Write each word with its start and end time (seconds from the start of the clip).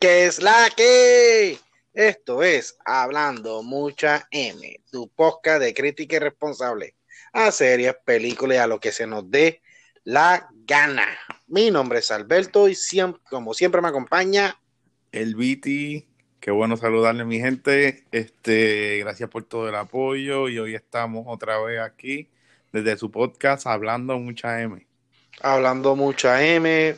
¿Qué 0.00 0.26
es 0.26 0.40
la 0.40 0.70
que? 0.76 1.58
Esto 1.92 2.44
es 2.44 2.78
Hablando 2.84 3.64
Mucha 3.64 4.28
M, 4.30 4.80
tu 4.92 5.08
podcast 5.08 5.60
de 5.60 5.74
crítica 5.74 6.16
y 6.16 6.18
responsable 6.20 6.94
a 7.32 7.50
series, 7.50 7.96
películas 8.04 8.58
y 8.58 8.60
a 8.60 8.68
lo 8.68 8.78
que 8.78 8.92
se 8.92 9.08
nos 9.08 9.28
dé 9.28 9.60
la 10.04 10.48
gana. 10.64 11.18
Mi 11.48 11.72
nombre 11.72 11.98
es 11.98 12.12
Alberto 12.12 12.68
y 12.68 12.76
siempre, 12.76 13.20
como 13.28 13.54
siempre 13.54 13.82
me 13.82 13.88
acompaña 13.88 14.56
el 15.10 15.34
Viti. 15.34 16.06
Qué 16.38 16.52
bueno 16.52 16.76
saludarle, 16.76 17.24
mi 17.24 17.40
gente. 17.40 18.04
Este, 18.12 18.98
gracias 19.00 19.28
por 19.28 19.42
todo 19.42 19.68
el 19.68 19.74
apoyo 19.74 20.48
y 20.48 20.60
hoy 20.60 20.76
estamos 20.76 21.24
otra 21.26 21.58
vez 21.58 21.80
aquí 21.80 22.28
desde 22.72 22.96
su 22.96 23.10
podcast 23.10 23.66
Hablando 23.66 24.16
Mucha 24.20 24.62
M. 24.62 24.86
Hablando 25.40 25.96
Mucha 25.96 26.44
M. 26.44 26.94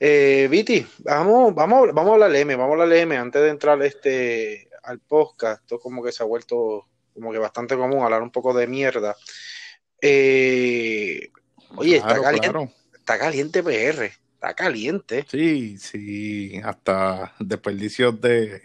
Eh, 0.00 0.46
Viti, 0.50 0.86
vamos, 0.98 1.54
vamos, 1.54 1.92
vamos 1.92 2.10
a 2.10 2.14
hablar 2.14 2.36
M, 2.36 2.54
vamos 2.54 2.78
a 2.78 2.82
hablar 2.82 2.98
M 2.98 3.16
antes 3.16 3.42
de 3.42 3.48
entrar 3.48 3.82
este 3.82 4.68
al 4.82 5.00
podcast. 5.00 5.62
Esto 5.62 5.78
como 5.78 6.02
que 6.02 6.12
se 6.12 6.22
ha 6.22 6.26
vuelto 6.26 6.86
como 7.12 7.32
que 7.32 7.38
bastante 7.38 7.76
común 7.76 8.04
hablar 8.04 8.22
un 8.22 8.30
poco 8.30 8.54
de 8.54 8.66
mierda. 8.66 9.16
Eh, 10.00 11.30
oye, 11.76 11.96
está 11.96 12.20
caliente, 12.20 12.74
está 12.94 13.18
caliente 13.18 13.62
PR, 13.62 14.04
está 14.34 14.54
caliente. 14.54 15.26
Sí, 15.28 15.78
sí, 15.78 16.60
hasta 16.62 17.34
desperdicios 17.40 18.20
de 18.20 18.62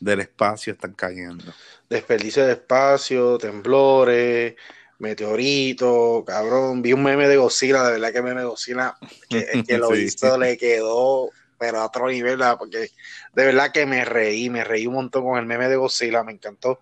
del 0.00 0.20
espacio 0.20 0.72
están 0.72 0.94
cayendo. 0.94 1.44
Desperdicios 1.88 2.46
de 2.46 2.54
espacio, 2.54 3.38
temblores, 3.38 4.56
Meteorito, 5.02 6.22
cabrón. 6.24 6.80
Vi 6.80 6.92
un 6.92 7.02
meme 7.02 7.26
de 7.26 7.36
Godzilla, 7.36 7.82
de 7.82 7.92
verdad 7.94 8.12
que 8.12 8.22
meme 8.22 8.42
de 8.42 8.46
Godzilla, 8.46 8.96
que, 9.28 9.64
que 9.66 9.76
lo 9.76 9.94
hizo, 9.96 10.38
le 10.38 10.56
quedó, 10.56 11.28
pero 11.58 11.80
a 11.80 11.86
otro 11.86 12.08
nivel, 12.08 12.38
porque 12.56 12.88
de 13.34 13.44
verdad 13.44 13.72
que 13.72 13.84
me 13.84 14.04
reí, 14.04 14.48
me 14.48 14.62
reí 14.62 14.86
un 14.86 14.94
montón 14.94 15.24
con 15.24 15.40
el 15.40 15.44
meme 15.44 15.68
de 15.68 15.74
Godzilla, 15.74 16.22
me 16.22 16.30
encantó 16.30 16.78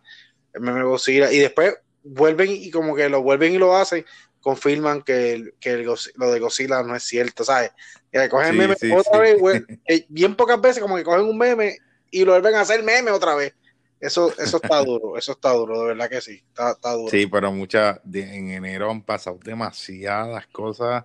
el 0.52 0.60
meme 0.60 0.80
de 0.80 0.84
Godzilla. 0.84 1.32
Y 1.32 1.38
después 1.38 1.74
vuelven 2.02 2.50
y 2.50 2.70
como 2.70 2.94
que 2.94 3.08
lo 3.08 3.22
vuelven 3.22 3.54
y 3.54 3.58
lo 3.58 3.74
hacen, 3.74 4.04
confirman 4.42 5.00
que, 5.00 5.54
que 5.58 5.78
lo 5.78 6.30
de 6.30 6.41
Godzilla 6.41 6.82
no 6.82 6.94
es 6.94 7.04
cierto, 7.04 7.42
¿sabes? 7.42 7.70
Que 8.12 8.28
cogen 8.28 8.48
el 8.48 8.56
meme 8.56 8.76
otra 8.94 9.18
vez, 9.18 9.38
bien 10.10 10.36
pocas 10.36 10.60
veces 10.60 10.82
como 10.82 10.96
que 10.96 11.04
cogen 11.04 11.22
un 11.22 11.38
meme 11.38 11.78
y 12.10 12.26
lo 12.26 12.32
vuelven 12.32 12.56
a 12.56 12.60
hacer 12.60 12.82
meme 12.82 13.12
otra 13.12 13.34
vez. 13.34 13.54
Eso, 14.00 14.32
eso 14.38 14.56
está 14.62 14.78
duro, 14.84 15.16
eso 15.18 15.32
está 15.32 15.50
duro, 15.50 15.80
de 15.82 15.86
verdad 15.88 16.08
que 16.08 16.20
sí, 16.20 16.42
está, 16.48 16.74
duro. 16.92 17.10
Sí, 17.10 17.26
pero 17.26 17.52
muchas, 17.52 18.00
en 18.12 18.50
enero 18.50 18.90
han 18.90 19.02
pasado 19.02 19.38
demasiadas 19.44 20.46
cosas 20.48 21.04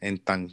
en 0.00 0.18
tan 0.18 0.48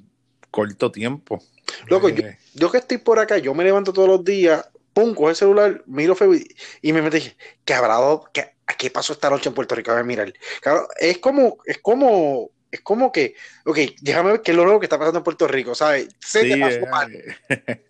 corto 0.50 0.92
tiempo. 0.92 1.42
Loco, 1.88 2.10
yo, 2.10 2.26
eh. 2.26 2.40
yo, 2.54 2.72
que 2.72 2.80
estoy 2.80 2.98
por 2.98 3.20
acá, 3.20 3.38
yo 3.38 3.54
me 3.54 3.64
levanto 3.64 3.94
todos 3.94 4.08
los 4.08 4.24
días, 4.24 4.68
pum, 4.94 5.14
coge 5.14 5.32
el 5.32 5.36
celular, 5.36 5.84
miro 5.86 6.16
Facebook 6.16 6.48
y 6.82 6.94
me 6.94 7.02
meto 7.02 7.18
¿qué 7.64 7.74
habrá 7.74 7.96
dado? 7.96 8.30
¿Qué, 8.34 8.56
¿Qué 8.78 8.90
pasó 8.90 9.14
esta 9.14 9.30
noche 9.30 9.50
en 9.50 9.56
Puerto 9.56 9.76
Rico? 9.76 9.92
A 9.92 9.96
ver, 9.96 10.06
mirar. 10.06 10.34
Claro, 10.62 10.88
es 10.98 11.20
como, 11.20 11.58
es 11.66 11.78
como, 11.78 12.50
es 12.72 12.82
como 12.82 13.12
que, 13.12 13.36
ok, 13.66 13.78
déjame 14.02 14.32
ver 14.32 14.42
qué 14.42 14.52
es 14.52 14.58
lo 14.58 14.64
nuevo 14.64 14.80
que 14.80 14.88
está 14.88 14.98
pasando 14.98 15.20
en 15.20 15.24
Puerto 15.24 15.48
Rico, 15.48 15.76
¿sabes? 15.76 16.10
Sé 16.20 16.42
sí, 16.42 16.50
que 16.50 16.58
pasó 16.58 16.78
eh, 16.78 16.88
mal. 16.90 17.12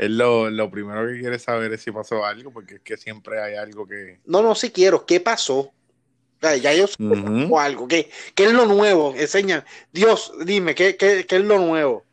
Es 0.00 0.08
lo, 0.08 0.70
primero 0.70 1.06
que 1.06 1.20
quiere 1.20 1.38
saber 1.38 1.74
es 1.74 1.82
si 1.82 1.92
pasó 1.92 2.24
algo, 2.24 2.50
porque 2.50 2.76
es 2.76 2.80
que 2.80 2.96
siempre 2.96 3.38
hay 3.38 3.56
algo 3.56 3.86
que. 3.86 4.18
No, 4.24 4.40
no, 4.40 4.54
sí 4.54 4.70
quiero. 4.70 5.04
¿Qué 5.04 5.20
pasó? 5.20 5.72
Ya 6.40 6.72
yo 6.72 6.86
sé 6.86 6.96
algo. 7.58 7.86
¿Qué, 7.86 8.10
¿Qué, 8.34 8.44
es 8.44 8.52
lo 8.54 8.64
nuevo? 8.64 9.14
Enseña. 9.14 9.62
Dios, 9.92 10.32
dime, 10.46 10.74
¿qué, 10.74 10.96
qué, 10.96 11.26
qué 11.26 11.36
es 11.36 11.44
lo 11.44 11.58
nuevo? 11.58 12.06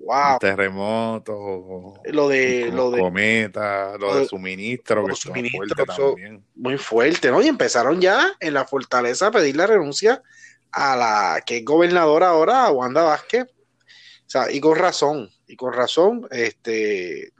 Wow. 0.00 0.38
Terremoto. 0.40 2.00
Lo 2.06 2.28
de. 2.30 2.70
Lo 2.72 2.90
de 2.90 3.00
cometa, 3.00 3.98
lo, 3.98 4.16
de 4.16 4.24
suministro, 4.24 5.04
que 5.06 5.50
fuerte 5.50 5.84
también. 5.84 6.42
Muy 6.54 6.78
fuerte, 6.78 7.30
¿no? 7.30 7.42
Y 7.42 7.48
empezaron 7.48 8.00
ya 8.00 8.32
en 8.40 8.54
la 8.54 8.64
fortaleza 8.64 9.26
a 9.26 9.32
pedir 9.32 9.54
la 9.54 9.66
renuncia 9.66 10.22
a 10.70 10.96
la 10.96 11.42
que 11.44 11.58
es 11.58 11.64
gobernadora 11.66 12.30
ahora, 12.30 12.70
Wanda 12.70 13.02
Vázquez. 13.02 13.44
O 13.44 14.30
sea, 14.32 14.50
y 14.50 14.60
con 14.60 14.78
razón 14.78 15.30
y 15.52 15.56
con 15.56 15.74
razón, 15.74 16.26
este, 16.30 17.24
eh, 17.24 17.32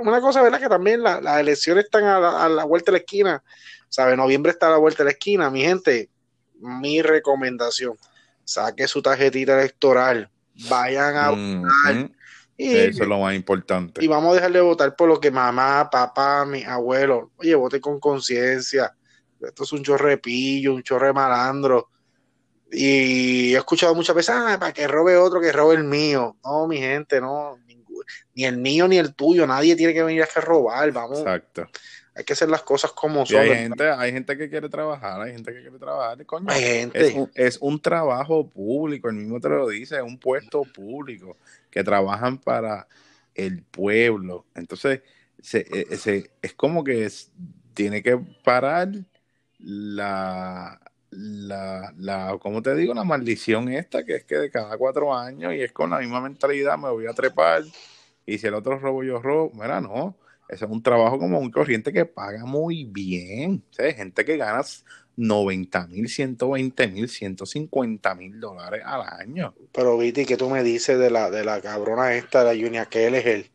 una 0.00 0.20
cosa, 0.20 0.42
¿verdad? 0.42 0.60
Que 0.60 0.68
también 0.68 1.02
las 1.02 1.40
elecciones 1.40 1.86
están 1.86 2.04
a 2.04 2.46
la, 2.46 2.64
vuelta 2.64 2.92
de 2.92 2.98
la 2.98 2.98
esquina, 2.98 3.42
¿sabe? 3.88 4.18
Noviembre 4.18 4.52
está 4.52 4.66
a 4.66 4.72
la 4.72 4.76
vuelta 4.76 4.98
de 4.98 5.06
la 5.06 5.12
esquina, 5.12 5.48
mi 5.48 5.62
gente, 5.62 6.10
mi 6.58 7.00
recomendación, 7.00 7.96
saque 8.44 8.86
su 8.86 9.00
tarjetita 9.00 9.58
electoral, 9.58 10.28
vayan 10.68 11.16
a 11.16 11.30
votar. 11.30 12.10
Y, 12.58 12.76
Eso 12.76 13.04
es 13.04 13.08
lo 13.08 13.20
más 13.20 13.34
importante. 13.34 14.04
Y 14.04 14.08
vamos 14.08 14.32
a 14.32 14.34
dejar 14.34 14.52
de 14.52 14.60
votar 14.60 14.94
por 14.94 15.08
lo 15.08 15.18
que 15.18 15.30
mamá, 15.30 15.88
papá, 15.90 16.44
mi 16.44 16.64
abuelo, 16.64 17.30
oye, 17.38 17.54
vote 17.54 17.80
con 17.80 17.98
conciencia. 17.98 18.94
Esto 19.40 19.64
es 19.64 19.72
un 19.72 19.82
chorrepillo, 19.82 20.74
un 20.74 20.82
chorre 20.82 21.14
malandro 21.14 21.88
y 22.70 23.54
he 23.54 23.58
escuchado 23.58 23.94
muchas 23.94 24.14
veces, 24.14 24.34
ah, 24.36 24.56
para 24.58 24.72
que 24.72 24.86
robe 24.86 25.16
otro, 25.16 25.40
que 25.40 25.52
robe 25.52 25.76
el 25.76 25.84
mío. 25.84 26.36
No, 26.44 26.66
mi 26.66 26.78
gente, 26.78 27.20
no. 27.20 27.58
Ni 28.34 28.44
el 28.44 28.58
mío 28.58 28.86
ni 28.86 28.98
el 28.98 29.14
tuyo. 29.14 29.46
Nadie 29.46 29.74
tiene 29.76 29.94
que 29.94 30.02
venir 30.02 30.22
a 30.22 30.40
robar. 30.40 30.90
Vamos. 30.92 31.18
Exacto. 31.18 31.68
Hay 32.14 32.24
que 32.24 32.32
hacer 32.32 32.48
las 32.48 32.62
cosas 32.62 32.92
como 32.92 33.24
son. 33.24 33.40
Hay 33.40 33.50
gente, 33.50 33.90
hay 33.90 34.12
gente 34.12 34.36
que 34.36 34.50
quiere 34.50 34.68
trabajar, 34.68 35.20
hay 35.22 35.32
gente 35.32 35.52
que 35.52 35.60
quiere 35.60 35.78
trabajar. 35.78 36.24
Coño, 36.26 36.46
hay 36.48 36.62
gente. 36.62 37.28
Es, 37.34 37.58
un, 37.60 37.80
trabajo 37.80 38.48
público, 38.48 39.08
el 39.08 39.14
mismo 39.14 39.40
te 39.40 39.48
lo 39.48 39.68
dice, 39.68 39.96
es 39.96 40.02
un 40.02 40.18
puesto 40.18 40.62
público 40.62 41.36
que 41.70 41.84
trabajan 41.84 42.38
para 42.38 42.88
el 43.34 43.62
pueblo. 43.62 44.46
Entonces, 44.56 45.02
se, 45.40 45.60
e, 45.60 46.30
es 46.42 46.54
como 46.54 46.82
que 46.82 47.08
tiene 47.72 48.02
que 48.02 48.18
parar 48.42 48.88
la, 49.60 50.80
la, 51.10 51.92
la, 51.96 52.38
como 52.40 52.62
te 52.62 52.74
digo, 52.74 52.94
la 52.94 53.04
maldición 53.04 53.68
esta, 53.68 54.04
que 54.04 54.16
es 54.16 54.24
que 54.24 54.36
de 54.36 54.50
cada 54.50 54.76
cuatro 54.76 55.14
años 55.14 55.54
y 55.54 55.62
es 55.62 55.72
con 55.72 55.90
la 55.90 55.98
misma 55.98 56.20
mentalidad 56.20 56.76
me 56.78 56.90
voy 56.90 57.06
a 57.06 57.12
trepar 57.12 57.62
y 58.26 58.38
si 58.38 58.46
el 58.46 58.54
otro 58.54 58.78
robo 58.78 59.02
yo 59.02 59.20
robo, 59.22 59.50
mira, 59.54 59.80
no, 59.80 60.16
eso 60.48 60.64
es 60.64 60.70
un 60.70 60.82
trabajo 60.82 61.18
como 61.18 61.38
un 61.38 61.50
corriente 61.50 61.92
que 61.92 62.04
paga 62.04 62.44
muy 62.44 62.84
bien, 62.84 63.64
¿sabes? 63.70 63.96
gente 63.96 64.24
que 64.24 64.36
gana 64.36 64.62
90 65.16 65.86
mil, 65.88 66.08
120 66.08 66.88
mil, 66.88 67.08
150 67.08 68.14
mil 68.14 68.38
dólares 68.38 68.82
al 68.84 69.02
año. 69.02 69.54
Pero 69.72 69.98
Viti, 69.98 70.24
¿qué 70.24 70.36
tú 70.36 70.48
me 70.48 70.62
dices 70.62 70.98
de 70.98 71.10
la, 71.10 71.30
de 71.30 71.44
la 71.44 71.60
cabrona 71.60 72.14
esta, 72.14 72.44
de 72.44 72.54
la 72.54 72.64
Junia 72.64 72.86
Keller, 72.86 73.50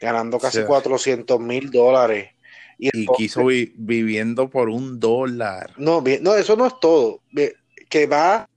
ganando 0.00 0.38
casi 0.38 0.62
400 0.62 1.40
mil 1.40 1.70
dólares? 1.70 2.35
Y, 2.78 3.06
quiso 3.16 3.46
viviendo 3.46 4.50
por 4.50 4.68
un 4.68 5.00
dólar. 5.00 5.72
No, 5.78 6.02
no, 6.20 6.34
eso 6.34 6.56
no 6.56 6.66
es 6.66 6.78
todo. 6.80 7.22
Que 7.88 8.06
va 8.06 8.48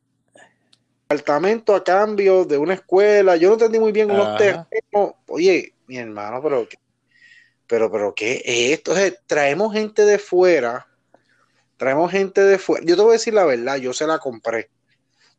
apartamento 1.05 1.73
a 1.73 1.83
cambio 1.83 2.45
de 2.45 2.57
una 2.57 2.75
escuela. 2.75 3.35
Yo 3.35 3.49
no 3.49 3.53
entendí 3.53 3.79
muy 3.79 3.91
bien 3.91 4.11
unos 4.11 4.37
terrenos. 4.37 5.13
Oye, 5.27 5.73
mi 5.87 5.97
hermano, 5.97 6.41
pero 6.41 6.67
pero, 7.69 7.91
pero, 7.91 8.15
¿qué 8.15 8.41
es 8.43 8.71
esto? 8.71 8.95
traemos 9.27 9.73
gente 9.73 10.03
de 10.03 10.17
fuera. 10.17 10.87
Traemos 11.77 12.11
gente 12.11 12.41
de 12.41 12.57
fuera. 12.57 12.83
Yo 12.83 12.95
te 12.95 13.01
voy 13.03 13.11
a 13.11 13.13
decir 13.13 13.35
la 13.35 13.45
verdad, 13.45 13.77
yo 13.77 13.93
se 13.93 14.07
la 14.07 14.17
compré. 14.17 14.71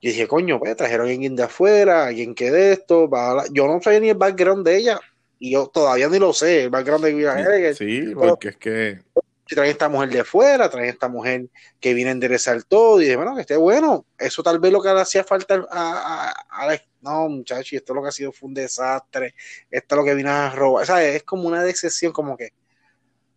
Yo 0.01 0.11
dije, 0.11 0.29
coño, 0.29 0.61
pues 0.61 0.77
trajeron 0.77 1.09
a 1.09 1.11
alguien 1.11 1.35
de 1.35 1.43
afuera, 1.43 2.07
alguien 2.07 2.37
que 2.37 2.53
de 2.53 2.73
esto. 2.73 3.11
Yo 3.53 3.67
no 3.67 3.83
sabía 3.83 3.99
ni 3.99 4.11
el 4.11 4.17
background 4.17 4.65
de 4.65 4.77
ella 4.77 5.01
y 5.41 5.53
yo 5.53 5.69
todavía 5.69 6.07
ni 6.09 6.19
lo 6.19 6.35
sé, 6.35 6.65
el 6.65 6.71
background 6.71 7.03
de 7.03 7.15
Vivian 7.15 7.75
Sí, 7.75 8.13
porque 8.15 8.51
es 8.51 8.57
que. 8.57 9.01
Traen 9.47 9.71
esta 9.73 9.89
mujer 9.89 10.11
de 10.11 10.23
fuera, 10.23 10.71
traen 10.71 10.91
esta 10.91 11.09
mujer 11.09 11.49
que 11.81 11.93
viene 11.93 12.11
a 12.11 12.13
enderezar 12.13 12.63
todo, 12.63 13.01
y 13.01 13.05
dije, 13.05 13.17
bueno, 13.17 13.35
que 13.35 13.41
esté 13.41 13.57
bueno. 13.57 14.07
Eso 14.17 14.45
tal 14.45 14.61
vez 14.61 14.71
lo 14.71 14.81
que 14.81 14.95
le 14.95 15.01
hacía 15.01 15.25
falta 15.25 15.67
a, 15.73 16.33
a, 16.49 16.81
no, 17.01 17.29
muchachos, 17.29 17.73
esto 17.73 17.93
lo 17.93 18.01
que 18.01 18.11
ha 18.11 18.13
sido 18.13 18.31
fue 18.31 18.47
un 18.47 18.55
desastre, 18.55 19.35
esto 19.69 19.95
es 19.95 19.99
lo 19.99 20.05
que 20.05 20.15
vino 20.15 20.31
a 20.31 20.51
robar. 20.51 20.87
¿Sabes? 20.87 21.17
Es 21.17 21.23
como 21.25 21.49
una 21.49 21.65
decepción, 21.65 22.13
como 22.13 22.37
que, 22.37 22.53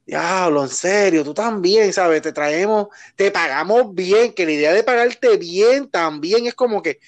diablo, 0.05 0.61
en 0.61 0.69
serio, 0.69 1.23
tú 1.23 1.33
también, 1.33 1.91
¿sabes? 1.91 2.21
Te 2.21 2.31
traemos, 2.31 2.89
te 3.15 3.31
pagamos 3.31 3.95
bien, 3.95 4.33
que 4.33 4.45
la 4.45 4.51
idea 4.51 4.73
de 4.73 4.83
pagarte 4.83 5.37
bien 5.37 5.89
también 5.89 6.45
es 6.45 6.53
como 6.53 6.83
que, 6.83 6.99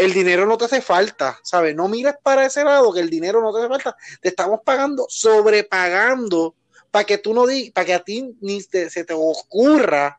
el 0.00 0.14
dinero 0.14 0.46
no 0.46 0.56
te 0.56 0.64
hace 0.64 0.80
falta, 0.80 1.38
¿sabes? 1.42 1.76
No 1.76 1.86
mires 1.86 2.14
para 2.22 2.46
ese 2.46 2.64
lado 2.64 2.92
que 2.92 3.00
el 3.00 3.10
dinero 3.10 3.42
no 3.42 3.52
te 3.52 3.58
hace 3.58 3.68
falta. 3.68 3.96
Te 4.22 4.28
estamos 4.30 4.60
pagando, 4.64 5.06
sobrepagando, 5.08 6.54
para 6.90 7.04
que 7.04 7.18
tú 7.18 7.34
no 7.34 7.46
digas, 7.46 7.72
para 7.72 7.84
que 7.84 7.94
a 7.94 8.02
ti 8.02 8.34
ni 8.40 8.62
se 8.62 9.04
te 9.04 9.12
ocurra 9.14 10.18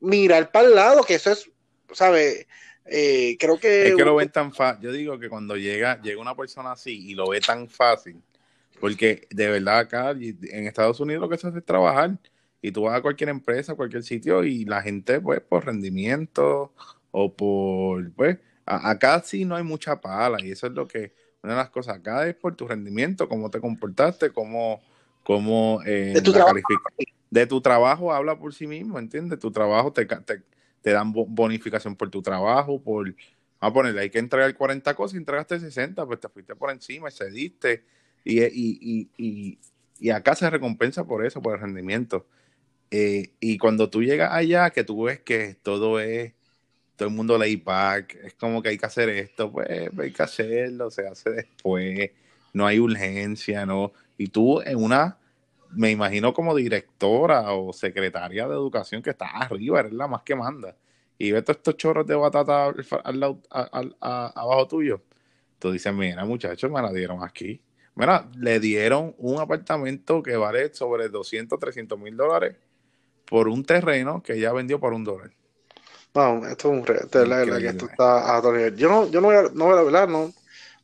mirar 0.00 0.50
para 0.50 0.66
el 0.66 0.74
lado, 0.74 1.04
que 1.04 1.14
eso 1.14 1.30
es, 1.30 1.48
¿sabes? 1.92 2.46
Eh, 2.84 3.36
creo 3.38 3.60
que... 3.60 3.88
Es 3.88 3.94
que 3.94 4.04
lo 4.04 4.16
ven 4.16 4.30
tan 4.30 4.52
fácil. 4.52 4.82
Yo 4.82 4.92
digo 4.92 5.18
que 5.20 5.28
cuando 5.28 5.56
llega, 5.56 6.00
llega 6.02 6.20
una 6.20 6.34
persona 6.34 6.72
así 6.72 7.10
y 7.10 7.14
lo 7.14 7.28
ve 7.28 7.40
tan 7.40 7.68
fácil, 7.68 8.20
porque 8.80 9.28
de 9.30 9.50
verdad 9.50 9.78
acá 9.78 10.10
en 10.10 10.66
Estados 10.66 10.98
Unidos 10.98 11.20
lo 11.20 11.28
que 11.28 11.38
se 11.38 11.46
hace 11.46 11.58
es 11.58 11.64
trabajar 11.64 12.18
y 12.60 12.72
tú 12.72 12.82
vas 12.82 12.98
a 12.98 13.02
cualquier 13.02 13.28
empresa, 13.28 13.76
cualquier 13.76 14.02
sitio 14.02 14.42
y 14.42 14.64
la 14.64 14.82
gente 14.82 15.20
pues 15.20 15.40
por 15.40 15.64
rendimiento 15.64 16.72
o 17.12 17.32
por 17.32 18.10
pues 18.12 18.38
acá 18.66 19.22
sí 19.24 19.44
no 19.44 19.56
hay 19.56 19.64
mucha 19.64 20.00
pala 20.00 20.38
y 20.42 20.50
eso 20.50 20.66
es 20.66 20.72
lo 20.72 20.86
que 20.86 21.12
una 21.42 21.54
de 21.54 21.58
las 21.58 21.70
cosas 21.70 21.96
acá 21.96 22.26
es 22.28 22.34
por 22.34 22.54
tu 22.54 22.68
rendimiento, 22.68 23.28
cómo 23.28 23.50
te 23.50 23.60
comportaste, 23.60 24.30
cómo, 24.30 24.80
cómo 25.22 25.80
eh, 25.86 26.12
de, 26.14 26.22
tu 26.22 26.32
trabajo. 26.32 26.58
de 27.30 27.46
tu 27.46 27.60
trabajo 27.60 28.12
habla 28.12 28.38
por 28.38 28.54
sí 28.54 28.66
mismo, 28.66 28.98
¿entiendes? 28.98 29.38
Tu 29.38 29.50
trabajo 29.50 29.92
te, 29.92 30.04
te, 30.04 30.42
te 30.82 30.90
dan 30.90 31.12
bonificación 31.12 31.96
por 31.96 32.10
tu 32.10 32.20
trabajo, 32.20 32.82
por, 32.82 33.06
vamos 33.06 33.16
a 33.60 33.72
ponerle, 33.72 34.02
hay 34.02 34.10
que 34.10 34.18
entregar 34.18 34.54
40 34.54 34.94
cosas 34.94 35.14
y 35.14 35.18
entregaste 35.18 35.60
60, 35.60 36.04
pues 36.06 36.20
te 36.20 36.28
fuiste 36.28 36.54
por 36.54 36.70
encima, 36.70 37.08
y 37.08 37.12
cediste, 37.12 37.84
y, 38.24 38.42
y, 38.42 39.08
y, 39.16 39.58
y, 39.98 40.10
acá 40.10 40.34
se 40.34 40.48
recompensa 40.50 41.04
por 41.04 41.24
eso, 41.24 41.40
por 41.40 41.54
el 41.54 41.60
rendimiento. 41.60 42.26
Eh, 42.90 43.32
y 43.40 43.56
cuando 43.56 43.88
tú 43.88 44.02
llegas 44.02 44.32
allá, 44.32 44.70
que 44.70 44.84
tú 44.84 45.04
ves 45.04 45.20
que 45.20 45.56
todo 45.62 46.00
es, 46.00 46.34
todo 47.00 47.08
el 47.08 47.14
mundo 47.14 47.38
lay 47.38 47.56
back, 47.56 48.14
es 48.22 48.34
como 48.34 48.60
que 48.60 48.68
hay 48.68 48.76
que 48.76 48.84
hacer 48.84 49.08
esto, 49.08 49.50
pues 49.50 49.88
hay 49.98 50.12
que 50.12 50.22
hacerlo, 50.22 50.90
se 50.90 51.08
hace 51.08 51.30
después, 51.30 52.10
no 52.52 52.66
hay 52.66 52.78
urgencia, 52.78 53.64
¿no? 53.64 53.94
Y 54.18 54.26
tú 54.26 54.60
en 54.60 54.76
una, 54.76 55.16
me 55.70 55.90
imagino 55.90 56.34
como 56.34 56.54
directora 56.54 57.54
o 57.54 57.72
secretaria 57.72 58.46
de 58.46 58.52
educación 58.52 59.00
que 59.00 59.08
está 59.08 59.28
arriba, 59.28 59.80
eres 59.80 59.94
la 59.94 60.08
más 60.08 60.24
que 60.24 60.34
manda. 60.36 60.76
Y 61.16 61.32
ves 61.32 61.42
todos 61.42 61.56
estos 61.56 61.78
chorros 61.78 62.06
de 62.06 62.16
batata 62.16 62.66
al, 63.02 63.96
abajo 64.00 64.68
tuyo. 64.68 65.02
Tú 65.58 65.72
dices, 65.72 65.94
mira, 65.94 66.26
muchachos, 66.26 66.70
me 66.70 66.82
la 66.82 66.92
dieron 66.92 67.24
aquí. 67.24 67.62
Mira, 67.94 68.28
le 68.36 68.60
dieron 68.60 69.14
un 69.16 69.40
apartamento 69.40 70.22
que 70.22 70.36
vale 70.36 70.74
sobre 70.74 71.08
200, 71.08 71.58
300 71.58 71.98
mil 71.98 72.14
dólares 72.14 72.56
por 73.24 73.48
un 73.48 73.64
terreno 73.64 74.22
que 74.22 74.38
ya 74.38 74.52
vendió 74.52 74.78
por 74.78 74.92
un 74.92 75.04
dólar. 75.04 75.30
Vamos, 76.12 76.48
esto 76.48 76.72
es 76.72 76.88
un 76.88 76.96
esto 76.96 77.86
está 77.86 78.36
a 78.36 78.70
Yo 78.70 78.88
no, 78.88 79.08
yo 79.10 79.20
no 79.20 79.28
voy 79.28 79.36
a, 79.36 79.42
no 79.42 79.66
voy 79.66 79.76
a 79.76 79.80
hablar, 79.80 80.08
no, 80.08 80.32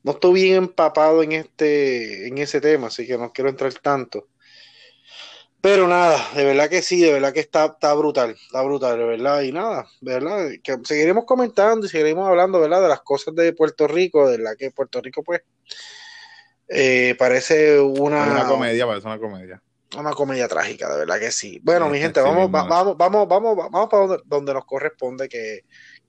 no 0.05 0.13
estoy 0.13 0.35
bien 0.35 0.55
empapado 0.55 1.23
en 1.23 1.33
este, 1.33 2.29
en 2.29 2.39
ese 2.39 2.61
tema, 2.61 2.87
así 2.87 3.07
que 3.07 3.19
no 3.19 3.33
quiero 3.33 3.51
entrar 3.51 3.73
tanto. 3.75 4.29
Pero 5.61 5.89
nada, 5.89 6.25
de 6.37 6.45
verdad 6.45 6.71
que 6.71 6.81
sí, 6.81 7.01
de 7.01 7.13
verdad 7.13 7.33
que 7.33 7.41
está, 7.41 7.65
está 7.67 7.93
brutal, 7.95 8.31
está 8.31 8.63
brutal, 8.63 8.99
de 8.99 9.05
verdad, 9.05 9.41
y 9.43 9.51
nada, 9.51 9.89
de 10.01 10.15
verdad, 10.15 10.49
que 10.63 10.77
seguiremos 10.85 11.25
comentando 11.25 11.87
y 11.87 11.89
seguiremos 11.89 12.29
hablando, 12.29 12.61
¿verdad? 12.61 12.83
De 12.83 12.89
las 12.89 13.01
cosas 13.01 13.35
de 13.35 13.53
Puerto 13.53 13.89
Rico, 13.89 14.29
de 14.29 14.39
la 14.39 14.55
que 14.55 14.71
Puerto 14.71 15.01
Rico, 15.01 15.25
pues, 15.25 15.43
eh, 16.69 17.17
parece 17.19 17.81
una... 17.81 18.31
Una 18.31 18.47
comedia, 18.47 18.87
parece 18.87 19.09
una 19.09 19.19
comedia 19.19 19.61
una 20.01 20.13
comedia 20.13 20.49
trágica, 20.49 20.91
de 20.91 20.99
verdad 20.99 21.19
que 21.19 21.31
sí. 21.31 21.61
Bueno, 21.63 21.89
mi 21.89 21.99
gente, 21.99 22.21
vamos, 22.21 22.51
vamos, 22.51 22.97
vamos, 22.97 23.29
vamos, 23.29 23.57
vamos 23.57 23.89
para 23.89 24.19
donde, 24.25 24.55
nos 24.55 24.65
corresponde, 24.65 25.29
que, 25.29 25.65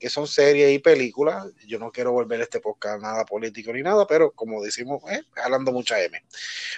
son 0.10 0.28
series 0.28 0.72
y 0.72 0.80
películas. 0.80 1.48
Yo 1.66 1.80
no 1.80 1.92
quiero 1.92 2.12
volver 2.12 2.42
este 2.42 2.60
podcast 2.60 3.02
nada 3.02 3.26
político 3.26 3.74
ni 3.74 3.82
nada, 3.82 4.06
pero 4.06 4.32
como 4.32 4.62
decimos, 4.62 5.02
eh, 5.10 5.22
hablando 5.44 5.72
mucha 5.72 6.02
M. 6.02 6.22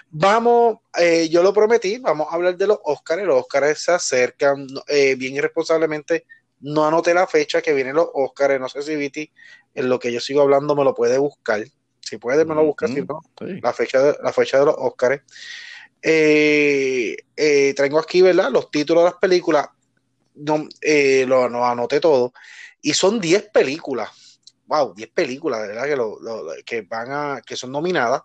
Vamos, 0.09 0.77
eh, 0.97 1.27
yo 1.29 1.43
lo 1.43 1.53
prometí, 1.53 1.99
vamos 1.99 2.27
a 2.31 2.35
hablar 2.35 2.57
de 2.57 2.67
los 2.67 2.79
Oscars. 2.83 3.23
Los 3.23 3.41
Oscars 3.41 3.79
se 3.79 3.91
acercan 3.91 4.67
eh, 4.87 5.15
bien 5.15 5.35
irresponsablemente. 5.35 6.25
No 6.61 6.85
anoté 6.85 7.13
la 7.13 7.27
fecha 7.27 7.61
que 7.61 7.73
vienen 7.73 7.95
los 7.95 8.09
Oscars. 8.13 8.59
No 8.59 8.69
sé 8.69 8.81
si 8.81 8.95
Viti, 8.95 9.31
en 9.73 9.89
lo 9.89 9.99
que 9.99 10.11
yo 10.11 10.19
sigo 10.19 10.41
hablando, 10.41 10.75
me 10.75 10.83
lo 10.83 10.93
puede 10.93 11.17
buscar. 11.17 11.63
Si 12.01 12.17
puede, 12.17 12.43
me 12.43 12.55
lo 12.55 12.63
busca, 12.63 12.87
si 12.87 13.03
no, 13.03 13.21
la, 13.39 13.71
fecha 13.71 14.01
de, 14.01 14.17
la 14.23 14.33
fecha 14.33 14.59
de 14.59 14.65
los 14.65 14.75
Oscars. 14.77 15.21
Eh, 16.01 17.17
eh, 17.35 17.73
tengo 17.75 17.99
aquí, 17.99 18.21
¿verdad? 18.21 18.51
Los 18.51 18.71
títulos 18.71 19.03
de 19.03 19.09
las 19.09 19.19
películas, 19.19 19.67
no, 20.35 20.67
eh, 20.81 21.25
lo, 21.27 21.43
anoté 21.65 21.99
todo, 21.99 22.33
y 22.81 22.93
son 22.93 23.19
10 23.19 23.49
películas, 23.51 24.09
wow, 24.65 24.93
10 24.93 25.09
películas, 25.09 25.61
¿verdad? 25.61 26.63
Que, 26.65 26.81
van 26.81 27.11
a, 27.11 27.41
que 27.41 27.55
son 27.55 27.71
nominadas, 27.71 28.21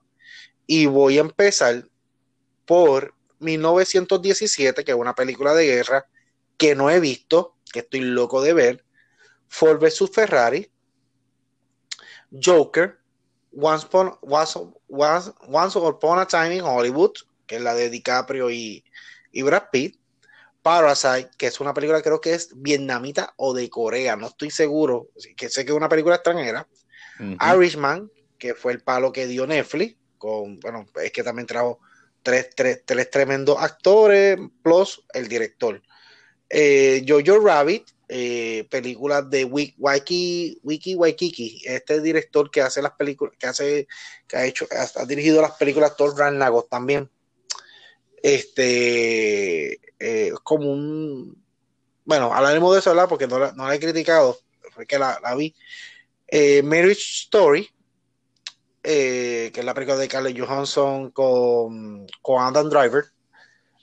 y 0.66 0.86
voy 0.86 1.18
a 1.18 1.22
empezar 1.22 1.84
por 2.64 3.14
1917, 3.40 4.84
que 4.84 4.92
es 4.92 4.96
una 4.96 5.14
película 5.14 5.54
de 5.54 5.66
guerra 5.66 6.06
que 6.56 6.74
no 6.74 6.90
he 6.90 7.00
visto, 7.00 7.56
que 7.72 7.80
estoy 7.80 8.00
loco 8.00 8.40
de 8.40 8.52
ver, 8.52 8.84
Ford 9.48 9.80
vs. 9.80 10.10
Ferrari, 10.12 10.70
Joker, 12.42 12.98
Once 13.56 13.86
Upon, 13.86 14.16
Once, 14.22 14.58
Once 14.88 15.78
Upon 15.78 16.18
a 16.20 16.26
Time 16.26 16.56
in 16.56 16.64
Hollywood, 16.64 17.12
que 17.46 17.56
es 17.56 17.62
la 17.62 17.74
de 17.74 17.90
DiCaprio 17.90 18.50
y, 18.50 18.84
y 19.32 19.42
Brad 19.42 19.64
Pitt. 19.70 19.98
Parasite, 20.64 21.28
que 21.36 21.48
es 21.48 21.60
una 21.60 21.74
película 21.74 22.00
creo 22.00 22.22
que 22.22 22.32
es 22.32 22.48
vietnamita 22.54 23.34
o 23.36 23.52
de 23.52 23.68
Corea, 23.68 24.16
no 24.16 24.28
estoy 24.28 24.50
seguro, 24.50 25.10
que 25.36 25.50
sé 25.50 25.62
que 25.62 25.72
es 25.72 25.76
una 25.76 25.90
película 25.90 26.14
extranjera. 26.14 26.66
Irishman, 27.54 28.10
que 28.38 28.54
fue 28.54 28.72
el 28.72 28.80
palo 28.80 29.12
que 29.12 29.26
dio 29.26 29.46
Netflix, 29.46 29.94
con, 30.16 30.58
bueno, 30.60 30.86
es 31.02 31.12
que 31.12 31.22
también 31.22 31.46
trajo 31.46 31.80
tres, 32.22 32.48
tres, 32.56 32.82
tres 32.86 33.10
tremendos 33.10 33.58
actores, 33.60 34.38
plus 34.62 35.04
el 35.12 35.28
director. 35.28 35.82
Eh, 36.48 37.04
Jojo 37.06 37.44
Rabbit, 37.44 37.90
eh, 38.08 38.66
películas 38.70 39.28
de 39.28 39.44
Wiki, 39.44 40.58
Wiki 40.62 40.94
Waikiki, 40.94 41.62
este 41.66 42.00
director 42.00 42.50
que 42.50 42.62
hace 42.62 42.80
las 42.80 42.92
películas, 42.92 43.34
que 43.38 43.46
hace, 43.46 43.86
que 44.26 44.36
ha 44.38 44.46
hecho, 44.46 44.66
ha, 44.70 45.04
dirigido 45.04 45.42
las 45.42 45.52
películas 45.52 45.94
Thor 45.94 46.16
Ragnarok 46.16 46.70
también 46.70 47.10
este, 48.24 49.80
eh, 49.98 50.32
como 50.42 50.72
un, 50.72 51.44
bueno, 52.06 52.32
hablaremos 52.32 52.72
de 52.72 52.78
eso, 52.80 52.88
¿verdad? 52.88 53.06
Porque 53.06 53.26
no 53.26 53.38
la, 53.38 53.74
he 53.74 53.78
criticado, 53.78 54.40
fue 54.70 54.86
que 54.86 54.98
la, 54.98 55.20
vi. 55.36 55.54
Eh, 56.28 56.62
Marriage 56.62 57.02
Story, 57.02 57.68
eh, 58.82 59.50
que 59.52 59.60
es 59.60 59.66
la 59.66 59.74
película 59.74 59.98
de 59.98 60.08
Carly 60.08 60.38
Johansson 60.38 61.10
con, 61.10 62.06
con 62.22 62.42
Adam 62.42 62.70
Driver, 62.70 63.04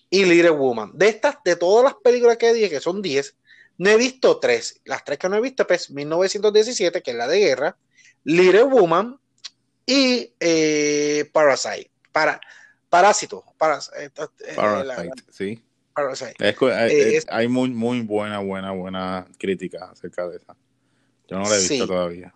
y 0.09 0.25
Little 0.25 0.49
Woman. 0.49 0.89
De 0.95 1.09
estas, 1.09 1.35
de 1.45 1.55
todas 1.55 1.83
las 1.83 1.93
películas 2.03 2.37
que 2.37 2.51
dije, 2.51 2.71
que 2.71 2.81
son 2.81 3.03
10, 3.03 3.35
no 3.77 3.91
he 3.91 3.97
visto 3.97 4.39
tres. 4.39 4.81
Las 4.85 5.05
tres 5.05 5.19
que 5.19 5.29
no 5.29 5.35
he 5.35 5.41
visto, 5.41 5.67
pues 5.67 5.91
1917, 5.91 7.03
que 7.03 7.11
es 7.11 7.17
la 7.17 7.27
de 7.27 7.37
guerra, 7.37 7.77
Little 8.23 8.63
Woman 8.63 9.19
y 9.85 10.33
Parasite. 11.31 11.91
Para, 12.11 12.41
Parásito. 12.91 13.45
Eh, 13.97 14.09
eh, 14.47 14.53
Parasite, 14.53 15.23
sí. 15.31 15.63
Eh, 15.95 17.21
hay 17.29 17.47
muy, 17.47 17.69
muy 17.69 18.01
buena, 18.01 18.39
buena, 18.39 18.71
buena 18.71 19.25
crítica 19.39 19.89
acerca 19.91 20.27
de 20.27 20.37
esa. 20.37 20.55
Yo 21.29 21.37
no 21.37 21.49
la 21.49 21.55
he 21.55 21.59
visto 21.59 21.87
todavía. 21.87 22.35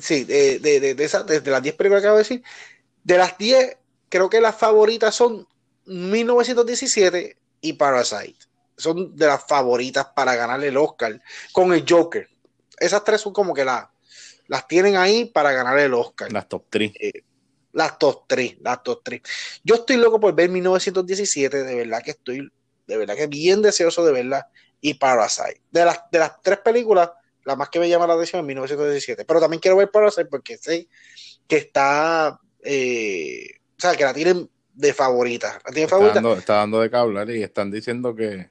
Sí, 0.00 0.22
de, 0.22 0.60
de, 0.60 0.78
de, 0.78 0.94
de, 0.94 1.40
de 1.40 1.50
las 1.50 1.62
10 1.62 1.74
películas 1.74 2.00
que 2.00 2.06
acabo 2.06 2.18
de 2.18 2.22
decir, 2.22 2.42
de 3.02 3.18
las 3.18 3.36
10, 3.36 3.76
creo 4.08 4.30
que 4.30 4.40
las 4.40 4.54
favoritas 4.54 5.14
son 5.16 5.48
1917 5.86 7.36
y 7.60 7.72
Parasite. 7.72 8.38
Son 8.76 9.16
de 9.16 9.26
las 9.26 9.44
favoritas 9.44 10.06
para 10.14 10.36
ganar 10.36 10.62
el 10.62 10.76
Oscar 10.76 11.20
con 11.52 11.72
el 11.72 11.84
Joker. 11.88 12.28
Esas 12.78 13.02
tres 13.02 13.20
son 13.20 13.32
como 13.32 13.52
que 13.52 13.64
las 13.64 13.86
las 14.46 14.66
tienen 14.66 14.96
ahí 14.96 15.26
para 15.26 15.52
ganar 15.52 15.78
el 15.78 15.92
Oscar. 15.94 16.32
Las 16.32 16.48
top 16.48 16.64
3. 16.70 16.92
Las 17.78 17.96
top 17.96 18.24
3, 18.26 18.56
las 18.60 18.82
top 18.82 19.02
3. 19.04 19.22
Yo 19.62 19.76
estoy 19.76 19.98
loco 19.98 20.18
por 20.18 20.34
ver 20.34 20.50
1917, 20.50 21.62
de 21.62 21.74
verdad 21.76 22.02
que 22.02 22.10
estoy, 22.10 22.50
de 22.88 22.96
verdad 22.96 23.14
que 23.14 23.28
bien 23.28 23.62
deseoso 23.62 24.04
de 24.04 24.10
verla. 24.10 24.48
Y 24.80 24.94
Parasite. 24.94 25.62
De 25.70 25.84
las, 25.84 26.00
de 26.10 26.18
las 26.18 26.42
tres 26.42 26.58
películas, 26.58 27.10
la 27.44 27.54
más 27.54 27.68
que 27.68 27.78
me 27.78 27.88
llama 27.88 28.06
la 28.06 28.14
atención 28.14 28.40
es 28.40 28.46
1917. 28.46 29.24
Pero 29.24 29.40
también 29.40 29.60
quiero 29.60 29.76
ver 29.76 29.92
Parasite 29.92 30.26
porque 30.26 30.56
sé 30.56 30.88
que 31.46 31.56
está, 31.56 32.40
eh, 32.64 33.46
o 33.76 33.80
sea, 33.80 33.94
que 33.94 34.04
la 34.04 34.12
tienen 34.12 34.50
de 34.74 34.92
favorita. 34.92 35.60
¿La 35.64 35.70
tienen 35.70 35.88
favorita? 35.88 36.20
está 36.36 36.54
dando 36.54 36.80
de 36.80 36.96
hablar 36.96 37.30
y 37.30 37.44
están 37.44 37.70
diciendo 37.70 38.14
que 38.16 38.50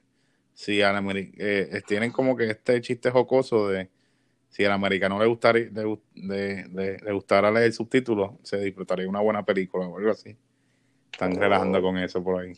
si 0.54 0.80
a 0.80 0.98
eh, 1.14 1.82
tienen 1.86 2.12
como 2.12 2.34
que 2.34 2.50
este 2.50 2.80
chiste 2.80 3.10
jocoso 3.10 3.68
de 3.68 3.90
si 4.48 4.64
al 4.64 4.72
americano 4.72 5.18
le 5.18 5.26
gustara, 5.26 5.58
le, 5.58 7.12
gustara 7.12 7.50
leer 7.50 7.72
subtítulos, 7.72 8.32
se 8.42 8.58
disfrutaría 8.58 9.08
una 9.08 9.20
buena 9.20 9.44
película 9.44 9.86
o 9.86 9.98
algo 9.98 10.10
así. 10.10 10.36
Están 11.12 11.36
oh. 11.36 11.40
relajando 11.40 11.82
con 11.82 11.98
eso 11.98 12.22
por 12.22 12.42
ahí. 12.42 12.54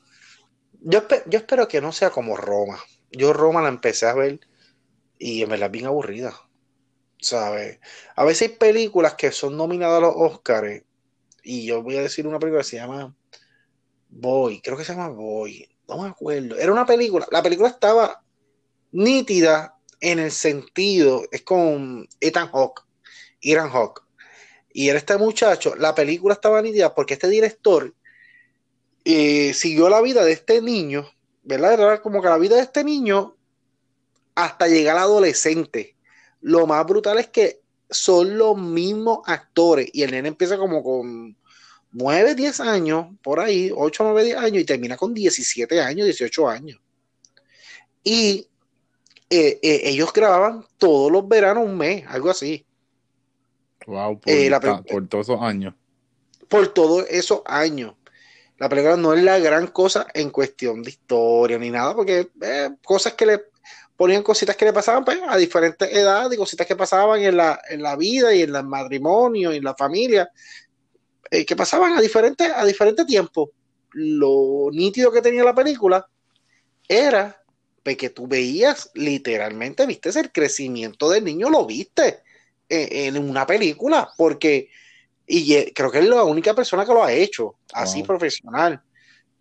Yo, 0.81 1.03
yo 1.27 1.39
espero 1.39 1.69
que 1.69 1.81
no 1.81 1.93
sea 1.93 2.11
como 2.11 2.37
Roma. 2.37 2.79
Yo 3.11 3.33
Roma 3.33 3.63
la 3.63 3.69
empecé 3.69 4.07
a 4.07 4.15
ver 4.15 4.41
y 5.19 5.45
me 5.47 5.59
la 5.59 5.69
bien 5.69 5.87
aburrida. 5.87 6.35
¿Sabes? 7.19 7.81
A 8.17 8.25
veces 8.25 8.49
hay 8.49 8.57
películas 8.57 9.15
que 9.15 9.31
son 9.31 9.57
nominadas 9.57 9.99
a 9.99 10.07
los 10.07 10.15
Oscars 10.17 10.83
y 11.43 11.67
yo 11.67 11.83
voy 11.83 11.97
a 11.97 12.03
decir 12.03 12.27
una 12.27 12.39
película 12.39 12.63
que 12.63 12.69
se 12.69 12.77
llama 12.77 13.15
Boy, 14.09 14.61
creo 14.63 14.77
que 14.77 14.85
se 14.85 14.95
llama 14.95 15.09
Boy, 15.09 15.69
no 15.87 16.03
me 16.03 16.09
acuerdo. 16.09 16.57
Era 16.57 16.73
una 16.73 16.87
película, 16.87 17.27
la 17.31 17.43
película 17.43 17.69
estaba 17.69 18.23
nítida 18.93 19.77
en 20.01 20.19
el 20.19 20.31
sentido, 20.31 21.25
es 21.31 21.43
con 21.43 22.09
Ethan 22.21 22.49
Hawke, 22.49 22.83
Ethan 23.41 23.71
Hawke. 23.71 24.03
Y 24.73 24.89
era 24.89 24.99
este 24.99 25.17
muchacho, 25.19 25.75
la 25.77 25.95
película 25.95 26.35
estaba 26.35 26.63
nítida 26.63 26.95
porque 26.95 27.15
este 27.15 27.29
director 27.29 27.93
eh, 29.05 29.53
siguió 29.55 29.89
la 29.89 30.01
vida 30.01 30.25
de 30.25 30.33
este 30.33 30.63
niño, 30.63 31.11
¿verdad? 31.43 31.75
Era 31.75 32.03
como 32.03 32.23
que 32.23 32.29
la 32.29 32.39
vida 32.39 32.57
de 32.57 32.63
este 32.63 32.85
niño 32.85 33.37
hasta 34.35 34.69
llegar 34.69 34.97
a 34.97 35.03
adolescente. 35.03 35.97
Lo 36.41 36.67
más 36.67 36.87
brutal 36.87 37.19
es 37.19 37.29
que 37.29 37.61
son 37.91 38.39
los 38.39 38.57
mismos 38.57 39.21
actores 39.27 39.91
y 39.93 40.03
el 40.03 40.13
nene 40.13 40.29
empieza 40.29 40.57
como 40.57 40.83
con, 40.85 41.37
9, 41.93 42.35
10 42.35 42.61
años, 42.61 43.07
por 43.23 43.41
ahí, 43.41 43.71
8, 43.75 44.05
9, 44.05 44.25
10 44.25 44.37
años, 44.37 44.63
y 44.63 44.65
termina 44.65 44.97
con 44.97 45.13
17 45.13 45.81
años, 45.81 46.07
18 46.07 46.49
años. 46.49 46.81
Y 48.05 48.47
eh, 49.33 49.61
eh, 49.63 49.83
ellos 49.85 50.13
grababan 50.13 50.67
todos 50.77 51.13
los 51.13 51.27
veranos 51.29 51.65
un 51.65 51.79
mes, 51.79 52.05
algo 52.09 52.31
así. 52.31 52.67
Wow, 53.87 54.21
eh, 54.27 54.51
por, 54.89 55.07
todos 55.07 55.29
esos 55.29 55.41
años. 55.41 55.75
Por 56.49 56.69
todos 56.75 57.07
esos 57.09 57.43
años. 57.47 57.95
La 58.59 58.69
película 58.69 58.97
no 58.97 59.15
es 59.15 59.23
la 59.23 59.39
gran 59.39 59.69
cosa 59.69 60.09
en 60.15 60.31
cuestión 60.31 60.83
de 60.83 60.91
historia 60.91 61.59
ni 61.59 61.71
nada, 61.71 61.95
porque 61.95 62.29
cosas 62.85 63.15
que 63.15 63.25
le 63.25 63.41
ponían 63.97 64.25
cositas 64.25 64.57
que 64.57 64.65
le 64.65 64.73
pasaban 64.73 65.05
pues, 65.05 65.21
a 65.27 65.37
diferentes 65.37 65.91
edades 65.93 66.35
y 66.35 66.37
cositas 66.37 66.67
que 66.67 66.75
pasaban 66.75 67.23
en 67.23 67.37
la, 67.37 67.61
en 67.71 67.83
la 67.83 67.95
vida 67.95 68.35
y 68.35 68.43
en 68.43 68.55
el 68.55 68.65
matrimonio 68.65 69.53
y 69.53 69.59
en 69.59 69.65
la 69.65 69.77
familia, 69.77 70.29
que 71.31 71.57
pasaban 71.57 71.93
a 71.93 72.01
diferentes, 72.01 72.51
a 72.53 72.65
diferentes 72.65 73.07
tiempos. 73.07 73.51
Lo 73.93 74.71
nítido 74.73 75.13
que 75.13 75.23
tenía 75.23 75.45
la 75.45 75.55
película 75.55 76.05
era 76.89 77.40
que 77.83 78.11
tú 78.11 78.27
veías 78.27 78.91
literalmente, 78.95 79.87
viste 79.87 80.11
el 80.11 80.31
crecimiento 80.31 81.09
del 81.11 81.25
niño, 81.25 81.49
lo 81.49 81.67
viste 81.67 82.21
en, 82.69 83.19
una 83.19 83.47
película, 83.47 84.11
porque, 84.17 84.69
y 85.27 85.73
creo 85.73 85.91
que 85.91 85.99
es 85.99 86.09
la 86.09 86.25
única 86.25 86.55
persona 86.55 86.85
que 86.85 86.93
lo 86.93 87.03
ha 87.03 87.13
hecho 87.13 87.57
así 87.73 88.03
profesional. 88.03 88.81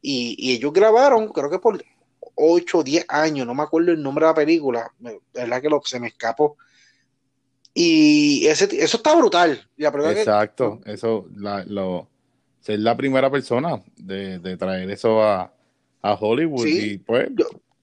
Y, 0.01 0.53
ellos 0.53 0.71
grabaron, 0.71 1.27
creo 1.29 1.49
que 1.49 1.59
por 1.59 1.83
8 2.35 2.77
o 2.77 2.83
10 2.83 3.05
años, 3.09 3.45
no 3.45 3.53
me 3.53 3.63
acuerdo 3.63 3.91
el 3.91 4.01
nombre 4.01 4.25
de 4.25 4.31
la 4.31 4.35
película, 4.35 4.91
es 5.03 5.19
verdad 5.33 5.61
que 5.61 5.69
se 5.85 5.99
me 5.99 6.07
escapó. 6.07 6.57
Y 7.73 8.47
ese, 8.47 8.65
eso 8.83 8.97
está 8.97 9.15
brutal. 9.15 9.67
Exacto, 9.77 10.81
eso, 10.85 11.27
la, 11.35 11.63
lo, 11.65 12.07
ser 12.61 12.79
la 12.79 12.97
primera 12.97 13.29
persona 13.29 13.81
de, 13.95 14.57
traer 14.57 14.89
eso 14.89 15.21
a, 15.21 15.53
Hollywood 16.01 16.65
y 16.65 16.97
pues 16.97 17.29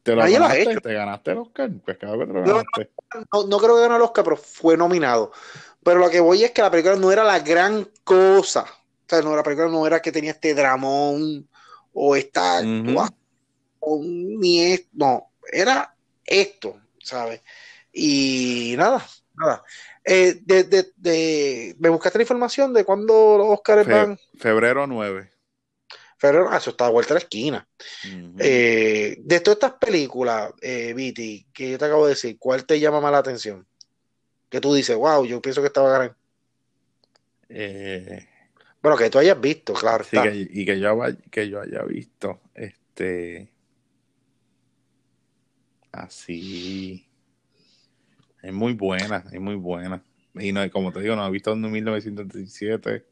te 0.07 0.15
lo 0.15 0.23
ganaste, 0.23 0.81
te 0.81 0.95
ganaste 0.95 1.31
el 1.33 1.39
Oscar. 1.39 1.71
Pues 1.85 1.99
no, 2.01 3.45
No, 3.49 3.59
creo 3.59 3.75
que 3.75 3.81
ganó 3.81 3.97
el 3.97 4.03
Oscar, 4.03 4.23
pero 4.23 4.37
fue 4.37 4.77
nominado. 4.77 5.33
Pero 5.83 5.99
lo 5.99 6.09
que 6.09 6.21
voy 6.21 6.45
es 6.45 6.53
que 6.53 6.63
la 6.63 6.71
película 6.71 6.95
no 6.95 7.11
era 7.11 7.25
la 7.25 7.41
gran 7.41 7.89
cosa. 8.05 8.63
O 8.63 9.09
sea, 9.09 9.21
no, 9.21 9.35
la 9.35 9.43
película 9.43 9.67
no 9.67 9.85
era 9.85 10.01
que 10.01 10.13
tenía 10.13 10.31
este 10.31 10.55
dramón 10.55 11.49
o 11.93 12.15
esta 12.15 12.61
o 13.81 14.01
ni 14.03 14.63
es, 14.63 14.87
no, 14.93 15.33
era 15.53 15.93
esto, 16.25 16.77
¿sabes? 17.03 17.41
Y 17.93 18.75
nada, 18.77 19.05
nada. 19.35 19.65
Eh, 20.05 20.39
de, 20.41 20.65
de, 20.65 20.93
de, 20.97 21.75
¿Me 21.81 21.89
buscaste 21.89 22.19
la 22.19 22.23
información 22.23 22.73
de 22.73 22.85
cuándo 22.85 23.39
los 23.39 23.49
Oscars 23.49 23.89
van? 23.89 24.19
Febrero 24.39 24.87
9. 24.87 25.33
Pero 26.21 26.55
eso 26.55 26.71
está 26.71 26.87
a 26.87 26.91
vuelta 26.91 27.13
a 27.13 27.17
la 27.17 27.21
esquina. 27.21 27.69
Eh, 28.39 29.17
de 29.19 29.41
todas 29.41 29.57
estas 29.57 29.73
películas, 29.75 30.53
eh, 30.63 30.95
Viti, 30.95 31.47
que 31.53 31.73
yo 31.73 31.79
te 31.79 31.85
acabo 31.85 32.07
de 32.07 32.15
decir, 32.15 32.37
¿cuál 32.39 32.65
te 32.65 32.81
llama 32.81 33.01
más 33.01 33.13
la 33.13 33.19
atención? 33.19 33.67
Que 34.49 34.61
tú 34.61 34.73
dices, 34.73 34.97
wow, 34.97 35.27
yo 35.27 35.43
pienso 35.43 35.61
que 35.61 35.67
estaba 35.67 36.05
a 36.05 36.17
Eh, 37.49 38.27
bueno, 38.81 38.97
que 38.97 39.11
tú 39.11 39.19
hayas 39.19 39.41
visto, 39.41 39.75
claro. 39.75 40.05
Sí, 40.05 40.17
y 40.51 40.65
que 40.65 40.79
yo, 40.81 40.99
que 41.31 41.49
yo 41.49 41.61
haya 41.61 41.83
visto, 41.83 42.41
este. 42.55 43.51
Así. 45.93 47.07
Es 48.43 48.53
muy 48.53 48.75
buena, 48.75 49.25
es 49.33 49.41
muy 49.41 49.57
buena. 49.57 50.03
Y 50.35 50.53
no, 50.53 50.71
como 50.71 50.93
te 50.93 51.01
digo, 51.01 51.17
no 51.17 51.27
he 51.27 51.31
visto 51.31 51.53
en 51.53 51.71
1937. 51.71 53.05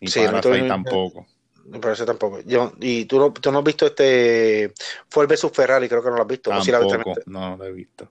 Ni 0.00 0.08
sí, 0.08 0.20
Parasite 0.20 0.66
tampoco. 0.66 1.26
Me 1.66 1.78
parece 1.78 2.04
tampoco. 2.04 2.40
Yo, 2.40 2.72
y 2.80 3.04
tú 3.04 3.18
no, 3.18 3.32
tú 3.32 3.52
no 3.52 3.58
has 3.58 3.64
visto 3.64 3.86
este 3.86 4.72
Ford 5.08 5.28
vs 5.28 5.50
Ferrari, 5.52 5.88
creo 5.88 6.02
que 6.02 6.10
no 6.10 6.16
lo 6.16 6.22
has 6.22 6.28
visto. 6.28 6.50
Tampoco, 6.50 7.14
no, 7.26 7.56
lo 7.56 7.64
he 7.64 7.72
visto. 7.72 8.10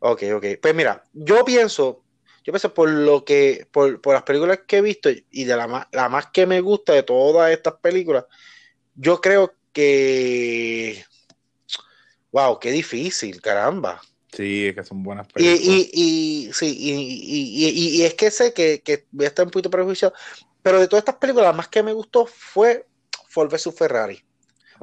Ok, 0.00 0.22
ok. 0.34 0.44
Pues 0.60 0.74
mira, 0.74 1.04
yo 1.12 1.44
pienso, 1.44 2.02
yo 2.44 2.52
pienso 2.52 2.72
por 2.72 2.88
lo 2.88 3.24
que, 3.24 3.66
por, 3.70 4.00
por 4.00 4.14
las 4.14 4.22
películas 4.22 4.60
que 4.66 4.78
he 4.78 4.82
visto 4.82 5.10
y 5.10 5.44
de 5.44 5.56
la 5.56 5.66
más, 5.66 5.86
la 5.92 6.08
más 6.08 6.26
que 6.26 6.46
me 6.46 6.60
gusta 6.60 6.92
de 6.92 7.02
todas 7.02 7.50
estas 7.50 7.74
películas, 7.74 8.24
yo 8.94 9.20
creo 9.20 9.54
que 9.72 11.04
wow, 12.32 12.58
qué 12.58 12.70
difícil, 12.70 13.40
caramba. 13.40 14.00
Sí, 14.32 14.66
es 14.66 14.74
que 14.74 14.84
son 14.84 15.02
buenas 15.02 15.26
películas. 15.28 15.60
Y, 15.60 15.90
y, 15.92 16.48
y 16.48 16.52
sí, 16.52 16.76
y, 16.78 18.00
y, 18.00 18.02
es 18.02 18.14
que 18.14 18.30
sé 18.30 18.52
que, 18.52 18.82
que 18.82 19.06
voy 19.10 19.24
a 19.24 19.28
estar 19.28 19.46
un 19.46 19.50
poquito 19.50 19.70
prejuiciado, 19.70 20.14
pero 20.62 20.80
de 20.80 20.88
todas 20.88 21.02
estas 21.02 21.16
películas, 21.16 21.46
la 21.46 21.52
más 21.54 21.68
que 21.68 21.82
me 21.82 21.92
gustó 21.92 22.26
fue 22.26 22.86
Ford 23.38 23.52
vs 23.52 23.72
Ferrari. 23.72 24.20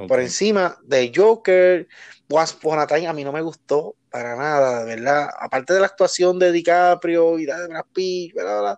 Por 0.07 0.21
encima 0.21 0.77
de 0.83 1.11
Joker, 1.13 1.85
Once 2.29 2.55
Upon 2.55 2.79
a 2.79 2.87
Time, 2.87 3.07
a 3.07 3.13
mí 3.13 3.21
no 3.25 3.33
me 3.33 3.41
gustó 3.41 3.95
para 4.09 4.33
nada, 4.37 4.85
de 4.85 4.95
verdad. 4.95 5.29
Aparte 5.37 5.73
de 5.73 5.81
la 5.81 5.87
actuación 5.87 6.39
de 6.39 6.53
DiCaprio 6.53 7.37
y 7.37 7.45
de 7.45 7.67
Brad 7.67 7.85
Pitt, 7.93 8.33
pero 8.33 8.77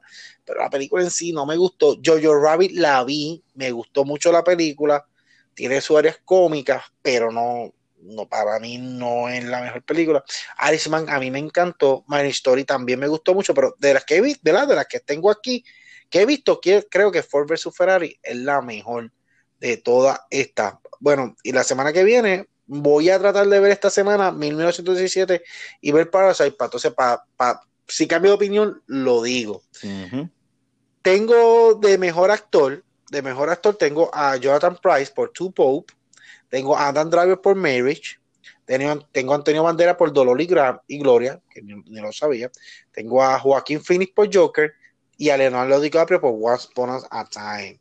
la 0.59 0.69
película 0.71 1.03
en 1.03 1.11
sí 1.11 1.31
no 1.31 1.45
me 1.45 1.55
gustó. 1.55 1.95
Jojo 2.03 2.39
Rabbit 2.39 2.71
la 2.71 3.03
vi, 3.03 3.43
me 3.53 3.69
gustó 3.69 4.03
mucho 4.03 4.31
la 4.31 4.43
película, 4.43 5.05
tiene 5.53 5.79
sus 5.79 5.97
áreas 5.99 6.19
cómicas, 6.25 6.81
pero 7.03 7.31
no, 7.31 7.71
no 7.99 8.27
para 8.27 8.59
mí 8.59 8.79
no 8.79 9.29
es 9.29 9.43
la 9.43 9.61
mejor 9.61 9.83
película. 9.83 10.23
Irishman 10.67 11.07
a 11.07 11.19
mí 11.19 11.29
me 11.29 11.37
encantó, 11.37 12.03
My 12.07 12.21
Story 12.29 12.63
también 12.63 12.99
me 12.99 13.07
gustó 13.07 13.35
mucho, 13.35 13.53
pero 13.53 13.75
de 13.77 13.93
las 13.93 14.05
que 14.05 14.21
vi, 14.21 14.35
de 14.41 14.53
las, 14.53 14.67
de 14.67 14.75
las 14.75 14.87
que 14.87 15.01
tengo 15.01 15.29
aquí, 15.29 15.63
que 16.09 16.21
he 16.21 16.25
visto, 16.25 16.59
creo 16.89 17.11
que 17.11 17.21
Ford 17.21 17.47
vs 17.47 17.69
Ferrari 17.75 18.19
es 18.23 18.37
la 18.37 18.61
mejor 18.61 19.11
de 19.59 19.77
toda 19.77 20.25
esta. 20.29 20.79
Bueno, 20.99 21.35
y 21.43 21.51
la 21.51 21.63
semana 21.63 21.93
que 21.93 22.03
viene 22.03 22.47
voy 22.67 23.09
a 23.09 23.19
tratar 23.19 23.47
de 23.47 23.59
ver 23.59 23.71
esta 23.71 23.89
semana 23.89 24.31
1917 24.31 25.43
y 25.81 25.91
ver 25.91 26.09
Parasite, 26.09 26.51
para 26.51 26.67
entonces, 26.67 26.93
para, 26.93 27.61
si 27.87 28.07
cambio 28.07 28.31
de 28.31 28.35
opinión, 28.35 28.81
lo 28.87 29.23
digo. 29.23 29.63
Tengo 31.01 31.75
de 31.75 31.97
mejor 31.97 32.31
actor, 32.31 32.83
de 33.09 33.21
mejor 33.21 33.49
actor 33.49 33.75
tengo 33.75 34.13
a 34.13 34.35
Jonathan 34.35 34.77
Price 34.81 35.11
por 35.13 35.31
Two 35.31 35.51
Pope, 35.51 35.93
tengo 36.49 36.75
a 36.75 36.89
Adam 36.89 37.09
Driver 37.09 37.39
por 37.39 37.55
Marriage, 37.55 38.19
tengo, 38.65 39.31
a 39.31 39.35
Antonio 39.35 39.63
Bandera 39.63 39.95
por 39.95 40.11
Dolor 40.11 40.41
y, 40.41 40.45
Gloria, 40.97 41.41
que 41.49 41.61
ni, 41.61 42.01
lo 42.01 42.11
sabía, 42.11 42.51
tengo 42.91 43.23
a 43.23 43.39
Joaquín 43.39 43.81
Phoenix 43.81 44.11
por 44.13 44.33
Joker 44.33 44.73
y 45.17 45.29
a 45.29 45.37
Leonardo 45.37 45.79
DiCaprio 45.79 46.19
por 46.19 46.33
Once 46.37 46.67
Upon 46.69 47.01
a 47.09 47.25
Time 47.25 47.79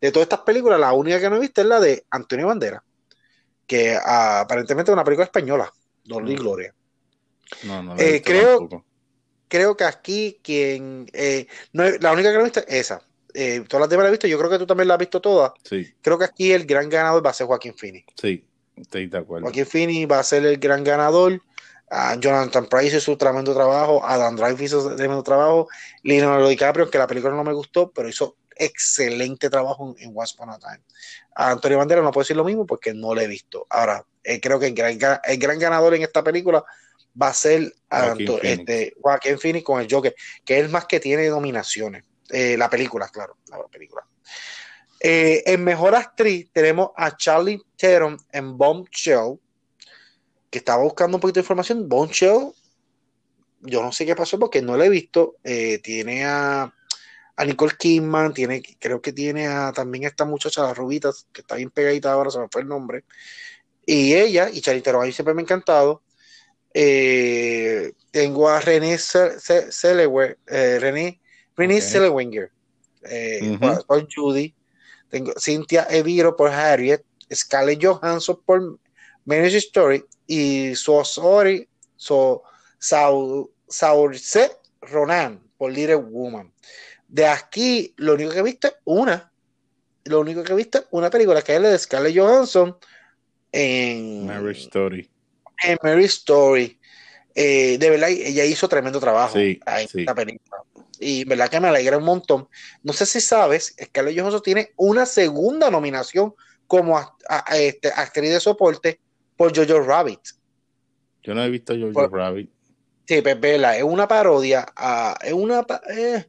de 0.00 0.12
todas 0.12 0.26
estas 0.26 0.40
películas, 0.40 0.78
la 0.78 0.92
única 0.92 1.20
que 1.20 1.28
no 1.28 1.36
he 1.36 1.40
visto 1.40 1.60
es 1.60 1.66
la 1.66 1.80
de 1.80 2.04
Antonio 2.10 2.46
Bandera, 2.46 2.82
que 3.66 3.96
aparentemente 3.96 4.90
es 4.90 4.94
una 4.94 5.04
película 5.04 5.24
española, 5.24 5.72
Dolly 6.04 6.32
y 6.32 6.36
Gloria. 6.36 6.74
No, 7.64 7.82
no 7.82 7.96
eh, 7.98 8.22
creo, 8.24 8.84
creo 9.48 9.76
que 9.76 9.84
aquí 9.84 10.38
quien 10.42 11.08
eh, 11.12 11.46
no, 11.72 11.84
la 12.00 12.12
única 12.12 12.30
que 12.30 12.34
no 12.34 12.40
he 12.42 12.44
visto 12.44 12.60
es 12.60 12.66
esa. 12.68 13.02
Eh, 13.34 13.64
todas 13.68 13.82
las 13.82 13.90
demás 13.90 14.04
las 14.04 14.10
he 14.10 14.12
visto, 14.12 14.26
yo 14.26 14.38
creo 14.38 14.50
que 14.50 14.58
tú 14.58 14.66
también 14.66 14.88
la 14.88 14.94
has 14.94 15.00
visto 15.00 15.20
todas. 15.20 15.52
Sí. 15.64 15.92
Creo 16.00 16.18
que 16.18 16.24
aquí 16.24 16.52
el 16.52 16.66
gran 16.66 16.88
ganador 16.88 17.24
va 17.24 17.30
a 17.30 17.34
ser 17.34 17.46
Joaquín 17.46 17.74
Phoenix. 17.74 18.06
Sí, 18.20 18.44
estoy 18.76 19.06
de 19.06 19.18
acuerdo. 19.18 19.44
Joaquín 19.44 19.66
Phoenix 19.66 20.10
va 20.10 20.18
a 20.20 20.24
ser 20.24 20.44
el 20.44 20.58
gran 20.58 20.84
ganador. 20.84 21.40
Jonathan 22.18 22.66
Price 22.66 22.88
hizo 22.88 23.00
su 23.00 23.16
tremendo 23.16 23.54
trabajo, 23.54 24.04
Adam 24.04 24.36
Drive 24.36 24.62
hizo 24.62 24.94
tremendo 24.94 25.22
trabajo, 25.22 25.68
Leonardo 26.02 26.46
DiCaprio, 26.46 26.90
que 26.90 26.98
la 26.98 27.06
película 27.06 27.34
no 27.34 27.44
me 27.44 27.54
gustó, 27.54 27.90
pero 27.90 28.10
hizo 28.10 28.36
excelente 28.58 29.48
trabajo 29.48 29.94
en, 29.98 30.12
Once 30.14 30.34
Upon 30.34 30.50
a 30.50 30.58
Time. 30.58 30.80
A 31.34 31.52
Antonio 31.52 31.78
Bandera 31.78 32.02
no 32.02 32.10
puedo 32.10 32.24
decir 32.24 32.36
lo 32.36 32.44
mismo 32.44 32.66
porque 32.66 32.92
no 32.92 33.14
lo 33.14 33.20
he 33.20 33.26
visto. 33.26 33.66
Ahora, 33.70 34.04
eh, 34.24 34.40
creo 34.40 34.58
que 34.58 34.66
el 34.66 34.74
gran, 34.74 35.58
ganador 35.58 35.94
en 35.94 36.02
esta 36.02 36.22
película 36.22 36.64
va 37.20 37.28
a 37.28 37.34
ser 37.34 37.72
Joaquín, 37.88 38.28
este, 38.42 38.94
Phoenix 39.38 39.64
con 39.64 39.80
el 39.80 39.88
Joker, 39.90 40.14
que 40.44 40.58
es 40.58 40.64
el 40.64 40.70
más 40.70 40.86
que 40.86 41.00
tiene 41.00 41.28
nominaciones. 41.28 42.04
Eh, 42.30 42.56
la 42.58 42.68
película, 42.68 43.08
claro, 43.08 43.38
la 43.48 43.66
película. 43.68 44.06
Eh, 45.00 45.42
en 45.46 45.64
Mejor 45.64 45.94
Actriz 45.94 46.50
tenemos 46.52 46.90
a 46.96 47.16
Charlie 47.16 47.62
Theron 47.76 48.18
en 48.32 48.58
Bombshell, 48.58 49.38
que 50.50 50.58
estaba 50.58 50.82
buscando 50.82 51.16
un 51.16 51.20
poquito 51.20 51.40
de 51.40 51.44
información. 51.44 51.88
Bombshell, 51.88 52.52
yo 53.60 53.82
no 53.82 53.92
sé 53.92 54.04
qué 54.04 54.14
pasó 54.14 54.38
porque 54.38 54.60
no 54.60 54.76
la 54.76 54.86
he 54.86 54.90
visto. 54.90 55.36
tiene 55.82 56.26
a 56.26 56.72
a 57.38 57.44
Nicole 57.44 57.76
Kidman, 57.78 58.34
tiene, 58.34 58.60
creo 58.80 59.00
que 59.00 59.12
tiene 59.12 59.46
a 59.46 59.72
también 59.72 60.02
esta 60.02 60.24
muchacha, 60.24 60.64
las 60.64 60.76
rubitas, 60.76 61.28
que 61.32 61.42
está 61.42 61.54
bien 61.54 61.70
pegadita 61.70 62.12
ahora, 62.12 62.32
se 62.32 62.40
me 62.40 62.48
fue 62.50 62.62
el 62.62 62.68
nombre. 62.68 63.04
Y 63.86 64.12
ella, 64.12 64.50
y 64.50 64.60
Charlize 64.60 64.90
a 64.90 64.98
mí 64.98 65.12
siempre 65.12 65.34
me 65.34 65.42
ha 65.42 65.44
encantado. 65.44 66.02
Eh, 66.74 67.92
tengo 68.10 68.48
a 68.48 68.60
René 68.60 68.98
Zellweger, 68.98 70.36
eh, 70.48 70.78
René, 70.80 71.20
René 71.56 71.78
eh, 73.04 73.58
por, 73.86 74.08
Judy. 74.12 74.52
Tengo 75.08 75.32
Cynthia 75.38 75.86
Eviro 75.90 76.34
por 76.34 76.50
Harriet, 76.50 77.04
Scarlett 77.32 77.80
Johansson 77.80 78.40
por 78.44 78.80
Marriage 79.24 79.58
Story 79.58 80.04
y 80.26 80.74
Sosori 80.74 81.68
so, 81.94 82.42
Saurse 82.80 84.56
Ronan 84.80 85.40
por 85.56 85.70
Little 85.70 85.96
Woman. 85.96 86.52
De 87.08 87.26
aquí, 87.26 87.94
lo 87.96 88.14
único 88.14 88.30
que 88.30 88.38
he 88.38 88.42
visto 88.42 88.68
es 88.68 88.74
una. 88.84 89.32
lo 90.04 90.20
único 90.20 90.44
que 90.44 90.52
he 90.52 90.56
visto 90.56 90.78
es 90.78 90.84
una 90.90 91.10
película 91.10 91.42
que 91.42 91.56
es 91.56 91.60
la 91.60 91.70
de 91.70 91.78
Scarlett 91.78 92.16
Johansson 92.16 92.76
en 93.52 94.26
Mary 94.26 94.52
Story. 94.52 95.10
En 95.64 95.78
Mary 95.82 96.04
Story. 96.04 96.78
Eh, 97.34 97.78
de 97.78 97.90
verdad, 97.90 98.10
ella 98.10 98.44
hizo 98.44 98.68
tremendo 98.68 99.00
trabajo 99.00 99.38
en 99.38 99.58
esta 99.66 100.14
película. 100.14 100.62
Y 101.00 101.24
verdad 101.24 101.48
que 101.48 101.60
me 101.60 101.68
alegra 101.68 101.96
un 101.96 102.04
montón. 102.04 102.48
No 102.82 102.92
sé 102.92 103.06
si 103.06 103.20
sabes, 103.20 103.74
Scarlett 103.82 104.18
Johansson 104.18 104.42
tiene 104.42 104.72
una 104.76 105.06
segunda 105.06 105.70
nominación 105.70 106.34
como 106.66 107.00
este, 107.52 107.88
actriz 107.88 108.30
de 108.30 108.40
soporte 108.40 109.00
por 109.36 109.56
Jojo 109.56 109.80
Rabbit. 109.80 110.20
Yo 111.22 111.34
no 111.34 111.42
he 111.44 111.50
visto 111.50 111.74
Jojo 111.74 112.08
Rabbit. 112.08 112.50
Sí, 113.06 113.22
pues 113.22 113.38
es 113.40 113.82
una 113.82 114.06
parodia, 114.06 114.66
es 115.22 115.32
una... 115.32 115.64
Eh, 115.90 116.26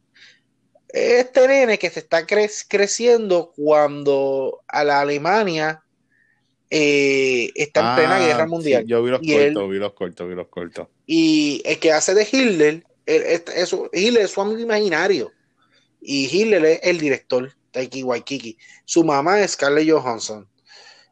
este 0.89 1.48
nene 1.48 1.77
que 1.77 1.89
se 1.89 2.00
está 2.00 2.25
creciendo 2.25 3.51
cuando 3.55 4.62
a 4.67 4.84
la 4.84 5.01
Alemania 5.01 5.84
eh, 6.69 7.51
está 7.55 7.91
en 7.91 7.96
plena 7.96 8.15
ah, 8.17 8.19
guerra 8.19 8.48
mundial. 8.48 8.86
yo 8.86 9.01
vi 9.03 9.12
los 9.12 9.19
cortos, 9.19 9.69
vi 9.69 9.77
los 9.77 9.93
cortos, 9.93 10.29
vi 10.29 10.36
los 10.36 10.48
cortos. 10.48 10.88
Y 11.05 11.62
el 11.65 11.79
que 11.79 11.91
hace 11.91 12.13
de 12.13 12.27
Hitler, 12.31 12.84
eso, 13.05 13.89
Hitler 13.91 14.25
es 14.25 14.31
su 14.31 14.41
amigo 14.41 14.60
imaginario. 14.60 15.31
Y 16.01 16.25
Hitler 16.25 16.63
es 16.65 16.79
el 16.84 17.00
director, 17.00 17.51
Taiki 17.72 18.03
Waikiki. 18.03 18.58
Su 18.86 19.03
mamá 19.03 19.41
es 19.41 19.51
Scarlett 19.51 19.89
Johansson. 19.89 20.48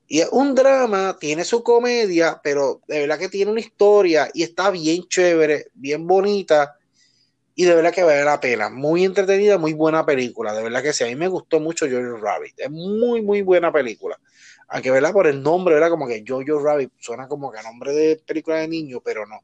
Y 0.08 0.22
es 0.22 0.30
un 0.32 0.56
drama, 0.56 1.18
tiene 1.20 1.44
su 1.44 1.64
comedia, 1.64 2.40
pero 2.42 2.82
de 2.88 3.00
verdad 3.00 3.20
que 3.20 3.28
tiene 3.28 3.52
una 3.52 3.60
historia 3.60 4.30
y 4.34 4.44
está 4.44 4.72
bien 4.72 5.04
chévere, 5.10 5.68
bien 5.74 6.08
bonita. 6.08 6.77
Y 7.60 7.66
de 7.66 7.74
verdad 7.74 7.92
que 7.92 8.04
vale 8.04 8.24
la 8.24 8.40
pena. 8.40 8.70
Muy 8.70 9.04
entretenida, 9.04 9.58
muy 9.58 9.74
buena 9.74 10.06
película. 10.06 10.54
De 10.54 10.62
verdad 10.62 10.84
que 10.84 10.94
sí. 10.94 11.04
A 11.04 11.08
mí 11.08 11.16
me 11.16 11.28
gustó 11.28 11.60
mucho 11.60 11.88
Jojo 11.88 12.18
Rabbit. 12.18 12.54
Es 12.60 12.70
muy, 12.70 13.24
muy 13.24 13.42
buena 13.42 13.72
película. 13.72 14.16
Aunque, 14.68 14.92
¿verdad? 14.92 15.12
Por 15.12 15.26
el 15.26 15.42
nombre, 15.42 15.76
era 15.76 15.90
Como 15.90 16.08
que 16.08 16.24
Jojo 16.26 16.64
Rabbit 16.64 16.92
suena 17.00 17.28
como 17.28 17.52
que 17.52 17.58
a 17.58 17.64
nombre 17.64 17.94
de 17.94 18.18
película 18.18 18.58
de 18.58 18.68
niño, 18.68 19.02
pero 19.04 19.26
no. 19.26 19.40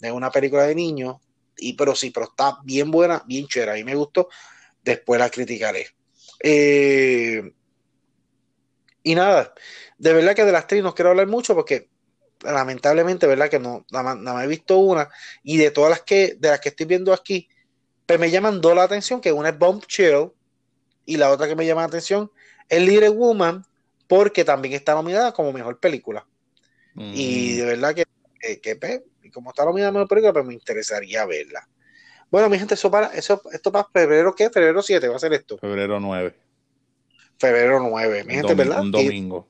Es 0.00 0.10
una 0.10 0.30
película 0.30 0.62
de 0.62 0.74
niño. 0.74 1.20
Y, 1.58 1.74
pero 1.74 1.94
sí, 1.94 2.10
pero 2.10 2.30
está 2.30 2.56
bien 2.64 2.90
buena, 2.90 3.22
bien 3.26 3.46
chévere. 3.46 3.72
A 3.72 3.74
mí 3.74 3.84
me 3.84 3.94
gustó. 3.94 4.30
Después 4.82 5.20
la 5.20 5.28
criticaré. 5.28 5.88
Eh, 6.42 7.52
y 9.02 9.14
nada, 9.14 9.52
de 9.98 10.12
verdad 10.14 10.34
que 10.34 10.46
de 10.46 10.52
las 10.52 10.66
tres 10.66 10.82
no 10.82 10.94
quiero 10.94 11.10
hablar 11.10 11.26
mucho 11.26 11.54
porque 11.54 11.90
lamentablemente, 12.42 13.26
¿verdad? 13.26 13.50
Que 13.50 13.58
no, 13.58 13.84
nada 13.90 14.14
más, 14.14 14.44
he 14.44 14.46
visto 14.46 14.78
una 14.78 15.10
y 15.42 15.58
de 15.58 15.70
todas 15.70 15.90
las 15.90 16.00
que, 16.00 16.36
de 16.38 16.48
las 16.48 16.60
que 16.60 16.70
estoy 16.70 16.86
viendo 16.86 17.12
aquí, 17.12 17.46
pues 18.08 18.18
me 18.18 18.30
llaman 18.30 18.62
dos 18.62 18.74
la 18.74 18.84
atención, 18.84 19.20
que 19.20 19.32
una 19.32 19.50
es 19.50 19.58
Bomb 19.58 19.84
Chill 19.84 20.30
y 21.04 21.18
la 21.18 21.30
otra 21.30 21.46
que 21.46 21.54
me 21.54 21.66
llama 21.66 21.82
la 21.82 21.88
atención 21.88 22.32
es 22.66 22.80
Little 22.80 23.10
Woman 23.10 23.66
porque 24.06 24.46
también 24.46 24.72
está 24.72 24.94
nominada 24.94 25.32
como 25.32 25.52
mejor 25.52 25.78
película. 25.78 26.26
Y 26.96 27.58
de 27.58 27.66
verdad 27.66 27.94
que, 27.94 28.06
que, 28.60 28.76
pues, 28.76 29.02
como 29.30 29.50
está 29.50 29.66
nominada 29.66 29.90
como 29.90 29.98
mejor 29.98 30.08
película, 30.08 30.32
pues 30.32 30.46
me 30.46 30.54
interesaría 30.54 31.26
verla. 31.26 31.68
Bueno, 32.30 32.48
mi 32.48 32.58
gente, 32.58 32.74
eso 32.74 32.90
para, 32.90 33.08
eso, 33.08 33.42
esto 33.52 33.70
para 33.70 33.86
febrero, 33.92 34.34
¿qué? 34.34 34.48
Febrero 34.48 34.80
7 34.80 35.06
va 35.06 35.16
a 35.16 35.20
ser 35.20 35.34
esto. 35.34 35.58
Febrero 35.58 36.00
9. 36.00 36.34
Febrero 37.38 37.78
9, 37.78 38.24
mi 38.24 38.34
gente, 38.34 38.54
¿verdad? 38.54 38.80
Un 38.80 38.90
domingo 38.90 39.46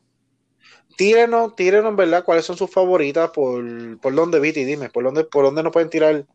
tírenos, 0.99 1.55
tírenos, 1.55 1.95
¿verdad? 1.95 2.25
¿Cuáles 2.25 2.45
son 2.45 2.57
sus 2.57 2.69
favoritas? 2.69 3.31
¿Por, 3.31 4.01
por 4.01 4.13
dónde, 4.13 4.41
Viti? 4.41 4.65
Dime, 4.65 4.91
¿por 4.91 5.05
dónde, 5.05 5.23
por 5.23 5.45
dónde 5.45 5.63
nos 5.63 5.73
pueden 5.73 5.91
tirar 5.91 6.27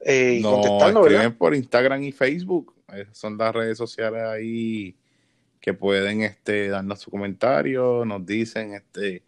eh, 0.00 0.36
y 0.38 0.42
no, 0.42 0.52
contestarnos, 0.52 1.04
¿verdad? 1.04 1.34
por 1.36 1.54
Instagram 1.54 2.02
y 2.02 2.12
Facebook. 2.12 2.74
son 3.12 3.36
las 3.36 3.54
redes 3.54 3.78
sociales 3.78 4.22
ahí 4.22 4.96
que 5.60 5.74
pueden 5.74 6.22
este, 6.22 6.68
darnos 6.68 7.00
su 7.00 7.10
comentario, 7.10 8.04
nos 8.04 8.24
dicen 8.24 8.74
este 8.74 9.22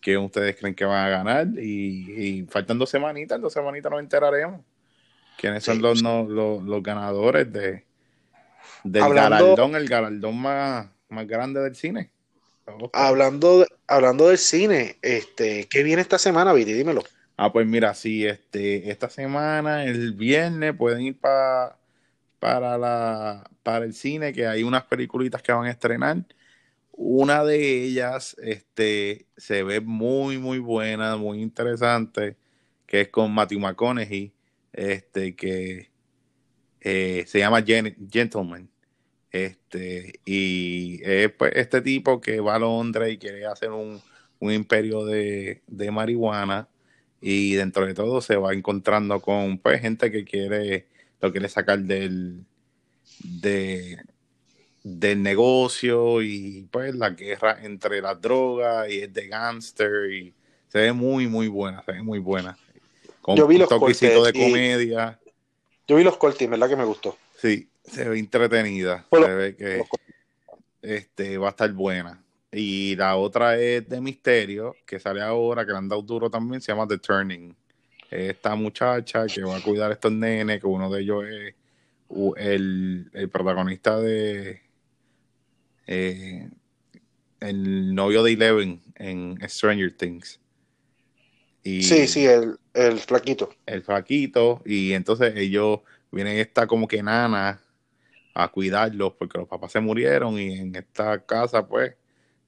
que 0.00 0.16
ustedes 0.16 0.56
creen 0.56 0.74
que 0.74 0.84
van 0.84 1.06
a 1.06 1.08
ganar 1.08 1.46
y, 1.58 2.46
faltan 2.48 2.78
dos 2.78 2.90
semanitas, 2.90 3.40
dos 3.40 3.52
semanitas 3.52 3.90
nos 3.90 4.00
enteraremos 4.00 4.62
quiénes 5.36 5.64
son 5.64 5.80
los, 5.80 6.02
los, 6.02 6.82
ganadores 6.82 7.50
de 7.52 7.84
del 8.84 9.14
galardón, 9.14 9.74
el 9.74 9.88
galardón 9.88 10.36
más, 10.38 10.88
más 11.08 11.26
grande 11.26 11.60
del 11.60 11.74
cine. 11.74 12.10
Hablando, 12.92 13.66
hablando 13.86 14.28
del 14.28 14.38
cine, 14.38 14.96
este, 15.02 15.66
¿qué 15.68 15.82
viene 15.82 16.02
esta 16.02 16.18
semana, 16.18 16.52
Viti? 16.52 16.72
Dímelo. 16.72 17.02
Ah, 17.42 17.50
pues 17.50 17.66
mira, 17.66 17.94
sí, 17.94 18.26
este, 18.26 18.90
esta 18.90 19.08
semana, 19.08 19.84
el 19.86 20.12
viernes, 20.12 20.74
pueden 20.76 21.00
ir 21.02 21.18
para 21.18 21.78
para 22.38 22.78
la 22.78 23.50
para 23.62 23.86
el 23.86 23.94
cine, 23.94 24.32
que 24.34 24.46
hay 24.46 24.62
unas 24.62 24.84
peliculitas 24.84 25.42
que 25.42 25.52
van 25.52 25.66
a 25.66 25.70
estrenar. 25.70 26.26
Una 26.92 27.44
de 27.44 27.84
ellas, 27.84 28.36
este, 28.42 29.26
se 29.38 29.62
ve 29.62 29.80
muy, 29.80 30.38
muy 30.38 30.58
buena, 30.58 31.16
muy 31.16 31.40
interesante, 31.42 32.36
que 32.86 33.02
es 33.02 33.08
con 33.08 33.32
Matthew 33.32 33.60
McConaughey, 33.60 34.34
este, 34.72 35.34
que 35.36 35.90
eh, 36.80 37.24
se 37.26 37.38
llama 37.40 37.62
Gentleman. 37.62 38.70
Este, 39.32 40.20
y 40.26 41.00
es 41.04 41.32
pues, 41.32 41.52
este 41.56 41.80
tipo 41.82 42.20
que 42.20 42.40
va 42.40 42.56
a 42.56 42.58
Londres 42.58 43.14
y 43.14 43.18
quiere 43.18 43.46
hacer 43.46 43.70
un, 43.70 44.02
imperio 44.40 45.04
de, 45.06 45.62
marihuana 45.92 46.68
y 47.20 47.54
dentro 47.54 47.86
de 47.86 47.94
todo 47.94 48.20
se 48.20 48.36
va 48.36 48.52
encontrando 48.52 49.20
con 49.20 49.58
pues 49.58 49.80
gente 49.80 50.10
que 50.10 50.24
quiere 50.24 50.86
lo 51.20 51.30
quiere 51.32 51.48
sacar 51.48 51.80
del 51.80 52.44
de, 53.22 53.98
del 54.82 55.22
negocio 55.22 56.22
y 56.22 56.66
pues 56.70 56.94
la 56.94 57.10
guerra 57.10 57.58
entre 57.62 58.00
las 58.00 58.20
drogas 58.20 58.90
y 58.90 59.00
es 59.00 59.12
de 59.12 59.28
gangster 59.28 60.10
y 60.12 60.34
se 60.68 60.78
ve 60.78 60.92
muy 60.92 61.26
muy 61.26 61.48
buena 61.48 61.82
se 61.84 61.92
ve 61.92 62.02
muy 62.02 62.18
buena 62.18 62.56
con 63.20 63.36
yo 63.36 63.46
vi 63.46 63.58
los 63.58 63.68
de 63.68 64.32
comedia 64.32 65.18
yo 65.86 65.96
vi 65.96 66.04
los 66.04 66.16
cortes 66.16 66.48
verdad 66.48 66.68
que 66.68 66.76
me 66.76 66.84
gustó 66.84 67.18
sí 67.36 67.70
se 67.90 68.08
ve 68.08 68.18
entretenida. 68.18 69.04
se 69.10 69.34
ve 69.34 69.56
que 69.56 69.84
este, 70.82 71.38
va 71.38 71.48
a 71.48 71.50
estar 71.50 71.70
buena. 71.72 72.22
Y 72.52 72.96
la 72.96 73.16
otra 73.16 73.56
es 73.58 73.88
de 73.88 74.00
misterio, 74.00 74.74
que 74.84 74.98
sale 74.98 75.22
ahora, 75.22 75.64
que 75.64 75.72
le 75.72 75.78
han 75.78 75.88
dado 75.88 76.02
duro 76.02 76.28
también, 76.28 76.60
se 76.60 76.72
llama 76.72 76.88
The 76.88 76.98
Turning. 76.98 77.54
Esta 78.10 78.56
muchacha 78.56 79.26
que 79.26 79.42
va 79.42 79.56
a 79.56 79.62
cuidar 79.62 79.90
a 79.90 79.94
estos 79.94 80.10
nenes, 80.10 80.60
que 80.60 80.66
uno 80.66 80.90
de 80.90 81.00
ellos 81.00 81.24
es 81.26 81.54
el, 82.36 83.30
protagonista 83.32 84.00
de 84.00 84.62
eh, 85.86 86.48
el 87.38 87.94
novio 87.94 88.24
de 88.24 88.32
Eleven 88.32 88.80
en 88.96 89.38
Stranger 89.48 89.96
Things. 89.96 90.40
Y 91.62 91.82
sí, 91.82 92.08
sí, 92.08 92.26
el, 92.26 92.58
el 92.74 92.98
flaquito. 92.98 93.50
El 93.64 93.82
flaquito, 93.82 94.60
y 94.64 94.92
entonces 94.92 95.34
ellos 95.36 95.80
vienen 96.10 96.38
esta 96.38 96.66
como 96.66 96.88
que 96.88 97.02
nana 97.02 97.62
a 98.34 98.48
cuidarlos 98.48 99.12
porque 99.14 99.38
los 99.38 99.48
papás 99.48 99.72
se 99.72 99.80
murieron 99.80 100.38
y 100.38 100.58
en 100.58 100.74
esta 100.74 101.24
casa 101.24 101.66
pues 101.66 101.94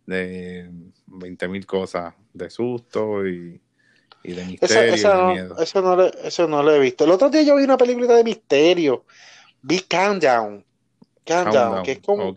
de 0.07 0.71
20 1.07 1.49
mil 1.49 1.67
cosas 1.67 2.15
de 2.33 2.51
susto 2.51 3.27
y, 3.27 3.61
de 4.23 4.45
misterio 4.45 4.95
y 4.95 5.01
de 5.01 5.33
miedo. 5.33 5.59
Eso 5.59 5.83
no, 5.83 6.05
eso 6.05 6.49
no 6.49 6.62
lo 6.62 6.75
he 6.75 6.79
visto. 6.79 7.05
El 7.05 7.11
otro 7.11 7.31
día 7.31 7.43
yo 7.43 7.57
vi 7.57 7.65
una 7.65 7.77
película 7.77 8.15
de 8.15 8.25
misterio. 8.25 9.05
Vi 9.62 9.81
Countdown. 9.81 10.65
Countdown, 11.25 11.83
que 11.83 11.93
es 11.93 12.01
como... 12.01 12.35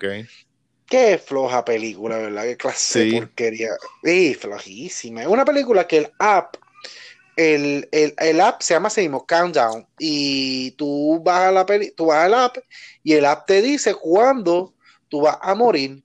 Qué 0.88 1.18
floja 1.18 1.66
película, 1.66 2.18
¿verdad? 2.18 2.44
Qué 2.44 2.58
clase 2.58 3.06
de 3.06 3.20
porquería. 3.20 3.70
Sí, 4.04 4.36
flojísima. 4.36 5.24
Es 5.24 5.28
una 5.28 5.44
película 5.44 5.88
que 5.88 5.98
el 5.98 6.12
app 6.20 6.58
el, 7.36 7.90
el, 7.92 8.14
el, 8.18 8.42
app 8.42 8.62
se 8.62 8.74
llama 8.74 8.88
así 8.88 9.10
Countdown 9.28 9.86
y 10.00 10.72
tú 10.72 11.22
vas 11.24 11.42
a 11.42 11.52
la 11.52 11.66
peli, 11.66 11.92
tú 11.92 12.08
vas 12.08 12.26
al 12.26 12.34
app 12.34 12.58
y 13.04 13.14
el 13.14 13.26
app 13.26 13.46
te 13.46 13.62
dice 13.62 13.94
cuándo 13.94 14.74
tú 15.10 15.22
vas 15.22 15.38
a 15.42 15.54
morir 15.54 16.05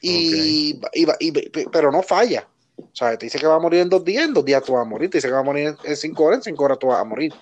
y, 0.00 0.80
pero 1.70 1.92
no 1.92 2.02
falla 2.02 2.48
o 2.78 2.90
sea, 2.92 3.16
te 3.16 3.26
dice 3.26 3.38
que 3.38 3.46
va 3.46 3.54
a 3.54 3.60
morir 3.60 3.80
en 3.80 3.88
dos 3.88 4.04
días, 4.04 4.24
en 4.24 4.34
dos 4.34 4.44
días 4.44 4.62
tú 4.62 4.74
vas 4.74 4.82
a 4.82 4.88
morir, 4.88 5.10
te 5.10 5.18
dice 5.18 5.28
que 5.28 5.34
va 5.34 5.40
a 5.40 5.44
morir 5.44 5.74
en 5.82 5.96
cinco 5.96 6.24
horas, 6.24 6.38
en 6.38 6.42
cinco 6.42 6.64
horas 6.64 6.78
tú 6.78 6.88
vas 6.88 7.00
a 7.00 7.04
morir, 7.04 7.32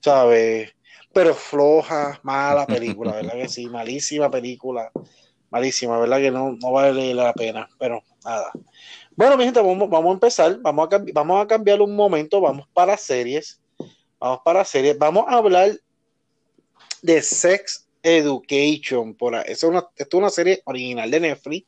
¿sabes? 0.00 0.74
Pero 1.12 1.34
floja, 1.34 2.18
mala 2.22 2.66
película, 2.66 3.12
¿verdad 3.12 3.34
que 3.34 3.48
sí? 3.48 3.66
Malísima 3.66 4.30
película, 4.30 4.90
malísima, 5.50 5.98
¿verdad 5.98 6.18
que 6.18 6.30
no, 6.30 6.52
no 6.52 6.72
vale 6.72 7.14
la 7.14 7.32
pena? 7.34 7.68
Pero 7.78 8.02
nada. 8.24 8.52
Bueno, 9.16 9.36
mi 9.36 9.44
gente, 9.44 9.60
vamos, 9.60 9.90
vamos 9.90 10.10
a 10.10 10.14
empezar. 10.14 10.58
Vamos 10.60 10.88
a, 10.92 11.04
vamos 11.12 11.44
a 11.44 11.46
cambiar 11.46 11.80
un 11.82 11.94
momento. 11.94 12.40
Vamos 12.40 12.66
para 12.72 12.96
series. 12.96 13.60
Vamos 14.18 14.40
para 14.44 14.64
series. 14.64 14.96
Vamos 14.96 15.24
a 15.28 15.36
hablar 15.36 15.72
de 17.02 17.20
Sex 17.20 17.86
Education. 18.02 19.14
Por 19.14 19.34
Es 19.34 19.62
una, 19.62 19.86
esto 19.96 20.16
es 20.16 20.20
una 20.20 20.30
serie 20.30 20.62
original 20.64 21.10
de 21.10 21.20
Netflix. 21.20 21.66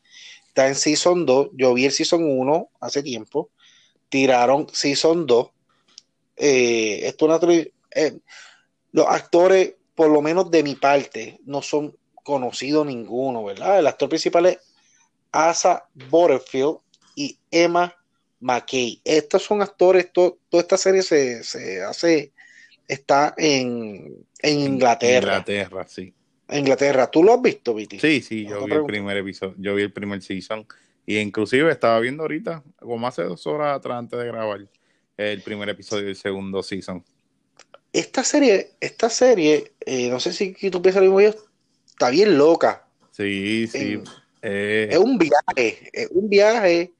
Está 0.53 0.69
en 0.69 0.75
Season 0.75 1.25
2. 1.25 1.49
Yo 1.55 1.73
vi 1.73 1.87
el 1.87 1.93
Season 1.93 2.23
1 2.23 2.69
hace 2.79 3.03
tiempo. 3.03 3.49
Tiraron 4.11 4.67
Season 4.71 5.27
2. 5.27 5.51
Eh, 6.37 7.01
esto 7.05 7.25
una, 7.25 7.41
eh, 7.95 8.19
los 8.93 9.07
actores, 9.07 9.77
por 9.95 10.11
lo 10.11 10.21
menos 10.21 10.51
de 10.51 10.62
mi 10.62 10.75
parte, 10.75 11.41
no 11.47 11.62
son 11.62 11.97
conocidos 12.23 12.87
ninguno, 12.87 13.45
¿verdad? 13.45 13.79
El 13.79 13.87
actor 13.87 14.11
principal 14.11 14.45
es 14.45 14.59
Asa 15.31 15.88
Butterfield 15.95 16.77
y 17.17 17.38
Emma 17.51 17.97
McKay. 18.41 19.01
Estos 19.05 19.45
son 19.45 19.62
actores, 19.62 20.12
toda 20.12 20.37
esta 20.51 20.77
serie 20.77 21.01
se, 21.01 21.83
hace, 21.83 22.33
está 22.87 23.33
en, 23.38 24.27
Inglaterra. 24.43 25.38
Inglaterra, 25.38 25.88
sí. 25.88 26.12
Inglaterra. 26.59 27.11
¿Tú 27.11 27.23
lo 27.23 27.35
has 27.35 27.43
visto, 27.43 27.75
Viti? 27.75 27.99
Sí, 27.99 28.21
sí, 28.21 28.47
yo 28.47 28.65
vi 28.65 28.73
el 28.73 28.85
primer 28.85 29.17
episodio, 29.17 29.55
yo 29.59 29.75
vi 29.75 29.83
el 29.83 29.93
primer 29.93 30.23
season. 30.23 30.67
Y 31.05 31.19
inclusive 31.19 31.71
estaba 31.71 31.99
viendo 32.01 32.23
ahorita, 32.23 32.62
como 32.79 33.07
hace 33.07 33.23
dos 33.23 33.47
horas 33.47 33.77
atrás 33.77 33.99
antes 33.99 34.19
de 34.19 34.27
grabar, 34.27 34.69
el 35.17 35.43
primer 35.43 35.69
episodio 35.69 36.07
del 36.07 36.17
segundo 36.17 36.62
season. 36.62 37.05
Esta 37.93 38.25
serie, 38.25 38.71
esta 38.81 39.11
serie, 39.11 39.73
eh, 39.81 40.09
no 40.09 40.21
sé 40.21 40.33
si 40.33 40.53
tú 40.71 40.81
piensas 40.81 41.03
lo 41.03 41.11
mismo 41.11 41.21
yo, 41.21 41.35
está 41.87 42.11
bien 42.11 42.38
loca. 42.38 42.87
Sí, 43.11 43.67
sí. 43.67 44.01
Eh, 44.41 44.88
es 44.91 44.99
un 44.99 45.19
viaje, 45.19 45.91
es 45.93 46.09
un 46.11 46.29
viaje. 46.29 46.93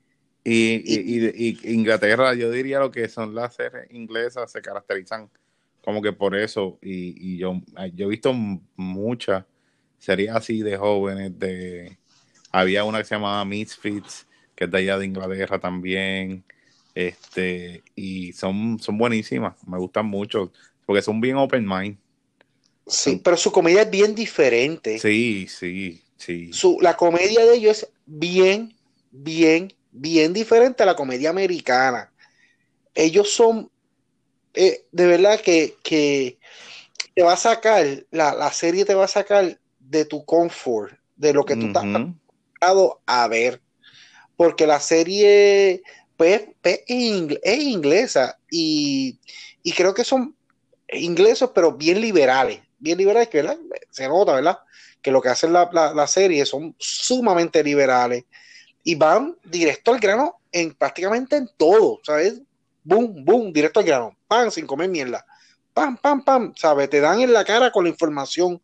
Y, 0.45 1.73
Inglaterra, 1.73 2.35
yo 2.35 2.51
diría 2.51 2.81
lo 2.81 2.91
que 2.91 3.09
son 3.09 3.35
las 3.35 3.55
series 3.55 3.91
inglesas, 3.91 4.51
se 4.51 4.61
caracterizan 4.61 5.31
como 5.83 6.03
que 6.03 6.12
por 6.12 6.37
eso. 6.37 6.79
Y, 6.83 7.37
yo, 7.37 7.61
yo 7.95 8.07
he 8.07 8.11
visto 8.11 8.33
muchas 8.33 9.45
series 9.99 10.31
así 10.31 10.62
de 10.62 10.77
jóvenes, 10.77 11.38
de 11.38 11.99
había 12.51 12.85
una 12.85 12.99
que 12.99 13.05
se 13.05 13.14
llamaba 13.14 13.45
Misfits, 13.45 14.27
que 14.55 14.64
es 14.64 14.71
de 14.71 14.79
allá 14.79 14.99
de 14.99 15.07
Inglaterra 15.07 15.59
también. 15.59 16.45
Este, 16.95 17.83
y 17.95 18.33
son, 18.33 18.79
son 18.79 18.99
buenísimas, 18.99 19.55
me 19.66 19.79
gustan 19.79 20.07
mucho, 20.07 20.53
porque 20.85 21.03
son 21.03 21.21
bien 21.21 21.37
open 21.37 21.66
mind. 21.66 21.97
Sí, 22.87 23.21
pero 23.23 23.37
su 23.37 23.51
comedia 23.51 23.83
es 23.83 23.90
bien 23.90 24.14
diferente. 24.14 24.99
Sí, 24.99 25.47
sí, 25.49 26.03
sí. 26.16 26.53
Su, 26.53 26.79
la 26.81 26.97
comedia 26.97 27.47
de 27.47 27.55
ellos 27.55 27.83
es 27.85 27.88
bien, 28.05 28.75
bien, 29.11 29.73
bien 29.90 30.33
diferente 30.33 30.83
a 30.83 30.87
la 30.87 30.97
comedia 30.97 31.31
americana. 31.31 32.12
Ellos 32.95 33.31
son, 33.31 33.71
eh, 34.55 34.85
de 34.93 35.07
verdad 35.07 35.41
que, 35.41 35.77
que, 35.83 36.38
te 37.15 37.23
va 37.23 37.35
a 37.35 37.37
sacar, 37.37 37.85
la, 38.11 38.35
la, 38.35 38.53
serie 38.53 38.85
te 38.85 38.95
va 38.95 39.05
a 39.05 39.09
sacar 39.09 39.59
de 39.79 40.05
tu 40.05 40.25
confort, 40.25 40.95
de 41.17 41.33
lo 41.35 41.45
que 41.45 41.57
tú 41.57 41.67
estás 41.67 41.85
acostumbrado 41.85 43.01
a 43.07 43.29
ver. 43.29 43.61
Porque 44.37 44.67
la 44.67 44.81
serie 44.81 45.83
pues, 46.17 46.43
pues 46.62 46.81
es, 46.87 47.59
inglesa 47.59 48.38
y, 48.51 49.19
y 49.62 49.73
creo 49.73 49.93
que 49.93 50.05
son 50.05 50.35
ingleses, 50.91 51.51
pero 51.55 51.73
bien 51.73 52.01
liberales 52.01 52.61
bien 52.83 52.99
liberales, 52.99 53.29
que 53.29 53.49
se 53.91 54.09
nota, 54.09 54.35
¿verdad? 54.35 54.59
Que 55.01 55.12
lo 55.12 55.23
que 55.23 55.29
hacen 55.29 55.53
la, 55.53 55.71
la, 55.73 56.07
serie 56.07 56.45
son 56.45 56.75
sumamente 56.79 57.62
liberales 57.62 58.25
y 58.83 58.97
van 58.97 59.37
directo 59.45 59.93
al 59.93 60.01
grano 60.01 60.41
en 60.51 60.75
prácticamente 60.75 61.37
en 61.37 61.49
todo, 61.57 62.01
¿sabes? 62.03 62.41
Boom, 62.85 63.25
boom, 63.25 63.53
directo 63.53 63.81
al 63.81 63.87
grano, 63.87 64.16
pan, 64.27 64.51
sin 64.51 64.66
comer 64.66 64.88
mierda, 64.88 65.25
pam, 65.73 65.97
pam, 65.97 66.25
pam, 66.25 66.53
¿sabes? 66.57 66.90
Te 66.90 67.01
dan 67.01 67.21
en 67.21 67.33
la 67.33 67.45
cara 67.45 67.71
con 67.71 67.85
la 67.85 67.90
información. 67.90 68.61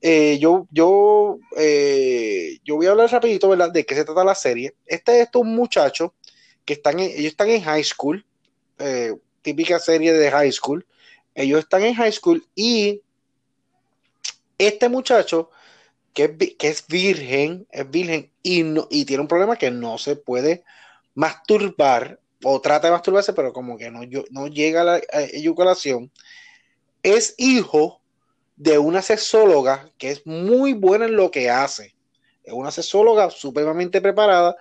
Eh, 0.00 0.38
yo, 0.40 0.66
yo, 0.70 1.38
eh, 1.56 2.58
yo 2.64 2.76
voy 2.76 2.86
a 2.86 2.90
hablar 2.90 3.10
rapidito, 3.10 3.48
¿verdad? 3.48 3.70
De 3.70 3.86
qué 3.86 3.94
se 3.94 4.04
trata 4.04 4.24
la 4.24 4.34
serie. 4.34 4.74
Este 4.84 5.16
es 5.16 5.26
estos 5.26 5.44
muchachos 5.44 6.10
que 6.64 6.74
están, 6.74 6.98
ellos 6.98 7.32
están 7.32 7.50
en 7.50 7.62
high 7.62 7.84
school, 7.84 8.24
eh, 8.78 9.14
típica 9.42 9.78
serie 9.78 10.12
de 10.12 10.30
high 10.30 10.52
school. 10.52 10.86
Ellos 11.34 11.60
están 11.60 11.82
en 11.84 11.94
high 11.94 12.12
school 12.12 12.44
y 12.54 13.00
este 14.58 14.88
muchacho, 14.88 15.50
que, 16.12 16.36
es 16.60 16.86
virgen, 16.86 17.66
es 17.70 17.90
virgen 17.90 18.30
y, 18.42 18.62
y 18.90 19.04
tiene 19.04 19.22
un 19.22 19.28
problema 19.28 19.56
que 19.56 19.70
no 19.70 19.98
se 19.98 20.16
puede 20.16 20.64
masturbar 21.14 22.20
o 22.44 22.60
trata 22.60 22.88
de 22.88 22.92
masturbarse, 22.92 23.32
pero 23.32 23.52
como 23.52 23.76
que 23.76 23.90
no, 23.90 24.00
no 24.30 24.46
llega 24.48 24.82
a 24.82 24.84
la 24.84 24.98
eyaculación, 25.32 26.10
es 27.02 27.34
hijo 27.38 28.00
de 28.56 28.78
una 28.78 29.02
sexóloga 29.02 29.90
que 29.98 30.10
es 30.10 30.26
muy 30.26 30.72
buena 30.72 31.06
en 31.06 31.16
lo 31.16 31.30
que 31.30 31.50
hace. 31.50 31.94
Es 32.44 32.52
una 32.52 32.70
sexóloga 32.70 33.30
supremamente 33.30 34.00
preparada 34.00 34.56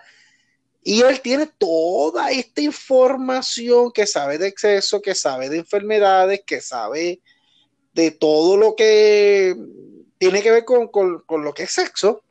y 0.83 1.01
él 1.01 1.21
tiene 1.21 1.47
toda 1.57 2.31
esta 2.31 2.61
información 2.61 3.91
que 3.91 4.07
sabe 4.07 4.37
de 4.37 4.47
exceso, 4.47 5.01
que 5.01 5.13
sabe 5.13 5.49
de 5.49 5.57
enfermedades, 5.57 6.41
que 6.45 6.59
sabe 6.59 7.21
de 7.93 8.11
todo 8.11 8.57
lo 8.57 8.75
que 8.75 9.55
tiene 10.17 10.41
que 10.41 10.51
ver 10.51 10.65
con, 10.65 10.89
lo 11.43 11.53
que 11.53 11.63
es 11.63 11.71
sexo. 11.71 12.23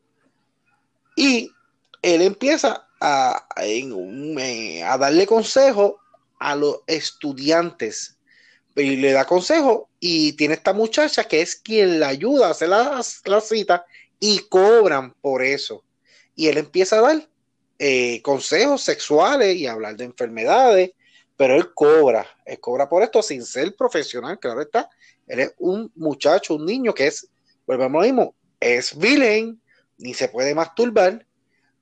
Y 1.15 1.51
él 2.03 2.23
empieza 2.23 2.89
a, 3.01 3.47
a 3.57 4.99
darle 4.99 5.27
consejo 5.27 6.01
a 6.39 6.55
los 6.55 6.81
estudiantes. 6.87 8.17
Y 8.77 8.97
le 8.97 9.13
da 9.13 9.27
consejo 9.27 9.91
y 9.99 10.33
tiene 10.35 10.55
esta 10.55 10.73
muchacha 10.73 11.25
que 11.25 11.43
es 11.43 11.57
quien 11.57 12.01
le 12.01 12.07
ayuda 12.07 12.49
a 12.49 12.51
hacer 12.51 12.69
la, 12.69 13.41
cita 13.41 13.85
y 14.19 14.39
cobran 14.49 15.13
por 15.21 15.43
eso. 15.43 15.85
Y 16.35 16.47
él 16.49 16.59
empieza 16.59 16.99
a 16.99 17.03
dar 17.03 17.29
eh, 17.79 18.23
consejos 18.23 18.83
sexuales 18.83 19.57
y 19.57 19.67
hablar 19.67 19.97
de 19.97 20.05
enfermedades, 20.05 20.93
pero 21.37 21.57
él 21.57 21.75
cobra, 21.75 22.27
él 22.45 22.61
cobra 22.61 22.89
por 22.89 23.03
esto 23.03 23.23
sin 23.23 23.45
ser 23.45 23.75
profesional, 23.75 24.39
claro 24.39 24.63
está. 24.63 24.89
Él 25.27 25.41
es 25.41 25.55
un 25.59 25.91
muchacho, 25.97 26.55
un 26.55 26.65
niño 26.65 26.95
que 26.95 27.09
es 27.09 27.29
volvemos 27.67 28.03
lo 28.03 28.07
mismo, 28.07 28.35
es 28.59 28.97
villain, 28.99 29.61
ni 29.99 30.15
se 30.15 30.29
puede 30.29 30.55
masturbar, 30.55 31.25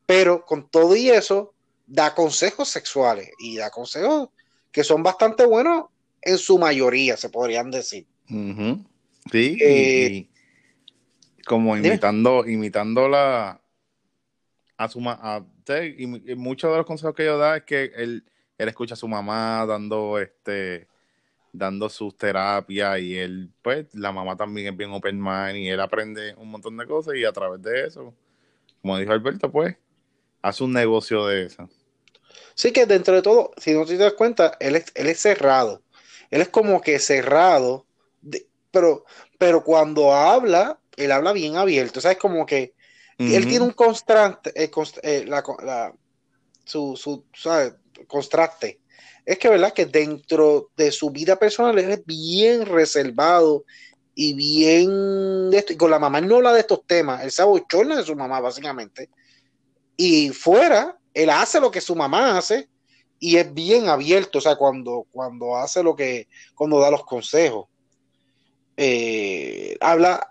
pero 0.09 0.47
con 0.47 0.71
todo 0.71 0.97
y 0.97 1.11
eso, 1.11 1.53
da 1.87 2.15
consejos 2.15 2.71
sexuales 2.71 3.31
y 3.39 3.59
da 3.59 3.69
consejos 3.69 4.31
que 4.73 4.83
son 4.83 5.03
bastante 5.03 5.45
buenos 5.45 5.85
en 6.23 6.39
su 6.39 6.59
mayoría, 6.59 7.19
se 7.19 7.29
podrían 7.29 7.71
decir. 7.71 8.07
Sí, 8.27 9.59
eh, 9.61 10.27
como 11.45 11.77
imitando, 11.77 12.47
imitando 12.47 13.07
la 13.07 13.61
a 14.79 14.89
su 14.89 15.07
a, 15.07 15.45
y, 15.99 16.07
muchos 16.37 16.71
de 16.71 16.79
los 16.79 16.87
consejos 16.87 17.15
que 17.15 17.27
yo 17.27 17.37
da 17.37 17.59
es 17.59 17.65
que 17.65 17.93
él, 17.95 18.25
él 18.57 18.69
escucha 18.69 18.95
a 18.95 18.97
su 18.97 19.09
mamá 19.09 19.67
dando 19.67 20.19
este 20.19 20.89
dando 21.53 21.91
sus 21.91 22.17
terapias 22.17 22.99
y 23.01 23.19
él, 23.19 23.51
pues, 23.61 23.95
la 23.95 24.11
mamá 24.11 24.37
también 24.39 24.69
es 24.69 24.77
bien 24.77 24.91
open 24.91 25.21
mind 25.21 25.57
y 25.59 25.69
él 25.69 25.81
aprende 25.81 26.35
un 26.37 26.51
montón 26.51 26.79
de 26.79 26.87
cosas 26.87 27.15
y 27.15 27.27
a 27.27 27.33
través 27.33 27.61
de 27.61 27.87
eso, 27.87 28.15
como 28.81 28.97
dijo 28.97 29.13
Alberto, 29.13 29.53
pues, 29.53 29.77
hace 30.43 30.65
un 30.65 30.73
negocio 30.73 31.27
de 31.27 31.47
eso. 31.47 31.69
Sí 32.55 32.73
que 32.73 32.87
dentro 32.87 33.15
de 33.15 33.23
todo, 33.23 33.53
si 33.57 33.73
no 33.73 33.85
te 33.85 33.97
das 33.97 34.15
cuenta, 34.15 34.57
él 34.61 34.77
es, 34.77 34.87
él 34.95 35.07
es 35.07 35.21
cerrado. 35.21 35.83
Él 36.31 36.41
es 36.41 36.49
como 36.49 36.81
que 36.81 36.99
cerrado, 36.99 37.87
pero, 38.71 39.05
pero 39.39 39.65
cuando 39.65 40.13
habla, 40.13 40.79
él 40.97 41.13
habla 41.13 41.33
bien 41.33 41.57
abierto. 41.57 42.01
O 42.01 42.03
sea, 42.03 42.13
es 42.13 42.19
como 42.19 42.45
que 42.45 42.75
él 43.19 43.49
tiene 43.49 43.65
un 43.65 43.73
constante, 43.73 44.53
eh, 44.55 44.71
eh, 45.03 45.25
la, 45.27 45.43
la, 45.65 45.93
su, 46.65 46.97
su 46.97 47.25
¿sabes? 47.35 47.75
contraste 48.07 48.81
es 49.29 49.39
que, 49.39 49.51
¿verdad? 49.51 49.75
Que 49.75 49.85
dentro 49.85 50.71
de 50.75 50.91
su 50.91 51.11
vida 51.11 51.39
personal 51.39 51.79
es 51.79 52.03
bien 52.07 52.65
reservado 52.65 53.67
y 54.15 54.33
bien 54.33 55.51
de 55.51 55.59
esto. 55.59 55.75
Y 55.75 55.77
con 55.77 55.91
la 55.91 55.99
mamá 55.99 56.19
él 56.21 56.27
no 56.27 56.37
habla 56.37 56.55
de 56.55 56.61
estos 56.61 56.87
temas, 56.87 57.23
él 57.23 57.31
se 57.31 57.43
abochorna 57.43 57.99
de 57.99 58.05
su 58.05 58.17
mamá, 58.17 58.41
básicamente. 58.41 59.11
Y 60.01 60.31
fuera, 60.31 60.97
él 61.13 61.29
hace 61.29 61.61
lo 61.61 61.73
que 61.73 61.81
su 61.81 61.97
mamá 61.97 62.39
hace 62.39 62.69
y 63.19 63.37
es 63.37 63.53
bien 63.53 63.89
abierto, 63.89 64.39
o 64.39 64.41
sea, 64.41 64.55
cuando, 64.55 65.07
cuando 65.11 65.57
hace 65.57 65.83
lo 65.83 65.97
que, 65.97 66.29
cuando 66.55 66.79
da 66.79 66.91
los 66.91 67.05
consejos. 67.05 67.67
Eh, 68.77 69.77
habla, 69.81 70.29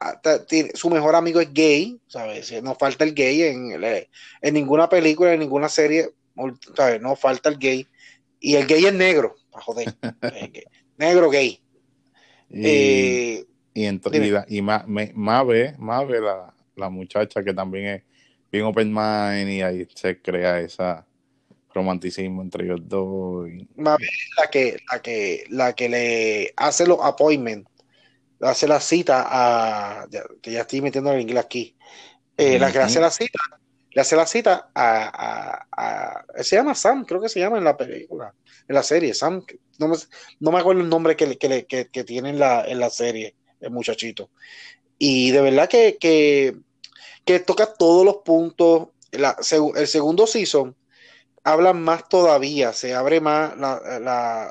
su 0.74 0.90
mejor 0.90 1.16
amigo 1.16 1.42
es 1.42 1.52
gay, 1.52 2.00
¿sabes? 2.08 2.64
No 2.64 2.76
falta 2.76 3.04
el 3.04 3.14
gay 3.14 3.42
en, 3.42 3.84
en 3.84 4.54
ninguna 4.54 4.88
película, 4.88 5.34
en 5.34 5.42
ninguna 5.42 5.68
serie, 5.68 6.12
¿sabes? 6.74 7.02
No 7.02 7.18
falta 7.18 7.50
el 7.50 7.58
gay 7.58 7.86
y 8.40 8.56
el 8.56 8.66
gay 8.66 8.86
es 8.86 8.94
negro, 8.94 9.36
para 9.52 9.64
joder. 9.66 9.96
negro 10.98 11.30
gay. 11.30 11.60
Y, 12.50 12.66
eh, 12.66 13.46
y, 13.74 13.84
entonces, 13.84 14.46
y, 14.48 14.62
más, 14.62 14.86
ve, 14.88 15.12
más 15.78 16.08
ve 16.08 16.22
la, 16.22 16.54
la, 16.76 16.90
muchacha 16.90 17.44
que 17.44 17.54
también 17.54 17.86
es 17.88 18.04
bien 18.52 18.66
open 18.66 18.94
mind 18.94 19.50
y 19.50 19.62
ahí 19.62 19.88
se 19.94 20.22
crea 20.22 20.60
esa 20.60 21.06
romanticismo 21.74 22.42
entre 22.42 22.66
ellos 22.66 22.82
dos. 22.84 23.50
Más 23.76 23.98
la 24.38 24.50
que, 24.50 24.78
la 24.92 25.02
que, 25.02 25.44
la 25.50 25.74
que 25.74 25.90
le 25.90 26.54
hace 26.56 26.88
los 26.88 27.00
appointments, 27.02 27.70
hace 28.42 28.68
la 28.68 28.80
cita 28.80 29.26
a, 29.28 30.08
que 30.42 30.52
ya 30.52 30.62
estoy 30.62 30.82
metiendo 30.82 31.12
el 31.12 31.22
inglés 31.22 31.44
aquí, 31.44 31.76
eh, 32.36 32.60
la 32.60 32.72
que 32.72 32.80
hace 32.80 33.00
la 33.00 33.12
cita 33.12 33.40
le 33.98 34.02
hace 34.02 34.16
la 34.16 34.28
cita 34.28 34.70
a, 34.76 35.66
a, 35.72 36.44
se 36.44 36.56
llama 36.56 36.76
Sam, 36.76 37.04
creo 37.04 37.20
que 37.20 37.30
se 37.30 37.40
llama 37.40 37.58
en 37.58 37.64
la 37.64 37.76
película, 37.76 38.32
en 38.68 38.76
la 38.76 38.84
serie, 38.84 39.12
Sam, 39.16 39.44
no 39.80 39.88
me, 39.88 39.96
no 40.40 40.52
me 40.52 40.60
acuerdo 40.60 40.84
el 40.84 40.90
nombre 40.90 41.16
que, 41.16 41.36
que, 41.36 41.66
que, 41.66 41.88
que 41.88 42.04
tiene 42.04 42.30
en 42.30 42.38
la, 42.38 42.64
en 42.68 42.80
la 42.80 42.92
serie, 42.92 43.34
el 43.60 43.72
muchachito. 43.72 44.30
Y 45.00 45.32
de 45.32 45.42
verdad 45.42 45.68
que, 45.68 45.98
que, 46.00 46.56
que 47.28 47.42
toca 47.42 47.74
todos 47.74 48.06
los 48.06 48.18
puntos, 48.18 48.88
el 49.12 49.88
segundo 49.88 50.26
season 50.26 50.76
habla 51.44 51.74
más 51.74 52.08
todavía, 52.08 52.72
se 52.74 52.96
abre 52.96 53.20
más 53.22 53.54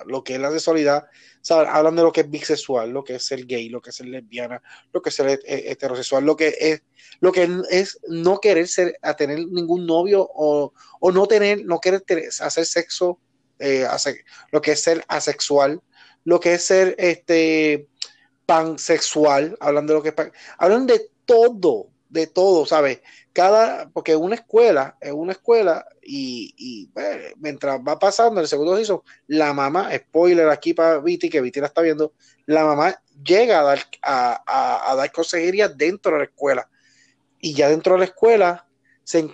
lo 0.07 0.23
que 0.23 0.35
es 0.35 0.41
la 0.41 0.51
sexualidad, 0.51 1.07
hablan 1.51 1.97
de 1.97 2.03
lo 2.03 2.13
que 2.13 2.21
es 2.21 2.31
bisexual, 2.31 2.91
lo 2.91 3.03
que 3.03 3.15
es 3.15 3.25
ser 3.25 3.47
gay, 3.47 3.71
lo 3.71 3.81
que 3.81 3.91
es 3.91 3.97
ser 3.97 4.07
lesbiana, 4.07 4.63
lo 4.93 5.01
que 5.01 5.09
es 5.09 5.15
ser 5.15 5.41
heterosexual, 5.47 6.25
lo 6.25 6.37
que 6.37 6.55
es 6.59 6.83
lo 7.21 7.33
que 7.33 7.49
es 7.71 7.99
no 8.09 8.41
querer 8.41 8.69
ser 8.69 8.99
a 9.01 9.15
tener 9.15 9.39
ningún 9.39 9.87
novio 9.87 10.29
o, 10.35 10.73
no 11.13 11.27
tener, 11.27 11.65
no 11.65 11.81
querer 11.81 12.03
hacer 12.41 12.67
sexo, 12.67 13.19
eh, 13.59 13.87
lo 14.51 14.61
que 14.61 14.73
es 14.73 14.83
ser 14.83 15.03
asexual, 15.09 15.81
lo 16.25 16.41
que 16.41 16.55
es 16.55 16.65
ser 16.65 16.95
este 16.99 17.89
pansexual, 18.45 19.57
hablando 19.61 19.95
de 19.95 19.99
lo 19.99 20.03
que 20.03 20.09
es 20.11 20.33
hablan 20.59 20.87
de 20.87 21.11
todo, 21.25 21.89
de 22.09 22.27
todo, 22.27 22.67
¿sabes? 22.67 23.01
Cada, 23.33 23.89
porque 23.91 24.17
una 24.17 24.37
escuela, 24.37 24.97
es 25.01 25.13
una 25.13 25.33
escuela, 25.33 25.87
y, 26.03 26.87
pues, 26.95 27.35
mientras 27.37 27.81
va 27.81 27.99
pasando 27.99 28.41
el 28.41 28.49
segundo 28.49 28.77
piso, 28.77 29.05
la 29.27 29.53
mamá, 29.53 29.91
spoiler 29.95 30.49
aquí 30.49 30.73
para 30.73 30.99
Viti, 30.99 31.29
que 31.29 31.41
Viti 31.41 31.61
la 31.61 31.67
está 31.67 31.83
viendo, 31.83 32.13
la 32.47 32.65
mamá 32.65 33.01
llega 33.25 33.61
a 33.61 33.63
dar, 33.65 33.81
a, 34.03 34.95
dar 34.97 35.13
consejería 35.13 35.69
dentro 35.69 36.13
de 36.13 36.19
la 36.19 36.25
escuela. 36.25 36.69
Y 37.41 37.55
ya 37.55 37.69
dentro 37.69 37.95
de 37.95 37.99
la 38.01 38.05
escuela, 38.07 38.67
se, 39.05 39.29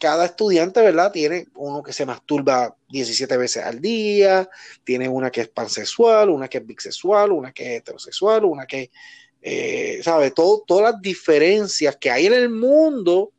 cada 0.00 0.24
estudiante, 0.24 0.80
¿verdad? 0.80 1.12
Tiene 1.12 1.46
uno 1.54 1.82
que 1.82 1.92
se 1.92 2.06
masturba 2.06 2.76
17 2.88 3.36
veces 3.36 3.64
al 3.64 3.80
día, 3.80 4.48
tiene 4.84 5.08
una 5.08 5.30
que 5.30 5.42
es 5.42 5.48
pansexual, 5.48 6.30
una 6.30 6.48
que 6.48 6.58
es 6.58 6.66
bisexual, 6.66 7.32
una 7.32 7.52
que 7.52 7.74
es 7.74 7.80
heterosexual, 7.80 8.44
una 8.44 8.66
que, 8.66 8.90
eh, 9.46 10.00
¿sabe? 10.02 10.30
Todo, 10.30 10.64
todas 10.66 10.92
las 10.94 11.02
diferencias 11.02 11.96
que 11.96 12.10
hay 12.10 12.24
en 12.26 12.32
el 12.32 12.48
mundo 12.48 13.30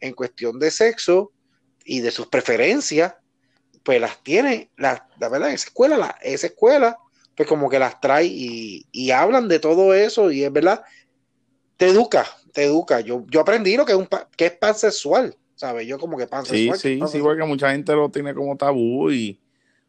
en 0.00 0.14
cuestión 0.14 0.58
de 0.58 0.70
sexo 0.70 1.32
y 1.84 2.00
de 2.00 2.10
sus 2.10 2.28
preferencias, 2.28 3.14
pues 3.82 4.00
las 4.00 4.22
tiene, 4.22 4.70
la, 4.78 5.06
la 5.18 5.28
verdad, 5.28 5.52
esa 5.52 5.66
escuela, 5.66 5.98
la, 5.98 6.16
esa 6.22 6.46
escuela, 6.46 6.96
pues 7.36 7.46
como 7.46 7.68
que 7.68 7.78
las 7.78 8.00
trae 8.00 8.24
y, 8.24 8.86
y, 8.90 9.10
hablan 9.10 9.48
de 9.48 9.58
todo 9.58 9.92
eso 9.92 10.30
y 10.30 10.44
es 10.44 10.52
verdad, 10.52 10.82
te 11.76 11.88
educa, 11.88 12.26
te 12.54 12.64
educa. 12.64 13.00
Yo, 13.00 13.26
yo 13.28 13.40
aprendí 13.40 13.76
lo 13.76 13.84
que 13.84 13.92
es, 13.92 13.98
un, 13.98 14.08
que 14.36 14.46
es 14.46 14.52
pansexual 14.52 15.36
¿sabes? 15.56 15.86
Yo 15.86 15.98
como 15.98 16.16
que 16.16 16.26
pansexual. 16.26 16.78
Sí, 16.78 16.98
sí, 16.98 17.06
sí, 17.06 17.18
porque 17.20 17.44
mucha 17.44 17.70
gente 17.70 17.92
lo 17.92 18.08
tiene 18.08 18.32
como 18.32 18.56
tabú 18.56 19.10
y 19.10 19.38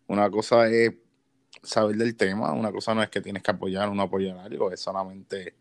una 0.06 0.30
cosa 0.30 0.68
es 0.68 0.92
saber 1.64 1.96
del 1.96 2.18
tema, 2.18 2.52
una 2.52 2.74
cosa 2.74 2.94
no 2.94 3.02
es 3.02 3.10
que 3.10 3.22
tienes 3.22 3.42
que 3.42 3.52
apoyar 3.52 3.88
o 3.88 3.96
no 3.96 4.02
apoyar 4.02 4.38
algo, 4.40 4.70
es 4.70 4.82
solamente 4.82 5.61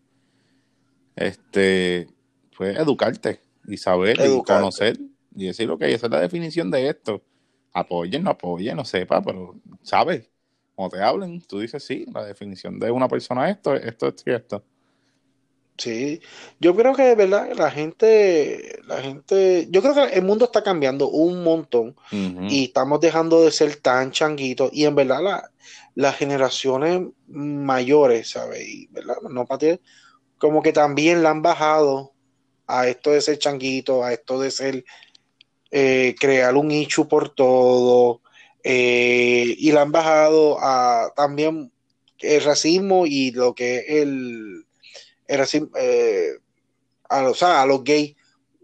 este 1.16 2.08
pues 2.56 2.76
educarte 2.78 3.40
y 3.66 3.76
saber 3.76 4.18
y 4.20 4.42
conocer 4.42 4.98
y 5.34 5.46
decir 5.46 5.68
lo 5.68 5.78
que 5.78 5.92
esa 5.92 6.06
es 6.06 6.12
la 6.12 6.20
definición 6.20 6.70
de 6.70 6.88
esto. 6.88 7.22
Apoyen, 7.72 8.24
no 8.24 8.30
apoyen, 8.30 8.76
no 8.76 8.84
sepa, 8.84 9.22
pero 9.22 9.54
sabes, 9.82 10.28
cuando 10.74 10.96
te 10.96 11.02
hablen, 11.02 11.40
tú 11.42 11.60
dices 11.60 11.84
sí, 11.84 12.04
la 12.12 12.24
definición 12.24 12.78
de 12.78 12.90
una 12.90 13.08
persona 13.08 13.48
esto, 13.48 13.74
esto 13.74 14.08
es 14.08 14.14
cierto. 14.22 14.64
Sí, 15.78 16.20
yo 16.58 16.76
creo 16.76 16.94
que 16.94 17.04
de 17.04 17.14
verdad 17.14 17.52
la 17.56 17.70
gente, 17.70 18.80
la 18.86 19.00
gente, 19.00 19.66
yo 19.70 19.80
creo 19.80 19.94
que 19.94 20.14
el 20.14 20.22
mundo 20.22 20.44
está 20.44 20.62
cambiando 20.62 21.08
un 21.08 21.42
montón 21.42 21.96
y 22.12 22.64
estamos 22.64 23.00
dejando 23.00 23.42
de 23.42 23.50
ser 23.50 23.76
tan 23.76 24.10
changuitos 24.10 24.70
y 24.74 24.84
en 24.84 24.94
verdad 24.94 25.22
la, 25.22 25.50
las 25.94 26.16
generaciones 26.16 27.08
mayores, 27.28 28.28
¿sabes? 28.30 28.68
Y, 28.68 28.88
¿verdad? 28.88 29.16
No 29.30 29.46
para 29.46 29.78
como 30.40 30.62
que 30.62 30.72
también 30.72 31.22
la 31.22 31.30
han 31.30 31.42
bajado 31.42 32.12
a 32.66 32.88
esto 32.88 33.10
de 33.10 33.20
ser 33.20 33.38
changuito, 33.38 34.02
a 34.02 34.12
esto 34.12 34.40
de 34.40 34.50
ser 34.50 34.84
eh, 35.70 36.16
crear 36.18 36.56
un 36.56 36.70
ichu 36.70 37.06
por 37.06 37.34
todo 37.34 38.22
eh, 38.64 39.54
y 39.56 39.70
la 39.70 39.82
han 39.82 39.92
bajado 39.92 40.58
a 40.60 41.12
también 41.14 41.70
el 42.18 42.42
racismo 42.42 43.06
y 43.06 43.30
lo 43.30 43.54
que 43.54 43.78
es 43.78 43.86
el 43.86 45.40
así, 45.40 45.62
eh, 45.76 46.30
a, 47.08 47.22
los, 47.22 47.42
a 47.42 47.64
los 47.66 47.84
gays 47.84 48.16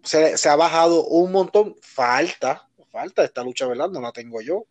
se, 0.02 0.48
ha 0.48 0.56
bajado 0.56 1.04
un 1.04 1.30
montón. 1.32 1.76
Falta, 1.82 2.68
falta 2.90 3.24
esta 3.24 3.44
lucha, 3.44 3.66
¿verdad? 3.66 3.90
No 3.90 4.00
la 4.00 4.12
tengo 4.12 4.40
yo. 4.40 4.66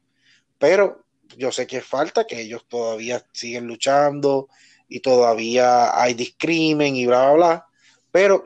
Pero 0.57 1.05
yo 1.37 1.51
sé 1.51 1.67
que 1.67 1.81
falta, 1.81 2.25
que 2.25 2.41
ellos 2.41 2.65
todavía 2.67 3.23
siguen 3.31 3.67
luchando 3.67 4.47
y 4.87 4.99
todavía 4.99 5.99
hay 5.99 6.13
discrimen 6.13 6.95
y 6.95 7.05
bla, 7.05 7.25
bla, 7.25 7.33
bla. 7.33 7.65
Pero 8.11 8.45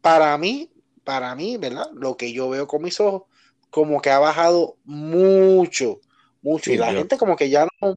para 0.00 0.36
mí, 0.38 0.70
para 1.02 1.34
mí, 1.34 1.56
¿verdad? 1.56 1.86
Lo 1.94 2.16
que 2.16 2.32
yo 2.32 2.48
veo 2.48 2.66
con 2.66 2.82
mis 2.82 2.98
ojos, 3.00 3.22
como 3.70 4.00
que 4.00 4.10
ha 4.10 4.18
bajado 4.18 4.76
mucho, 4.84 6.00
mucho. 6.42 6.72
y 6.72 6.76
la 6.76 6.92
gente 6.92 7.18
como 7.18 7.36
que 7.36 7.50
ya 7.50 7.66
no, 7.80 7.94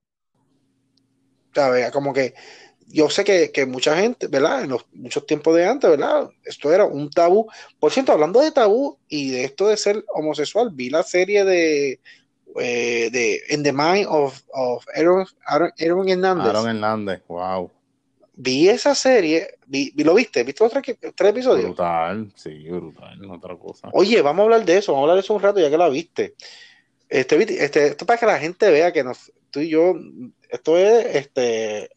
¿sabes? 1.54 1.92
Como 1.92 2.14
que 2.14 2.34
yo 2.88 3.10
sé 3.10 3.24
que, 3.24 3.66
mucha 3.66 3.98
gente, 3.98 4.28
¿verdad? 4.28 4.64
En 4.64 4.70
los 4.70 4.86
muchos 4.94 5.26
tiempos 5.26 5.56
de 5.56 5.66
antes, 5.66 5.90
¿verdad? 5.90 6.30
Esto 6.44 6.74
era 6.74 6.86
un 6.86 7.10
tabú. 7.10 7.48
Por 7.80 7.92
cierto, 7.92 8.14
hablando 8.14 8.40
de 8.40 8.52
tabú 8.52 8.98
y 9.10 9.32
de 9.32 9.44
esto 9.44 9.68
de 9.68 9.78
ser 9.78 10.06
homosexual, 10.14 10.70
vi 10.72 10.90
la 10.90 11.04
serie 11.04 11.44
de, 11.44 12.00
eh, 12.60 13.10
de 13.12 13.42
In 13.50 13.64
the 13.64 13.72
Mind 13.72 14.08
of, 14.10 14.42
of 14.54 14.86
Aaron, 14.96 15.26
Aaron, 15.46 15.72
Hernández. 15.78 16.46
Aaron 16.48 16.70
Hernández, 16.70 17.22
wow. 17.28 17.72
Vi 18.40 18.70
esa 18.70 18.94
serie, 18.94 19.58
vi, 19.66 19.92
¿lo 19.98 20.14
viste? 20.14 20.44
¿Viste 20.44 20.64
los 20.64 20.72
tres, 20.72 21.30
episodios? 21.30 21.66
Brutal, 21.66 22.32
sí, 22.36 22.70
brutal, 22.70 23.20
otra 23.32 23.56
cosa. 23.56 23.90
Oye, 23.94 24.22
vamos 24.22 24.42
a 24.42 24.44
hablar 24.44 24.66
de 24.66 24.78
eso, 24.78 24.92
vamos 24.92 25.04
a 25.04 25.12
hablar 25.12 25.16
de 25.16 25.22
eso 25.22 25.34
un 25.34 25.42
rato 25.42 25.60
ya 25.60 25.70
que 25.70 25.78
la 25.78 25.90
viste. 25.90 26.36
Este, 27.10 27.64
este, 27.64 27.88
esto 27.88 28.06
para 28.06 28.20
que 28.20 28.26
la 28.26 28.38
gente 28.38 28.70
vea 28.70 28.92
que 28.92 29.04
nos, 29.04 29.32
tú 29.50 29.60
y 29.60 29.70
yo, 29.70 29.96
esto 30.50 30.78
es 30.78 31.16
este 31.16 31.90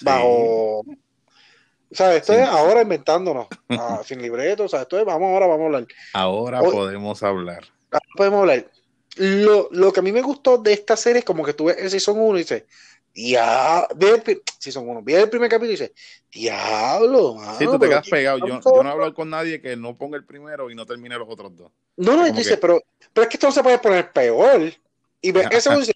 bajo. 0.00 0.80
O 0.80 1.96
sea, 1.96 2.14
esto 2.16 2.32
es 2.32 2.48
ahora 2.48 2.82
inventándonos, 2.82 3.46
ah, 3.68 4.00
sin 4.04 4.20
libreto, 4.22 4.64
o 4.64 4.68
sea, 4.68 4.82
esto 4.82 4.98
es, 4.98 5.04
vamos 5.04 5.32
ahora, 5.32 5.46
vamos 5.46 5.62
a 5.62 5.66
hablar. 5.66 5.86
Ahora 6.12 6.60
podemos 6.60 7.22
hablar. 7.22 7.64
Ahora 7.90 8.06
podemos 8.16 8.40
hablar. 8.40 8.66
Lo, 9.16 9.68
lo, 9.70 9.92
que 9.92 10.00
a 10.00 10.02
mí 10.02 10.12
me 10.12 10.22
gustó 10.22 10.58
de 10.58 10.72
esta 10.72 10.96
serie 10.96 11.20
es 11.20 11.24
como 11.24 11.44
que 11.44 11.54
tuve 11.54 11.80
el 11.80 11.90
Season 11.90 12.18
1 12.18 12.36
y 12.36 12.40
dice, 12.40 12.66
ya, 13.14 13.86
Season 14.58 14.88
1, 14.88 15.02
vi 15.02 15.14
el 15.14 15.28
primer 15.28 15.48
capítulo 15.48 15.70
y 15.70 15.76
dice, 15.76 15.92
diablo, 16.32 17.34
mano, 17.34 17.58
Sí, 17.58 17.64
tú 17.64 17.78
te 17.78 17.88
quedas 17.88 18.08
pegado. 18.08 18.38
Yo, 18.38 18.60
yo, 18.60 18.82
no 18.82 18.90
hablo 18.90 19.14
con 19.14 19.30
nadie 19.30 19.60
que 19.60 19.76
no 19.76 19.94
ponga 19.94 20.16
el 20.16 20.24
primero 20.24 20.70
y 20.70 20.74
no 20.74 20.84
termine 20.84 21.16
los 21.16 21.28
otros 21.28 21.56
dos. 21.56 21.70
No, 21.96 22.16
no, 22.16 22.30
dice, 22.32 22.56
pero, 22.56 22.82
pero 23.12 23.22
es 23.22 23.28
que 23.28 23.36
esto 23.36 23.46
no 23.46 23.52
se 23.52 23.62
puede 23.62 23.78
poner 23.78 24.12
peor. 24.12 24.72
Y 25.20 25.30
ve, 25.30 25.46
ese 25.50 25.74
dice, 25.76 25.92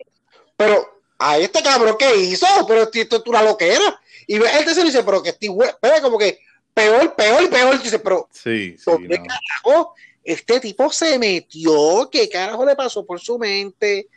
pero 0.57 1.03
a 1.19 1.39
este 1.39 1.63
cabrón 1.63 1.97
que 1.99 2.17
hizo, 2.17 2.47
pero 2.67 2.83
esto 2.83 3.17
es 3.17 3.23
una 3.27 3.43
loquera. 3.43 4.01
Y 4.27 4.37
él 4.37 4.65
te 4.65 4.85
dice, 4.85 5.03
pero 5.03 5.23
que 5.23 5.31
estoy 5.31 5.51
pero 5.81 6.03
como 6.03 6.19
que 6.19 6.39
peor, 6.73 7.15
peor 7.17 7.43
y 7.43 7.49
peor. 7.49 7.83
Dice, 7.83 7.99
pero 7.99 8.29
sí, 8.31 8.77
sí, 8.79 8.91
¿qué 9.09 9.17
carajo? 9.17 9.95
Este 10.29 10.61
tipo 10.61 10.93
se 10.93 11.19
metió, 11.19 12.07
¿qué 12.13 12.29
carajo 12.29 12.63
le 12.67 12.77
pasó 12.77 13.07
por 13.07 13.19
su 13.19 13.39
mente? 13.39 14.09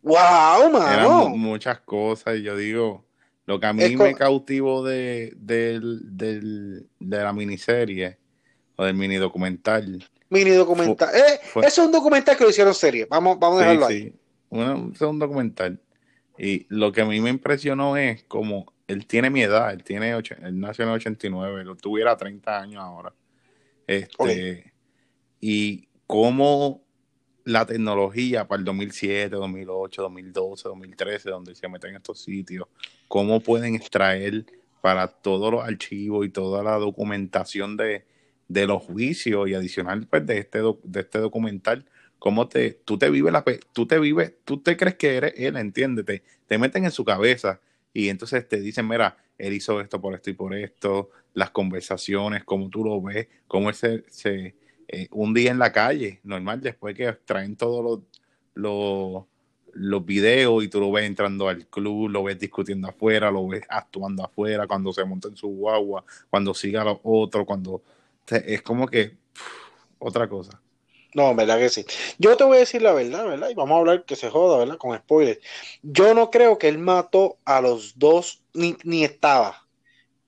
¡Wow, 0.00 0.70
mano! 0.70 0.88
Eran 0.88 1.36
muchas 1.36 1.80
cosas, 1.80 2.38
y 2.38 2.42
yo 2.42 2.56
digo, 2.56 3.04
lo 3.46 3.58
que 3.58 3.66
a 3.66 3.72
mí 3.72 3.96
me 3.96 4.14
cautivó 4.14 4.84
de, 4.84 5.32
de, 5.34 5.80
de, 5.82 6.84
la 7.00 7.32
miniserie 7.32 8.18
o 8.76 8.84
del 8.84 8.94
mini 8.94 9.16
documental. 9.16 10.08
Mini 10.30 10.50
documental. 10.50 11.10
eh, 11.12 11.40
es 11.60 11.76
un 11.76 11.90
documental 11.90 12.36
que 12.36 12.44
lo 12.44 12.50
hicieron 12.50 12.72
serie. 12.72 13.08
Vamos, 13.10 13.36
vamos 13.40 13.58
a 13.58 13.62
dejarlo 13.62 13.86
ahí. 13.86 14.14
es 14.94 15.00
un 15.00 15.18
documental. 15.18 15.80
Y 16.38 16.66
lo 16.68 16.92
que 16.92 17.00
a 17.00 17.04
mí 17.04 17.20
me 17.20 17.30
impresionó 17.30 17.96
es 17.96 18.22
como 18.28 18.72
él 18.86 19.08
tiene 19.08 19.28
mi 19.28 19.42
edad, 19.42 19.72
él 19.72 19.82
tiene 19.82 20.10
él 20.12 20.60
nació 20.60 20.84
en 20.84 20.90
el 20.90 20.96
89, 20.98 21.64
lo 21.64 21.74
tuviera 21.74 22.16
30 22.16 22.60
años 22.60 22.80
ahora. 22.80 23.12
Este, 23.88 24.71
Y 25.42 25.88
cómo 26.06 26.82
la 27.44 27.66
tecnología 27.66 28.46
para 28.46 28.60
el 28.60 28.64
2007, 28.64 29.36
2008, 29.36 30.02
2012, 30.02 30.68
2013, 30.68 31.30
donde 31.30 31.54
se 31.54 31.68
meten 31.68 31.96
estos 31.96 32.20
sitios, 32.20 32.68
cómo 33.08 33.40
pueden 33.40 33.74
extraer 33.74 34.46
para 34.80 35.08
todos 35.08 35.52
los 35.52 35.64
archivos 35.64 36.24
y 36.24 36.30
toda 36.30 36.62
la 36.62 36.76
documentación 36.76 37.76
de, 37.76 38.04
de 38.48 38.66
los 38.66 38.82
juicios 38.82 39.48
y 39.48 39.54
adicional 39.54 40.06
pues, 40.06 40.24
de, 40.26 40.38
este, 40.38 40.60
de 40.60 41.00
este 41.00 41.18
documental, 41.18 41.86
cómo 42.18 42.48
te, 42.48 42.70
tú 42.84 42.96
te 42.96 43.10
vives 43.10 43.32
la, 43.32 43.44
tú 43.72 43.86
te 43.86 43.98
vives, 43.98 44.34
tú 44.44 44.58
te 44.58 44.76
crees 44.76 44.94
que 44.94 45.16
eres 45.16 45.34
él, 45.36 45.56
entiéndete, 45.56 46.22
te 46.46 46.58
meten 46.58 46.84
en 46.84 46.92
su 46.92 47.04
cabeza 47.04 47.60
y 47.92 48.08
entonces 48.08 48.48
te 48.48 48.60
dicen, 48.60 48.86
mira, 48.86 49.16
él 49.38 49.54
hizo 49.54 49.80
esto 49.80 50.00
por 50.00 50.14
esto 50.14 50.30
y 50.30 50.34
por 50.34 50.54
esto, 50.54 51.10
las 51.34 51.50
conversaciones, 51.50 52.44
cómo 52.44 52.68
tú 52.70 52.84
lo 52.84 53.02
ves, 53.02 53.26
cómo 53.48 53.70
él 53.70 53.74
se, 53.74 54.04
se 54.08 54.54
eh, 54.92 55.08
un 55.12 55.34
día 55.34 55.50
en 55.52 55.58
la 55.58 55.72
calle, 55.72 56.20
normal, 56.24 56.60
después 56.62 56.96
que 56.96 57.12
traen 57.24 57.56
todos 57.56 57.84
los, 57.84 58.00
los, 58.54 59.24
los 59.74 60.06
videos 60.06 60.64
y 60.64 60.68
tú 60.68 60.80
lo 60.80 60.92
ves 60.92 61.06
entrando 61.06 61.48
al 61.48 61.66
club, 61.68 62.10
lo 62.10 62.24
ves 62.24 62.38
discutiendo 62.38 62.88
afuera, 62.88 63.30
lo 63.30 63.48
ves 63.48 63.64
actuando 63.68 64.24
afuera, 64.24 64.66
cuando 64.68 64.92
se 64.92 65.04
monta 65.04 65.28
en 65.28 65.36
su 65.36 65.48
guagua, 65.48 66.04
cuando 66.30 66.54
sigue 66.54 66.78
a 66.78 66.84
los 66.84 66.98
otros, 67.04 67.46
cuando 67.46 67.82
es 68.28 68.62
como 68.62 68.88
que 68.88 69.18
otra 69.98 70.28
cosa 70.28 70.62
No, 71.14 71.34
verdad 71.34 71.58
que 71.58 71.68
sí. 71.68 71.84
Yo 72.18 72.36
te 72.36 72.44
voy 72.44 72.56
a 72.56 72.60
decir 72.60 72.82
la 72.82 72.92
verdad, 72.92 73.26
¿verdad? 73.26 73.50
Y 73.50 73.54
vamos 73.54 73.76
a 73.76 73.78
hablar 73.80 74.04
que 74.06 74.16
se 74.16 74.30
joda, 74.30 74.58
¿verdad? 74.58 74.78
Con 74.78 74.96
spoilers. 74.98 75.40
Yo 75.82 76.14
no 76.14 76.30
creo 76.30 76.58
que 76.58 76.68
él 76.68 76.78
mató 76.78 77.38
a 77.44 77.60
los 77.60 77.98
dos, 77.98 78.42
ni, 78.54 78.76
ni 78.84 79.04
estaba, 79.04 79.68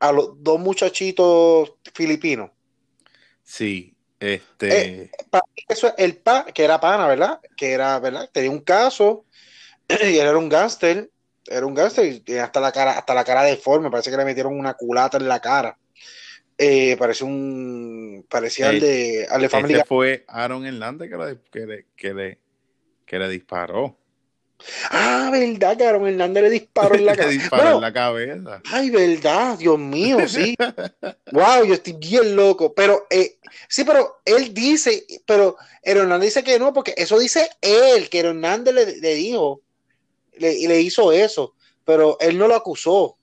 a 0.01 0.13
los 0.13 0.43
dos 0.43 0.61
muchachitos 0.61 1.75
filipinos. 1.95 2.51
Sí, 3.43 3.94
este. 4.25 5.03
Eh, 5.03 5.11
eso 5.69 5.89
es 5.89 5.95
el 5.99 6.17
pa, 6.17 6.47
que 6.47 6.65
era 6.65 6.81
pana, 6.81 7.07
¿verdad? 7.07 7.41
Que 7.57 7.73
era, 7.73 7.99
¿verdad? 7.99 8.29
Tenía 8.33 8.51
un 8.51 8.61
caso 8.61 9.25
y 9.89 10.19
él 10.19 10.27
era 10.27 10.39
un 10.39 10.49
gángster, 10.49 11.11
era 11.47 11.67
un 11.67 11.75
gángster 11.75 12.23
y 12.27 12.37
hasta 12.37 12.61
la 12.61 12.73
cara, 12.73 12.99
hasta 12.99 13.15
la 13.15 13.25
cara 13.25 13.43
deforme, 13.43 13.91
parece 13.91 14.11
que 14.11 14.17
le 14.17 14.25
metieron 14.25 14.59
una 14.59 14.75
culata 14.75 15.19
en 15.19 15.29
la 15.29 15.41
cara. 15.41 15.77
Eh, 16.57 16.97
parece 16.97 17.25
un 17.25 18.25
parecía 18.29 18.69
al 18.69 18.79
de 18.79 19.27
al 19.29 19.43
de 19.43 19.49
Family 19.49 19.81
fue 19.89 20.25
Aaron 20.29 20.65
Hernández 20.65 21.11
que 21.11 21.17
le, 21.17 21.39
que 21.51 21.67
le, 21.67 21.87
que 21.97 22.15
le, 22.15 22.39
que 23.05 23.19
le 23.19 23.29
disparó. 23.29 23.99
Ah, 24.91 25.31
verdad, 25.33 25.77
que 25.77 25.85
Aaron 25.85 26.07
Hernández 26.07 26.43
le 26.43 26.51
disparó 26.51 26.95
en 26.95 27.07
la, 27.07 27.13
en 27.15 27.93
cabeza. 27.93 28.63
Ay, 28.71 28.91
verdad, 28.91 29.59
Dios 29.59 29.79
mío, 29.79 30.27
sí. 30.29 30.57
wow, 31.33 31.65
yo 31.65 31.75
estoy 31.75 31.95
bien 31.95 32.37
loco. 32.37 32.73
Pero, 32.75 33.07
eh, 33.11 33.39
sí, 33.69 33.85
pero 33.85 34.21
él 34.25 34.55
dice, 34.55 35.07
pero 35.27 35.57
Hernández 35.83 36.35
dice 36.35 36.45
que 36.45 36.59
no, 36.59 36.73
porque 36.73 36.95
eso 36.97 37.19
dice 37.19 37.49
él, 37.61 38.09
que 38.09 38.21
Hernández 38.21 38.75
le, 38.75 38.97
le 39.01 39.15
dijo, 39.15 39.63
le, 40.39 40.55
le 40.67 40.81
hizo 40.81 41.13
eso, 41.13 41.55
pero 41.85 42.17
él 42.21 42.39
no 42.39 42.49
lo 42.49 42.55
acusó. 42.55 43.17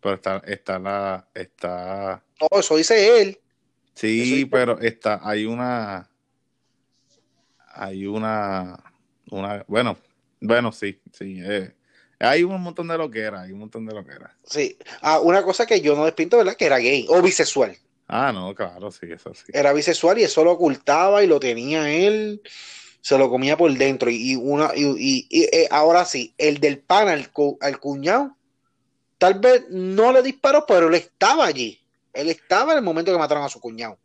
Pero 0.00 0.14
está, 0.14 0.42
está 0.46 0.78
la, 0.78 1.28
está 1.34 2.22
no, 2.40 2.58
eso 2.58 2.76
dice 2.76 3.20
él. 3.20 3.38
Sí, 3.94 4.46
pero 4.46 4.80
está, 4.80 5.20
hay 5.22 5.44
una, 5.44 6.08
hay 7.74 8.06
una, 8.06 8.82
una, 9.30 9.64
bueno, 9.68 9.98
bueno, 10.40 10.72
sí, 10.72 11.00
sí, 11.12 11.40
eh, 11.42 11.72
hay 12.18 12.44
un 12.44 12.60
montón 12.60 12.88
de 12.88 12.98
lo 12.98 13.10
que 13.10 13.20
era, 13.20 13.42
hay 13.42 13.52
un 13.52 13.60
montón 13.60 13.86
de 13.86 13.94
lo 13.94 14.04
que 14.04 14.12
era. 14.12 14.36
Sí, 14.44 14.76
ah, 15.00 15.20
una 15.20 15.42
cosa 15.42 15.66
que 15.66 15.80
yo 15.80 15.96
no 15.96 16.04
despinto, 16.04 16.36
¿verdad? 16.36 16.54
Que 16.54 16.66
era 16.66 16.78
gay 16.78 17.06
o 17.08 17.22
bisexual. 17.22 17.76
Ah, 18.08 18.32
no, 18.32 18.54
claro, 18.54 18.90
sí, 18.90 19.06
eso 19.10 19.32
sí. 19.34 19.44
Era 19.52 19.72
bisexual 19.72 20.18
y 20.18 20.24
eso 20.24 20.44
lo 20.44 20.52
ocultaba 20.52 21.22
y 21.22 21.26
lo 21.26 21.40
tenía 21.40 21.90
él, 21.90 22.42
se 23.00 23.16
lo 23.16 23.30
comía 23.30 23.56
por 23.56 23.72
dentro. 23.72 24.10
Y, 24.10 24.36
una, 24.36 24.72
y, 24.74 25.26
eh, 25.30 25.68
ahora 25.70 26.04
sí, 26.04 26.34
el 26.36 26.58
del 26.58 26.78
pan 26.78 27.08
al, 27.08 27.30
al 27.60 27.78
cuñado, 27.78 28.36
tal 29.16 29.38
vez 29.38 29.66
no 29.70 30.12
le 30.12 30.22
disparó, 30.22 30.66
pero 30.66 30.88
él 30.88 30.94
estaba 30.94 31.46
allí. 31.46 31.80
Él 32.12 32.28
estaba 32.28 32.72
en 32.72 32.78
el 32.78 32.84
momento 32.84 33.12
que 33.12 33.18
mataron 33.18 33.44
a 33.44 33.48
su 33.48 33.60
cuñado. 33.60 33.96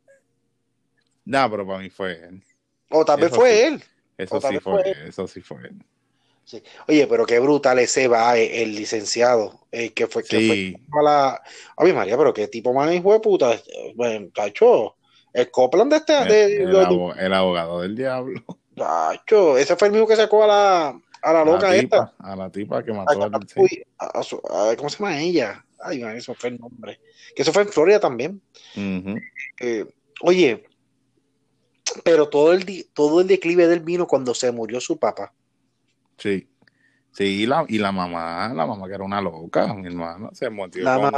No, 1.26 1.50
pero 1.50 1.66
para 1.66 1.80
mí 1.80 1.90
fue 1.90 2.24
él. 2.28 2.44
O 2.92 3.04
tal 3.04 3.20
vez 3.20 3.32
fue 3.32 3.68
él. 3.68 3.84
Eso 4.18 4.40
sí 4.40 4.60
fue, 4.60 4.96
eso 5.08 5.28
sí 5.28 5.42
fue 5.42 5.64
él. 5.64 5.84
Oye, 6.88 7.08
pero 7.08 7.26
qué 7.26 7.40
brutal 7.40 7.80
ese 7.80 8.08
va 8.08 8.38
eh, 8.38 8.62
el 8.64 8.76
licenciado, 8.76 9.68
eh, 9.72 9.92
que 9.94 10.08
fue 10.08 10.24
que 10.24 10.78
fue 10.90 11.00
a 11.00 11.04
la. 11.04 11.42
Oye, 11.78 11.94
María, 11.94 12.18
pero 12.18 12.34
qué 12.34 12.48
tipo 12.48 12.74
más 12.74 12.94
hijo 12.94 13.14
de 13.14 13.20
puta. 13.20 13.60
Bueno, 13.96 14.30
cacho, 14.34 14.96
el 15.34 15.50
Copland 15.50 15.92
de 15.92 15.98
este. 15.98 16.64
El, 16.64 17.34
abogado 17.34 17.82
del 17.82 17.96
diablo. 17.96 18.44
Cacho, 18.76 19.58
ese 19.58 19.78
fue 19.78 19.88
el 19.88 19.94
mismo 19.94 20.06
que 20.06 20.18
sacó 20.18 20.44
a 20.44 20.48
la, 20.48 21.02
a 21.22 21.34
la 21.34 21.46
loca 21.46 21.74
esta. 21.74 22.14
A 22.20 22.36
la 22.36 22.52
tipa 22.52 22.84
que 22.84 22.92
mató 22.92 23.24
a, 23.24 23.28
a, 23.28 24.76
¿Cómo 24.76 24.90
se 24.90 24.98
llama 24.98 25.22
ella? 25.22 25.66
Ay, 25.80 26.04
eso 26.16 26.36
fue 26.36 26.50
el 26.50 26.60
nombre. 26.60 27.00
Que 27.36 27.44
eso 27.44 27.54
fue 27.54 27.62
en 27.62 27.70
Florida 27.70 28.02
también. 28.02 28.42
Eh, 29.62 29.86
oye, 30.22 30.66
pero 32.04 32.28
todo 32.28 32.54
el, 32.54 32.88
todo 32.94 33.22
el 33.22 33.28
declive 33.28 33.68
del 33.68 33.80
vino 33.80 34.08
cuando 34.08 34.34
se 34.34 34.52
murió 34.52 34.82
su 34.82 34.98
papá. 34.98 35.34
Sí. 36.18 36.50
Sí, 37.12 37.44
y 37.44 37.46
la, 37.46 37.66
y 37.68 37.78
la 37.78 37.94
mamá, 37.94 38.54
la 38.54 38.66
mamá 38.66 38.88
que 38.88 38.96
era 38.96 39.04
una 39.04 39.22
loca, 39.22 39.74
mi 39.74 39.88
hermano, 39.88 40.32
se 40.34 40.50
murió 40.50 40.84
con 40.84 41.14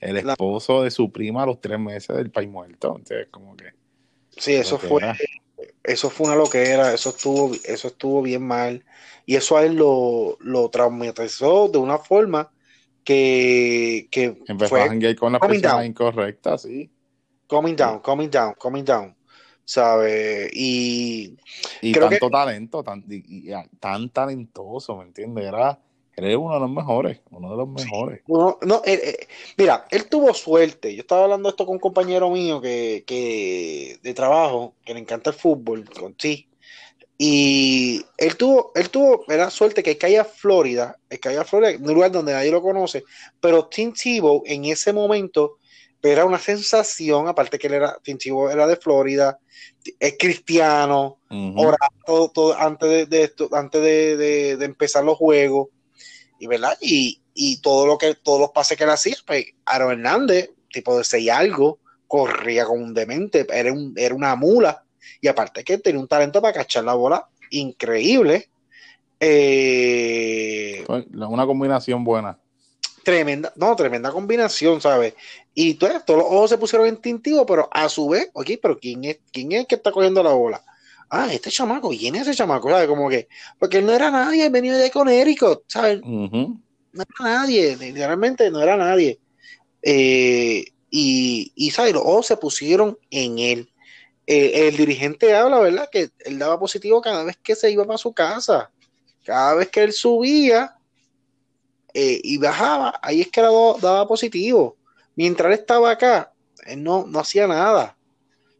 el 0.00 0.16
esposo 0.16 0.82
de 0.82 0.90
su 0.90 1.12
prima 1.12 1.44
a 1.44 1.46
los 1.46 1.60
tres 1.60 1.78
meses 1.78 2.16
del 2.16 2.30
país 2.30 2.48
muerto. 2.48 2.96
Entonces, 2.96 3.28
como 3.30 3.56
que. 3.56 3.72
Sí, 4.30 4.54
eso 4.54 4.78
fue. 4.78 5.02
Eso 5.84 6.10
fue 6.10 6.26
una 6.26 6.36
loquera, 6.36 6.92
eso 6.92 7.10
estuvo, 7.10 7.52
eso 7.64 7.88
estuvo 7.88 8.22
bien 8.22 8.42
mal. 8.42 8.84
Y 9.24 9.36
eso 9.36 9.56
a 9.56 9.64
él 9.64 9.76
lo, 9.76 10.36
lo 10.40 10.68
traumatizó 10.68 11.68
de 11.68 11.78
una 11.78 11.98
forma 11.98 12.50
que, 13.04 14.08
que 14.10 14.36
fue 14.68 14.82
a 14.82 15.16
con 15.16 15.32
la 15.32 15.40
persona 15.40 15.86
incorrecta, 15.86 16.58
sí. 16.58 16.90
Coming 17.46 17.76
down, 17.76 18.00
coming 18.00 18.30
down, 18.30 18.54
coming 18.58 18.84
down. 18.84 19.14
¿Sabe? 19.70 20.50
Y, 20.52 21.36
y 21.80 21.92
tanto 21.92 22.28
talento, 22.28 22.82
tan, 22.82 23.04
y, 23.08 23.52
tan 23.78 24.10
talentoso, 24.10 24.96
¿me 24.96 25.04
entiendes? 25.04 25.46
Era, 25.46 25.78
era 26.16 26.36
uno 26.36 26.54
de 26.54 26.60
los 26.60 26.70
mejores, 26.70 27.20
uno 27.30 27.52
de 27.52 27.56
los 27.56 27.68
mejores. 27.68 28.20
no, 28.26 28.82
eh, 28.84 29.00
eh, 29.00 29.28
mira, 29.56 29.86
él 29.92 30.08
tuvo 30.08 30.34
suerte. 30.34 30.92
Yo 30.92 31.02
estaba 31.02 31.22
hablando 31.22 31.48
esto 31.48 31.66
con 31.66 31.74
un 31.74 31.80
compañero 31.80 32.30
mío 32.30 32.60
que, 32.60 33.04
que 33.06 34.00
de 34.02 34.12
trabajo, 34.12 34.74
que 34.84 34.92
le 34.92 34.98
encanta 34.98 35.30
el 35.30 35.36
fútbol, 35.36 35.88
con 35.88 36.16
sí. 36.18 36.48
Y 37.16 38.04
él 38.18 38.36
tuvo, 38.36 38.72
él 38.74 38.90
tuvo 38.90 39.24
era 39.28 39.50
suerte 39.50 39.84
que 39.84 39.96
caía 39.96 40.24
Florida, 40.24 40.98
caía 41.20 41.44
Florida, 41.44 41.78
un 41.80 41.94
lugar 41.94 42.10
donde 42.10 42.32
nadie 42.32 42.50
lo 42.50 42.60
conoce, 42.60 43.04
pero 43.40 43.66
Tim 43.66 43.92
Tebow 43.92 44.42
en 44.46 44.64
ese 44.64 44.92
momento 44.92 45.58
era 46.02 46.24
una 46.24 46.38
sensación, 46.38 47.28
aparte 47.28 47.58
que 47.58 47.66
él 47.66 47.74
era, 47.74 47.98
Tebow 48.02 48.48
era 48.48 48.66
de 48.66 48.76
Florida, 48.76 49.38
es 49.98 50.16
cristiano, 50.18 51.18
orando 51.28 52.30
todo, 52.32 52.58
antes 52.58 53.08
de, 53.08 53.22
esto, 53.22 53.48
antes 53.52 53.82
de, 53.82 54.52
empezar 54.60 55.04
los 55.04 55.18
juegos, 55.18 55.68
y 56.38 56.46
verdad, 56.46 56.76
y, 56.80 57.20
todo 57.62 57.86
lo 57.86 57.98
que, 57.98 58.14
todos 58.14 58.40
los 58.40 58.50
pases 58.50 58.76
que 58.76 58.84
él 58.84 58.90
hacía, 58.90 59.16
pues 59.26 59.46
Aaron 59.64 59.92
Hernández, 59.92 60.50
tipo 60.72 60.96
de 60.96 61.04
seis 61.04 61.30
algo, 61.30 61.78
corría 62.06 62.64
como 62.64 62.82
un 62.82 62.94
demente, 62.94 63.46
era, 63.52 63.72
un, 63.72 63.94
era 63.96 64.14
una 64.14 64.34
mula 64.36 64.84
y 65.20 65.28
aparte 65.28 65.64
que 65.64 65.78
tenía 65.78 66.00
un 66.00 66.08
talento 66.08 66.40
para 66.40 66.54
cachar 66.54 66.84
la 66.84 66.94
bola 66.94 67.28
increíble. 67.50 68.48
Eh, 69.18 70.84
una 70.88 71.46
combinación 71.46 72.04
buena. 72.04 72.38
Tremenda, 73.02 73.52
no, 73.56 73.74
tremenda 73.76 74.10
combinación, 74.10 74.80
¿sabes? 74.80 75.14
Y 75.54 75.74
todos 75.74 75.94
los 76.06 76.18
ojos 76.18 76.50
se 76.50 76.58
pusieron 76.58 76.86
en 76.86 76.98
tintivo, 76.98 77.46
pero 77.46 77.68
a 77.72 77.88
su 77.88 78.08
vez, 78.08 78.30
ok, 78.32 78.50
pero 78.60 78.78
¿quién 78.78 79.04
es, 79.04 79.18
quién 79.32 79.52
es 79.52 79.60
el 79.60 79.66
que 79.66 79.76
está 79.76 79.90
cogiendo 79.90 80.22
la 80.22 80.32
bola? 80.32 80.62
Ah, 81.08 81.32
este 81.32 81.50
chamaco, 81.50 81.90
¿quién 81.90 82.14
es 82.14 82.22
ese 82.22 82.34
chamaco? 82.34 82.70
¿Sabes? 82.70 82.86
Como 82.86 83.08
que, 83.08 83.28
porque 83.58 83.78
él 83.78 83.86
no 83.86 83.92
era 83.92 84.10
nadie, 84.10 84.46
él 84.46 84.52
venía 84.52 84.76
de 84.76 84.90
Connecticut, 84.90 85.62
¿sabes? 85.66 86.00
No 86.02 86.60
era 86.92 87.08
nadie, 87.20 87.76
literalmente 87.76 88.50
no 88.50 88.60
era 88.60 88.76
nadie. 88.76 89.18
Eh, 89.82 90.64
y, 90.90 91.52
y, 91.54 91.70
¿sabes? 91.70 91.94
Los 91.94 92.02
ojos 92.02 92.26
se 92.26 92.36
pusieron 92.36 92.98
en 93.10 93.38
él. 93.38 93.70
Eh, 94.26 94.68
el 94.68 94.76
dirigente 94.76 95.34
habla, 95.34 95.58
¿verdad? 95.58 95.88
Que 95.90 96.10
él 96.20 96.38
daba 96.38 96.60
positivo 96.60 97.00
cada 97.00 97.24
vez 97.24 97.36
que 97.42 97.56
se 97.56 97.70
iba 97.70 97.84
para 97.84 97.98
su 97.98 98.12
casa. 98.12 98.70
Cada 99.24 99.54
vez 99.54 99.68
que 99.68 99.82
él 99.82 99.92
subía 99.92 100.76
eh, 101.94 102.20
y 102.22 102.38
bajaba, 102.38 102.98
ahí 103.02 103.20
es 103.20 103.28
que 103.28 103.40
daba, 103.40 104.06
positivo. 104.06 104.76
Mientras 105.16 105.52
él 105.52 105.58
estaba 105.60 105.90
acá, 105.90 106.32
él 106.66 106.82
no, 106.82 107.06
no 107.06 107.20
hacía 107.20 107.46
nada. 107.46 107.96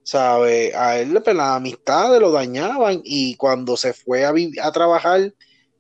¿Sabe? 0.03 0.75
A 0.75 0.99
él 0.99 1.21
pues, 1.23 1.37
las 1.37 1.57
amistades 1.57 2.21
lo 2.21 2.33
dañaban 2.33 3.01
y 3.05 3.37
cuando 3.37 3.77
se 3.77 3.93
fue 3.93 4.25
a, 4.25 4.33
a 4.63 4.73
trabajar 4.73 5.33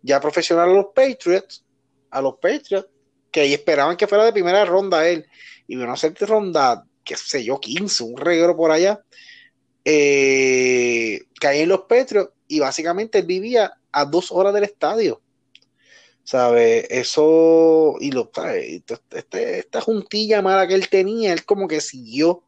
ya 0.03 0.21
profesional 0.21 0.71
a 0.71 0.73
los 0.73 0.87
Patriots, 0.95 1.65
a 2.11 2.21
los 2.21 2.35
Patriots, 2.35 2.89
que 3.31 3.41
ahí 3.41 3.55
esperaban 3.55 3.97
que 3.97 4.07
fuera 4.07 4.25
de 4.25 4.33
primera 4.33 4.65
ronda 4.65 5.09
él, 5.09 5.27
y 5.67 5.77
vino 5.77 5.91
a 5.91 5.95
hacer 5.95 6.15
ronda, 6.21 6.85
qué 7.05 7.17
sé 7.17 7.45
yo, 7.45 7.61
15, 7.61 8.05
un 8.05 8.17
reguero 8.17 8.57
por 8.57 8.71
allá, 8.71 9.03
eh, 9.85 11.21
en 11.41 11.69
los 11.69 11.83
Petros 11.83 12.29
y 12.47 12.61
básicamente 12.61 13.19
él 13.19 13.27
vivía 13.27 13.73
a 13.93 14.05
dos 14.05 14.31
horas 14.31 14.53
del 14.53 14.65
estadio. 14.65 15.21
¿Sabe? 16.31 16.87
Eso, 16.97 17.97
y 17.99 18.13
lo, 18.13 18.31
este, 19.11 19.59
esta 19.59 19.81
juntilla 19.81 20.43
mala 20.43 20.69
que 20.69 20.75
él 20.75 20.89
tenía, 20.89 21.33
él 21.33 21.45
como 21.45 21.67
que 21.67 21.81
siguió 21.81 22.45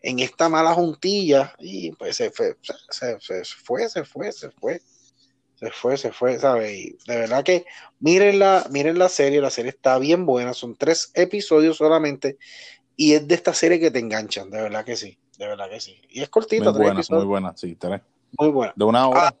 en 0.00 0.20
esta 0.20 0.48
mala 0.48 0.72
juntilla 0.72 1.52
y 1.58 1.92
pues 1.92 2.16
se 2.16 2.30
fue, 2.30 2.56
se, 2.62 3.18
fue, 3.20 3.42
se 3.42 3.44
fue, 3.54 3.88
se 3.88 4.04
fue, 4.04 4.32
se 4.32 5.70
fue, 5.70 5.96
se 5.98 6.12
fue, 6.12 6.38
¿sabe? 6.38 6.78
Y 6.78 6.96
de 7.06 7.16
verdad 7.16 7.44
que 7.44 7.66
miren 8.00 8.38
la, 8.38 8.66
miren 8.70 8.98
la 8.98 9.10
serie, 9.10 9.42
la 9.42 9.50
serie 9.50 9.70
está 9.70 9.98
bien 9.98 10.24
buena, 10.24 10.54
son 10.54 10.74
tres 10.74 11.10
episodios 11.12 11.76
solamente 11.76 12.38
y 12.96 13.12
es 13.12 13.28
de 13.28 13.34
esta 13.34 13.52
serie 13.52 13.78
que 13.78 13.90
te 13.90 13.98
enganchan, 13.98 14.50
de 14.50 14.62
verdad 14.62 14.84
que 14.84 14.96
sí 14.96 15.18
de 15.38 15.46
verdad 15.46 15.68
que 15.68 15.80
sí. 15.80 16.00
Y 16.08 16.22
es 16.22 16.28
cortita. 16.28 16.72
Muy 16.72 16.80
buena, 16.80 17.00
muy 17.08 17.24
buena, 17.24 17.56
sí, 17.56 17.76
tres. 17.76 18.00
Muy 18.38 18.48
buena. 18.48 18.72
De 18.76 18.84
una 18.84 19.08
hora. 19.08 19.28
Ah, 19.28 19.34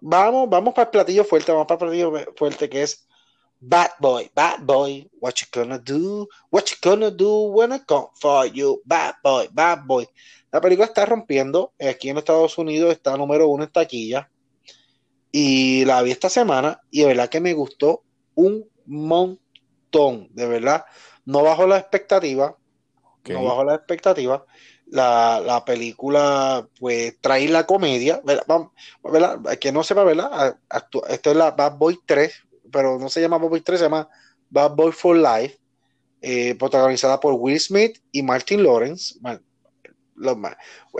vamos, 0.00 0.48
vamos 0.48 0.74
para 0.74 0.84
el 0.84 0.90
platillo 0.90 1.24
fuerte, 1.24 1.52
vamos 1.52 1.66
para 1.66 1.84
el 1.84 1.90
platillo 1.90 2.34
fuerte 2.36 2.68
que 2.68 2.82
es 2.82 3.06
Bad 3.64 3.90
boy, 4.00 4.28
bad 4.34 4.66
boy, 4.66 5.06
what 5.20 5.34
you 5.40 5.46
gonna 5.52 5.78
do? 5.78 6.26
What 6.50 6.68
you 6.68 6.76
gonna 6.82 7.12
do 7.12 7.52
when 7.54 7.70
I 7.70 7.78
come 7.78 8.08
for 8.20 8.44
you? 8.44 8.82
Bad 8.84 9.14
boy, 9.22 9.46
bad 9.52 9.86
boy. 9.86 10.04
La 10.50 10.60
película 10.60 10.86
está 10.86 11.06
rompiendo. 11.06 11.72
Aquí 11.78 12.08
en 12.08 12.18
Estados 12.18 12.58
Unidos 12.58 12.90
está 12.90 13.16
número 13.16 13.46
uno 13.46 13.62
en 13.62 13.70
taquilla. 13.70 14.28
Y 15.30 15.84
la 15.84 16.02
vi 16.02 16.10
esta 16.10 16.28
semana 16.28 16.80
y 16.90 17.02
de 17.02 17.06
verdad 17.06 17.28
que 17.28 17.38
me 17.38 17.52
gustó 17.52 18.02
un 18.34 18.68
montón. 18.84 20.26
De 20.32 20.48
verdad, 20.48 20.84
no 21.24 21.44
bajo 21.44 21.64
la 21.64 21.78
expectativa. 21.78 22.56
No 23.28 23.44
bajo 23.44 23.62
la 23.62 23.76
expectativa. 23.76 24.44
La, 24.86 25.62
película, 25.64 26.68
pues, 26.80 27.16
trae 27.20 27.48
la 27.48 27.64
comedia. 27.64 28.20
¿verdad? 28.24 28.68
Que 29.60 29.70
no 29.70 29.84
sepa, 29.84 30.02
¿verdad? 30.02 30.56
Esto 31.08 31.30
es 31.30 31.36
la 31.36 31.52
Bad 31.52 31.76
Boy 31.78 32.00
3, 32.04 32.32
pero 32.72 32.98
no 32.98 33.08
se 33.08 33.20
llama 33.20 33.38
Bad 33.38 33.48
Boy 33.50 33.60
3, 33.60 33.78
se 33.78 33.84
llama 33.84 34.08
Bad 34.50 34.74
Boy 34.74 34.92
for 34.92 35.16
Life. 35.16 35.58
Eh, 36.24 36.54
protagonizada 36.54 37.18
por 37.18 37.34
Will 37.34 37.58
Smith 37.58 37.98
y 38.12 38.22
Martin 38.22 38.62
Lawrence. 38.62 39.18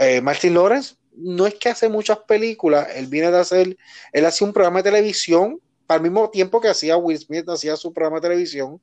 Eh, 0.01 0.21
Martin 0.21 0.53
Lawrence 0.53 0.97
no 1.15 1.47
es 1.47 1.55
que 1.55 1.69
hace 1.69 1.89
muchas 1.89 2.19
películas, 2.19 2.89
él 2.97 3.07
viene 3.07 3.31
de 3.31 3.39
hacer, 3.39 3.77
él 4.13 4.27
hacía 4.27 4.47
un 4.49 4.53
programa 4.53 4.79
de 4.81 4.91
televisión 4.91 5.61
al 5.87 6.01
mismo 6.01 6.29
tiempo 6.31 6.61
que 6.61 6.69
hacía 6.69 6.97
Will 6.97 7.19
Smith, 7.19 7.49
hacía 7.49 7.77
su 7.77 7.93
programa 7.93 8.17
de 8.17 8.29
televisión, 8.29 8.81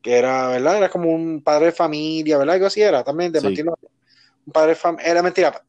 que 0.00 0.16
era, 0.16 0.48
¿verdad? 0.48 0.78
Era 0.78 0.88
como 0.88 1.10
un 1.10 1.42
padre 1.42 1.66
de 1.66 1.72
familia, 1.72 2.38
¿verdad? 2.38 2.54
Algo 2.54 2.66
así 2.68 2.80
era 2.80 3.04
también, 3.04 3.30
de 3.30 3.42
Martin 3.42 3.66
Lawrence. 3.66 3.88
Un 4.46 4.52
padre 4.52 4.70
de 4.70 4.76
familia, 4.76 5.10
era 5.10 5.22
mentira. 5.22 5.62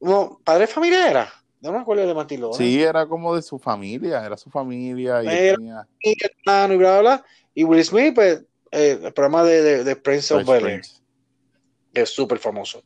No, 0.00 0.40
padre 0.44 0.60
de 0.60 0.72
familia 0.72 1.10
era. 1.10 1.32
No 1.64 1.72
me 1.72 1.78
acuerdo 1.78 2.06
de 2.06 2.38
Lawrence. 2.38 2.58
Sí, 2.58 2.82
era 2.82 3.06
como 3.06 3.34
de 3.34 3.40
su 3.40 3.58
familia, 3.58 4.22
era 4.22 4.36
su 4.36 4.50
familia. 4.50 5.22
Y, 5.22 5.54
tenía... 5.54 5.88
y, 5.98 6.14
bla, 6.44 6.66
bla, 6.66 7.00
bla. 7.00 7.24
y 7.54 7.64
Will 7.64 7.82
Smith, 7.82 8.14
pues, 8.14 8.44
eh, 8.70 9.00
el 9.02 9.12
programa 9.14 9.42
de, 9.44 9.82
de, 9.82 9.96
Prince 9.96 10.34
of 10.34 10.46
Bel 10.46 10.82
es 11.94 12.10
súper 12.10 12.38
famoso. 12.38 12.82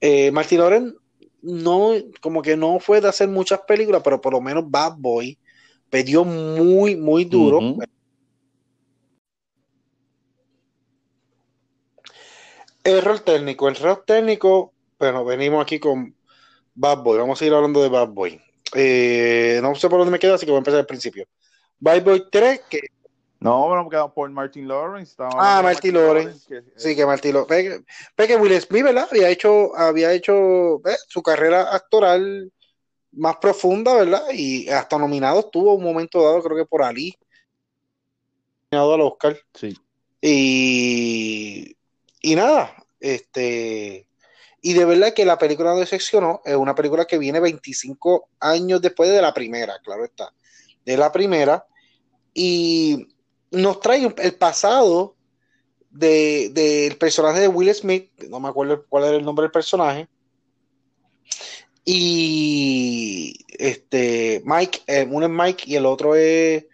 Eh, 0.00 0.30
Martin 0.30 0.60
Loren 0.60 0.94
no, 1.40 1.94
como 2.20 2.42
que 2.42 2.56
no 2.56 2.78
fue 2.78 3.00
de 3.00 3.08
hacer 3.08 3.28
muchas 3.28 3.58
películas, 3.62 4.02
pero 4.04 4.20
por 4.20 4.34
lo 4.34 4.40
menos 4.40 4.70
Bad 4.70 4.98
Boy 4.98 5.36
pedió 5.90 6.24
muy, 6.24 6.94
muy 6.94 7.24
duro. 7.24 7.58
Error 12.84 13.18
técnico, 13.18 13.68
el 13.68 13.76
error 13.76 14.04
técnico, 14.06 14.72
bueno, 14.96 15.24
venimos 15.24 15.60
aquí 15.60 15.80
con 15.80 16.14
Bad 16.74 16.98
Boy, 17.02 17.18
vamos 17.18 17.40
a 17.40 17.46
ir 17.46 17.52
hablando 17.52 17.82
de 17.82 17.88
Bad 17.88 18.08
Boy. 18.08 18.40
Eh, 18.74 19.60
no 19.62 19.74
sé 19.74 19.88
por 19.88 19.98
dónde 19.98 20.12
me 20.12 20.18
quedo, 20.18 20.34
así 20.34 20.46
que 20.46 20.52
voy 20.52 20.58
a 20.58 20.60
empezar 20.60 20.80
al 20.80 20.86
principio. 20.86 21.26
Bad 21.78 22.02
Boy 22.02 22.24
3, 22.30 22.60
que 22.68 22.80
no, 23.42 23.66
bueno, 23.66 23.88
quedado 23.90 24.14
por 24.14 24.30
Martin 24.30 24.68
Lawrence. 24.68 25.16
Ah, 25.18 25.60
Martin 25.64 25.94
Lawrence. 25.94 26.62
sí, 26.76 26.94
que 26.94 27.04
Martin 27.04 27.34
Lawrence. 27.34 27.84
que 28.16 28.36
Will 28.36 28.60
Smith, 28.60 28.84
¿verdad? 28.84 29.08
Había 29.10 29.30
hecho, 29.30 29.76
había 29.76 30.12
hecho 30.12 30.80
su 31.08 31.22
carrera 31.24 31.74
actoral 31.74 32.52
más 33.10 33.36
profunda, 33.38 33.94
¿verdad? 33.94 34.22
Y 34.32 34.68
hasta 34.68 34.96
nominado 34.96 35.40
estuvo 35.40 35.74
un 35.74 35.82
momento 35.82 36.22
dado, 36.22 36.40
creo 36.40 36.56
que 36.56 36.66
por 36.66 36.84
Ali. 36.84 37.18
Nominado 38.70 38.94
al 38.94 39.00
Oscar. 39.00 39.36
Sí. 39.54 39.76
Y, 40.20 41.76
y 42.20 42.36
nada, 42.36 42.76
este. 43.00 44.06
Y 44.62 44.74
de 44.74 44.84
verdad 44.84 45.12
que 45.12 45.24
la 45.24 45.38
película 45.38 45.70
no 45.70 45.80
decepcionó. 45.80 46.40
Es 46.44 46.56
una 46.56 46.74
película 46.74 47.04
que 47.04 47.18
viene 47.18 47.40
25 47.40 48.28
años 48.40 48.80
después 48.80 49.10
de 49.10 49.20
la 49.20 49.34
primera, 49.34 49.78
claro 49.82 50.04
está. 50.04 50.32
De 50.84 50.96
la 50.96 51.10
primera. 51.10 51.66
Y 52.32 53.08
nos 53.50 53.80
trae 53.80 54.14
el 54.16 54.34
pasado 54.34 55.16
del 55.90 56.96
personaje 56.96 57.40
de 57.40 57.48
Will 57.48 57.74
Smith, 57.74 58.10
no 58.28 58.40
me 58.40 58.48
acuerdo 58.48 58.86
cuál 58.88 59.04
era 59.04 59.16
el 59.16 59.24
nombre 59.24 59.42
del 59.42 59.50
personaje, 59.50 60.08
y 61.84 63.44
este 63.48 64.42
Mike, 64.44 64.80
eh, 64.86 65.06
uno 65.10 65.26
es 65.26 65.32
Mike 65.32 65.64
y 65.66 65.76
el 65.76 65.84
otro 65.84 66.14
es 66.14 66.64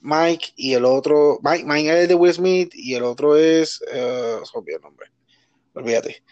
Mike 0.00 0.48
y 0.56 0.74
el 0.74 0.84
otro, 0.84 1.38
Mike, 1.42 1.64
Mike 1.64 2.02
es 2.02 2.08
de 2.08 2.14
Will 2.14 2.34
Smith 2.34 2.72
y 2.74 2.94
el 2.94 3.04
otro 3.04 3.36
es, 3.36 3.80
uh, 3.82 4.62
el 4.66 4.80
nombre, 4.82 5.10
olvídate. 5.74 6.22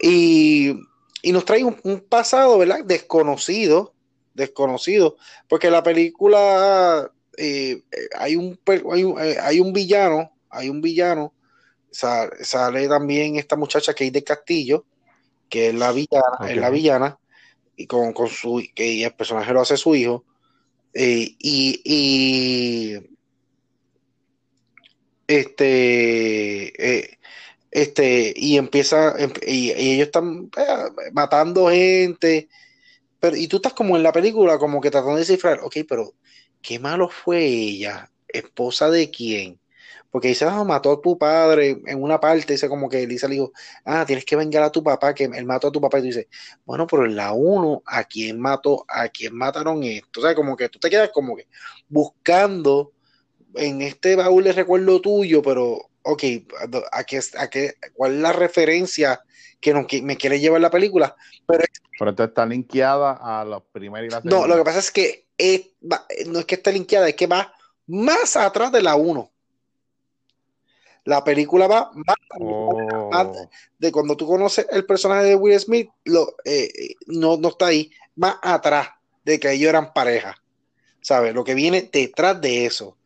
Y, 0.00 0.74
y 1.22 1.32
nos 1.32 1.44
trae 1.44 1.64
un, 1.64 2.00
pasado, 2.08 2.58
¿verdad? 2.58 2.84
Desconocido, 2.84 3.94
desconocido, 4.34 5.16
porque 5.48 5.70
la 5.70 5.82
película 5.82 7.10
eh, 7.36 7.82
hay, 8.16 8.36
un, 8.36 8.58
eh, 8.66 9.36
hay, 9.40 9.60
un, 9.60 9.72
villano, 9.72 10.32
hay 10.48 10.68
un 10.68 10.80
villano, 10.80 11.34
sale, 11.90 12.88
también 12.88 13.36
esta 13.36 13.56
muchacha 13.56 13.94
que 13.94 14.06
es 14.06 14.12
de 14.12 14.24
Castillo, 14.24 14.86
que 15.48 15.68
es 15.68 15.74
la 15.74 15.92
villana, 15.92 16.48
es 16.48 16.56
la 16.56 16.70
villana, 16.70 17.18
y 17.76 17.86
con, 17.86 18.14
su, 18.28 18.62
que 18.74 19.04
el 19.04 19.14
personaje 19.14 19.52
lo 19.52 19.60
hace 19.60 19.76
su 19.76 19.94
hijo, 19.94 20.24
eh, 20.94 21.34
y, 21.38 22.94
este, 25.26 27.18
este, 27.70 28.32
y 28.36 28.56
empieza, 28.58 29.14
em, 29.18 29.32
y, 29.46 29.70
ellos 29.72 30.06
están 30.06 30.50
matando 31.12 31.70
gente, 31.70 32.48
pero, 33.20 33.36
y 33.36 33.48
tú 33.48 33.56
estás 33.56 33.74
como 33.74 33.96
en 33.96 34.02
la 34.02 34.12
película, 34.12 34.58
como 34.58 34.80
que 34.80 34.90
tratando 34.90 35.16
de 35.16 35.20
descifrar, 35.20 35.60
ok, 35.62 35.76
pero 35.88 36.14
qué 36.62 36.78
malo 36.78 37.08
fue 37.08 37.44
ella, 37.44 38.10
esposa 38.28 38.90
de 38.90 39.10
quién. 39.10 39.60
Porque 40.10 40.28
dice, 40.28 40.44
ah, 40.44 40.64
mató 40.64 40.92
a 40.92 41.00
tu 41.00 41.16
padre 41.16 41.80
en 41.86 42.02
una 42.02 42.18
parte, 42.18 42.54
dice 42.54 42.68
como 42.68 42.88
que 42.88 43.02
Elisa 43.04 43.28
le 43.28 43.34
dijo, 43.34 43.52
ah, 43.84 44.04
tienes 44.06 44.24
que 44.24 44.36
vengar 44.36 44.62
a 44.64 44.72
tu 44.72 44.82
papá, 44.82 45.14
que 45.14 45.24
él 45.24 45.44
mató 45.46 45.68
a 45.68 45.72
tu 45.72 45.80
papá. 45.80 45.98
Y 45.98 46.02
tú 46.02 46.06
dices, 46.06 46.26
bueno, 46.64 46.86
pero 46.86 47.04
en 47.06 47.14
la 47.16 47.32
1, 47.32 47.82
¿a 47.86 48.04
quién 48.04 48.40
mató? 48.40 48.84
¿A 48.88 49.08
quién 49.08 49.36
mataron 49.36 49.84
esto? 49.84 50.20
O 50.20 50.22
sea, 50.24 50.34
como 50.34 50.56
que 50.56 50.68
tú 50.68 50.78
te 50.80 50.90
quedas 50.90 51.10
como 51.12 51.36
que 51.36 51.46
buscando 51.88 52.92
en 53.54 53.82
este 53.82 54.16
baúl 54.16 54.44
de 54.44 54.52
recuerdo 54.52 55.00
tuyo, 55.00 55.42
pero, 55.42 55.89
ok, 56.02 56.22
¿a 56.92 57.04
qué, 57.04 57.20
a 57.38 57.50
qué, 57.50 57.74
¿cuál 57.94 58.14
es 58.14 58.20
la 58.20 58.32
referencia 58.32 59.20
que, 59.60 59.74
no, 59.74 59.86
me 60.02 60.16
quiere 60.16 60.40
llevar 60.40 60.60
la 60.60 60.70
película? 60.70 61.14
Pero, 61.46 61.64
pero 61.98 62.10
esto 62.10 62.24
está 62.24 62.46
linkeada 62.46 63.18
a 63.20 63.44
la 63.44 63.60
primera 63.60 64.04
y 64.04 64.10
la 64.10 64.20
segunda. 64.20 64.38
No, 64.38 64.46
lo 64.46 64.56
que 64.56 64.64
pasa 64.64 64.78
es 64.78 64.90
que 64.90 65.26
no 66.26 66.38
es 66.38 66.44
que 66.44 66.54
esté 66.56 66.72
linkeada, 66.72 67.08
es 67.08 67.14
que 67.14 67.26
va 67.26 67.52
más 67.86 68.36
atrás 68.36 68.72
de 68.72 68.82
la 68.82 68.96
1. 68.96 69.30
La 71.04 71.24
película 71.24 71.66
va 71.66 71.90
más, 71.94 72.16
oh. 72.38 73.32
de 73.78 73.90
cuando 73.90 74.16
tú 74.16 74.26
conoces 74.26 74.66
el 74.70 74.84
personaje 74.84 75.24
de 75.24 75.34
Will 75.34 75.58
Smith, 75.58 75.90
lo, 76.04 76.36
eh, 76.44 76.94
no, 77.06 77.36
no 77.38 77.48
está 77.48 77.68
ahí, 77.68 77.90
más 78.16 78.36
atrás 78.42 78.88
de 79.24 79.40
que 79.40 79.50
ellos 79.50 79.70
eran 79.70 79.92
pareja. 79.92 80.36
¿Sabes? 81.00 81.34
Lo 81.34 81.42
que 81.44 81.54
viene 81.54 81.88
detrás 81.90 82.38
de 82.40 82.66
eso. 82.66 82.98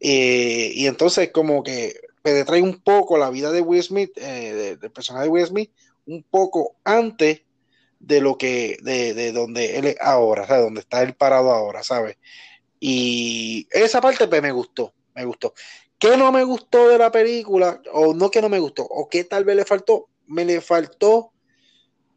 Eh, 0.00 0.72
y 0.74 0.86
entonces, 0.86 1.30
como 1.32 1.62
que 1.62 2.00
me 2.32 2.44
trae 2.44 2.62
un 2.62 2.80
poco 2.80 3.18
la 3.18 3.30
vida 3.30 3.50
de 3.52 3.60
Will 3.60 3.82
Smith, 3.82 4.12
eh, 4.16 4.76
del 4.80 4.90
personaje 4.90 5.24
de 5.24 5.30
Will 5.30 5.46
Smith, 5.46 5.70
un 6.06 6.22
poco 6.22 6.76
antes 6.84 7.42
de 8.00 8.20
lo 8.20 8.38
que, 8.38 8.78
de, 8.82 9.14
de 9.14 9.32
donde 9.32 9.78
él 9.78 9.86
es 9.86 9.96
ahora, 10.00 10.46
¿sabes? 10.46 10.64
Donde 10.64 10.80
está 10.80 11.02
él 11.02 11.14
parado 11.14 11.52
ahora, 11.52 11.82
¿sabes? 11.82 12.16
Y 12.80 13.66
esa 13.70 14.00
parte 14.00 14.28
pues, 14.28 14.42
me 14.42 14.52
gustó, 14.52 14.94
me 15.14 15.24
gustó. 15.24 15.54
¿Qué 15.98 16.16
no 16.16 16.30
me 16.30 16.44
gustó 16.44 16.88
de 16.88 16.98
la 16.98 17.10
película? 17.10 17.82
O 17.92 18.14
no 18.14 18.30
que 18.30 18.40
no 18.40 18.48
me 18.48 18.60
gustó, 18.60 18.84
o 18.84 19.08
qué 19.08 19.24
tal 19.24 19.44
vez 19.44 19.56
le 19.56 19.64
faltó, 19.64 20.08
me 20.26 20.44
le 20.44 20.60
faltó 20.60 21.32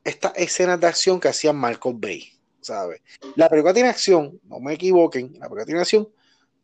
estas 0.03 0.33
escenas 0.35 0.79
de 0.79 0.87
acción 0.87 1.19
que 1.19 1.29
hacía 1.29 1.53
Marco 1.53 1.91
Bay, 1.93 2.31
¿sabes? 2.61 3.01
La 3.35 3.49
película 3.49 3.73
tiene 3.73 3.89
acción, 3.89 4.39
no 4.43 4.59
me 4.59 4.73
equivoquen, 4.73 5.33
la 5.33 5.47
película 5.47 5.65
tiene 5.65 5.81
acción, 5.81 6.07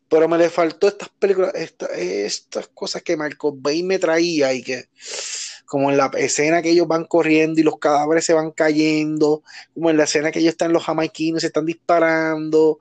pero 0.09 0.27
me 0.27 0.37
le 0.37 0.49
faltó 0.49 0.87
estas 0.87 1.09
películas, 1.09 1.53
estas 1.55 2.67
cosas 2.73 3.01
que 3.01 3.17
Marco 3.17 3.53
Bay 3.53 3.83
me 3.83 3.99
traía 3.99 4.53
y 4.53 4.63
que 4.63 4.85
como 5.67 5.91
en 5.91 5.97
la 5.97 6.09
escena 6.17 6.61
que 6.61 6.69
ellos 6.69 6.87
van 6.87 7.03
corriendo 7.03 7.59
y 7.59 7.63
los 7.63 7.77
cadáveres 7.77 8.23
se 8.23 8.33
van 8.33 8.51
cayendo, 8.51 9.43
como 9.73 9.89
en 9.89 9.97
la 9.97 10.05
escena 10.05 10.31
que 10.31 10.39
ellos 10.39 10.51
están 10.51 10.71
los 10.71 10.85
jamaiquinos, 10.85 11.41
se 11.41 11.47
están 11.47 11.65
disparando. 11.65 12.79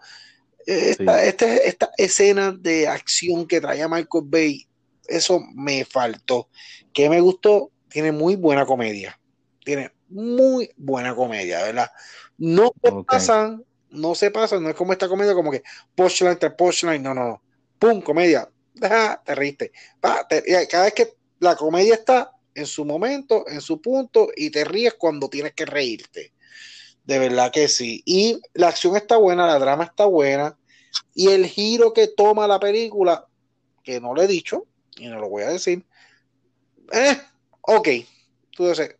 Esta, 0.64 1.24
esta, 1.24 1.90
escena 1.96 2.52
de 2.52 2.86
acción 2.86 3.46
que 3.46 3.60
traía 3.60 3.88
Michael 3.88 4.24
Bay, 4.26 4.68
eso 5.08 5.40
me 5.54 5.84
faltó. 5.84 6.48
Que 6.92 7.10
me 7.10 7.20
gustó, 7.20 7.72
tiene 7.88 8.12
muy 8.12 8.36
buena 8.36 8.64
comedia. 8.64 9.18
Tiene 9.64 9.90
muy 10.08 10.70
buena 10.76 11.14
comedia, 11.14 11.64
¿verdad? 11.64 11.90
No 12.38 12.70
pasan, 13.04 13.64
no 13.96 14.14
se 14.14 14.30
pasan, 14.30 14.62
no 14.62 14.70
es 14.70 14.74
como 14.74 14.92
esta 14.92 15.08
comedia 15.08 15.34
como 15.34 15.50
que 15.50 15.62
punchline 15.94 16.38
tras 16.38 16.54
punchline, 16.54 17.02
no, 17.02 17.14
no, 17.14 17.24
no. 17.24 17.42
Pum, 17.78 18.00
comedia. 18.00 18.48
te 19.24 19.34
riste. 19.34 19.72
cada 20.00 20.84
vez 20.84 20.94
que 20.94 21.14
la 21.40 21.56
comedia 21.56 21.94
está, 21.94 22.32
en 22.54 22.66
su 22.66 22.84
momento, 22.84 23.44
en 23.48 23.60
su 23.60 23.80
punto, 23.82 24.28
y 24.34 24.50
te 24.50 24.64
ríes 24.64 24.94
cuando 24.94 25.28
tienes 25.28 25.52
que 25.52 25.66
reírte. 25.66 26.32
De 27.04 27.18
verdad 27.18 27.52
que 27.52 27.68
sí. 27.68 28.02
Y 28.06 28.40
la 28.54 28.68
acción 28.68 28.96
está 28.96 29.16
buena, 29.16 29.46
la 29.46 29.58
drama 29.58 29.84
está 29.84 30.06
buena, 30.06 30.58
y 31.14 31.28
el 31.28 31.46
giro 31.46 31.92
que 31.92 32.08
toma 32.08 32.48
la 32.48 32.58
película 32.58 33.26
que 33.82 34.00
no 34.00 34.14
le 34.14 34.24
he 34.24 34.26
dicho 34.26 34.66
y 34.96 35.06
no 35.08 35.20
lo 35.20 35.28
voy 35.28 35.42
a 35.44 35.50
decir. 35.50 35.84
Eh, 36.92 37.20
ok, 37.62 37.88
tú 38.50 38.68
dices, 38.68 38.96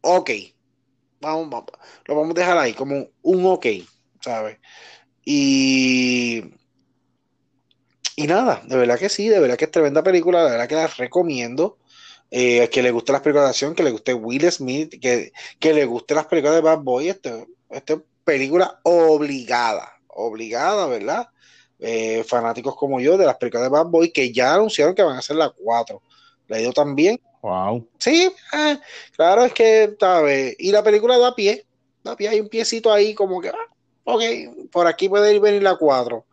ok, 0.00 0.30
vamos, 1.20 1.50
vamos, 1.50 1.66
lo 2.06 2.14
vamos 2.16 2.30
a 2.36 2.40
dejar 2.40 2.58
ahí 2.58 2.72
como 2.72 3.08
un 3.22 3.46
ok, 3.46 3.66
¿sabes? 4.20 4.58
Y, 5.24 6.44
y 8.16 8.26
nada, 8.26 8.62
de 8.64 8.76
verdad 8.76 8.98
que 8.98 9.08
sí, 9.08 9.28
de 9.28 9.40
verdad 9.40 9.56
que 9.56 9.66
es 9.66 9.70
tremenda 9.70 10.02
película, 10.02 10.44
de 10.44 10.50
verdad 10.50 10.68
que 10.68 10.74
la 10.74 10.86
recomiendo. 10.86 11.78
Eh, 12.30 12.68
que 12.70 12.82
le 12.82 12.90
guste 12.90 13.12
las 13.12 13.20
películas 13.20 13.44
de 13.44 13.50
acción, 13.50 13.74
que 13.74 13.84
le 13.84 13.92
guste 13.92 14.12
Will 14.12 14.50
Smith, 14.50 15.00
que, 15.00 15.32
que 15.60 15.72
le 15.72 15.84
guste 15.84 16.12
las 16.12 16.26
películas 16.26 16.56
de 16.56 16.60
Bad 16.60 16.80
Boy, 16.80 17.08
este, 17.08 17.46
esta 17.70 18.02
película 18.24 18.80
obligada, 18.82 19.92
obligada, 20.08 20.86
¿verdad? 20.86 21.28
Eh, 21.78 22.24
fanáticos 22.24 22.74
como 22.74 23.00
yo 23.00 23.16
de 23.16 23.26
las 23.26 23.36
películas 23.36 23.64
de 23.64 23.68
Bad 23.68 23.86
Boy 23.86 24.10
que 24.10 24.32
ya 24.32 24.54
anunciaron 24.54 24.94
que 24.94 25.02
van 25.02 25.16
a 25.16 25.22
ser 25.22 25.36
las 25.36 25.52
cuatro. 25.56 26.02
La 26.48 26.58
he 26.58 26.62
ido 26.62 26.72
también. 26.72 27.20
Wow. 27.46 27.88
Sí, 27.98 28.28
eh, 28.54 28.78
claro, 29.14 29.44
es 29.44 29.52
que, 29.52 29.94
¿sabes? 30.00 30.56
Y 30.58 30.72
la 30.72 30.82
película 30.82 31.16
da 31.16 31.32
pie, 31.32 31.64
da 32.02 32.16
pie, 32.16 32.28
hay 32.28 32.40
un 32.40 32.48
piecito 32.48 32.92
ahí 32.92 33.14
como 33.14 33.40
que, 33.40 33.50
ah, 33.50 33.72
ok, 34.02 34.22
por 34.72 34.88
aquí 34.88 35.08
puede 35.08 35.32
ir 35.32 35.40
venir 35.40 35.62
la 35.62 35.76
cuatro. 35.76 36.24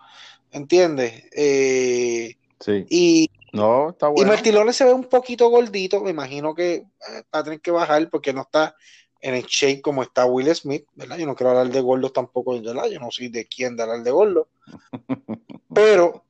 ¿Entiendes? 0.52 1.26
Eh, 1.32 2.36
sí. 2.60 2.86
Y, 2.90 3.30
no, 3.52 3.92
está 3.92 4.08
bueno. 4.08 4.24
Y 4.24 4.26
Martilones 4.26 4.76
se 4.76 4.86
ve 4.86 4.94
un 4.94 5.04
poquito 5.04 5.50
gordito, 5.50 6.02
me 6.02 6.10
imagino 6.10 6.56
que 6.56 6.88
va 7.32 7.40
a 7.40 7.44
tener 7.44 7.62
que 7.62 7.70
bajar 7.70 8.10
porque 8.10 8.34
no 8.34 8.42
está 8.42 8.76
en 9.22 9.36
el 9.36 9.44
shape 9.44 9.84
como 9.84 10.02
está 10.02 10.26
Will 10.26 10.54
Smith, 10.56 10.88
¿verdad? 10.96 11.20
Yo 11.20 11.28
no 11.28 11.36
quiero 11.36 11.52
hablar 11.52 11.70
de 11.72 11.82
gordos 11.82 12.12
tampoco, 12.12 12.60
¿verdad? 12.60 12.88
Yo 12.90 13.00
no 13.00 13.12
soy 13.12 13.28
de 13.28 13.46
quién 13.46 13.78
de 13.78 13.84
hablar 13.84 14.02
de 14.02 14.10
gordo. 14.10 14.48
Pero 15.76 16.24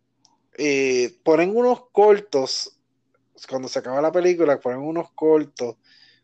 eh, 0.57 1.15
ponen 1.23 1.55
unos 1.55 1.85
cortos, 1.93 2.73
cuando 3.47 3.67
se 3.67 3.79
acaba 3.79 4.01
la 4.01 4.11
película, 4.11 4.59
ponen 4.59 4.79
unos 4.79 5.11
cortos 5.13 5.77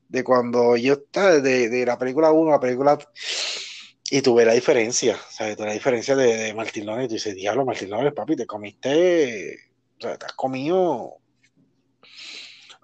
de 0.07 0.24
cuando 0.24 0.76
yo 0.76 0.93
estaba, 0.93 1.39
de, 1.39 1.70
de 1.70 1.86
la 1.86 1.97
película 1.97 2.32
1 2.32 2.51
la 2.51 2.59
película 2.59 2.97
y 4.11 4.22
tuve 4.22 4.45
la 4.45 4.53
diferencia, 4.53 5.17
¿sabes? 5.30 5.55
Tuve 5.55 5.67
la 5.67 5.74
diferencia 5.74 6.15
de, 6.15 6.36
de 6.36 6.53
Martín. 6.53 6.89
Y 6.89 7.07
tú 7.07 7.13
dices, 7.13 7.36
diablo, 7.36 7.65
Martín 7.65 7.91
Lones, 7.91 8.13
papi, 8.13 8.36
te 8.36 8.47
comiste 8.47 9.70
o 9.99 10.01
sea, 10.01 10.17
te 10.17 10.26
has 10.26 10.34
comido 10.34 11.17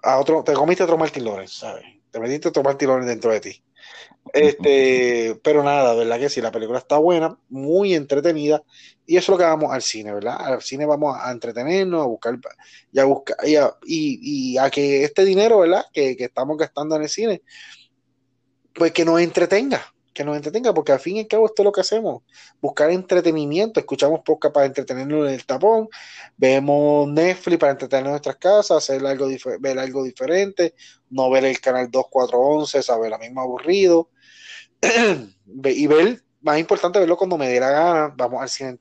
a 0.02 0.18
otro, 0.18 0.44
te 0.44 0.52
comiste 0.52 0.84
otro 0.84 0.98
Martin 0.98 1.24
Lawrence, 1.24 1.58
¿sabes? 1.58 1.84
Te 2.10 2.20
metiste 2.20 2.48
otro 2.48 2.62
Martin 2.62 2.88
Lawrence 2.88 3.10
dentro 3.10 3.32
de 3.32 3.40
ti. 3.40 3.62
Este, 4.32 5.38
pero 5.42 5.62
nada, 5.62 5.94
verdad 5.94 6.18
que 6.18 6.28
sí, 6.28 6.40
la 6.40 6.50
película 6.50 6.78
está 6.78 6.98
buena, 6.98 7.38
muy 7.48 7.94
entretenida, 7.94 8.62
y 9.06 9.16
eso 9.16 9.32
es 9.32 9.34
lo 9.34 9.38
que 9.38 9.44
vamos 9.44 9.72
al 9.72 9.82
cine, 9.82 10.12
¿verdad? 10.12 10.36
Al 10.38 10.62
cine 10.62 10.84
vamos 10.84 11.16
a 11.18 11.30
entretenernos, 11.30 12.02
a 12.02 12.06
buscar, 12.06 12.38
y 12.92 12.98
a 12.98 13.04
buscar, 13.04 13.36
y 13.44 13.56
a, 13.56 13.72
y, 13.84 14.58
a 14.58 14.70
que 14.70 15.04
este 15.04 15.24
dinero, 15.24 15.60
¿verdad? 15.60 15.84
Que, 15.92 16.16
que 16.16 16.24
estamos 16.24 16.56
gastando 16.56 16.96
en 16.96 17.02
el 17.02 17.08
cine, 17.08 17.42
pues 18.74 18.92
que 18.92 19.04
nos 19.04 19.20
entretenga, 19.20 19.82
que 20.12 20.24
nos 20.24 20.36
entretenga, 20.36 20.72
porque 20.72 20.92
al 20.92 21.00
fin 21.00 21.16
y 21.16 21.20
al 21.20 21.28
cabo 21.28 21.46
esto 21.46 21.62
es 21.62 21.64
lo 21.64 21.72
que 21.72 21.82
hacemos, 21.82 22.22
buscar 22.60 22.90
entretenimiento, 22.90 23.78
escuchamos 23.78 24.20
podcast 24.24 24.54
para 24.54 24.66
entretenernos 24.66 25.28
en 25.28 25.34
el 25.34 25.44
tapón, 25.46 25.88
vemos 26.36 27.08
Netflix 27.08 27.58
para 27.58 27.72
entretenernos 27.72 28.08
en 28.08 28.12
nuestras 28.12 28.36
casas, 28.36 28.78
hacer 28.78 29.04
algo 29.06 29.28
ver 29.60 29.78
algo 29.78 30.02
diferente, 30.02 30.74
no 31.10 31.30
ver 31.30 31.44
el 31.44 31.60
canal 31.60 31.90
2411, 31.90 32.82
saber 32.82 33.10
la 33.10 33.18
misma 33.18 33.42
aburrido, 33.42 34.08
y 35.64 35.86
ver, 35.86 36.22
más 36.40 36.58
importante 36.58 36.98
verlo 36.98 37.16
cuando 37.16 37.38
me 37.38 37.48
dé 37.48 37.60
la 37.60 37.70
gana, 37.70 38.14
vamos 38.16 38.42
al 38.42 38.48
cine, 38.48 38.78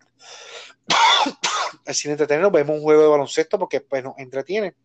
al 1.86 1.96
cine 1.96 2.14
entretenernos, 2.14 2.52
vemos 2.52 2.78
un 2.78 2.84
juego 2.84 3.02
de 3.02 3.08
baloncesto 3.08 3.58
porque 3.60 3.82
pues 3.82 4.04
nos 4.04 4.18
entretiene. 4.18 4.76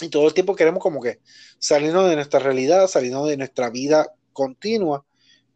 Y 0.00 0.08
todo 0.08 0.26
el 0.28 0.34
tiempo 0.34 0.54
queremos 0.54 0.82
como 0.82 1.00
que 1.00 1.20
salirnos 1.58 2.08
de 2.08 2.14
nuestra 2.14 2.38
realidad, 2.38 2.86
salirnos 2.86 3.28
de 3.28 3.36
nuestra 3.36 3.68
vida 3.68 4.12
continua 4.32 5.04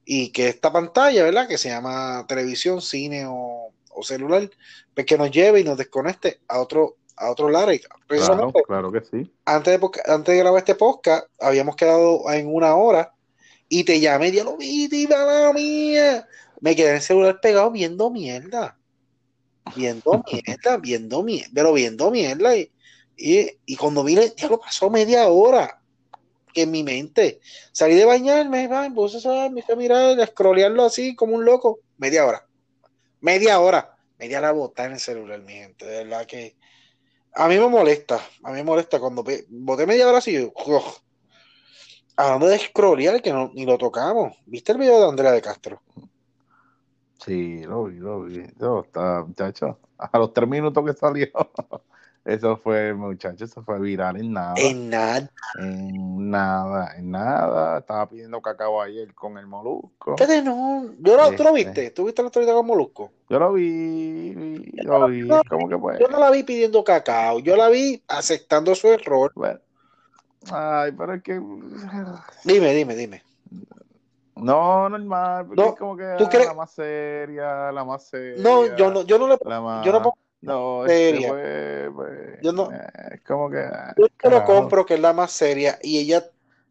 y 0.04 0.30
que 0.30 0.48
esta 0.48 0.72
pantalla, 0.72 1.22
¿verdad? 1.22 1.46
Que 1.46 1.58
se 1.58 1.68
llama 1.68 2.24
televisión, 2.26 2.82
cine 2.82 3.24
o, 3.28 3.72
celular, 4.02 4.50
pues 4.94 5.06
que 5.06 5.16
nos 5.16 5.30
lleve 5.30 5.60
y 5.60 5.64
nos 5.64 5.78
desconecte 5.78 6.40
a 6.48 6.60
otro 6.60 6.96
a 7.16 7.30
otro 7.30 7.48
lado. 7.48 7.70
Claro, 8.08 8.52
claro 8.66 8.90
que 8.90 9.02
sí. 9.02 9.32
Antes 9.44 9.78
de, 9.78 9.88
antes 10.06 10.34
de 10.34 10.38
grabar 10.38 10.58
este 10.58 10.74
podcast, 10.74 11.26
habíamos 11.38 11.76
quedado 11.76 12.28
en 12.32 12.52
una 12.52 12.74
hora 12.74 13.14
y 13.74 13.84
te 13.84 13.98
llamé 14.00 14.28
y 14.28 14.32
ya 14.32 14.44
lo 14.44 14.58
vi, 14.58 15.06
la 15.06 15.50
mía. 15.54 16.28
Me 16.60 16.76
quedé 16.76 16.90
en 16.90 16.96
el 16.96 17.00
celular 17.00 17.40
pegado 17.40 17.70
viendo 17.70 18.10
mierda. 18.10 18.76
Viendo 19.74 20.22
mierda, 20.30 20.76
viendo 20.76 21.22
mierda, 21.22 21.50
pero 21.54 21.72
viendo 21.72 22.10
mierda. 22.10 22.54
Y, 22.54 22.70
y, 23.16 23.48
y 23.64 23.76
cuando 23.76 24.04
vine, 24.04 24.30
ya 24.36 24.48
lo 24.48 24.60
pasó 24.60 24.90
media 24.90 25.26
hora 25.28 25.80
que 26.52 26.62
en 26.62 26.70
mi 26.70 26.82
mente. 26.82 27.40
Salí 27.72 27.94
de 27.94 28.04
bañarme, 28.04 28.68
me 28.68 28.90
puse 28.90 29.26
a, 29.26 29.48
mirar, 29.74 30.20
a 30.20 30.26
scrollearlo 30.26 30.84
así 30.84 31.16
como 31.16 31.34
un 31.34 31.46
loco. 31.46 31.80
Media 31.96 32.26
hora. 32.26 32.46
Media 33.22 33.58
hora. 33.58 33.96
Media 34.18 34.40
hora 34.40 34.52
botar 34.52 34.88
en 34.88 34.92
el 34.92 35.00
celular, 35.00 35.40
mi 35.40 35.54
gente. 35.54 35.86
De 35.86 36.04
verdad 36.04 36.26
que 36.26 36.56
a 37.32 37.48
mí 37.48 37.58
me 37.58 37.68
molesta. 37.68 38.20
A 38.42 38.50
mí 38.50 38.56
me 38.56 38.64
molesta 38.64 39.00
cuando 39.00 39.24
boté 39.48 39.86
media 39.86 40.06
hora 40.06 40.18
así. 40.18 40.52
Hablando 42.16 42.46
de 42.48 42.58
scrollear, 42.58 43.22
que 43.22 43.32
no, 43.32 43.50
ni 43.54 43.64
lo 43.64 43.78
tocamos. 43.78 44.36
¿Viste 44.46 44.72
el 44.72 44.78
video 44.78 45.00
de 45.00 45.08
Andrea 45.08 45.32
de 45.32 45.42
Castro? 45.42 45.80
Sí, 47.24 47.62
lo 47.64 47.84
vi, 47.84 47.96
lo 47.96 48.22
vi. 48.22 48.40
está, 48.40 49.24
muchacho. 49.26 49.78
A 49.98 50.18
los 50.18 50.32
tres 50.32 50.48
minutos 50.48 50.84
que 50.84 50.92
salió. 50.92 51.28
Eso 52.24 52.56
fue, 52.56 52.94
muchachos, 52.94 53.50
eso 53.50 53.64
fue 53.64 53.80
viral 53.80 54.16
en 54.16 54.32
nada. 54.32 54.54
En 54.56 54.88
nada. 54.88 55.28
En 55.58 56.30
nada, 56.30 56.94
en 56.96 57.10
nada. 57.10 57.78
Estaba 57.78 58.08
pidiendo 58.08 58.40
cacao 58.40 58.80
ayer 58.80 59.12
con 59.12 59.38
el 59.38 59.48
molusco. 59.48 60.14
¿Qué 60.14 60.40
no? 60.40 60.94
Yo 61.00 61.16
lo, 61.16 61.34
¿Tú 61.34 61.42
lo 61.42 61.56
este. 61.56 61.64
viste? 61.64 61.90
¿Tú 61.90 62.04
viste 62.04 62.22
la 62.22 62.26
historia 62.26 62.54
con 62.54 62.64
molusco? 62.64 63.10
Yo 63.28 63.40
lo 63.40 63.52
vi, 63.54 64.34
lo 64.84 65.08
vi, 65.08 65.28
¿cómo 65.48 65.68
que 65.68 65.76
fue? 65.76 65.98
Yo 65.98 66.06
no 66.06 66.20
la 66.20 66.30
vi 66.30 66.44
pidiendo 66.44 66.84
cacao, 66.84 67.40
yo 67.40 67.56
la 67.56 67.68
vi 67.70 68.00
aceptando 68.06 68.72
su 68.76 68.86
error. 68.86 69.32
Ay, 70.50 70.92
pero 70.92 71.14
es 71.14 71.22
que... 71.22 71.34
Dime, 72.44 72.74
dime, 72.74 72.96
dime. 72.96 73.22
No, 74.34 74.88
normal, 74.88 75.46
porque 75.46 75.66
es 75.66 75.74
como 75.76 75.96
que 75.96 76.14
¿tú 76.18 76.28
crees? 76.28 76.46
la 76.46 76.54
más 76.54 76.72
seria, 76.72 77.70
la 77.70 77.84
más 77.84 78.08
seria. 78.08 78.42
No, 78.42 78.76
yo 78.76 78.90
no, 78.90 79.02
yo 79.02 79.18
no 79.18 79.28
le 79.28 79.36
yo 79.84 79.92
no 79.92 80.02
pongo 80.02 80.16
no, 80.42 80.82
seria. 80.86 81.28
Pues, 81.94 82.42
yo 82.42 82.52
no. 82.52 82.70
Es 82.72 83.20
como 83.22 83.48
que. 83.48 83.64
Yo 83.96 84.08
te 84.08 84.30
lo 84.30 84.44
compro, 84.44 84.84
que 84.84 84.94
es 84.94 85.00
la 85.00 85.12
más 85.12 85.30
seria, 85.30 85.78
y 85.82 85.98
ella. 85.98 86.24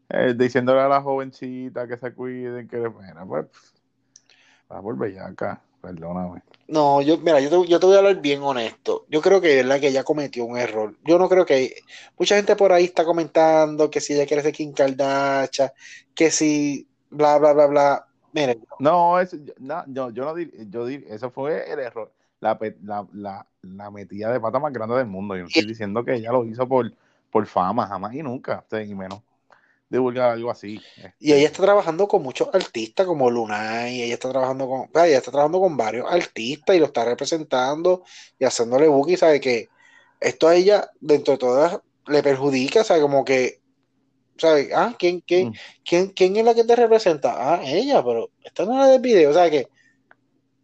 Eh, 0.09 0.33
diciéndole 0.37 0.81
a 0.81 0.89
la 0.89 1.01
jovencita 1.01 1.87
que 1.87 1.97
se 1.97 2.13
cuiden, 2.13 2.67
que 2.67 2.85
bueno, 2.87 3.25
pues. 3.27 3.45
Va 4.69 4.77
a 4.77 4.81
volver 4.81 5.13
ya 5.13 5.27
acá, 5.27 5.61
perdóname. 5.81 6.41
No, 6.71 7.01
yo, 7.01 7.17
mira, 7.17 7.39
yo 7.41 7.49
te, 7.49 7.69
yo 7.69 7.79
te 7.79 7.85
voy 7.85 7.95
a 7.95 7.99
hablar 7.99 8.21
bien 8.21 8.41
honesto. 8.41 9.05
Yo 9.09 9.21
creo 9.21 9.41
que 9.41 9.59
es 9.59 9.63
verdad 9.63 9.79
que 9.79 9.89
ella 9.89 10.03
cometió 10.03 10.45
un 10.45 10.57
error. 10.57 10.95
Yo 11.05 11.19
no 11.19 11.27
creo 11.27 11.45
que. 11.45 11.75
Mucha 12.17 12.37
gente 12.37 12.55
por 12.55 12.71
ahí 12.71 12.85
está 12.85 13.03
comentando 13.03 13.89
que 13.89 13.99
si 13.99 14.13
ella 14.13 14.25
quiere 14.25 14.41
ser 14.41 14.53
Kim 14.53 14.71
Kardashian, 14.71 15.69
que 16.15 16.31
si. 16.31 16.87
bla, 17.09 17.37
bla, 17.37 17.53
bla, 17.53 17.67
bla. 17.67 18.05
Miren. 18.31 18.63
No, 18.79 19.19
eso, 19.19 19.37
no, 19.59 19.83
yo, 19.87 20.09
yo 20.11 20.23
no 20.23 20.33
di, 20.33 20.49
yo 20.69 20.85
di, 20.85 21.03
eso 21.09 21.29
fue 21.29 21.69
el 21.71 21.79
error 21.79 22.11
la, 22.39 22.57
la, 22.83 23.07
la, 23.13 23.47
la, 23.61 23.91
metida 23.91 24.31
de 24.31 24.39
pata 24.39 24.59
más 24.59 24.73
grande 24.73 24.95
del 24.95 25.07
mundo. 25.07 25.35
Yo 25.35 25.41
no 25.41 25.47
estoy 25.47 25.65
diciendo 25.65 26.03
que 26.03 26.15
ella 26.15 26.31
lo 26.31 26.43
hizo 26.45 26.67
por, 26.67 26.91
por 27.29 27.45
fama, 27.45 27.87
jamás 27.87 28.13
y 28.15 28.23
nunca, 28.23 28.65
y 28.71 28.95
menos 28.95 29.21
divulgar 29.91 30.31
algo 30.31 30.49
así. 30.49 30.81
Y 31.19 31.33
ella 31.33 31.47
está 31.47 31.63
trabajando 31.63 32.07
con 32.07 32.23
muchos 32.23 32.49
artistas 32.53 33.05
como 33.05 33.29
Lunay, 33.29 34.01
ella 34.01 34.13
está 34.13 34.29
trabajando 34.29 34.67
con, 34.67 34.89
ella 35.03 35.17
está 35.17 35.31
trabajando 35.31 35.59
con 35.59 35.75
varios 35.75 36.09
artistas 36.09 36.75
y 36.75 36.79
lo 36.79 36.85
está 36.85 37.03
representando 37.03 38.03
y 38.39 38.45
haciéndole 38.45 38.87
y 39.07 39.17
sabe 39.17 39.41
que 39.41 39.67
esto 40.21 40.47
a 40.47 40.55
ella, 40.55 40.89
dentro 41.01 41.33
de 41.33 41.37
todas, 41.39 41.79
le 42.07 42.23
perjudica, 42.23 42.83
sabe 42.83 43.01
como 43.01 43.25
que, 43.25 43.59
sabe, 44.37 44.69
ah, 44.73 44.95
¿quién, 44.97 45.19
quién, 45.21 45.49
mm. 45.49 45.53
quién, 45.83 46.07
quién 46.09 46.37
es 46.37 46.45
la 46.45 46.55
que 46.55 46.63
te 46.63 46.75
representa? 46.75 47.35
Ah, 47.37 47.61
ella, 47.65 48.01
pero 48.03 48.29
esta 48.43 48.65
no 48.65 48.73
es 48.73 48.77
la 48.77 48.87
del 48.87 49.01
video, 49.01 49.31
o 49.31 49.33
sea 49.33 49.49
que 49.49 49.67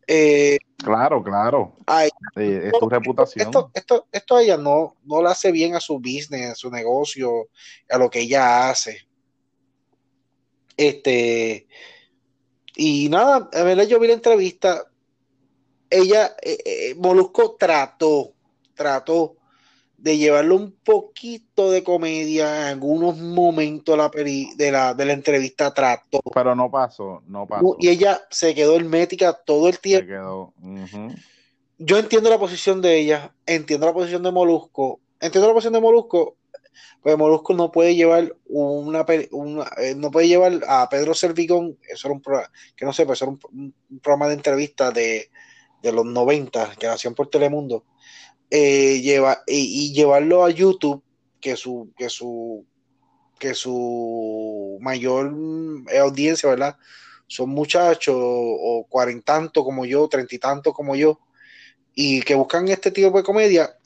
eh, 0.10 0.58
claro, 0.78 1.22
claro. 1.22 1.74
es 2.38 2.72
tu 2.80 2.90
reputación. 2.90 3.46
Esto, 3.46 3.72
esto, 3.74 4.08
esto 4.10 4.38
a 4.38 4.42
ella 4.42 4.56
no, 4.56 4.96
no 5.04 5.22
le 5.22 5.28
hace 5.28 5.52
bien 5.52 5.76
a 5.76 5.82
su 5.82 6.00
business, 6.00 6.52
a 6.52 6.56
su 6.56 6.72
negocio, 6.72 7.50
a 7.90 7.98
lo 7.98 8.10
que 8.10 8.22
ella 8.22 8.70
hace. 8.70 9.07
Este, 10.78 11.68
y 12.76 13.10
nada, 13.10 13.50
a 13.52 13.64
ver, 13.64 13.88
yo 13.88 14.00
vi 14.00 14.08
la 14.08 14.14
entrevista. 14.14 14.86
Ella, 15.90 16.36
eh, 16.42 16.58
eh, 16.64 16.96
Molusco 16.96 17.56
trató, 17.58 18.34
trató 18.76 19.38
de 19.98 20.18
llevarle 20.18 20.54
un 20.54 20.76
poquito 20.84 21.72
de 21.72 21.84
comedia 21.84 22.62
en 22.62 22.68
algunos 22.68 23.18
momentos 23.18 23.94
de 23.94 23.98
la, 23.98 24.12
de 24.56 24.72
la, 24.72 24.94
de 24.94 25.06
la 25.06 25.14
entrevista 25.14 25.74
trató. 25.74 26.20
Pero 26.34 26.56
no 26.56 26.70
pasó, 26.70 27.24
no 27.28 27.48
pasó. 27.48 27.76
Y 27.80 27.90
ella 27.90 28.22
se 28.30 28.54
quedó 28.54 28.76
hermética 28.76 29.34
todo 29.34 29.68
el 29.68 29.80
tiempo. 29.80 30.06
Se 30.06 30.14
quedó. 30.14 30.54
yo 31.80 31.98
entiendo 31.98 32.30
la 32.30 32.38
posición 32.38 32.82
de 32.82 33.00
ella, 33.00 33.34
entiendo 33.48 33.88
la 33.88 33.94
posición 33.94 34.22
de 34.22 34.32
Molusco, 34.32 35.00
entiendo 35.20 35.48
la 35.48 35.54
posición 35.56 35.74
de 35.74 35.82
Molusco, 35.82 36.36
pues 37.02 37.18
Molusco 37.18 37.54
no 37.54 37.72
puede 37.72 37.96
llevar 37.96 38.36
una, 38.48 39.06
eh, 39.08 39.96
no 39.96 40.12
puede 40.12 40.28
llevar 40.28 40.62
a 40.68 40.90
Pedro 40.90 41.14
Servigón, 41.14 41.78
eso 41.88 42.08
era 42.08 42.16
un 42.16 42.22
programa, 42.22 42.52
que 42.76 42.86
no 42.86 42.94
sé, 42.94 43.04
era 43.04 43.28
un, 43.28 43.74
programa 44.02 44.28
de 44.28 44.34
entrevistas 44.34 44.94
de, 44.94 45.30
los 45.84 46.06
90 46.06 46.76
que 46.78 46.88
hacían 46.88 47.16
por 47.16 47.30
Telemundo, 47.30 47.86
eh, 48.50 49.00
lleva, 49.02 49.44
y, 49.48 49.94
llevarlo 49.94 50.44
a 50.44 50.50
YouTube, 50.50 51.02
que 51.40 51.56
su, 51.56 51.94
que 51.98 52.10
su, 52.10 52.66
que 53.40 53.54
su 53.54 54.78
mayor 54.82 55.34
eh, 55.90 56.00
audiencia, 56.00 56.50
¿verdad? 56.50 56.76
Son 57.28 57.50
muchachos 57.50 58.16
o 58.18 58.86
cuarentantos 58.90 59.64
como 59.64 59.86
yo, 59.86 60.10
treinta 60.10 60.36
y 60.36 60.40
tantos 60.40 60.74
como 60.74 60.96
yo, 60.96 61.20
y 61.96 62.22
que 62.22 62.36
buscan 62.36 62.68
este 62.68 62.92
tipo 62.92 63.16
de 63.16 63.24
comedia, 63.24 63.77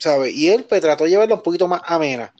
¿sabes? 0.00 0.34
Y 0.34 0.48
él 0.50 0.64
pues, 0.64 0.80
trató 0.80 1.04
de 1.04 1.10
llevarla 1.10 1.36
un 1.36 1.42
poquito 1.42 1.68
más 1.68 1.82
amena. 1.84 2.34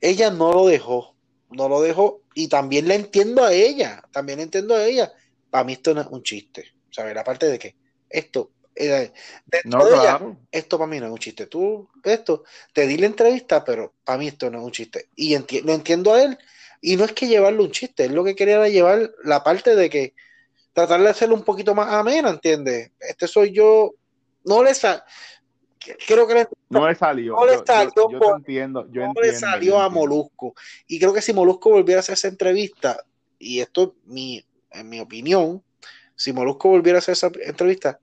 Ella 0.00 0.30
no 0.30 0.52
lo 0.52 0.66
dejó, 0.66 1.16
no 1.50 1.68
lo 1.68 1.80
dejó, 1.80 2.22
y 2.34 2.48
también 2.48 2.86
la 2.86 2.94
entiendo 2.94 3.44
a 3.44 3.52
ella, 3.52 4.02
también 4.12 4.38
entiendo 4.38 4.76
a 4.76 4.84
ella. 4.84 5.12
Para 5.50 5.64
mí 5.64 5.72
esto 5.72 5.94
no 5.94 6.02
es 6.02 6.06
un 6.08 6.22
chiste, 6.22 6.66
¿sabes? 6.90 7.14
La 7.14 7.24
parte 7.24 7.46
de 7.46 7.58
que 7.58 7.74
esto, 8.08 8.52
eh, 8.76 9.12
no, 9.64 10.38
esto 10.52 10.78
para 10.78 10.88
mí 10.88 11.00
no 11.00 11.06
es 11.06 11.12
un 11.12 11.18
chiste. 11.18 11.46
Tú, 11.46 11.88
esto, 12.04 12.44
te 12.72 12.86
di 12.86 12.96
la 12.98 13.06
entrevista, 13.06 13.64
pero 13.64 13.94
para 14.04 14.18
mí 14.18 14.28
esto 14.28 14.50
no 14.50 14.58
es 14.58 14.64
un 14.64 14.70
chiste. 14.70 15.08
Y 15.16 15.36
lo 15.62 15.72
entiendo 15.72 16.12
a 16.12 16.22
él, 16.22 16.38
y 16.80 16.96
no 16.96 17.04
es 17.04 17.12
que 17.12 17.26
llevarle 17.26 17.62
un 17.62 17.72
chiste, 17.72 18.04
es 18.04 18.12
lo 18.12 18.22
que 18.22 18.36
quería 18.36 18.56
era 18.56 18.68
llevar 18.68 19.10
la 19.24 19.42
parte 19.42 19.74
de 19.74 19.90
que 19.90 20.14
tratar 20.72 21.00
de 21.00 21.08
hacerlo 21.08 21.34
un 21.34 21.42
poquito 21.42 21.74
más 21.74 21.92
amena, 21.92 22.30
¿entiendes? 22.30 22.92
Este 23.00 23.26
soy 23.26 23.52
yo, 23.52 23.94
no 24.44 24.62
le. 24.62 24.72
Creo 26.06 26.26
que 26.26 26.46
no 26.68 26.88
le 26.88 26.94
salió. 26.94 27.34
No 27.34 27.46
le 27.46 27.58
salió, 27.64 28.10
yo, 28.10 28.36
entiendo, 28.36 28.86
no 28.90 29.12
le 29.20 29.34
salió 29.34 29.80
a 29.80 29.88
Molusco. 29.88 30.54
Y 30.86 30.98
creo 30.98 31.12
que 31.12 31.22
si 31.22 31.32
Molusco 31.32 31.70
volviera 31.70 31.98
a 31.98 32.00
hacer 32.00 32.14
esa 32.14 32.28
entrevista, 32.28 33.04
y 33.38 33.60
esto 33.60 33.94
mi, 34.04 34.44
en 34.70 34.88
mi 34.88 35.00
opinión, 35.00 35.62
si 36.14 36.32
Molusco 36.32 36.68
volviera 36.68 36.98
a 36.98 37.00
hacer 37.00 37.12
esa 37.12 37.30
entrevista, 37.44 38.00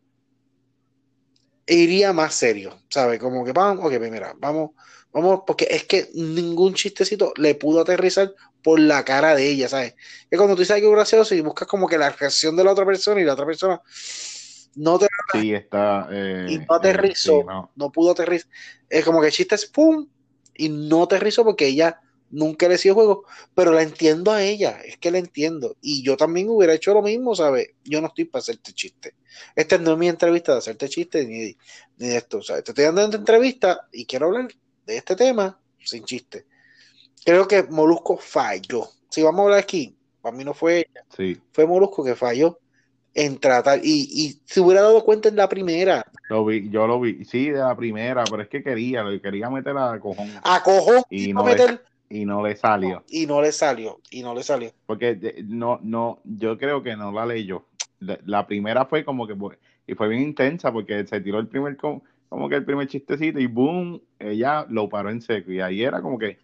iría 1.67 2.13
más 2.13 2.33
serio, 2.33 2.79
¿sabes? 2.89 3.19
Como 3.19 3.43
que 3.43 3.51
vamos, 3.51 3.85
ok, 3.85 3.97
pues 3.97 4.11
mira, 4.11 4.33
vamos, 4.37 4.71
vamos, 5.11 5.41
porque 5.45 5.67
es 5.69 5.83
que 5.85 6.09
ningún 6.13 6.73
chistecito 6.73 7.33
le 7.37 7.55
pudo 7.55 7.81
aterrizar 7.81 8.33
por 8.63 8.79
la 8.79 9.03
cara 9.03 9.35
de 9.35 9.49
ella, 9.49 9.67
¿sabes? 9.67 9.95
Que 10.29 10.37
cuando 10.37 10.55
tú 10.55 10.61
dices 10.61 10.75
algo 10.75 10.91
gracioso 10.91 11.35
y 11.35 11.41
buscas 11.41 11.67
como 11.67 11.87
que 11.87 11.97
la 11.97 12.09
reacción 12.09 12.55
de 12.55 12.63
la 12.63 12.71
otra 12.71 12.85
persona 12.85 13.21
y 13.21 13.25
la 13.25 13.33
otra 13.33 13.45
persona 13.45 13.81
no 14.75 14.99
te 14.99 15.07
sí, 15.31 15.53
está, 15.53 16.07
eh, 16.11 16.47
y 16.49 16.57
no 16.59 16.75
aterrizó, 16.75 17.43
no. 17.75 17.91
pudo 17.91 18.11
aterrizar. 18.11 18.49
Es 18.89 19.05
como 19.05 19.21
que 19.21 19.27
el 19.27 19.33
chiste 19.33 19.55
es 19.55 19.65
pum 19.65 20.07
y 20.53 20.69
no 20.69 21.03
aterrizó 21.03 21.43
porque 21.43 21.67
ella 21.67 22.01
nunca 22.29 22.67
le 22.67 22.77
sido 22.77 22.95
juego, 22.95 23.23
pero 23.53 23.71
la 23.71 23.81
entiendo 23.81 24.31
a 24.31 24.43
ella, 24.43 24.79
es 24.83 24.97
que 24.97 25.11
la 25.11 25.17
entiendo. 25.17 25.77
Y 25.81 26.03
yo 26.03 26.17
también 26.17 26.49
hubiera 26.49 26.73
hecho 26.73 26.93
lo 26.93 27.01
mismo, 27.01 27.35
¿sabes? 27.35 27.69
Yo 27.83 28.01
no 28.01 28.07
estoy 28.07 28.25
para 28.25 28.41
hacerte 28.41 28.73
chiste. 28.73 29.15
Esta 29.55 29.77
no 29.77 29.93
es 29.93 29.97
mi 29.97 30.09
entrevista 30.09 30.51
de 30.51 30.57
hacerte 30.57 30.89
chiste 30.89 31.25
ni, 31.25 31.55
ni 31.97 32.09
de 32.09 32.17
esto. 32.17 32.41
¿sabes? 32.41 32.63
Te 32.63 32.71
estoy 32.71 32.85
dando 32.85 33.03
esta 33.03 33.17
entrevista 33.17 33.87
y 33.91 34.05
quiero 34.05 34.27
hablar 34.27 34.49
de 34.85 34.97
este 34.97 35.15
tema 35.15 35.59
sin 35.79 36.03
chiste. 36.03 36.45
Creo 37.23 37.47
que 37.47 37.63
Molusco 37.63 38.17
falló. 38.17 38.87
Si 39.09 39.21
vamos 39.21 39.39
a 39.39 39.43
hablar 39.43 39.59
aquí, 39.59 39.95
para 40.21 40.35
mí 40.35 40.43
no 40.43 40.53
fue 40.53 40.79
ella, 40.79 41.05
sí. 41.15 41.39
fue 41.51 41.65
Molusco 41.65 42.03
que 42.03 42.15
falló 42.15 42.59
en 43.15 43.39
tratar, 43.39 43.79
y, 43.81 44.09
y 44.11 44.41
se 44.45 44.59
hubiera 44.59 44.81
dado 44.81 45.03
cuenta 45.03 45.29
en 45.29 45.37
la 45.37 45.47
primera. 45.47 46.05
Lo 46.29 46.45
vi, 46.45 46.69
yo 46.69 46.85
lo 46.85 46.99
vi, 46.99 47.23
sí, 47.23 47.49
de 47.49 47.59
la 47.59 47.75
primera, 47.75 48.25
pero 48.29 48.43
es 48.43 48.49
que 48.49 48.61
quería, 48.61 49.03
lo 49.03 49.21
quería 49.21 49.49
meter 49.49 49.75
a 49.77 49.97
cojón. 49.99 50.29
A 50.43 50.61
cojón 50.61 51.01
y, 51.09 51.31
no 51.31 51.47
le, 51.47 51.79
y 52.09 52.25
no 52.25 52.45
le 52.45 52.57
salió. 52.57 53.03
Y 53.07 53.25
no 53.25 53.41
le 53.41 53.53
salió, 53.53 54.01
y 54.11 54.21
no 54.21 54.35
le 54.35 54.43
salió. 54.43 54.71
Porque 54.85 55.17
no, 55.45 55.79
no, 55.81 56.19
yo 56.25 56.57
creo 56.57 56.83
que 56.83 56.97
no 56.97 57.11
la 57.13 57.25
leyó. 57.25 57.65
La, 57.99 58.19
la 58.25 58.45
primera 58.45 58.85
fue 58.85 59.05
como 59.05 59.25
que, 59.25 59.35
y 59.87 59.95
fue 59.95 60.09
bien 60.09 60.21
intensa 60.21 60.73
porque 60.73 61.07
se 61.07 61.21
tiró 61.21 61.39
el 61.39 61.47
primer, 61.47 61.77
como 61.77 62.49
que 62.49 62.55
el 62.55 62.65
primer 62.65 62.87
chistecito 62.87 63.39
y 63.39 63.47
boom, 63.47 64.01
ella 64.19 64.65
lo 64.69 64.89
paró 64.89 65.09
en 65.09 65.21
seco. 65.21 65.53
Y 65.53 65.61
ahí 65.61 65.83
era 65.83 66.01
como 66.01 66.19
que, 66.19 66.37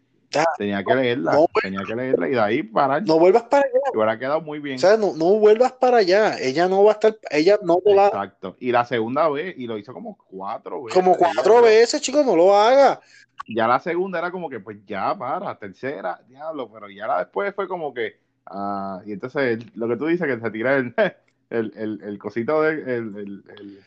tenía 0.57 0.83
que 0.83 0.95
leerla, 0.95 1.37
tenía 1.61 1.81
que 1.85 1.95
leerla 1.95 2.27
y 2.27 2.31
de 2.31 2.39
ahí 2.39 2.63
parar. 2.63 3.03
No 3.03 3.19
vuelvas 3.19 3.43
para 3.43 3.63
allá. 3.63 3.79
Y 3.93 3.97
hubiera 3.97 4.19
quedado 4.19 4.41
muy 4.41 4.59
bien. 4.59 4.75
O 4.75 4.79
sea, 4.79 4.97
no, 4.97 5.13
no, 5.15 5.25
vuelvas 5.39 5.73
para 5.73 5.97
allá. 5.97 6.37
Ella 6.39 6.67
no 6.67 6.83
va 6.83 6.91
a 6.91 6.93
estar, 6.93 7.17
ella 7.29 7.59
no 7.63 7.81
va. 7.85 8.07
Exacto. 8.07 8.55
Y 8.59 8.71
la 8.71 8.85
segunda 8.85 9.29
vez, 9.29 9.55
y 9.57 9.67
lo 9.67 9.77
hizo 9.77 9.93
como 9.93 10.17
cuatro 10.17 10.83
veces. 10.83 10.99
Como 10.99 11.17
cuatro 11.17 11.61
veces, 11.61 12.01
chicos, 12.01 12.25
no 12.25 12.35
lo 12.35 12.55
haga. 12.55 12.99
Ya 13.47 13.67
la 13.67 13.79
segunda 13.79 14.19
era 14.19 14.31
como 14.31 14.49
que, 14.49 14.59
pues 14.59 14.77
ya 14.85 15.17
para, 15.17 15.57
tercera, 15.57 16.21
diablo, 16.27 16.69
pero 16.71 16.89
ya 16.89 17.07
la 17.07 17.19
después 17.19 17.53
fue 17.55 17.67
como 17.67 17.93
que, 17.93 18.19
ah, 18.45 19.01
y 19.05 19.13
entonces 19.13 19.59
lo 19.75 19.87
que 19.87 19.97
tú 19.97 20.05
dices, 20.07 20.27
que 20.27 20.39
se 20.39 20.51
tira 20.51 20.75
el, 20.77 20.93
el, 21.49 21.73
el, 21.75 22.01
el 22.03 22.19
cosito 22.19 22.61
de, 22.61 22.73
el, 22.73 23.15
el, 23.17 23.79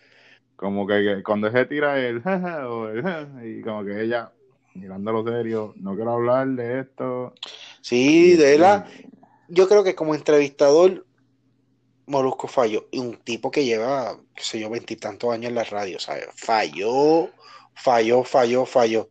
como 0.57 0.87
que, 0.87 1.23
cuando 1.25 1.51
se 1.51 1.65
tira 1.67 1.99
el, 1.99 2.23
y 3.45 3.63
como 3.63 3.85
que 3.85 4.03
ella, 4.03 4.33
mirándolo 4.75 5.25
serio, 5.25 5.75
no 5.77 5.95
quiero 5.95 6.13
hablar 6.13 6.49
de 6.49 6.81
esto. 6.81 7.35
Sí, 7.81 8.35
de 8.37 8.59
la, 8.59 8.87
yo 9.49 9.69
creo 9.69 9.85
que 9.85 9.95
como 9.95 10.15
entrevistador, 10.15 11.07
Molusco 12.07 12.49
falló. 12.49 12.89
Y 12.91 12.99
un 12.99 13.17
tipo 13.17 13.51
que 13.51 13.65
lleva, 13.65 14.19
qué 14.35 14.43
sé 14.43 14.61
yo, 14.61 14.69
veintitantos 14.71 15.33
años 15.33 15.49
en 15.49 15.55
la 15.55 15.65
radio, 15.65 15.99
¿sabes? 15.99 16.29
Falló, 16.35 17.31
falló, 17.75 18.25
falló, 18.25 18.67
falló. 18.67 19.09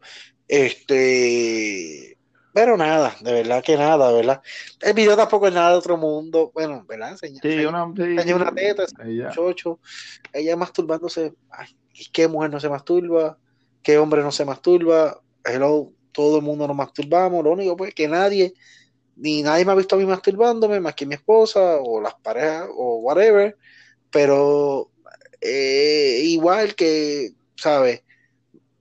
Este, 0.47 2.17
pero 2.53 2.77
nada, 2.77 3.15
de 3.21 3.33
verdad 3.33 3.63
que 3.63 3.75
nada, 3.75 4.11
¿verdad? 4.11 4.41
El 4.79 4.93
video 4.93 5.15
tampoco 5.15 5.47
es 5.47 5.53
nada 5.53 5.71
de 5.71 5.77
otro 5.77 5.97
mundo. 5.97 6.51
Bueno, 6.53 6.85
¿verdad? 6.87 7.11
Enseña, 7.11 7.39
sí, 7.41 7.65
una, 7.65 7.85
una 7.85 8.51
teta, 8.53 8.85
ella. 9.03 9.31
Chocho, 9.31 9.79
ella 10.31 10.55
masturbándose. 10.55 11.33
Ay, 11.49 11.75
¿Qué 12.11 12.27
mujer 12.27 12.51
no 12.51 12.59
se 12.59 12.69
masturba? 12.69 13.37
¿Qué 13.81 13.97
hombre 13.97 14.21
no 14.21 14.31
se 14.31 14.45
masturba? 14.45 15.19
Hello, 15.43 15.91
todo 16.11 16.37
el 16.37 16.43
mundo 16.43 16.67
nos 16.67 16.75
masturbamos, 16.75 17.43
lo 17.43 17.51
único 17.51 17.75
pues 17.75 17.93
que 17.93 18.07
nadie, 18.07 18.53
ni 19.15 19.43
nadie 19.43 19.65
me 19.65 19.73
ha 19.73 19.75
visto 19.75 19.95
a 19.95 19.99
mí 19.99 20.05
masturbándome 20.05 20.79
más 20.79 20.95
que 20.95 21.05
mi 21.05 21.15
esposa 21.15 21.77
o 21.81 22.01
las 22.01 22.15
parejas 22.15 22.69
o 22.75 22.97
whatever, 22.97 23.57
pero 24.09 24.91
eh, 25.41 26.21
igual 26.23 26.75
que, 26.75 27.33
¿sabes? 27.55 28.03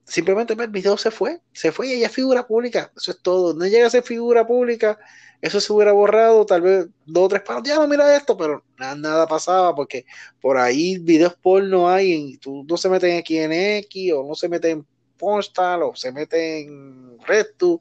Simplemente 0.05 0.53
el 0.53 0.69
video 0.69 0.99
se 0.99 1.11
fue, 1.11 1.41
se 1.53 1.73
fue 1.73 1.89
y 1.89 1.93
ella 1.95 2.07
es 2.07 2.13
figura 2.13 2.47
pública, 2.47 2.93
eso 2.97 3.13
es 3.13 3.23
todo, 3.23 3.55
no 3.55 3.67
llega 3.67 3.87
a 3.87 3.91
ser 3.91 4.03
figura 4.03 4.47
pública, 4.47 4.99
eso 5.41 5.61
se 5.61 5.73
hubiera 5.73 5.93
borrado, 5.93 6.45
tal 6.47 6.61
vez 6.61 6.87
dos 7.07 7.25
o 7.25 7.29
tres 7.29 7.43
palos, 7.43 7.63
ya 7.65 7.77
no 7.77 7.89
mira 7.89 8.15
esto, 8.17 8.37
pero 8.37 8.63
nada, 8.79 8.95
nada 8.95 9.27
pasaba 9.27 9.75
porque 9.75 10.05
por 10.41 10.59
ahí 10.59 10.99
videos 10.99 11.35
porno 11.35 11.89
hay, 11.89 12.13
y 12.13 12.39
tú 12.39 12.65
no 12.69 12.77
se 12.77 12.89
meten 12.91 13.19
aquí 13.19 13.39
en 13.39 13.53
X 13.53 14.13
o 14.13 14.25
no 14.25 14.35
se 14.35 14.49
meten 14.49 14.87
Postal 15.23 15.85
o 15.85 15.95
se 15.95 16.11
mete 16.11 16.63
en 16.63 17.17
RedTube. 17.25 17.81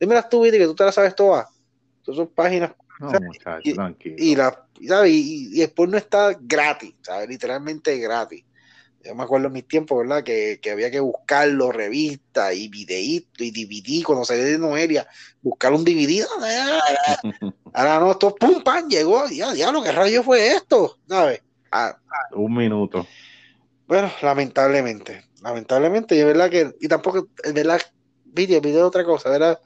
Dime 0.00 0.20
tú, 0.28 0.42
que 0.42 0.64
tú 0.66 0.74
te 0.74 0.84
la 0.84 0.90
sabes 0.90 1.14
todas. 1.14 1.46
son 2.02 2.26
páginas. 2.34 2.72
No, 2.98 3.12
y, 3.62 3.70
y, 4.18 4.34
la, 4.34 4.66
y, 5.06 5.56
y, 5.56 5.62
el 5.62 5.70
porno 5.70 5.96
está 5.96 6.36
gratis, 6.38 6.96
¿sabes? 7.00 7.28
literalmente 7.28 7.96
gratis. 7.98 8.44
Yo 9.04 9.14
me 9.14 9.22
acuerdo 9.22 9.46
en 9.46 9.52
mis 9.52 9.68
tiempos, 9.68 9.98
¿verdad? 10.00 10.24
Que, 10.24 10.58
que 10.60 10.72
había 10.72 10.90
que 10.90 10.98
buscarlo, 10.98 11.70
revistas 11.70 12.54
y 12.56 12.68
videitos 12.68 13.40
y 13.40 13.52
DVD 13.52 14.04
cuando 14.04 14.24
salía 14.24 14.44
de 14.44 14.58
Noelia, 14.58 15.06
buscar 15.40 15.72
un 15.72 15.84
DVD. 15.84 16.26
Ahora 17.72 18.00
no, 18.00 18.10
esto 18.10 18.34
pum, 18.34 18.64
pan, 18.64 18.90
llegó. 18.90 19.28
Ya, 19.28 19.54
ya, 19.54 19.70
lo 19.70 19.80
que 19.80 19.92
rayo 19.92 20.24
fue 20.24 20.48
esto, 20.48 20.98
¿sabes? 21.08 21.40
Ah, 21.70 21.96
ah. 22.10 22.34
un 22.34 22.52
minuto. 22.52 23.06
Bueno, 23.86 24.10
lamentablemente 24.22 25.29
lamentablemente, 25.42 26.14
y 26.14 26.20
es 26.20 26.26
verdad 26.26 26.50
que, 26.50 26.74
y 26.80 26.88
tampoco, 26.88 27.28
es 27.42 27.52
verdad, 27.52 27.80
vídeo, 28.24 28.60
video 28.60 28.86
otra 28.86 29.04
cosa, 29.04 29.30
¿verdad? 29.30 29.60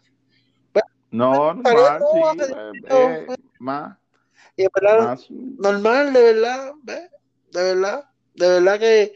no, 1.11 1.55
normal, 1.55 2.03
sí, 2.13 2.43
eh, 2.43 2.73
eh, 2.89 3.27
más. 3.59 3.97
Y 4.57 4.63
es 4.63 4.69
verdad, 4.75 5.19
normal, 5.31 6.13
de 6.13 6.23
verdad, 6.23 6.73
¿ves? 6.83 7.11
de 7.53 7.63
verdad, 7.63 8.05
de 8.35 8.49
verdad 8.49 8.79
que 8.81 9.15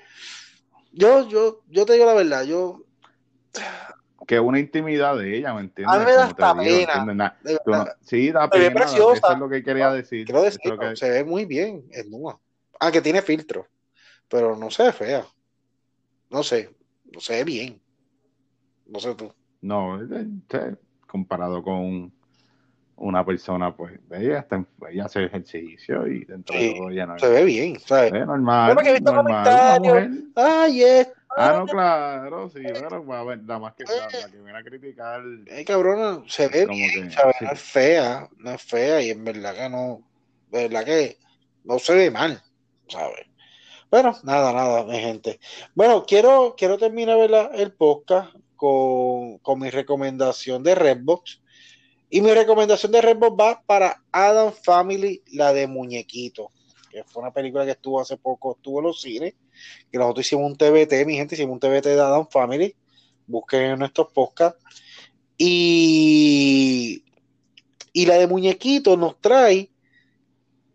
yo, 0.93 1.29
yo, 1.29 1.63
yo 1.69 1.85
te 1.85 1.95
digo 1.95 2.07
la 2.07 2.15
verdad, 2.15 2.45
yo 2.45 2.85
que 4.29 4.35
es 4.35 4.41
una 4.43 4.59
intimidad 4.59 5.17
de 5.17 5.39
ella, 5.39 5.55
¿me 5.55 5.63
entiendes? 5.63 5.97
A 5.97 5.99
mí 5.99 6.05
me 6.05 6.13
da 6.13 6.35
pena. 6.55 7.39
sí, 8.03 8.31
da 8.31 8.49
pena. 8.49 8.85
Eso 8.85 9.15
es 9.15 9.39
lo 9.39 9.49
que 9.49 9.65
quería 9.65 9.91
decir. 9.91 10.27
Quiero 10.27 10.43
decir, 10.43 10.61
que... 10.79 10.97
se 10.97 11.09
ve 11.09 11.25
muy 11.25 11.47
bien, 11.47 11.87
es 11.91 12.07
nueva. 12.07 12.39
Aunque 12.79 13.01
tiene 13.01 13.23
filtro, 13.23 13.67
pero 14.29 14.55
no 14.55 14.71
se 14.71 14.83
ve 14.83 14.93
fea. 14.93 15.27
No 16.31 16.43
sé, 16.43 16.71
no 17.13 17.21
sé 17.21 17.45
bien. 17.45 17.81
No 18.87 19.01
sé 19.01 19.15
tú. 19.15 19.33
No, 19.61 20.01
comparado 21.07 21.63
con 21.63 22.13
una 22.97 23.25
persona, 23.25 23.75
pues, 23.75 23.99
ella, 24.11 24.41
está, 24.41 24.65
ella 24.91 25.05
hace 25.05 25.25
ejercicio 25.25 26.07
y 26.07 26.25
dentro 26.25 26.57
de 26.57 26.75
todo 26.75 26.91
ya 26.91 27.07
no 27.07 27.19
Se 27.19 27.29
ve 27.29 27.45
bien, 27.45 27.79
¿sabes? 27.81 28.13
Es 28.13 28.27
normal. 28.27 28.77
normal 29.03 30.33
Ay, 30.35 30.83
es. 30.83 31.13
Ah, 31.37 31.53
no, 31.59 31.67
claro, 31.67 32.49
sí, 32.51 32.63
pero 32.65 33.05
va 33.07 33.21
a 33.21 33.25
ver, 33.25 33.43
nada 33.43 33.61
más 33.61 33.75
que 33.75 33.85
la, 33.85 34.09
la, 34.21 34.31
que 34.31 34.39
viene 34.39 34.59
a 34.59 34.63
criticar. 34.63 35.23
Ay, 35.53 35.65
cabrona, 35.65 36.23
se 36.27 36.49
ve 36.49 36.67
bien, 36.67 37.11
¿sabes? 37.13 37.37
No 37.41 37.53
es 37.53 37.61
fea, 37.61 38.29
no 38.39 38.51
es 38.51 38.63
fea 38.63 39.03
y 39.03 39.11
en 39.11 39.25
verdad 39.25 39.55
que 39.55 39.69
no, 39.69 40.03
de 40.51 40.69
verdad 40.69 40.85
que 40.85 41.19
no 41.65 41.79
se 41.79 41.95
ve 41.95 42.11
mal, 42.11 42.43
¿sabes? 42.89 43.27
Bueno, 43.91 44.15
nada, 44.23 44.53
nada, 44.53 44.85
mi 44.85 44.99
gente. 44.99 45.41
Bueno, 45.75 46.05
quiero, 46.07 46.55
quiero 46.59 46.77
terminar 46.77 47.19
el 47.55 47.73
podcast 47.73 48.35
con, 48.55 49.39
con 49.39 49.59
mi 49.59 49.71
recomendación 49.71 50.63
de 50.63 50.75
Redbox 50.75 51.41
y 52.11 52.21
mi 52.21 52.33
recomendación 52.33 52.93
de 52.93 53.01
Redbox 53.01 53.37
va 53.41 53.63
para 53.65 54.03
Adam 54.13 54.53
Family, 54.53 55.23
la 55.33 55.55
de 55.55 55.67
Muñequito, 55.67 56.53
que 56.91 57.03
fue 57.05 57.23
una 57.23 57.33
película 57.33 57.65
que 57.65 57.71
estuvo 57.71 57.99
hace 57.99 58.19
poco, 58.19 58.57
estuvo 58.57 58.81
en 58.81 58.87
los 58.87 59.01
cines, 59.01 59.35
que 59.91 59.99
nosotros 59.99 60.27
hicimos 60.27 60.51
un 60.51 60.57
TBT, 60.59 61.07
mi 61.07 61.17
gente, 61.17 61.35
hicimos 61.35 61.55
un 61.55 61.61
TBT 61.61 61.87
de 61.87 62.01
Adam 62.01 62.29
Family, 62.31 62.77
busquen 63.27 63.63
en 63.63 63.79
nuestros 63.79 64.13
podcasts. 64.13 64.63
Y, 65.39 67.05
y 67.95 68.05
la 68.05 68.17
de 68.17 68.27
Muñequito 68.27 68.99
nos 68.99 69.19
trae, 69.19 69.71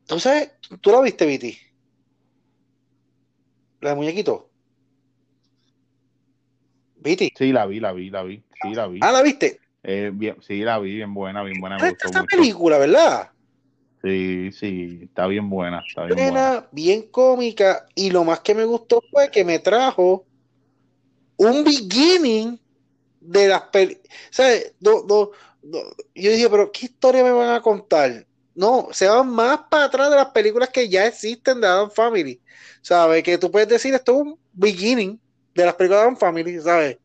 ¿tú 0.07 0.19
sabes? 0.19 0.51
¿Tú 0.81 0.89
la 0.89 1.01
viste, 1.01 1.27
Viti? 1.27 1.57
La 3.83 3.89
de 3.89 3.95
Muñequito. 3.97 4.49
Viti. 6.95 7.33
Sí, 7.37 7.51
la 7.51 7.65
vi, 7.65 7.81
la 7.81 7.91
vi, 7.91 8.09
la 8.09 8.23
vi. 8.23 8.41
Sí, 8.61 8.73
la 8.73 8.87
vi. 8.87 8.99
Ah, 9.01 9.11
¿la 9.11 9.21
viste? 9.21 9.59
Eh, 9.83 10.09
bien, 10.13 10.37
sí, 10.41 10.61
la 10.61 10.79
vi, 10.79 10.95
bien 10.95 11.13
buena, 11.13 11.43
bien 11.43 11.59
buena. 11.59 11.77
Me 11.77 11.89
gustó 11.89 12.07
esta 12.07 12.23
película, 12.23 12.77
¿verdad? 12.77 13.31
Sí, 14.01 14.53
sí, 14.53 15.01
está 15.03 15.27
bien 15.27 15.49
buena. 15.49 15.83
Está 15.85 16.05
bien 16.05 16.15
buena, 16.15 16.65
bien 16.71 17.09
cómica. 17.11 17.85
Y 17.93 18.09
lo 18.09 18.23
más 18.23 18.39
que 18.39 18.55
me 18.55 18.63
gustó 18.63 19.03
fue 19.11 19.29
que 19.29 19.43
me 19.43 19.59
trajo 19.59 20.25
un 21.35 21.65
beginning 21.65 22.57
de 23.19 23.47
las 23.49 23.63
películas. 23.63 24.07
¿Sabes? 24.29 24.75
yo 24.79 25.31
dije, 26.13 26.49
pero 26.49 26.71
¿qué 26.71 26.85
historia 26.85 27.21
me 27.21 27.31
van 27.31 27.49
a 27.49 27.61
contar? 27.61 28.25
No, 28.55 28.89
se 28.91 29.07
van 29.07 29.29
más 29.29 29.61
para 29.69 29.85
atrás 29.85 30.09
de 30.09 30.15
las 30.15 30.29
películas 30.29 30.69
que 30.69 30.87
ya 30.87 31.07
existen 31.07 31.59
de 31.59 31.67
Adam 31.67 31.91
Family. 31.91 32.39
¿Sabes? 32.81 33.23
Que 33.23 33.37
tú 33.37 33.49
puedes 33.49 33.67
decir, 33.67 33.93
esto 33.93 34.13
es 34.13 34.21
un 34.21 34.39
beginning 34.51 35.19
de 35.55 35.65
las 35.65 35.75
películas 35.75 36.01
de 36.01 36.03
Adam 36.03 36.17
Family, 36.17 36.59
¿sabes? 36.61 36.97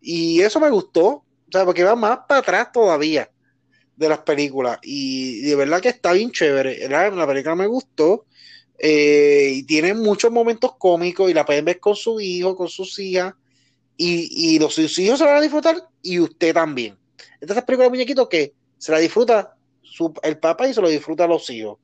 Y 0.00 0.40
eso 0.40 0.60
me 0.60 0.70
gustó 0.70 1.24
sea, 1.58 1.64
porque 1.64 1.84
va 1.84 1.94
más 1.94 2.20
para 2.28 2.40
atrás 2.40 2.72
todavía 2.72 3.30
de 3.96 4.08
las 4.08 4.18
películas. 4.20 4.78
Y 4.82 5.42
de 5.42 5.56
verdad 5.56 5.80
que 5.80 5.88
está 5.88 6.12
bien 6.12 6.30
chévere. 6.30 6.88
La, 6.88 7.26
película 7.26 7.54
me 7.54 7.66
gustó. 7.66 8.26
Eh, 8.78 9.52
y 9.54 9.62
tiene 9.62 9.94
muchos 9.94 10.32
momentos 10.32 10.72
cómicos 10.76 11.30
y 11.30 11.34
la 11.34 11.44
pueden 11.44 11.64
ver 11.64 11.78
con 11.78 11.94
su 11.94 12.20
hijo, 12.20 12.56
con 12.56 12.68
sus 12.68 12.98
hijas. 12.98 13.34
Y, 13.96 14.58
los 14.58 14.74
sus 14.74 14.98
hijos 14.98 15.20
se 15.20 15.24
van 15.24 15.36
a 15.36 15.40
disfrutar 15.40 15.76
y 16.02 16.18
usted 16.18 16.52
también. 16.52 16.98
Esta 17.40 17.54
es 17.54 17.64
película 17.64 17.84
de 17.84 17.90
muñequitos 17.90 18.28
que 18.28 18.52
se 18.76 18.90
la 18.90 18.98
disfruta 18.98 19.53
el 20.22 20.38
papá 20.38 20.68
y 20.68 20.74
se 20.74 20.80
lo 20.80 20.88
disfruta 20.88 21.26
los 21.26 21.48
hijos. 21.50 21.78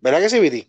¿Verdad 0.00 0.20
que 0.20 0.30
sí, 0.30 0.40
Viti? 0.40 0.68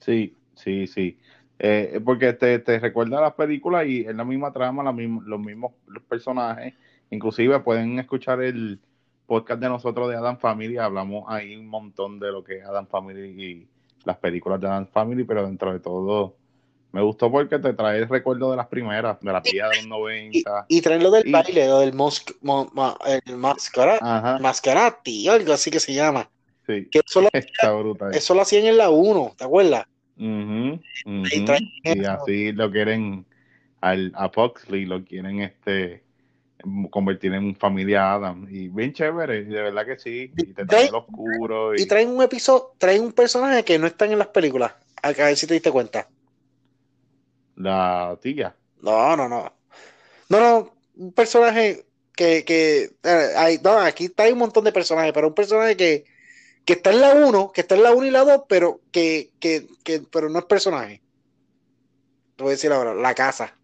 Sí, 0.00 0.36
sí, 0.54 0.86
sí. 0.86 1.18
Eh, 1.58 2.00
porque 2.04 2.32
te, 2.32 2.58
te, 2.58 2.78
recuerda 2.78 3.20
las 3.20 3.34
películas 3.34 3.86
y 3.86 4.00
es 4.00 4.14
la 4.14 4.24
misma 4.24 4.52
trama, 4.52 4.82
la 4.82 4.92
los 4.92 5.40
mismos 5.40 5.72
personajes. 6.08 6.74
Inclusive 7.10 7.60
pueden 7.60 7.98
escuchar 7.98 8.42
el 8.42 8.80
podcast 9.26 9.60
de 9.60 9.68
nosotros 9.68 10.08
de 10.08 10.16
Adam 10.16 10.38
Family, 10.38 10.78
hablamos 10.78 11.24
ahí 11.28 11.54
un 11.54 11.68
montón 11.68 12.18
de 12.18 12.32
lo 12.32 12.42
que 12.42 12.58
es 12.58 12.64
Adam 12.64 12.86
Family 12.86 13.42
y 13.42 13.68
las 14.04 14.16
películas 14.16 14.60
de 14.60 14.66
Adam 14.66 14.86
Family, 14.86 15.24
pero 15.24 15.44
dentro 15.44 15.72
de 15.72 15.80
todo 15.80 16.36
me 16.92 17.02
gustó 17.02 17.30
porque 17.30 17.58
te 17.58 17.72
trae 17.72 17.98
el 17.98 18.08
recuerdo 18.08 18.50
de 18.50 18.56
las 18.56 18.66
primeras, 18.66 19.20
de 19.20 19.32
las 19.32 19.42
vías 19.42 19.70
de 19.70 19.76
los 19.76 19.86
90. 19.86 20.66
Y, 20.68 20.78
y 20.78 20.80
traen 20.80 21.02
lo 21.02 21.10
del 21.10 21.30
baile, 21.30 21.66
lo 21.66 21.80
del 21.80 21.92
mosc, 21.92 22.30
el 23.06 23.36
mascarati, 23.36 25.28
algo 25.28 25.52
así 25.52 25.70
que 25.70 25.80
se 25.80 25.94
llama. 25.94 26.28
Sí, 26.66 26.88
que 26.90 27.00
eso, 27.06 27.20
lo, 27.22 27.28
eso 28.12 28.34
lo 28.34 28.42
hacían 28.42 28.66
en 28.66 28.76
la 28.76 28.90
1, 28.90 29.34
¿te 29.36 29.44
acuerdas? 29.44 29.86
Y 30.16 32.04
así 32.04 32.52
lo 32.52 32.70
quieren 32.70 33.24
al, 33.80 34.12
a 34.14 34.28
Foxley, 34.28 34.84
lo 34.84 35.04
quieren 35.04 35.40
este 35.40 36.02
convertir 36.90 37.32
en 37.32 37.56
familia 37.56 38.12
Adam. 38.12 38.46
Y 38.50 38.68
bien 38.68 38.92
chévere, 38.92 39.44
de 39.44 39.62
verdad 39.62 39.86
que 39.86 39.98
sí. 39.98 40.30
Y 40.36 40.52
te 40.52 40.66
traen, 40.66 40.94
oscuro. 40.94 41.74
Y... 41.74 41.86
traen 41.86 42.10
un 42.10 42.22
episodio, 42.22 42.72
traen 42.76 43.02
un 43.02 43.12
personaje 43.12 43.64
que 43.64 43.78
no 43.78 43.86
están 43.86 44.12
en 44.12 44.18
las 44.18 44.28
películas. 44.28 44.74
A 45.02 45.12
ver 45.12 45.36
si 45.36 45.46
te 45.46 45.54
diste 45.54 45.70
cuenta. 45.70 46.06
La 47.60 48.18
tía. 48.22 48.56
No, 48.80 49.16
no, 49.16 49.28
no. 49.28 49.52
No, 50.30 50.40
no, 50.40 50.72
un 50.96 51.12
personaje 51.12 51.84
que, 52.16 52.44
que 52.44 52.90
eh, 53.02 53.32
hay, 53.36 53.58
no, 53.62 53.78
aquí 53.78 54.06
está 54.06 54.22
hay 54.22 54.32
un 54.32 54.38
montón 54.38 54.64
de 54.64 54.72
personajes, 54.72 55.12
pero 55.12 55.28
un 55.28 55.34
personaje 55.34 55.76
que, 55.76 56.04
que 56.64 56.74
está 56.74 56.90
en 56.90 57.00
la 57.00 57.14
1, 57.14 57.52
que 57.52 57.60
está 57.60 57.74
en 57.74 57.82
la 57.82 57.92
1 57.92 58.06
y 58.06 58.10
la 58.10 58.24
2, 58.24 58.42
pero 58.48 58.80
que, 58.90 59.32
que, 59.40 59.66
que, 59.84 60.00
pero 60.10 60.30
no 60.30 60.38
es 60.38 60.44
personaje. 60.46 61.02
Te 62.36 62.44
voy 62.44 62.52
a 62.52 62.56
decir 62.56 62.72
ahora, 62.72 62.94
la 62.94 63.14
casa. 63.14 63.54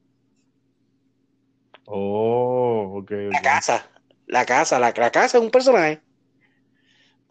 Oh, 1.87 2.99
ok. 2.99 3.11
La 3.31 3.41
casa, 3.41 3.91
la 4.27 4.45
casa, 4.45 4.79
la, 4.79 4.93
casa 4.93 5.39
es 5.39 5.43
un 5.43 5.51
personaje. 5.51 6.03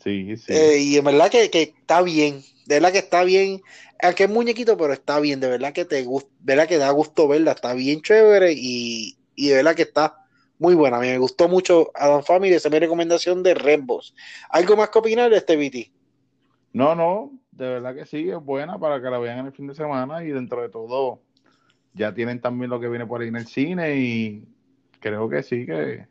Sí, 0.04 0.36
sí. 0.38 0.54
Eh, 0.54 0.78
y 0.80 0.98
en 0.98 1.06
verdad 1.06 1.30
que, 1.30 1.52
que, 1.52 1.62
está 1.62 2.02
bien, 2.02 2.42
de 2.66 2.76
verdad 2.76 2.92
que 2.92 3.00
está 3.00 3.24
bien, 3.24 3.62
aunque 4.02 4.24
es 4.26 4.30
muñequito, 4.30 4.78
pero 4.78 4.94
está 4.94 5.20
bien, 5.20 5.40
de 5.40 5.50
verdad 5.50 5.74
que 5.74 5.86
te 5.86 6.04
gusta, 6.04 6.30
de 6.40 6.54
verdad 6.54 6.68
que 6.68 6.78
da 6.78 6.92
gusto 6.92 7.28
verla, 7.28 7.52
está 7.52 7.74
bien 7.74 8.02
chévere 8.02 8.54
y, 8.54 9.18
y 9.36 9.50
de 9.50 9.56
verdad 9.56 9.76
que 9.76 9.84
está 9.84 10.26
muy 10.60 10.76
buena. 10.76 10.98
A 10.98 11.02
mí 11.02 11.08
me 11.08 11.18
gustó 11.18 11.48
mucho 11.48 11.92
Adam 11.94 12.24
Family, 12.24 12.54
esa 12.54 12.68
es 12.68 12.74
mi 12.74 12.80
recomendación 12.80 13.44
de 13.44 13.54
Redbox. 13.54 14.14
¿Algo 14.50 14.76
más 14.76 14.90
que 14.90 15.00
opinar 15.00 15.30
de 15.30 15.38
este 15.38 15.56
BT? 15.56 15.92
No, 16.74 16.96
no, 16.96 17.32
de 17.52 17.70
verdad 17.70 17.96
que 17.96 18.06
sí, 18.06 18.30
es 18.30 18.44
buena 18.44 18.78
para 18.78 19.02
que 19.02 19.10
la 19.10 19.20
vean 19.20 19.40
en 19.40 19.46
el 19.48 19.54
fin 19.54 19.68
de 19.68 19.76
semana 19.76 20.24
y 20.24 20.30
dentro 20.30 20.62
de 20.62 20.70
todo 20.70 21.22
ya 21.94 22.14
tienen 22.14 22.42
también 22.42 22.70
lo 22.70 22.80
que 22.80 22.90
viene 22.90 23.06
por 23.06 23.22
ahí 23.22 23.30
en 23.30 23.38
el 23.38 23.48
cine 23.48 23.96
y 23.96 24.44
creo 25.00 25.30
que 25.30 25.44
sí 25.44 25.66
que... 25.66 26.08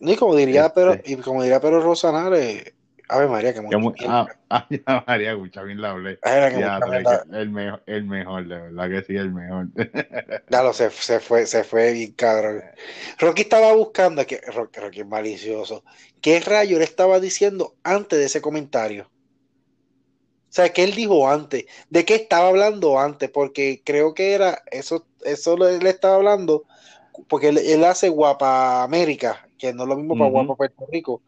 Y 0.00 0.16
como 0.16 0.36
diría, 0.36 0.72
pero, 0.74 0.92
este 0.92 1.12
y 1.12 1.16
como 1.16 1.42
diría 1.42 1.60
Pero 1.60 1.80
Rosanare, 1.80 2.74
Ave 3.08 3.28
María, 3.28 3.52
que 3.52 3.60
mucho 3.60 4.06
ah, 4.08 4.26
ah, 4.50 5.04
María, 5.06 5.32
escucha 5.32 5.62
bien 5.62 5.80
la 5.80 5.90
hablé. 5.90 6.18
el, 7.32 7.50
mejor, 7.50 7.82
el 7.86 8.04
mejor, 8.04 8.48
de 8.48 8.60
verdad 8.60 8.88
que 8.88 9.02
sí, 9.02 9.16
el 9.16 9.32
mejor. 9.32 9.68
Claro, 10.46 10.72
se, 10.72 10.90
se 10.90 11.20
fue, 11.20 11.46
se 11.46 11.64
fue 11.64 11.92
bien 11.92 12.12
cabrón. 12.12 12.62
Rocky 13.18 13.42
estaba 13.42 13.72
buscando, 13.74 14.26
que 14.26 14.40
Rocky, 14.46 14.80
Rocky 14.80 15.00
es 15.00 15.06
malicioso. 15.06 15.84
¿Qué 16.20 16.40
rayo 16.40 16.78
le 16.78 16.84
estaba 16.84 17.20
diciendo 17.20 17.76
antes 17.82 18.18
de 18.18 18.24
ese 18.24 18.40
comentario? 18.40 19.10
O 20.54 20.56
sea, 20.56 20.72
¿qué 20.72 20.84
él 20.84 20.94
dijo 20.94 21.28
antes? 21.28 21.64
¿De 21.90 22.04
qué 22.04 22.14
estaba 22.14 22.46
hablando 22.46 23.00
antes? 23.00 23.28
Porque 23.28 23.82
creo 23.84 24.14
que 24.14 24.34
era, 24.34 24.62
eso, 24.70 25.04
eso 25.24 25.56
le, 25.56 25.90
estaba 25.90 26.14
hablando, 26.14 26.62
porque 27.28 27.48
él, 27.48 27.84
hace 27.84 28.08
Guapa 28.08 28.82
América, 28.82 29.46
que 29.58 29.72
no 29.72 29.84
es 29.84 29.88
lo 29.88 29.96
mismo 29.96 30.16
para 30.16 30.30
Guapa 30.30 30.56
Puerto 30.56 30.86
Rico 30.90 31.22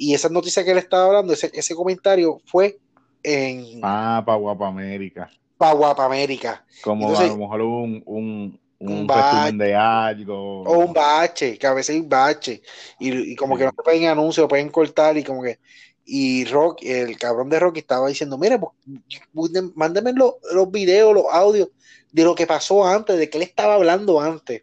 y 0.00 0.14
esa 0.14 0.28
noticia 0.28 0.64
que 0.64 0.70
él 0.70 0.78
estaba 0.78 1.06
hablando, 1.06 1.32
ese, 1.32 1.50
ese 1.52 1.74
comentario 1.74 2.40
fue 2.46 2.78
en. 3.24 3.80
Ah, 3.82 4.22
para 4.24 4.38
Guapa 4.38 4.68
América. 4.68 5.28
Para 5.58 5.72
Guapa 5.72 6.04
América. 6.04 6.64
Como 6.84 7.18
a 7.18 7.26
lo 7.26 7.36
mejor 7.36 7.60
un, 7.62 8.02
un, 8.06 8.60
un, 8.78 9.08
resumen 9.08 9.58
de 9.58 9.74
algo. 9.74 10.62
O 10.62 10.78
un 10.78 10.92
bache, 10.92 11.58
que 11.58 11.66
a 11.66 11.74
veces 11.74 11.96
hay 11.96 12.00
un 12.00 12.08
bache. 12.08 12.62
Y, 13.00 13.32
y 13.32 13.34
como 13.34 13.58
que 13.58 13.64
no 13.64 13.72
pueden 13.72 14.06
anuncios, 14.06 14.44
lo 14.44 14.48
pueden 14.48 14.70
cortar 14.70 15.18
y 15.18 15.24
como 15.24 15.42
que. 15.42 15.58
Y 16.04 16.44
Rock, 16.44 16.84
el 16.84 17.18
cabrón 17.18 17.50
de 17.50 17.58
Rocky 17.58 17.80
estaba 17.80 18.06
diciendo: 18.06 18.38
Mire, 18.38 18.60
pues, 18.60 19.50
mándenme 19.74 20.12
los, 20.12 20.34
los 20.52 20.70
videos, 20.70 21.12
los 21.12 21.24
audios 21.32 21.70
de 22.12 22.22
lo 22.22 22.36
que 22.36 22.46
pasó 22.46 22.86
antes, 22.86 23.18
de 23.18 23.28
que 23.28 23.38
él 23.38 23.42
estaba 23.42 23.74
hablando 23.74 24.20
antes 24.20 24.62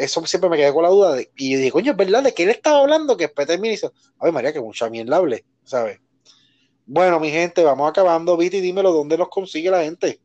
eso 0.00 0.24
siempre 0.26 0.50
me 0.50 0.56
quedé 0.56 0.72
con 0.72 0.82
la 0.82 0.90
duda. 0.90 1.20
Y 1.36 1.52
yo 1.52 1.58
dije, 1.58 1.70
coño, 1.70 1.92
es 1.92 1.96
verdad, 1.96 2.22
¿de 2.22 2.34
qué 2.34 2.44
él 2.44 2.50
estaba 2.50 2.80
hablando? 2.80 3.16
Que 3.16 3.24
después 3.24 3.46
termina 3.46 3.68
y 3.68 3.72
dice, 3.72 3.90
ay 4.18 4.32
María, 4.32 4.52
que 4.52 4.60
mucha 4.60 4.88
mierda 4.88 5.16
hable, 5.16 5.44
¿sabes? 5.64 6.00
Bueno, 6.86 7.20
mi 7.20 7.30
gente, 7.30 7.62
vamos 7.62 7.88
acabando. 7.88 8.36
Viti, 8.36 8.60
dímelo, 8.60 8.92
¿dónde 8.92 9.16
nos 9.16 9.28
consigue 9.28 9.70
la 9.70 9.82
gente? 9.82 10.18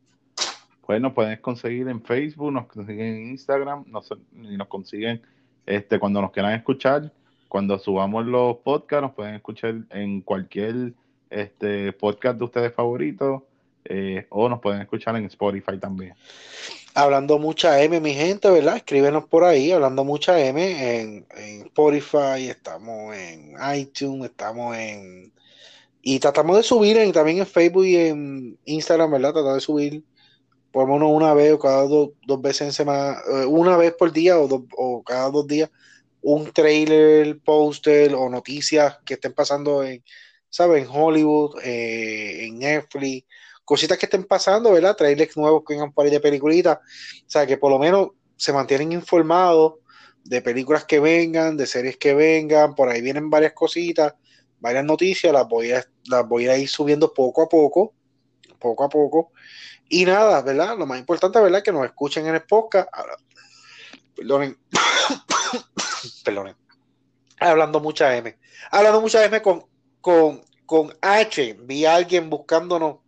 Pues 0.84 1.00
nos 1.00 1.12
pueden 1.12 1.40
conseguir 1.40 1.88
en 1.88 2.02
Facebook, 2.02 2.52
nos 2.52 2.66
consiguen 2.66 3.06
en 3.06 3.30
Instagram, 3.30 3.84
nos, 3.86 4.08
nos 4.32 4.68
consiguen 4.68 5.22
este, 5.64 5.98
cuando 5.98 6.20
nos 6.20 6.32
quieran 6.32 6.54
escuchar. 6.54 7.12
Cuando 7.48 7.78
subamos 7.78 8.26
los 8.26 8.56
podcasts, 8.58 9.02
nos 9.02 9.12
pueden 9.14 9.34
escuchar 9.36 9.74
en 9.90 10.20
cualquier 10.20 10.92
este, 11.30 11.92
podcast 11.92 12.38
de 12.38 12.44
ustedes 12.44 12.74
favoritos. 12.74 13.42
Eh, 13.88 14.26
o 14.30 14.48
nos 14.48 14.60
pueden 14.60 14.80
escuchar 14.82 15.16
en 15.16 15.26
Spotify 15.26 15.78
también. 15.78 16.14
Hablando 16.94 17.38
mucha 17.38 17.82
M, 17.82 18.00
mi 18.00 18.14
gente, 18.14 18.50
¿verdad? 18.50 18.76
Escríbenos 18.76 19.26
por 19.26 19.44
ahí, 19.44 19.70
hablando 19.70 20.04
mucha 20.04 20.40
M 20.40 21.00
en, 21.00 21.26
Spotify, 21.66 22.48
estamos 22.48 23.14
en 23.14 23.54
iTunes, 23.74 24.30
estamos 24.30 24.76
en... 24.76 25.32
Y 26.00 26.18
tratamos 26.20 26.56
de 26.56 26.62
subir 26.62 26.96
en, 26.98 27.12
también 27.12 27.38
en 27.38 27.46
Facebook 27.46 27.84
y 27.84 27.96
en 27.96 28.58
Instagram, 28.64 29.10
¿verdad? 29.10 29.32
Tratamos 29.32 29.56
de 29.56 29.60
subir 29.60 30.04
por 30.72 30.86
lo 30.86 30.94
menos 30.94 31.10
una 31.10 31.32
vez 31.34 31.52
o 31.52 31.58
cada 31.58 31.86
dos, 31.86 32.10
veces 32.40 32.62
en 32.62 32.72
semana, 32.72 33.18
eh, 33.32 33.46
una 33.46 33.76
vez 33.76 33.94
por 33.94 34.12
día 34.12 34.38
o, 34.38 34.66
o 34.76 35.02
cada 35.02 35.30
dos 35.30 35.46
días, 35.46 35.70
un 36.20 36.52
trailer, 36.52 37.38
póster 37.38 38.14
o 38.14 38.28
noticias 38.28 38.98
que 39.04 39.14
estén 39.14 39.32
pasando 39.32 39.84
en, 39.84 40.02
¿sabes? 40.50 40.84
En 40.84 40.90
Hollywood, 40.90 41.60
eh, 41.62 42.46
en 42.46 42.58
Netflix, 42.58 43.26
cositas 43.66 43.98
que 43.98 44.06
estén 44.06 44.24
pasando, 44.24 44.72
¿verdad? 44.72 44.96
Trailers 44.96 45.36
nuevos 45.36 45.64
que 45.66 45.74
vengan 45.74 45.92
por 45.92 46.06
ahí 46.06 46.10
de 46.10 46.20
peliculitas, 46.20 46.78
o 46.78 47.24
sea, 47.26 47.46
que 47.46 47.58
por 47.58 47.70
lo 47.70 47.78
menos 47.78 48.10
se 48.36 48.52
mantienen 48.52 48.92
informados 48.92 49.74
de 50.24 50.40
películas 50.40 50.84
que 50.84 51.00
vengan, 51.00 51.56
de 51.56 51.66
series 51.66 51.96
que 51.96 52.14
vengan, 52.14 52.74
por 52.74 52.88
ahí 52.88 53.00
vienen 53.00 53.28
varias 53.28 53.52
cositas, 53.52 54.14
varias 54.60 54.84
noticias, 54.84 55.32
las 55.32 55.48
voy 55.48 55.72
a, 55.72 55.84
las 56.04 56.26
voy 56.26 56.46
a 56.46 56.56
ir 56.56 56.68
subiendo 56.68 57.12
poco 57.12 57.42
a 57.42 57.48
poco, 57.48 57.92
poco 58.60 58.84
a 58.84 58.88
poco. 58.88 59.32
Y 59.88 60.04
nada, 60.04 60.42
¿verdad? 60.42 60.78
Lo 60.78 60.86
más 60.86 60.98
importante, 60.98 61.40
¿verdad? 61.40 61.62
Que 61.62 61.72
nos 61.72 61.84
escuchen 61.84 62.26
en 62.26 62.36
el 62.36 62.42
podcast. 62.42 62.88
Perdonen. 64.14 64.56
Perdonen. 66.24 66.56
Hablando 67.40 67.80
mucha 67.80 68.16
M. 68.16 68.36
Hablando 68.70 69.00
mucha 69.00 69.24
M 69.24 69.42
con, 69.42 69.64
con, 70.00 70.42
con 70.64 70.92
H. 71.00 71.56
Vi 71.62 71.84
a 71.84 71.96
alguien 71.96 72.30
buscándonos 72.30 73.05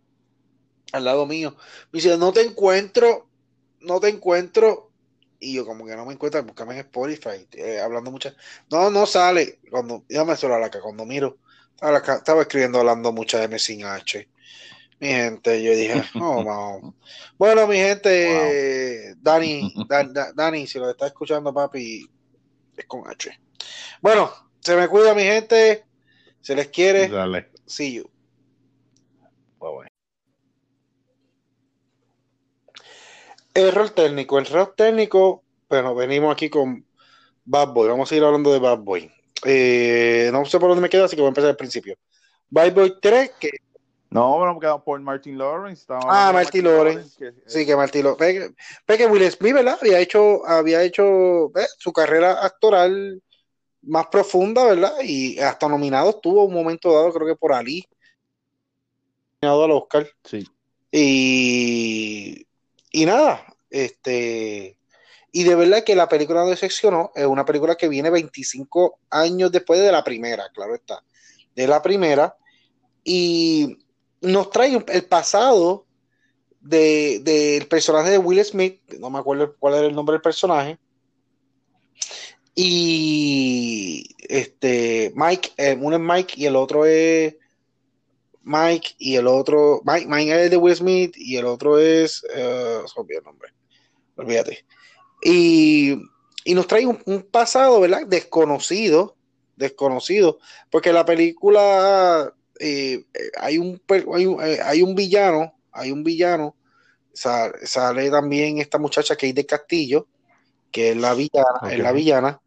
al 0.91 1.05
lado 1.05 1.25
mío. 1.25 1.55
Me 1.91 1.97
dice, 1.97 2.17
no 2.17 2.31
te 2.31 2.41
encuentro, 2.41 3.29
no 3.81 3.99
te 3.99 4.09
encuentro. 4.09 4.91
Y 5.39 5.53
yo 5.55 5.65
como 5.65 5.85
que 5.85 5.95
no 5.95 6.05
me 6.05 6.13
encuentro, 6.13 6.43
búscame 6.43 6.73
en 6.73 6.79
Spotify, 6.81 7.47
eh, 7.53 7.79
hablando 7.79 8.11
mucha. 8.11 8.35
No, 8.69 8.89
no 8.89 9.05
sale. 9.05 9.59
Cuando, 9.69 10.03
me 10.09 10.35
solo 10.35 10.55
a 10.55 10.59
la 10.59 10.69
que 10.69 10.79
cuando 10.79 11.05
miro, 11.05 11.37
estaba, 11.81 12.41
escribiendo 12.41 12.79
hablando 12.79 13.13
mucha 13.13 13.43
M 13.43 13.57
sin 13.57 13.85
H. 13.85 14.27
Mi 14.99 15.07
gente, 15.07 15.63
yo 15.63 15.71
dije, 15.71 16.03
oh, 16.15 16.43
wow. 16.43 16.93
Bueno, 17.37 17.67
mi 17.67 17.77
gente, 17.77 19.15
Dani, 19.21 19.73
Dani, 20.35 20.67
si 20.67 20.77
lo 20.77 20.89
está 20.89 21.07
escuchando, 21.07 21.53
papi, 21.53 22.05
es 22.75 22.85
con 22.85 23.07
H. 23.07 23.39
Bueno, 24.01 24.29
se 24.59 24.75
me 24.75 24.87
cuida, 24.89 25.13
mi 25.13 25.23
gente. 25.23 25.85
Se 26.41 26.55
les 26.55 26.67
quiere. 26.67 27.07
Dale. 27.07 27.49
See 27.65 27.93
you. 27.93 28.09
Error 33.67 33.89
técnico. 33.89 34.39
El 34.39 34.47
error 34.47 34.73
técnico, 34.75 35.43
bueno, 35.69 35.95
venimos 35.95 36.31
aquí 36.31 36.49
con 36.49 36.85
Bad 37.45 37.69
Boy. 37.69 37.89
Vamos 37.89 38.11
a 38.11 38.15
ir 38.15 38.23
hablando 38.23 38.51
de 38.51 38.59
Bad 38.59 38.79
Boy. 38.79 39.11
Eh, 39.45 40.29
no 40.31 40.45
sé 40.45 40.59
por 40.59 40.69
dónde 40.69 40.81
me 40.81 40.89
quedo, 40.89 41.05
así 41.05 41.15
que 41.15 41.21
voy 41.21 41.27
a 41.27 41.29
empezar 41.29 41.49
al 41.49 41.57
principio. 41.57 41.95
Bad 42.49 42.73
Boy 42.73 42.95
3, 43.01 43.31
que. 43.39 43.49
No, 44.11 44.37
bueno, 44.37 44.55
me 44.55 44.59
quedamos 44.59 44.83
por 44.83 44.99
Martin 44.99 45.37
Lawrence. 45.37 45.85
Ah, 45.87 46.31
Martin 46.33 46.63
Lawrence. 46.63 47.33
sí, 47.45 47.65
que 47.65 47.75
Martin 47.75 48.05
Lawrence. 48.05 48.55
que 48.87 49.05
Will 49.05 49.31
Smith, 49.31 49.53
¿verdad? 49.53 49.77
Había 49.79 49.99
hecho, 49.99 50.45
había 50.47 50.83
hecho 50.83 51.51
su 51.77 51.93
carrera 51.93 52.43
actoral 52.43 53.21
más 53.83 54.07
profunda, 54.07 54.65
¿verdad? 54.65 54.93
Y 55.03 55.39
hasta 55.39 55.67
nominado 55.67 56.09
estuvo 56.09 56.43
un 56.45 56.53
momento 56.53 56.91
dado, 56.91 57.13
creo 57.13 57.27
que 57.27 57.35
por 57.35 57.53
Ali. 57.53 57.87
Nominado 59.41 59.63
al 59.63 59.71
Oscar. 59.71 60.07
Sí. 60.23 60.47
Y 60.91 62.47
y 62.91 63.05
nada, 63.05 63.45
este, 63.69 64.77
y 65.31 65.43
de 65.43 65.55
verdad 65.55 65.83
que 65.83 65.95
la 65.95 66.09
película 66.09 66.41
no 66.41 66.49
decepcionó, 66.49 67.11
es 67.15 67.25
una 67.25 67.45
película 67.45 67.75
que 67.75 67.87
viene 67.87 68.09
25 68.09 68.99
años 69.09 69.51
después 69.51 69.79
de 69.79 69.91
la 69.91 70.03
primera, 70.03 70.49
claro 70.53 70.75
está, 70.75 71.03
de 71.55 71.67
la 71.67 71.81
primera, 71.81 72.35
y 73.03 73.77
nos 74.21 74.49
trae 74.49 74.83
el 74.87 75.05
pasado 75.05 75.85
del 76.59 77.67
personaje 77.67 78.11
de 78.11 78.17
Will 78.17 78.43
Smith, 78.43 78.81
no 78.99 79.09
me 79.09 79.19
acuerdo 79.19 79.55
cuál 79.57 79.75
era 79.75 79.87
el 79.87 79.95
nombre 79.95 80.13
del 80.13 80.21
personaje, 80.21 80.77
y 82.55 84.15
este 84.19 85.13
Mike, 85.15 85.51
eh, 85.55 85.77
uno 85.79 85.95
es 85.95 86.01
Mike 86.01 86.33
y 86.35 86.45
el 86.45 86.57
otro 86.57 86.85
es 86.85 87.35
Mike 88.49 88.95
y 88.97 89.15
el 89.15 89.27
otro, 89.27 89.81
Mike, 89.85 90.07
Mike 90.07 90.45
es 90.45 90.49
de 90.49 90.57
Will 90.57 90.75
Smith 90.75 91.13
y 91.15 91.37
el 91.37 91.45
otro 91.45 91.77
es, 91.77 92.23
uh, 92.23 93.05
el 93.07 93.23
nombre, 93.23 93.53
olvídate. 94.15 94.65
Y, 95.21 96.01
y 96.43 96.55
nos 96.55 96.65
trae 96.65 96.87
un, 96.87 97.27
pasado, 97.29 97.79
¿verdad? 97.79 98.07
Desconocido, 98.07 99.15
desconocido, 99.55 100.39
porque 100.71 100.91
la 100.91 101.05
película 101.05 102.33
eh, 102.59 103.05
hay, 103.39 103.59
un, 103.59 103.79
hay, 103.87 104.25
un, 104.25 104.43
eh, 104.43 104.59
hay 104.63 104.81
un 104.81 104.95
villano, 104.95 105.53
hay 105.71 105.91
un 105.91 106.03
villano, 106.03 106.55
sale, 107.13 108.09
también 108.09 108.57
esta 108.57 108.79
muchacha 108.79 109.15
que 109.15 109.29
es 109.29 109.35
de 109.35 109.45
Castillo, 109.45 110.07
que 110.71 110.89
es 110.91 110.97
la 110.97 111.13
villana, 111.13 111.71
es 111.71 111.77
la 111.77 111.91
villana, 111.91 112.41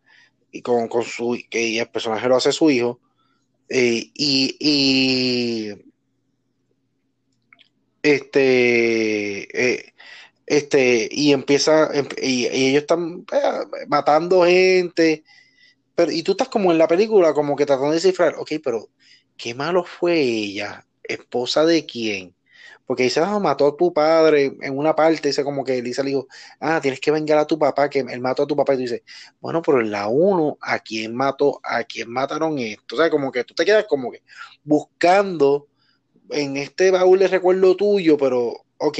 y 0.51 0.63
con, 0.63 0.89
con 0.89 1.05
su, 1.05 1.39
que 1.49 1.79
el 1.79 1.89
personaje 1.91 2.29
lo 2.29 2.37
hace 2.37 2.51
su 2.51 2.71
hijo, 2.71 2.99
eh, 3.69 4.11
y, 4.15 5.92
este, 8.03 9.75
eh, 9.75 9.95
este, 10.47 11.09
y 11.11 11.33
empieza, 11.33 11.91
em, 11.95 12.09
y, 12.21 12.47
ellos 12.47 12.83
están 12.83 13.25
eh, 13.33 13.87
matando 13.89 14.45
gente, 14.45 15.25
pero, 15.95 16.13
y 16.13 16.23
tú 16.23 16.33
estás 16.33 16.49
como 16.49 16.73
en 16.73 16.79
la 16.79 16.89
película, 16.89 17.35
como 17.35 17.57
que 17.57 17.67
tratando 17.67 17.91
de 17.91 17.97
descifrar, 17.97 18.35
ok, 18.37 18.53
pero 18.65 18.91
qué 19.37 19.55
malo 19.55 19.85
fue 19.85 20.21
ella, 20.21 20.87
esposa 21.03 21.65
de 21.65 21.87
quién, 21.87 22.35
porque 22.87 23.05
dice, 23.05 23.21
ah, 23.21 23.39
mató 23.39 23.69
a 23.69 23.77
tu 23.77 23.93
padre 23.93 24.57
en 24.61 24.77
una 24.77 24.95
parte, 24.95 25.29
dice 25.29 25.45
como 25.45 25.65
que 25.65 25.79
Elisa 25.79 26.03
le 26.03 26.11
dijo, 26.11 26.29
ah, 26.61 26.81
tienes 26.81 27.01
que 27.01 27.11
vengar 27.11 27.39
a 27.39 27.47
tu 27.47 27.59
papá, 27.59 27.89
que 27.89 28.01
él 28.01 28.21
mató 28.21 28.43
a 28.43 28.47
tu 28.47 28.57
papá, 28.57 28.75
y 28.75 28.77
tú 28.77 28.83
dices, 28.83 29.03
bueno, 29.41 29.63
pero 29.63 29.81
en 29.81 29.91
la 29.91 30.09
1, 30.09 30.59
¿a 30.61 30.79
quién 30.81 31.15
mató? 31.15 31.61
¿A 31.63 31.85
quién 31.85 32.11
mataron 32.11 32.59
esto? 32.59 32.97
O 32.97 32.99
sea, 32.99 33.11
como 33.11 33.33
que 33.33 33.45
tú 33.45 33.55
te 33.55 33.65
quedas 33.65 33.87
como 33.89 34.11
que 34.11 34.23
buscando 34.65 35.69
en 36.31 36.57
este 36.57 36.91
baúl 36.91 37.19
de 37.19 37.29
recuerdo 37.29 37.77
tuyo, 37.77 38.17
pero, 38.17 38.65
ok, 38.79 38.99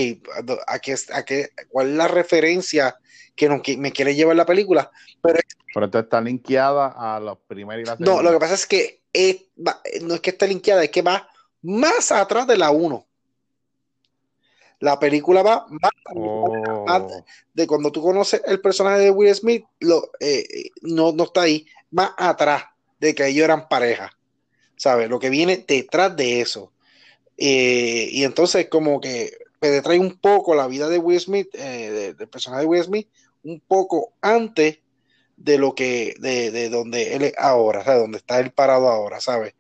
¿a 0.67 0.79
qué, 0.79 0.95
a 1.13 1.25
qué, 1.25 1.51
¿cuál 1.69 1.91
es 1.91 1.97
la 1.97 2.09
referencia 2.09 2.97
que, 3.35 3.49
no, 3.49 3.63
me 3.79 3.93
quiere 3.93 4.15
llevar 4.15 4.37
la 4.37 4.47
película? 4.47 4.91
Pero, 5.23 5.39
pero 5.75 5.87
esto 5.87 5.99
está 5.99 6.21
linkeada 6.21 6.95
a 6.97 7.21
la 7.21 7.35
primera 7.35 7.81
y 7.81 7.85
la 7.85 7.97
segunda. 7.97 8.15
No, 8.15 8.23
lo 8.23 8.33
que 8.33 8.39
pasa 8.39 8.55
es 8.55 8.67
que 8.67 9.03
no 10.03 10.15
es 10.15 10.21
que 10.21 10.31
esté 10.31 10.49
linkeada, 10.49 10.85
es 10.85 10.91
que 10.91 11.03
va 11.03 11.29
más 11.63 12.13
atrás 12.13 12.47
de 12.47 12.57
la 12.57 12.71
1. 12.71 13.07
La 14.81 14.99
película 14.99 15.43
va 15.43 15.67
más, 15.69 15.93
oh. 16.17 17.23
de 17.55 17.67
cuando 17.69 17.93
tú 17.93 18.03
conoces 18.03 18.43
el 18.47 18.61
personaje 18.61 18.99
de 18.99 19.11
Will 19.13 19.33
Smith, 19.33 19.65
lo, 19.79 20.11
eh, 20.19 20.71
no, 20.83 21.13
no 21.13 21.25
está 21.25 21.43
ahí, 21.43 21.65
más 21.93 22.11
atrás 22.17 22.65
de 22.99 23.15
que 23.15 23.29
ellos 23.29 23.45
eran 23.45 23.69
pareja. 23.69 24.11
¿Sabes? 24.77 25.09
Lo 25.09 25.21
que 25.21 25.31
viene 25.31 25.65
detrás 25.69 26.17
de 26.17 26.41
eso. 26.41 26.72
Eh, 27.45 28.09
y 28.13 28.23
entonces, 28.23 28.69
como 28.69 29.01
que 29.01 29.37
trae 29.59 29.99
un 29.99 30.17
poco 30.17 30.55
la 30.55 30.69
vida 30.69 30.89
de 30.89 30.99
Will 30.99 31.19
Smith, 31.19 31.49
eh, 31.55 32.15
del 32.17 32.29
personaje 32.29 32.63
de 32.63 32.69
Will 32.69 32.85
Smith, 32.85 33.09
un 33.43 33.59
poco 33.59 34.13
antes 34.21 34.79
de 35.37 35.59
lo 35.59 35.75
que, 35.75 36.15
de, 36.21 36.53
de 36.53 36.69
donde 36.69 37.17
él 37.17 37.23
es 37.23 37.35
ahora, 37.37 37.83
¿sabes? 37.83 38.03
Donde 38.03 38.19
está 38.19 38.39
él 38.39 38.53
parado 38.53 38.89
ahora, 38.89 39.21
¿sabes? 39.21 39.57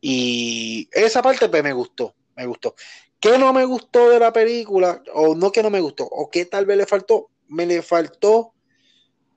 Y 0.00 0.88
esa 0.92 1.20
parte 1.20 1.48
pues, 1.48 1.64
me 1.64 1.72
gustó, 1.72 2.14
me 2.36 2.46
gustó. 2.46 2.76
¿Qué 3.18 3.36
no 3.38 3.52
me 3.52 3.64
gustó 3.64 4.08
de 4.08 4.20
la 4.20 4.32
película? 4.32 5.02
O 5.12 5.34
no 5.34 5.50
que 5.50 5.64
no 5.64 5.70
me 5.70 5.80
gustó, 5.80 6.04
o 6.04 6.30
qué 6.30 6.44
tal 6.44 6.64
vez 6.64 6.76
le 6.76 6.86
faltó. 6.86 7.30
Me 7.48 7.66
le 7.66 7.82
faltó 7.82 8.54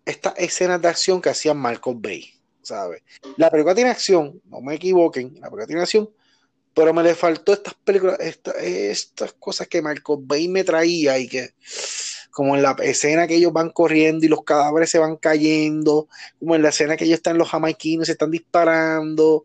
esta 0.05 0.29
escena 0.37 0.77
de 0.77 0.89
acción 0.89 1.23
que 1.23 1.29
hacía 1.29 1.55
Malcolm 1.55 1.99
Bay, 2.03 2.35
¿sabes? 2.61 3.01
La 3.37 3.49
película 3.49 3.73
tiene 3.73 3.89
acción, 3.89 4.39
no 4.45 4.61
me 4.61 4.75
equivoquen, 4.75 5.33
la 5.39 5.49
película 5.49 5.65
tiene 5.65 5.81
acción, 5.81 6.07
pero 6.79 6.93
me 6.93 7.03
le 7.03 7.13
faltó 7.13 7.51
estas 7.51 7.73
películas, 7.73 8.17
estas 8.21 9.33
cosas 9.33 9.67
que 9.67 9.81
Malcolm 9.81 10.25
Bay 10.25 10.47
me 10.47 10.63
traía 10.63 11.19
y 11.19 11.27
que, 11.27 11.49
como 12.31 12.55
en 12.55 12.61
la 12.61 12.73
escena 12.81 13.27
que 13.27 13.35
ellos 13.35 13.51
van 13.51 13.71
corriendo 13.71 14.25
y 14.25 14.29
los 14.29 14.45
cadáveres 14.45 14.89
se 14.89 14.97
van 14.97 15.17
cayendo, 15.17 16.07
como 16.39 16.55
en 16.55 16.61
la 16.61 16.69
escena 16.69 16.95
que 16.95 17.03
ellos 17.03 17.17
están 17.17 17.37
los 17.37 17.49
jamaiquinos, 17.49 18.05
se 18.05 18.13
están 18.13 18.31
disparando, 18.31 19.43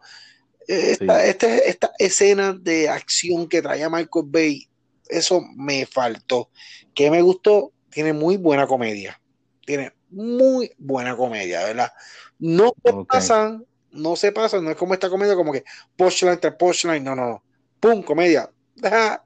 esta, 0.68 1.26
esta, 1.26 1.90
escena 1.98 2.52
de 2.52 2.88
acción 2.88 3.48
que 3.48 3.62
traía 3.62 3.90
Michael 3.90 4.26
Bay, 4.28 4.68
eso 5.08 5.42
me 5.56 5.86
faltó. 5.86 6.50
Que 6.94 7.10
me 7.10 7.20
gustó, 7.20 7.72
tiene 7.90 8.12
muy 8.12 8.36
buena 8.36 8.68
comedia. 8.68 9.20
Tiene 9.66 9.92
muy 10.08 10.70
buena 10.78 11.16
comedia, 11.16 11.64
¿verdad? 11.64 11.92
No 12.38 12.72
pasan, 13.08 13.66
no 13.94 14.16
se 14.16 14.32
pasan, 14.32 14.64
no 14.64 14.70
es 14.70 14.76
como 14.76 14.94
esta 14.94 15.08
comedia 15.08 15.34
como 15.34 15.52
que 15.52 15.64
punchline 15.96 16.38
tras 16.40 16.56
punchline, 16.56 17.02
no, 17.02 17.14
no, 17.14 17.26
no. 17.26 17.44
Pum, 17.80 18.02
comedia, 18.02 18.50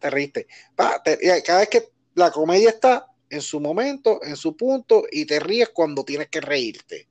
te 0.01 0.11
riste. 0.11 0.47
cada 0.77 1.59
vez 1.61 1.69
que 1.69 1.89
la 2.15 2.31
comedia 2.31 2.71
está 2.71 3.07
en 3.31 3.41
su 3.41 3.61
momento, 3.61 4.21
en 4.23 4.37
su 4.37 4.57
punto, 4.57 5.05
y 5.11 5.25
te 5.25 5.41
ríes 5.41 5.71
cuando 5.71 6.05
tienes 6.05 6.29
que 6.29 6.41
reírte. 6.41 7.09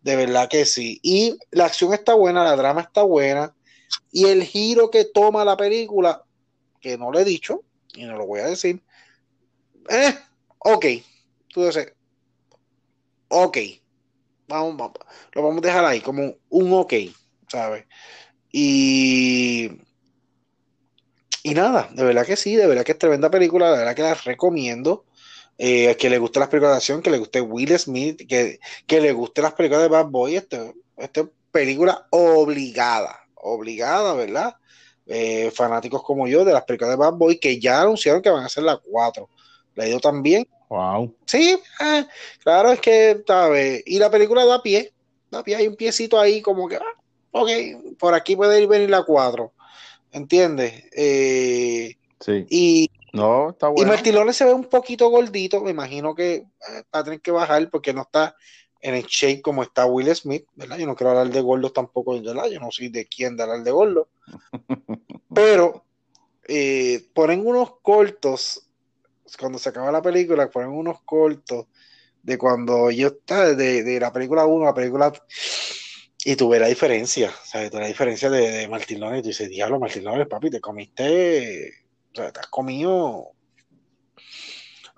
De 0.00 0.16
verdad 0.16 0.48
que 0.48 0.64
sí. 0.64 0.98
Y 1.02 1.38
la 1.50 1.66
acción 1.66 1.92
está 1.92 2.14
buena, 2.14 2.44
la 2.44 2.56
drama 2.56 2.80
está 2.80 3.02
buena, 3.02 3.54
y 4.10 4.26
el 4.26 4.42
giro 4.44 4.90
que 4.90 5.04
toma 5.04 5.44
la 5.44 5.56
película, 5.56 6.24
que 6.80 6.96
no 6.96 7.12
le 7.12 7.20
he 7.20 7.24
dicho, 7.24 7.62
y 7.94 8.04
no 8.04 8.16
lo 8.16 8.26
voy 8.26 8.40
a 8.40 8.46
decir, 8.46 8.82
eh, 9.88 10.14
ok, 10.58 10.86
tú 11.48 11.64
dices, 11.64 11.92
ok, 13.28 13.58
vamos, 14.50 14.76
vamos, 14.76 14.98
lo 15.32 15.42
vamos 15.42 15.58
a 15.62 15.66
dejar 15.66 15.84
ahí 15.84 16.00
como 16.00 16.34
un 16.50 16.72
ok, 16.72 16.94
¿sabes? 17.48 17.86
Y 18.52 19.70
y 21.42 21.54
nada, 21.54 21.88
de 21.92 22.04
verdad 22.04 22.26
que 22.26 22.36
sí, 22.36 22.54
de 22.54 22.66
verdad 22.66 22.84
que 22.84 22.92
es 22.92 22.98
tremenda 22.98 23.30
película, 23.30 23.72
de 23.72 23.78
verdad 23.78 23.94
que 23.94 24.02
la 24.02 24.14
recomiendo. 24.14 25.04
Eh, 25.62 25.94
que 25.98 26.08
le 26.08 26.16
guste 26.16 26.40
las 26.40 26.48
películas 26.48 26.72
de 26.72 26.76
acción, 26.78 27.02
que 27.02 27.10
le 27.10 27.18
guste 27.18 27.38
Will 27.42 27.78
Smith, 27.78 28.26
que, 28.26 28.60
que 28.86 28.98
le 28.98 29.12
guste 29.12 29.42
las 29.42 29.52
películas 29.52 29.82
de 29.82 29.88
Bad 29.88 30.06
Boy, 30.06 30.36
esta 30.36 30.72
este 30.96 31.28
película 31.52 32.06
obligada, 32.08 33.20
obligada, 33.34 34.14
¿verdad? 34.14 34.56
Eh, 35.06 35.50
fanáticos 35.54 36.02
como 36.02 36.26
yo 36.26 36.46
de 36.46 36.54
las 36.54 36.64
películas 36.64 36.92
de 36.92 36.96
Bad 36.96 37.12
Boy 37.12 37.38
que 37.38 37.58
ya 37.60 37.82
anunciaron 37.82 38.22
que 38.22 38.30
van 38.30 38.44
a 38.44 38.48
ser 38.48 38.64
las 38.64 38.78
cuatro. 38.78 39.28
Le 39.74 39.84
ha 39.84 39.88
ido 39.88 40.00
también. 40.00 40.46
Wow. 40.68 41.14
Sí, 41.26 41.58
eh, 41.80 42.06
claro, 42.42 42.72
es 42.72 42.80
que, 42.80 43.22
¿sabes? 43.26 43.82
Y 43.86 43.98
la 43.98 44.10
película 44.10 44.44
da 44.44 44.62
pie, 44.62 44.92
da 45.30 45.42
pie, 45.42 45.56
hay 45.56 45.68
un 45.68 45.76
piecito 45.76 46.18
ahí 46.18 46.40
como 46.40 46.68
que, 46.68 46.76
ah, 46.76 47.00
ok, 47.32 47.50
por 47.98 48.14
aquí 48.14 48.36
puede 48.36 48.60
ir 48.60 48.68
venir 48.68 48.90
la 48.90 49.02
cuatro. 49.02 49.52
¿entiendes? 50.12 50.84
Eh, 50.92 51.96
sí. 52.20 52.46
Y, 52.48 52.90
no, 53.12 53.50
está 53.50 53.68
bueno. 53.68 53.82
y 53.82 53.90
Martilones 53.90 54.36
se 54.36 54.44
ve 54.44 54.52
un 54.52 54.64
poquito 54.64 55.08
gordito, 55.08 55.60
me 55.62 55.70
imagino 55.70 56.14
que 56.14 56.34
eh, 56.34 56.46
va 56.94 57.00
a 57.00 57.04
tener 57.04 57.20
que 57.20 57.30
bajar 57.30 57.68
porque 57.70 57.92
no 57.92 58.02
está 58.02 58.36
en 58.80 58.94
el 58.94 59.04
shape 59.04 59.42
como 59.42 59.62
está 59.62 59.86
Will 59.86 60.14
Smith, 60.14 60.46
¿verdad? 60.54 60.78
Yo 60.78 60.86
no 60.86 60.96
quiero 60.96 61.10
hablar 61.10 61.30
de 61.30 61.40
gordos 61.40 61.72
tampoco, 61.72 62.20
¿verdad? 62.20 62.46
Yo 62.46 62.60
no 62.60 62.70
soy 62.70 62.88
de 62.88 63.06
quién 63.06 63.36
de 63.36 63.42
hablar 63.42 63.62
de 63.62 63.70
gordo. 63.70 64.08
Pero 65.34 65.84
eh, 66.48 67.04
ponen 67.12 67.46
unos 67.46 67.78
cortos, 67.82 68.68
cuando 69.38 69.58
se 69.58 69.68
acaba 69.68 69.92
la 69.92 70.02
película, 70.02 70.48
ponen 70.48 70.70
unos 70.70 71.02
cortos 71.02 71.66
de 72.22 72.38
cuando 72.38 72.90
yo 72.90 73.08
estaba, 73.08 73.54
de, 73.54 73.82
de 73.82 74.00
la 74.00 74.12
película 74.12 74.46
1 74.46 74.64
a 74.64 74.68
la 74.68 74.74
película 74.74 75.12
y 76.24 76.36
tuve 76.36 76.58
la 76.58 76.66
diferencia, 76.66 77.32
¿sabes? 77.44 77.70
Tuve 77.70 77.80
la 77.80 77.86
diferencia 77.86 78.28
de, 78.28 78.50
de 78.50 78.68
Martín 78.68 79.00
López. 79.00 79.22
Tú 79.22 79.28
dices, 79.28 79.48
diablo, 79.48 79.80
Martín 79.80 80.04
López, 80.04 80.26
papi, 80.28 80.50
te 80.50 80.60
comiste, 80.60 81.70
o 82.12 82.14
sea, 82.14 82.32
te 82.32 82.40
has 82.40 82.48
comido 82.48 83.32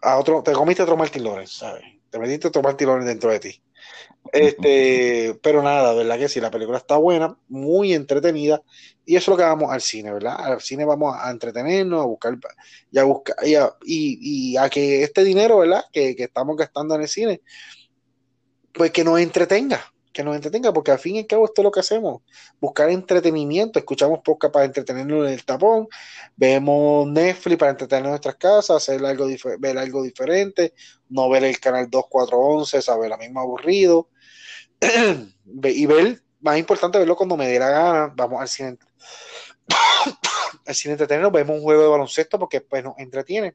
a 0.03 0.19
otro, 0.19 0.43
te 0.43 0.53
comiste 0.53 0.83
otro 0.83 0.97
Martín 0.97 1.25
López, 1.25 1.51
¿sabes? 1.51 1.85
Te 2.11 2.19
metiste 2.19 2.49
otro 2.49 2.63
Martín 2.63 2.89
López 2.89 3.07
dentro 3.07 3.31
de 3.31 3.41
ti. 3.41 3.63
Este, 4.31 5.39
pero 5.43 5.63
nada, 5.63 5.95
¿verdad 5.95 6.19
que 6.19 6.29
sí? 6.29 6.41
La 6.41 6.51
película 6.51 6.79
está 6.79 6.97
buena, 6.97 7.37
muy 7.49 7.93
entretenida. 7.93 8.63
Y 9.05 9.17
eso 9.17 9.25
es 9.25 9.29
lo 9.29 9.37
que 9.37 9.43
vamos 9.43 9.73
al 9.73 9.81
cine, 9.81 10.13
¿verdad? 10.13 10.37
Al 10.39 10.61
cine 10.61 10.85
vamos 10.85 11.17
a 11.19 11.31
entretenernos, 11.31 12.03
a 12.03 12.07
buscar, 12.07 12.39
y 12.91 12.99
a 12.99 13.05
buscar, 13.05 13.37
y 13.45 13.55
a, 13.57 13.75
y, 13.83 14.57
a 14.57 14.71
que 14.71 15.03
este 15.03 15.25
dinero, 15.25 15.59
¿verdad? 15.59 15.85
Que, 15.93 16.15
que 16.15 16.25
estamos 16.25 16.57
gastando 16.57 16.95
en 16.95 17.03
el 17.03 17.09
cine, 17.09 17.41
pues 18.73 18.93
que 18.93 19.03
nos 19.05 19.19
entretenga, 19.19 19.93
que 20.13 20.23
nos 20.23 20.37
entretenga, 20.37 20.73
porque 20.73 20.93
al 20.93 20.99
fin 20.99 21.17
y 21.17 21.19
al 21.21 21.27
cabo 21.27 21.47
esto 21.47 21.63
es 21.63 21.65
lo 21.65 21.71
que 21.71 21.81
hacemos, 21.81 22.23
buscar 22.61 22.91
entretenimiento, 22.91 23.79
escuchamos 23.79 24.21
podcast 24.25 24.53
para 24.53 24.67
entretenernos 24.67 25.27
en 25.27 25.33
el 25.33 25.45
tapón, 25.45 25.89
vemos 26.37 27.09
Netflix 27.09 27.59
para 27.59 27.73
entretenernos 27.73 28.09
en 28.09 28.13
nuestras 28.13 28.37
casas, 28.37 28.77
hacer 28.77 29.05
algo 29.05 29.27
ver 29.59 29.79
algo 29.79 30.03
diferente, 30.03 30.75
no 31.09 31.29
ver 31.29 31.45
el 31.45 31.59
canal 31.59 31.89
2411, 31.91 32.83
saber 32.83 33.11
la 33.11 33.17
misma 33.17 33.41
aburrido, 33.41 34.09
y 35.65 35.87
ver, 35.87 36.23
más 36.41 36.59
importante 36.59 36.99
verlo 36.99 37.17
cuando 37.17 37.37
me 37.37 37.47
dé 37.47 37.59
la 37.59 37.71
gana, 37.71 38.13
vamos 38.15 38.41
al 38.41 38.49
cine, 38.49 38.79
al 40.67 40.75
cine 40.75 40.93
entretenernos, 40.93 41.33
vemos 41.33 41.57
un 41.57 41.63
juego 41.63 41.83
de 41.83 41.89
baloncesto 41.89 42.39
porque 42.39 42.61
pues 42.61 42.83
nos 42.83 42.99
entretiene. 42.99 43.55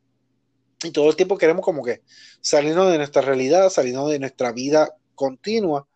Y 0.83 0.91
todo 0.91 1.09
el 1.09 1.15
tiempo 1.15 1.37
queremos 1.37 1.65
como 1.65 1.83
que 1.83 2.03
salirnos 2.39 2.91
de 2.91 2.97
nuestra 2.97 3.21
realidad, 3.21 3.69
salirnos 3.69 4.09
de 4.11 4.19
nuestra 4.19 4.51
vida 4.51 4.95
continua 5.15 5.87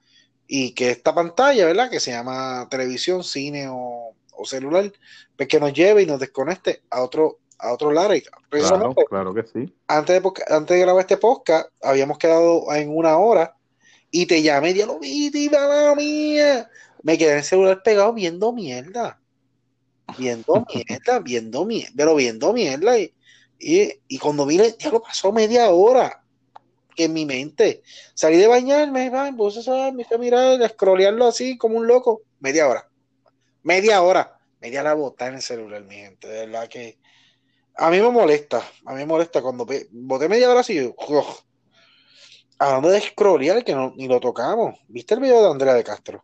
y 0.47 0.73
que 0.73 0.89
esta 0.89 1.13
pantalla, 1.13 1.65
¿verdad? 1.65 1.89
Que 1.89 1.99
se 1.99 2.11
llama 2.11 2.67
televisión, 2.69 3.23
cine 3.23 3.67
o, 3.69 4.15
celular, 4.43 4.91
pues 5.37 5.47
que 5.47 5.59
nos 5.59 5.71
lleve 5.71 6.01
y 6.01 6.07
nos 6.07 6.19
desconecte 6.19 6.81
a 6.89 7.03
otro 7.03 7.37
a 7.59 7.71
otro 7.71 7.91
lado. 7.91 8.11
Claro, 8.49 8.95
claro 9.07 9.33
que 9.35 9.43
sí. 9.43 9.71
Antes 9.85 10.19
de, 10.19 10.31
antes 10.47 10.75
de 10.75 10.81
grabar 10.81 11.01
este 11.01 11.17
podcast, 11.17 11.69
habíamos 11.79 12.17
quedado 12.17 12.73
en 12.73 12.89
una 12.89 13.17
hora 13.17 13.55
y 14.11 14.25
te 14.25 14.41
llamé, 14.41 14.73
ya 14.73 14.85
lo 14.85 14.99
vi, 14.99 15.31
la 15.49 15.95
mía. 15.95 16.69
Me 17.01 17.17
quedé 17.17 17.31
en 17.31 17.37
el 17.37 17.43
celular 17.43 17.81
pegado 17.81 18.13
viendo 18.13 18.51
mierda. 18.51 19.19
Viendo 20.17 20.65
mierda, 20.73 21.19
viendo 21.19 21.65
mierda, 21.65 21.93
pero 21.95 22.15
viendo 22.15 22.51
mierda. 22.51 22.99
Y, 22.99 23.13
y, 23.57 24.17
cuando 24.17 24.45
vine, 24.45 24.75
ya 24.77 24.89
lo 24.89 25.01
pasó 25.01 25.31
media 25.31 25.69
hora 25.69 26.21
en 26.97 27.13
mi 27.13 27.25
mente. 27.25 27.83
Salí 28.13 28.37
de 28.37 28.47
bañarme, 28.47 29.09
me 29.09 29.33
puse 29.33 29.59
a, 29.71 29.91
me 29.91 30.05
a 30.09 30.17
mirar, 30.17 30.61
a 30.61 30.69
scrollearlo 30.69 31.27
así 31.27 31.57
como 31.57 31.77
un 31.77 31.87
loco. 31.87 32.23
Media 32.39 32.67
hora. 32.67 32.89
Media 33.63 34.01
hora. 34.01 34.39
Media 34.59 34.81
hora 34.81 34.93
botar 34.93 35.29
en 35.29 35.35
el 35.35 35.41
celular, 35.41 35.83
mi 35.83 35.95
gente. 35.95 36.27
De 36.27 36.45
verdad 36.47 36.67
que. 36.67 36.99
A 37.75 37.89
mí 37.89 38.01
me 38.01 38.09
molesta. 38.09 38.61
A 38.85 38.91
mí 38.91 38.99
me 38.99 39.05
molesta 39.05 39.41
cuando 39.41 39.65
boté 39.91 40.27
media 40.27 40.49
hora 40.49 40.59
así. 40.59 40.93
Hablando 42.61 42.89
de 42.89 43.01
scrollear, 43.01 43.63
que 43.63 43.73
no, 43.73 43.91
ni 43.95 44.07
lo 44.07 44.19
tocamos. 44.19 44.79
¿Viste 44.87 45.15
el 45.15 45.19
video 45.19 45.41
de 45.41 45.49
Andrea 45.49 45.73
de 45.73 45.83
Castro? 45.83 46.23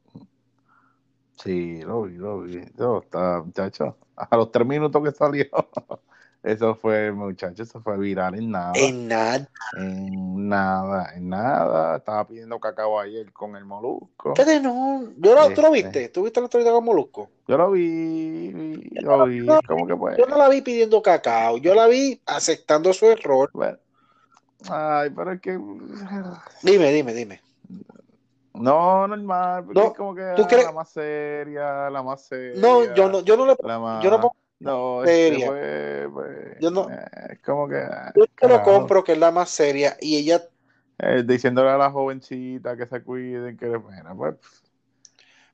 Sí, 1.36 1.82
lo 1.82 2.04
vi, 2.04 2.14
lo 2.18 2.42
vi. 2.42 2.62
No, 2.78 3.00
está, 3.00 3.42
muchacho. 3.44 3.98
A 4.16 4.38
los 4.38 4.52
tres 4.52 4.68
minutos 4.68 5.04
que 5.04 5.12
salió. 5.12 5.48
Eso 6.44 6.76
fue, 6.76 7.12
muchachos, 7.12 7.68
eso 7.68 7.82
fue 7.82 7.98
viral 7.98 8.36
en 8.36 8.52
nada. 8.52 8.72
En 8.76 9.08
nada. 9.08 9.50
En 9.76 10.48
nada, 10.48 11.12
en 11.16 11.28
nada. 11.28 11.98
Estaba 11.98 12.26
pidiendo 12.26 12.60
cacao 12.60 13.00
ayer 13.00 13.34
con 13.34 13.56
el 13.56 13.66
molusco. 13.66 14.36
¿Qué 14.36 14.60
no? 14.62 15.04
Yo 15.18 15.36
lo, 15.36 15.50
¿Tú 15.54 15.62
lo 15.62 15.74
este. 15.74 15.84
viste? 15.84 16.10
¿Tú 16.10 16.24
viste 16.24 16.40
la 16.40 16.46
historia 16.46 16.72
con 16.72 16.86
molusco? 16.86 17.30
Yo 17.48 17.58
lo 17.58 17.72
vi, 17.72 18.88
yo 18.92 19.18
lo 19.18 19.26
vi. 19.26 19.46
¿Cómo 19.68 19.88
que 19.88 19.96
pues? 19.96 20.18
Yo 20.18 20.28
no 20.28 20.38
la 20.38 20.48
vi 20.48 20.62
pidiendo 20.62 21.02
cacao. 21.02 21.58
Yo 21.58 21.74
la 21.74 21.88
vi 21.88 22.22
aceptando 22.28 22.94
su 22.94 23.08
error. 23.08 23.50
Ay, 24.70 25.10
pero 25.12 25.32
es 25.32 25.42
que. 25.42 25.52
Dime, 26.64 26.92
dime, 26.92 27.14
dime. 27.14 27.42
No, 28.54 29.08
normal, 29.08 29.66
porque 29.66 29.80
no, 29.80 29.88
es 29.88 29.94
como 29.94 30.16
que 30.16 30.34
¿tú 30.36 30.48
crees? 30.48 30.66
la 30.66 30.72
más 30.72 30.90
seria, 30.90 31.90
la 31.90 32.02
más 32.02 32.24
seria. 32.24 32.60
No, 32.60 32.96
yo 32.96 33.08
no, 33.08 33.22
yo 33.22 33.38
no 33.38 33.46
le 33.46 33.56
yo 34.02 34.10
no 34.10 34.32
no, 34.60 35.04
este 35.04 36.10
pues, 36.10 36.58
yo 36.60 36.72
no. 36.72 36.90
Eh, 36.90 37.06
es 37.34 37.40
como 37.42 37.68
que. 37.68 37.88
Yo 38.16 38.26
te 38.26 38.48
lo 38.48 38.64
compro, 38.64 39.04
que 39.04 39.12
es 39.12 39.18
la 39.18 39.32
más 39.32 39.50
seria, 39.50 39.96
y 40.02 40.18
ella. 40.18 40.44
Eh, 41.00 41.24
diciéndole 41.24 41.70
a 41.70 41.78
la 41.78 41.92
jovencita 41.92 42.76
que 42.76 42.88
se 42.88 43.04
cuiden, 43.04 43.56
que 43.56 43.68
bueno, 43.68 44.18
pues. 44.18 44.36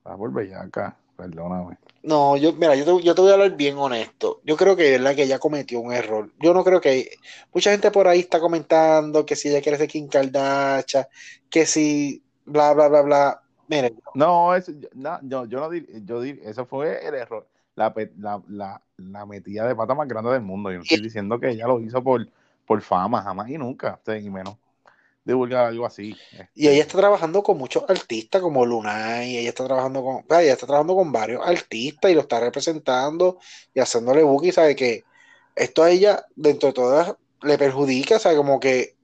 Va 0.07 0.13
a 0.13 0.15
volver 0.15 0.49
ya 0.49 0.61
acá, 0.61 0.97
perdóname. 1.23 1.77
No, 2.03 2.35
yo, 2.35 2.53
mira, 2.53 2.75
yo 2.75 2.83
te, 2.83 3.03
yo 3.03 3.15
te 3.15 3.21
voy 3.21 3.31
a 3.31 3.33
hablar 3.33 3.55
bien 3.55 3.77
honesto. 3.77 4.41
Yo 4.43 4.57
creo 4.57 4.75
que 4.75 4.91
verdad 4.91 5.15
que 5.15 5.23
ella 5.23 5.39
cometió 5.39 5.79
un 5.79 5.93
error. 5.93 6.29
Yo 6.39 6.53
no 6.53 6.63
creo 6.63 6.81
que. 6.81 7.11
Mucha 7.53 7.71
gente 7.71 7.91
por 7.91 8.07
ahí 8.07 8.19
está 8.19 8.39
comentando 8.39 9.25
que 9.25 9.35
si 9.35 9.49
ella 9.49 9.61
quiere 9.61 9.77
ser 9.77 9.87
Kim 9.87 10.07
Kardashian, 10.07 11.05
que 11.49 11.65
si. 11.65 12.21
bla, 12.45 12.73
bla, 12.73 12.89
bla, 12.89 13.01
bla. 13.01 13.41
Miren. 13.67 13.97
No, 14.15 14.53
eso, 14.53 14.73
no, 14.93 15.19
yo, 15.23 15.45
yo 15.45 15.59
no 15.59 15.73
yo 15.73 16.23
eso 16.23 16.65
fue 16.65 17.07
el 17.07 17.15
error 17.15 17.47
la, 17.75 17.93
la, 18.47 18.81
la, 18.97 19.25
metida 19.25 19.67
de 19.67 19.75
pata 19.75 19.95
más 19.95 20.07
grande 20.07 20.31
del 20.31 20.41
mundo. 20.41 20.71
Yo 20.71 20.77
no 20.77 20.83
estoy 20.83 21.01
diciendo 21.01 21.39
que 21.39 21.51
ella 21.51 21.67
lo 21.67 21.79
hizo 21.79 22.03
por, 22.03 22.27
por 22.65 22.81
fama, 22.81 23.21
jamás 23.21 23.49
y 23.49 23.57
nunca, 23.57 23.99
y 24.07 24.29
menos 24.29 24.57
divulgar 25.25 25.65
algo 25.65 25.85
así. 25.85 26.15
Y 26.53 26.67
ella 26.67 26.81
está 26.81 26.97
trabajando 26.97 27.43
con 27.43 27.57
muchos 27.57 27.83
artistas 27.87 28.41
como 28.41 28.65
Lunay, 28.65 29.37
ella 29.37 29.49
está 29.49 29.65
trabajando 29.65 30.03
con, 30.03 30.25
ella 30.39 30.53
está 30.53 30.65
trabajando 30.65 30.95
con 30.95 31.11
varios 31.11 31.45
artistas 31.45 32.11
y 32.11 32.15
lo 32.15 32.21
está 32.21 32.39
representando 32.39 33.39
y 33.73 33.79
haciéndole 33.79 34.23
y 34.43 34.51
sabe 34.51 34.75
que 34.75 35.03
esto 35.55 35.83
a 35.83 35.91
ella, 35.91 36.25
dentro 36.35 36.67
de 36.67 36.73
todas, 36.73 37.15
le 37.41 37.57
perjudica, 37.57 38.19
sabe 38.19 38.35
como 38.35 38.59
que, 38.59 38.95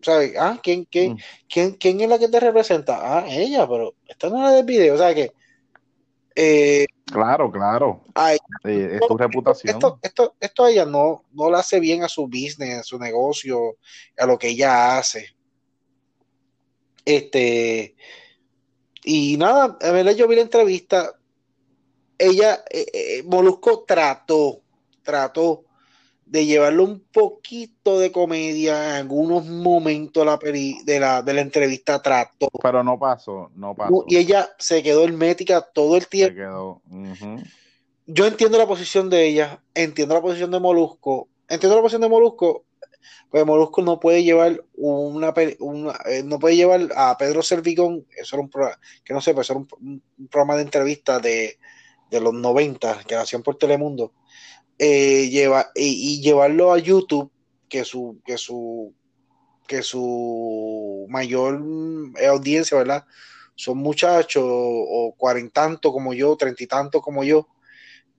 sabe, 0.00 0.34
ah, 0.38 0.58
¿quién, 0.62 0.84
quién, 0.84 1.14
mm. 1.14 1.18
quién, 1.48 1.72
quién 1.72 2.00
es 2.00 2.08
la 2.08 2.18
que 2.18 2.28
te 2.28 2.40
representa? 2.40 3.00
Ah, 3.02 3.26
ella, 3.28 3.68
pero 3.68 3.94
esta 4.06 4.28
no 4.28 4.36
es 4.38 4.42
la 4.42 4.50
del 4.52 4.64
video, 4.64 4.94
o 4.94 4.98
sea 4.98 5.14
que 5.14 5.32
eh, 6.34 6.86
claro, 7.04 7.50
claro. 7.50 8.04
es 8.64 9.00
tu 9.06 9.16
reputación. 9.16 9.74
Esto, 9.74 9.98
esto, 10.02 10.34
esto 10.40 10.64
a 10.64 10.70
ella 10.70 10.86
no, 10.86 11.24
no 11.32 11.50
le 11.50 11.58
hace 11.58 11.78
bien 11.78 12.02
a 12.02 12.08
su 12.08 12.26
business, 12.26 12.80
a 12.80 12.82
su 12.82 12.98
negocio, 12.98 13.76
a 14.16 14.26
lo 14.26 14.38
que 14.38 14.48
ella 14.48 14.98
hace. 14.98 15.34
Este, 17.04 17.96
y 19.04 19.36
nada, 19.36 19.76
a 19.80 19.90
ver, 19.90 20.14
yo 20.14 20.28
vi 20.28 20.36
la 20.36 20.42
entrevista. 20.42 21.12
Ella, 22.18 22.62
eh, 22.70 22.86
eh, 22.92 23.22
Molusco 23.24 23.84
trató, 23.86 24.60
trató 25.02 25.64
de 26.32 26.46
llevarlo 26.46 26.84
un 26.84 27.00
poquito 27.12 27.98
de 27.98 28.10
comedia 28.10 28.90
en 28.90 28.96
algunos 28.96 29.44
momentos 29.44 30.24
la 30.24 30.38
de, 30.38 30.98
la, 30.98 31.20
de 31.20 31.34
la 31.34 31.40
entrevista 31.42 32.00
trató. 32.00 32.48
Pero 32.62 32.82
no 32.82 32.98
pasó, 32.98 33.50
no 33.54 33.74
pasó. 33.74 34.04
Y 34.08 34.16
ella 34.16 34.48
se 34.58 34.82
quedó 34.82 35.04
hermética 35.04 35.60
todo 35.60 35.96
el 35.96 36.06
tiempo. 36.06 36.34
Se 36.34 36.40
quedó. 36.40 36.80
Yo 38.06 38.26
entiendo 38.26 38.56
la 38.56 38.66
posición 38.66 39.10
de 39.10 39.26
ella, 39.26 39.62
entiendo 39.74 40.14
la 40.14 40.22
posición 40.22 40.50
de 40.50 40.58
Molusco, 40.58 41.28
entiendo 41.48 41.76
la 41.76 41.82
posición 41.82 42.02
de 42.02 42.08
Molusco, 42.08 42.64
pues 43.30 43.46
Molusco 43.46 43.82
no 43.82 44.00
puede 44.00 44.22
llevar 44.22 44.64
una, 44.74 45.32
eh, 45.36 46.22
no 46.24 46.38
puede 46.38 46.56
llevar 46.56 46.88
a 46.96 47.16
Pedro 47.16 47.42
Servigón, 47.42 48.06
eso 48.16 48.36
era 48.36 48.42
un 48.42 48.50
programa, 48.50 48.78
que 49.04 49.14
no 49.14 49.20
sé, 49.20 49.34
pues 49.34 49.50
un, 49.50 49.66
programa 50.30 50.56
de 50.56 50.62
entrevista 50.62 51.18
de, 51.18 51.58
de 52.10 52.20
los 52.20 52.34
90 52.34 53.04
que 53.04 53.14
hacían 53.14 53.42
por 53.42 53.56
Telemundo 53.56 54.12
eh, 54.78 55.28
lleva, 55.30 55.70
y, 55.74 56.20
llevarlo 56.20 56.72
a 56.72 56.78
YouTube, 56.78 57.30
que 57.68 57.84
su, 57.84 58.20
que 58.24 58.36
su, 58.36 58.92
que 59.66 59.82
su 59.82 61.06
mayor 61.08 61.62
eh, 62.20 62.26
audiencia, 62.26 62.78
¿verdad? 62.78 63.04
Son 63.54 63.78
muchachos 63.78 64.44
o 64.44 65.14
cuarentantos 65.16 65.92
como 65.92 66.12
yo, 66.14 66.36
treinta 66.36 66.64
y 66.64 66.66
tantos 66.66 67.00
como 67.00 67.22
yo, 67.22 67.48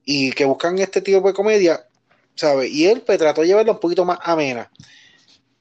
y 0.04 0.32
que 0.32 0.44
buscan 0.44 0.78
este 0.78 1.02
tipo 1.02 1.26
de 1.26 1.34
comedia, 1.34 1.86
¿sabes? 2.34 2.70
Y 2.70 2.86
él 2.86 3.02
pues, 3.02 3.18
trató 3.18 3.40
de 3.40 3.48
llevarlo 3.48 3.72
un 3.72 3.80
poquito 3.80 4.04
más 4.04 4.18
amena. 4.22 4.70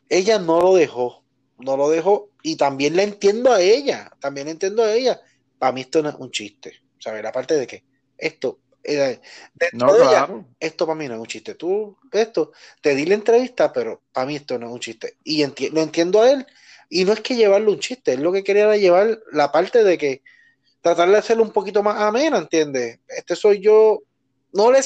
Ella 0.09 0.39
no 0.39 0.61
lo 0.61 0.75
dejó, 0.75 1.23
no 1.59 1.77
lo 1.77 1.89
dejó, 1.89 2.29
y 2.41 2.55
también 2.55 2.95
la 2.95 3.03
entiendo 3.03 3.51
a 3.51 3.61
ella, 3.61 4.11
también 4.19 4.47
entiendo 4.47 4.83
a 4.83 4.93
ella. 4.93 5.19
Para 5.57 5.71
mí 5.71 5.81
esto 5.81 6.01
no 6.01 6.09
es 6.09 6.15
un 6.15 6.31
chiste, 6.31 6.73
¿sabes? 6.99 7.25
Aparte 7.25 7.55
de 7.55 7.67
que 7.67 7.83
esto 8.17 8.59
eh, 8.83 9.21
no, 9.71 10.45
esto 10.59 10.85
para 10.85 10.97
mí 10.97 11.07
no 11.07 11.15
es 11.15 11.19
un 11.21 11.25
chiste. 11.25 11.55
Tú, 11.55 11.97
esto, 12.11 12.51
te 12.81 12.95
di 12.95 13.05
la 13.05 13.15
entrevista, 13.15 13.71
pero 13.71 14.01
para 14.11 14.27
mí 14.27 14.35
esto 14.35 14.59
no 14.59 14.67
es 14.67 14.73
un 14.73 14.79
chiste. 14.79 15.17
Y 15.23 15.45
lo 15.69 15.81
entiendo 15.81 16.21
a 16.21 16.31
él. 16.31 16.45
Y 16.89 17.05
no 17.05 17.13
es 17.13 17.21
que 17.21 17.35
llevarlo 17.35 17.71
un 17.71 17.79
chiste, 17.79 18.13
es 18.13 18.19
lo 18.19 18.31
que 18.31 18.43
quería 18.43 18.63
era 18.65 18.77
llevar 18.77 19.19
la 19.31 19.51
parte 19.51 19.83
de 19.83 19.97
que 19.97 20.21
tratar 20.81 21.09
de 21.09 21.17
hacerlo 21.17 21.43
un 21.43 21.51
poquito 21.51 21.81
más 21.81 21.99
amena, 21.99 22.37
¿entiendes? 22.37 22.99
Este 23.07 23.35
soy 23.35 23.61
yo. 23.61 24.03
No 24.51 24.71
le. 24.71 24.81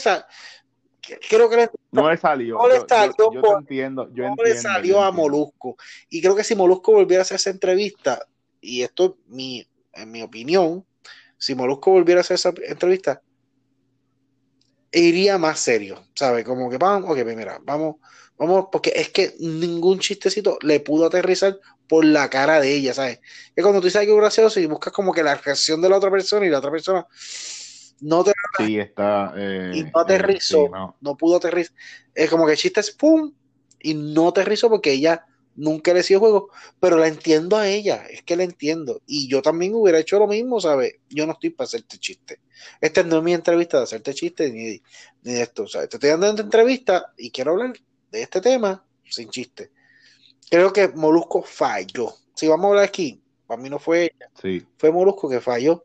Creo 1.29 1.49
que 1.49 1.69
no 1.91 2.09
le 2.09 2.17
salió. 2.17 2.57
No 2.57 2.67
le 2.67 2.79
salió, 2.87 3.31
yo, 3.33 3.57
entiendo, 3.57 4.09
no 4.13 4.35
le 4.43 4.55
salió 4.55 5.01
a 5.01 5.11
Molusco. 5.11 5.77
Y 6.09 6.21
creo 6.21 6.35
que 6.35 6.43
si 6.43 6.55
Molusco 6.55 6.93
volviera 6.93 7.21
a 7.21 7.23
hacer 7.23 7.35
esa 7.35 7.49
entrevista, 7.49 8.25
y 8.61 8.81
esto 8.81 9.17
mi, 9.27 9.65
en 9.93 10.11
mi 10.11 10.21
opinión, 10.21 10.85
si 11.37 11.55
Molusco 11.55 11.91
volviera 11.91 12.19
a 12.19 12.21
hacer 12.21 12.35
esa 12.35 12.53
entrevista, 12.67 13.21
iría 14.91 15.37
más 15.37 15.59
serio, 15.59 16.03
¿sabes? 16.15 16.45
Como 16.45 16.69
que 16.69 16.77
vamos, 16.77 17.09
ok, 17.09 17.23
pues 17.23 17.35
mira, 17.35 17.59
vamos, 17.63 17.97
vamos, 18.37 18.67
porque 18.71 18.91
es 18.95 19.09
que 19.09 19.33
ningún 19.39 19.99
chistecito 19.99 20.57
le 20.61 20.79
pudo 20.79 21.07
aterrizar 21.07 21.59
por 21.87 22.05
la 22.05 22.29
cara 22.29 22.59
de 22.59 22.73
ella, 22.73 22.93
¿sabes? 22.93 23.19
Que 23.55 23.61
cuando 23.61 23.81
tú 23.81 23.89
sabes 23.89 24.07
que 24.07 24.13
es 24.13 24.19
gracioso 24.19 24.59
y 24.59 24.65
buscas 24.65 24.93
como 24.93 25.13
que 25.13 25.23
la 25.23 25.35
reacción 25.35 25.81
de 25.81 25.89
la 25.89 25.97
otra 25.97 26.11
persona 26.11 26.45
y 26.45 26.49
la 26.49 26.59
otra 26.59 26.71
persona 26.71 27.07
no 28.01 28.23
te 28.23 28.33
sí, 28.57 28.79
está, 28.79 29.33
eh, 29.35 29.71
y 29.73 29.83
no 29.83 29.99
aterrizó, 29.99 30.69
no. 31.01 31.17
pudo 31.17 31.37
aterrizar, 31.37 31.75
es 32.13 32.29
como 32.29 32.45
que 32.45 32.53
el 32.53 32.57
chiste 32.57 32.79
es 32.79 32.91
pum 32.91 33.33
y 33.79 33.93
no 33.93 34.29
aterrizó 34.29 34.69
porque 34.69 34.91
ella 34.91 35.25
nunca 35.57 35.93
le 35.93 36.03
sido 36.03 36.19
juego, 36.19 36.49
pero 36.79 36.97
la 36.97 37.07
entiendo 37.07 37.57
a 37.57 37.67
ella, 37.67 38.05
es 38.09 38.21
que 38.21 38.35
la 38.35 38.43
entiendo. 38.43 39.01
Y 39.07 39.27
yo 39.27 39.41
también 39.41 39.73
hubiera 39.73 39.99
hecho 39.99 40.19
lo 40.19 40.27
mismo, 40.27 40.61
¿sabes? 40.61 40.95
Yo 41.09 41.25
no 41.25 41.33
estoy 41.33 41.49
para 41.49 41.65
hacerte 41.65 41.97
chiste. 41.97 42.39
Esta 42.79 43.03
no 43.03 43.17
es 43.17 43.23
mi 43.23 43.33
entrevista 43.33 43.77
de 43.77 43.83
hacerte 43.83 44.13
chiste 44.13 44.51
ni, 44.51 44.81
ni 45.23 45.33
de 45.33 45.41
esto. 45.41 45.67
¿sabes? 45.67 45.89
Te 45.89 45.97
estoy 45.97 46.11
dando 46.11 46.27
esta 46.27 46.43
entrevista 46.43 47.11
y 47.17 47.31
quiero 47.31 47.51
hablar 47.51 47.73
de 48.11 48.21
este 48.21 48.39
tema 48.39 48.85
sin 49.03 49.29
chiste. 49.29 49.71
Creo 50.49 50.71
que 50.71 50.87
Molusco 50.89 51.41
falló. 51.41 52.13
Si 52.35 52.47
vamos 52.47 52.65
a 52.65 52.69
hablar 52.69 52.85
aquí, 52.85 53.21
para 53.47 53.61
mí 53.61 53.69
no 53.69 53.79
fue 53.79 54.03
ella, 54.03 54.29
sí. 54.39 54.65
fue 54.77 54.91
Molusco 54.91 55.27
que 55.27 55.41
falló 55.41 55.83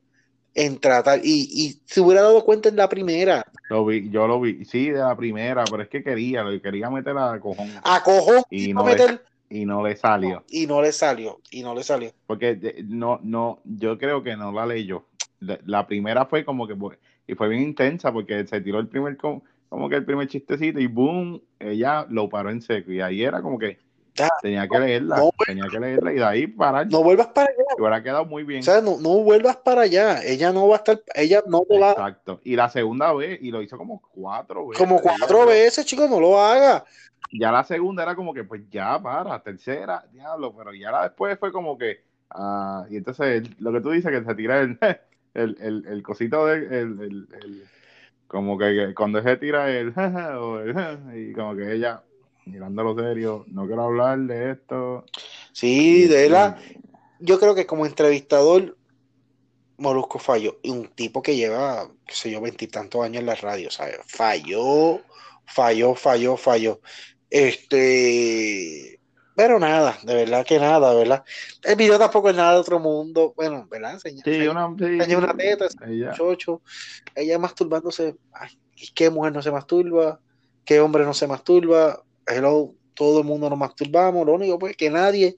en 0.55 0.78
tratar 0.78 1.20
y, 1.22 1.48
y 1.50 1.80
se 1.86 2.00
hubiera 2.00 2.22
dado 2.22 2.44
cuenta 2.44 2.68
en 2.68 2.76
la 2.76 2.88
primera. 2.88 3.44
Lo 3.70 3.86
vi, 3.86 4.11
yo 4.11 4.26
lo 4.26 4.40
vi, 4.40 4.64
sí, 4.64 4.90
de 4.90 4.98
la 4.98 5.16
primera, 5.16 5.64
pero 5.70 5.82
es 5.82 5.88
que 5.88 6.03
quería, 6.03 6.44
quería 6.62 6.90
meter 6.90 7.16
a 7.16 7.38
cojón. 7.40 7.68
A 7.82 8.03
cojón 8.03 8.42
y 8.50 8.72
no 8.72 8.84
meter 8.84 9.22
y 9.53 9.66
no 9.66 9.86
le 9.86 9.96
salió. 9.96 10.44
y 10.48 10.66
no 10.66 10.80
le 10.80 10.92
salió, 10.92 11.40
y 11.50 11.62
no 11.62 11.74
le 11.74 11.82
salió. 11.82 12.11
Porque 12.26 12.82
no, 12.86 13.20
no, 13.22 13.61
yo 13.64 13.98
creo 13.98 14.22
que 14.22 14.34
no 14.34 14.50
la 14.50 14.64
leyó. 14.64 15.07
La 15.40 15.86
primera 15.86 16.24
fue 16.24 16.44
como 16.44 16.66
que, 16.66 16.74
y 17.26 17.34
fue 17.34 17.48
bien 17.48 17.62
intensa 17.62 18.12
porque 18.12 18.46
se 18.46 18.61
tiró 18.62 18.78
el 18.78 18.88
primer, 18.88 19.16
como 19.16 19.88
que 19.90 19.96
el 19.96 20.05
primer 20.05 20.28
chistecito 20.28 20.80
y 20.80 20.86
boom, 20.86 21.42
ella 21.59 22.07
lo 22.09 22.30
paró 22.30 22.50
en 22.50 22.62
seco. 22.62 22.92
Y 22.92 23.00
ahí 23.00 23.22
era 23.22 23.42
como 23.42 23.59
que 23.59 23.78
tenía 24.40 24.68
que 24.68 24.78
leerla, 24.78 25.22
tenía 25.46 25.64
que 25.70 25.80
leerla 25.80 26.12
y 26.12 26.16
de 26.16 26.24
ahí 26.24 26.46
parar. 26.46 26.86
No 26.90 27.02
vuelvas 27.02 27.28
para 27.28 27.48
allá. 27.48 27.64
Y 27.76 27.80
hubiera 27.80 28.02
quedado 28.02 28.24
muy 28.24 28.44
bien. 28.44 28.60
O 28.60 28.64
sea, 28.64 28.80
no, 28.80 28.98
no 28.98 29.20
vuelvas 29.22 29.56
para 29.56 29.82
allá. 29.82 30.22
Ella 30.22 30.52
no 30.52 30.68
va 30.68 30.76
a 30.76 30.78
estar, 30.78 31.00
ella 31.14 31.42
no 31.46 31.62
te 31.62 31.78
va. 31.78 31.92
Exacto. 31.92 32.40
Y 32.44 32.56
la 32.56 32.68
segunda 32.68 33.12
vez, 33.12 33.38
y 33.42 33.50
lo 33.50 33.62
hizo 33.62 33.78
como 33.78 34.02
cuatro 34.12 34.68
veces. 34.68 34.78
Como 34.78 35.00
cuatro 35.00 35.46
veces, 35.46 35.86
chicos, 35.86 36.08
no 36.08 36.20
lo 36.20 36.38
haga 36.40 36.84
ya 37.32 37.50
la 37.50 37.64
segunda 37.64 38.02
era 38.02 38.14
como 38.14 38.34
que, 38.34 38.44
pues 38.44 38.62
ya 38.70 39.00
para, 39.02 39.42
tercera, 39.42 40.04
diablo, 40.12 40.54
pero 40.56 40.74
ya 40.74 40.90
la 40.90 41.04
después 41.04 41.38
fue 41.38 41.50
como 41.50 41.78
que, 41.78 42.04
ah, 42.30 42.84
y 42.90 42.96
entonces 42.96 43.48
lo 43.58 43.72
que 43.72 43.80
tú 43.80 43.90
dices, 43.90 44.10
que 44.10 44.24
se 44.24 44.34
tira 44.34 44.60
el, 44.60 44.78
el, 45.34 45.56
el, 45.60 45.86
el 45.86 46.02
cosito 46.02 46.46
de, 46.46 46.56
el, 46.56 47.00
el, 47.00 47.64
como 48.26 48.58
que 48.58 48.94
cuando 48.94 49.22
se 49.22 49.36
tira 49.36 49.70
el, 49.70 49.94
y 51.16 51.32
como 51.32 51.56
que 51.56 51.72
ella, 51.72 52.02
mirándolo 52.47 52.95
serio, 52.95 53.45
no 53.49 53.66
quiero 53.66 53.84
hablar 53.84 54.18
de 54.20 54.53
esto. 54.53 55.05
Sí, 55.53 56.07
de 56.07 56.28
la, 56.28 56.59
yo 57.18 57.38
creo 57.38 57.55
que 57.55 57.66
como 57.66 57.86
entrevistador, 57.86 58.76
Molusco 59.78 60.18
falló, 60.18 60.59
y 60.62 60.70
un 60.70 60.88
tipo 60.88 61.22
que 61.22 61.36
lleva, 61.36 61.88
qué 62.07 62.14
sé 62.14 62.30
yo, 62.30 62.40
veintitantos 62.40 63.03
años 63.05 63.20
en 63.20 63.26
la 63.26 63.34
radio, 63.34 63.70
¿sabes? 63.70 63.99
Falló, 64.07 65.01
falló, 65.45 65.95
falló, 65.95 66.36
falló. 66.36 66.80
Este, 67.30 69.01
pero 69.34 69.59
nada, 69.59 69.99
de 70.03 70.14
verdad 70.14 70.45
que 70.45 70.59
nada, 70.59 70.95
¿verdad? 70.95 71.24
El 71.62 71.76
video 71.76 71.99
tampoco 71.99 72.28
es 72.28 72.36
nada 72.36 72.55
de 72.55 72.61
otro 72.61 72.78
mundo. 72.78 73.32
Bueno, 73.34 73.66
¿verdad? 73.70 73.95
Enseña, 73.95 74.22
sí, 74.24 74.47
una, 74.47 74.66
una 74.66 75.34
teta, 75.34 75.66
ella. 75.86 76.12
chocho, 76.12 76.61
ella 77.14 77.38
masturbándose. 77.38 78.16
Ay, 78.32 78.51
¿Qué 78.95 79.11
mujer 79.11 79.32
no 79.32 79.43
se 79.43 79.51
masturba? 79.51 80.20
¿Qué 80.64 80.80
hombre 80.80 81.05
no 81.05 81.14
se 81.14 81.26
masturba? 81.26 82.03
Hello, 82.27 82.75
todo 82.95 83.20
el 83.20 83.25
mundo 83.25 83.51
nos 83.51 83.59
masturbamos. 83.59 84.27
Lo 84.27 84.35
único 84.35 84.59
pues 84.59 84.77
que 84.77 84.91
nadie, 84.91 85.37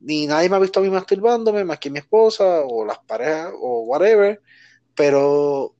ni 0.00 0.26
nadie 0.26 0.48
me 0.48 0.56
ha 0.56 0.60
visto 0.60 0.80
a 0.80 0.82
mí 0.82 0.90
masturbándome, 0.90 1.64
más 1.64 1.78
que 1.78 1.90
mi 1.90 1.98
esposa 1.98 2.62
o 2.64 2.84
las 2.84 2.98
parejas 3.00 3.52
o 3.60 3.82
whatever. 3.82 4.40
Pero 4.94 5.74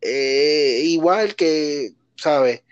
eh, 0.00 0.82
igual 0.84 1.34
que, 1.34 1.92
¿sabes? 2.16 2.62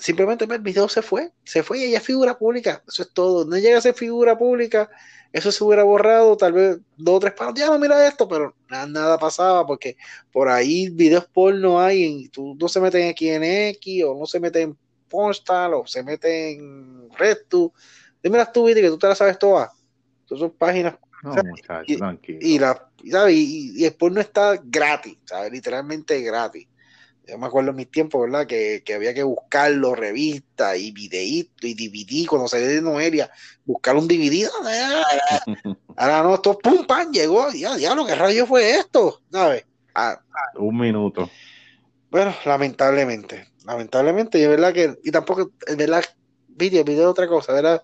simplemente 0.00 0.44
el 0.44 0.58
video 0.60 0.88
se 0.88 1.02
fue, 1.02 1.32
se 1.44 1.62
fue 1.62 1.78
y 1.78 1.84
ella 1.84 1.98
es 1.98 2.04
figura 2.04 2.38
pública, 2.38 2.82
eso 2.88 3.02
es 3.02 3.12
todo, 3.12 3.44
no 3.44 3.56
llega 3.58 3.78
a 3.78 3.82
ser 3.82 3.94
figura 3.94 4.36
pública, 4.36 4.90
eso 5.32 5.52
se 5.52 5.62
hubiera 5.62 5.84
borrado, 5.84 6.36
tal 6.36 6.52
vez 6.54 6.78
dos 6.96 7.16
o 7.16 7.20
tres 7.20 7.34
palos, 7.34 7.54
ya 7.54 7.66
no 7.66 7.78
mira 7.78 8.06
esto, 8.08 8.26
pero 8.26 8.54
nada, 8.68 9.18
pasaba 9.18 9.66
porque 9.66 9.96
por 10.32 10.48
ahí 10.48 10.88
videos 10.88 11.26
porno 11.26 11.80
hay, 11.80 12.04
y 12.04 12.28
tú 12.28 12.56
no 12.58 12.68
se 12.68 12.80
meten 12.80 13.10
aquí 13.10 13.28
en 13.28 13.44
X 13.44 14.04
o 14.04 14.18
no 14.18 14.26
se 14.26 14.40
meten 14.40 14.76
Postal 15.10 15.74
o 15.74 15.86
se 15.86 16.02
meten 16.02 16.32
en 16.32 17.10
RedTube, 17.10 17.72
dime 18.22 18.38
las 18.38 18.52
tu 18.52 18.64
que 18.64 18.88
tú 18.88 18.98
te 18.98 19.08
las 19.08 19.18
sabes 19.18 19.38
todas, 19.38 19.70
son 20.26 20.50
páginas 20.52 20.94
no, 21.22 21.34
y, 21.86 22.58
la, 22.58 22.80
y, 23.28 23.82
y, 23.82 23.84
el 23.84 23.92
porno 23.92 24.20
está 24.20 24.58
gratis, 24.64 25.18
¿sabes? 25.26 25.52
literalmente 25.52 26.22
gratis 26.22 26.66
yo 27.30 27.38
me 27.38 27.46
acuerdo 27.46 27.70
en 27.70 27.76
mis 27.76 27.90
tiempos, 27.90 28.22
¿verdad? 28.22 28.46
Que, 28.46 28.82
había 28.94 29.14
que 29.14 29.22
buscarlo, 29.22 29.94
revistas 29.94 30.76
y 30.78 30.90
videitos 30.90 31.64
y 31.64 31.74
DVD 31.74 32.26
cuando 32.26 32.48
salía 32.48 32.68
de 32.68 32.82
Noelia, 32.82 33.30
buscar 33.64 33.96
un 33.96 34.08
DVD. 34.08 34.48
Ahora 35.96 36.22
no, 36.22 36.34
esto 36.34 36.58
pum, 36.58 36.86
pan, 36.86 37.12
llegó, 37.12 37.50
ya, 37.52 37.76
diablo, 37.76 38.04
¿qué 38.06 38.14
rayo 38.14 38.46
fue 38.46 38.72
esto? 38.72 39.20
¿Sabes? 39.30 39.64
Ah, 39.94 40.20
ah. 40.32 40.58
un 40.58 40.78
minuto. 40.78 41.30
Bueno, 42.10 42.34
lamentablemente, 42.44 43.48
lamentablemente, 43.64 44.38
y 44.38 44.42
es 44.42 44.48
verdad 44.48 44.72
que, 44.72 44.98
y 45.02 45.10
tampoco, 45.10 45.50
es 45.66 45.76
verdad, 45.76 46.04
video, 46.48 46.84
video 46.84 47.02
es 47.02 47.08
otra 47.08 47.28
cosa, 47.28 47.52
¿verdad? 47.52 47.82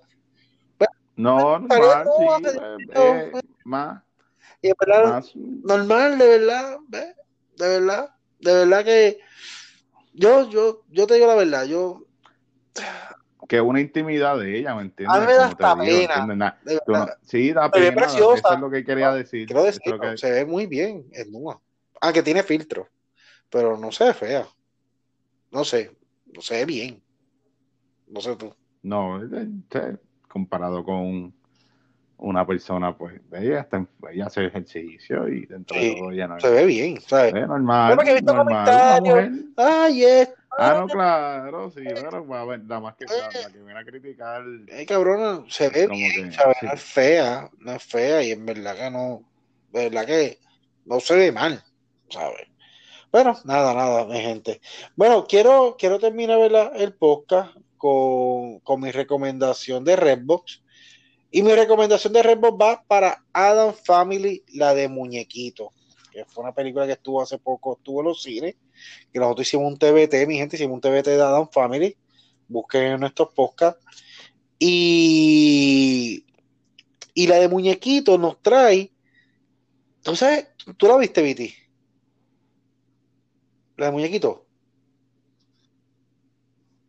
no, 1.16 1.58
normal, 1.58 2.08
sí, 2.18 2.48
eh, 2.94 3.30
eh, 3.32 3.32
más. 3.64 4.02
Y 4.60 4.68
es 4.68 4.74
verdad, 4.78 5.24
normal, 5.34 6.18
de 6.18 6.26
verdad, 6.28 6.78
¿ves? 6.88 7.14
De 7.56 7.68
verdad 7.68 8.16
de 8.40 8.54
verdad 8.54 8.84
que 8.84 9.18
yo, 10.12 10.48
yo, 10.48 10.82
yo 10.88 11.06
te 11.06 11.14
digo 11.14 11.26
la 11.26 11.34
verdad, 11.34 11.64
yo 11.64 12.02
que 13.48 13.60
una 13.60 13.80
intimidad 13.80 14.38
de 14.38 14.58
ella, 14.58 14.74
¿me 14.74 14.82
entiendes? 14.82 15.16
A 15.16 15.20
mí 15.20 15.26
me 15.26 15.34
da 15.34 15.48
esta 15.48 15.76
pena. 15.76 16.58
sí, 17.22 17.52
da 17.52 17.70
pena. 17.70 18.02
Preciosa. 18.02 18.34
Eso 18.34 18.54
es 18.54 18.60
lo 18.60 18.70
que 18.70 18.84
quería 18.84 19.12
decir. 19.12 19.46
Quiero 19.46 19.62
decir, 19.62 19.80
se 20.16 20.30
ve 20.32 20.44
muy 20.44 20.66
bien, 20.66 21.06
es 21.12 21.28
nueva. 21.28 21.60
Aunque 22.00 22.24
tiene 22.24 22.42
filtro, 22.42 22.88
pero 23.48 23.76
no 23.76 23.92
se 23.92 24.04
ve 24.04 24.14
fea. 24.14 24.48
No 25.50 25.64
sé. 25.64 25.90
no 26.34 26.40
se 26.40 26.54
ve 26.54 26.64
bien. 26.66 27.02
No 28.08 28.20
sé 28.20 28.36
tú. 28.36 28.54
No, 28.82 29.20
comparado 30.28 30.84
con 30.84 31.34
una 32.18 32.46
persona, 32.46 32.96
pues 32.96 33.20
ella, 33.32 33.60
está, 33.60 33.86
ella 34.10 34.26
hace 34.26 34.46
ejercicio 34.46 35.28
y 35.28 35.46
dentro 35.46 35.78
de 35.78 35.96
todo 35.96 36.12
ya 36.12 36.26
no 36.28 36.40
se 36.40 36.50
ve 36.50 36.66
bien, 36.66 37.00
¿sabes? 37.00 37.34
Es 37.34 37.46
normal. 37.46 37.96
normal 38.22 39.52
Ay, 39.56 40.04
es. 40.04 40.32
Ah, 40.58 40.74
no, 40.80 40.86
claro, 40.86 41.70
sí, 41.70 41.82
pero 41.84 42.26
va 42.26 42.40
a 42.40 42.44
ver, 42.46 42.60
la 42.66 42.80
más 42.80 42.96
que, 42.96 43.04
la, 43.04 43.50
que 43.50 43.58
viene 43.58 43.78
a 43.78 43.84
criticar. 43.84 44.42
Ay, 44.74 44.86
cabrona, 44.86 45.44
se 45.48 45.68
ve 45.68 45.86
bien, 45.86 46.32
¿sabes? 46.32 46.56
No 46.62 46.72
es 46.72 46.82
fea, 46.82 47.50
no 47.58 47.72
es 47.72 47.82
fea 47.84 48.22
y 48.22 48.30
en 48.30 48.46
verdad 48.46 48.74
que 48.74 48.90
no, 48.90 49.22
de 49.72 49.90
verdad 49.90 50.06
que 50.06 50.38
no 50.86 50.98
se 51.00 51.14
ve 51.16 51.32
mal, 51.32 51.62
¿sabes? 52.08 52.48
Bueno, 53.16 53.34
nada, 53.46 53.72
nada, 53.72 54.04
mi 54.04 54.20
gente. 54.20 54.60
Bueno, 54.94 55.24
quiero, 55.26 55.76
quiero 55.78 55.98
terminar 55.98 56.38
el 56.76 56.92
podcast 56.92 57.56
con, 57.78 58.60
con 58.60 58.78
mi 58.78 58.90
recomendación 58.90 59.84
de 59.84 59.96
Redbox 59.96 60.62
y 61.30 61.40
mi 61.40 61.54
recomendación 61.54 62.12
de 62.12 62.22
Redbox 62.22 62.58
va 62.60 62.84
para 62.86 63.24
Adam 63.32 63.72
Family, 63.72 64.44
la 64.52 64.74
de 64.74 64.88
Muñequito, 64.88 65.72
que 66.12 66.26
fue 66.26 66.44
una 66.44 66.52
película 66.52 66.84
que 66.84 66.92
estuvo 66.92 67.22
hace 67.22 67.38
poco, 67.38 67.78
estuvo 67.78 68.00
en 68.00 68.08
los 68.08 68.22
cines, 68.22 68.54
que 69.10 69.18
nosotros 69.18 69.46
hicimos 69.46 69.72
un 69.72 69.78
TBT, 69.78 70.26
mi 70.28 70.36
gente, 70.36 70.56
hicimos 70.56 70.74
un 70.74 70.82
TBT 70.82 71.06
de 71.06 71.22
Adam 71.22 71.48
Family, 71.50 71.96
busquen 72.48 72.82
en 72.82 73.00
nuestros 73.00 73.32
podcasts. 73.32 73.82
Y, 74.58 76.22
y 77.14 77.26
la 77.26 77.36
de 77.36 77.48
Muñequito 77.48 78.18
nos 78.18 78.42
trae. 78.42 78.92
Entonces, 80.00 80.48
¿tú 80.76 80.86
la 80.86 80.98
viste, 80.98 81.22
Viti? 81.22 81.54
¿La 83.76 83.86
de 83.86 83.92
Muñequito? 83.92 84.46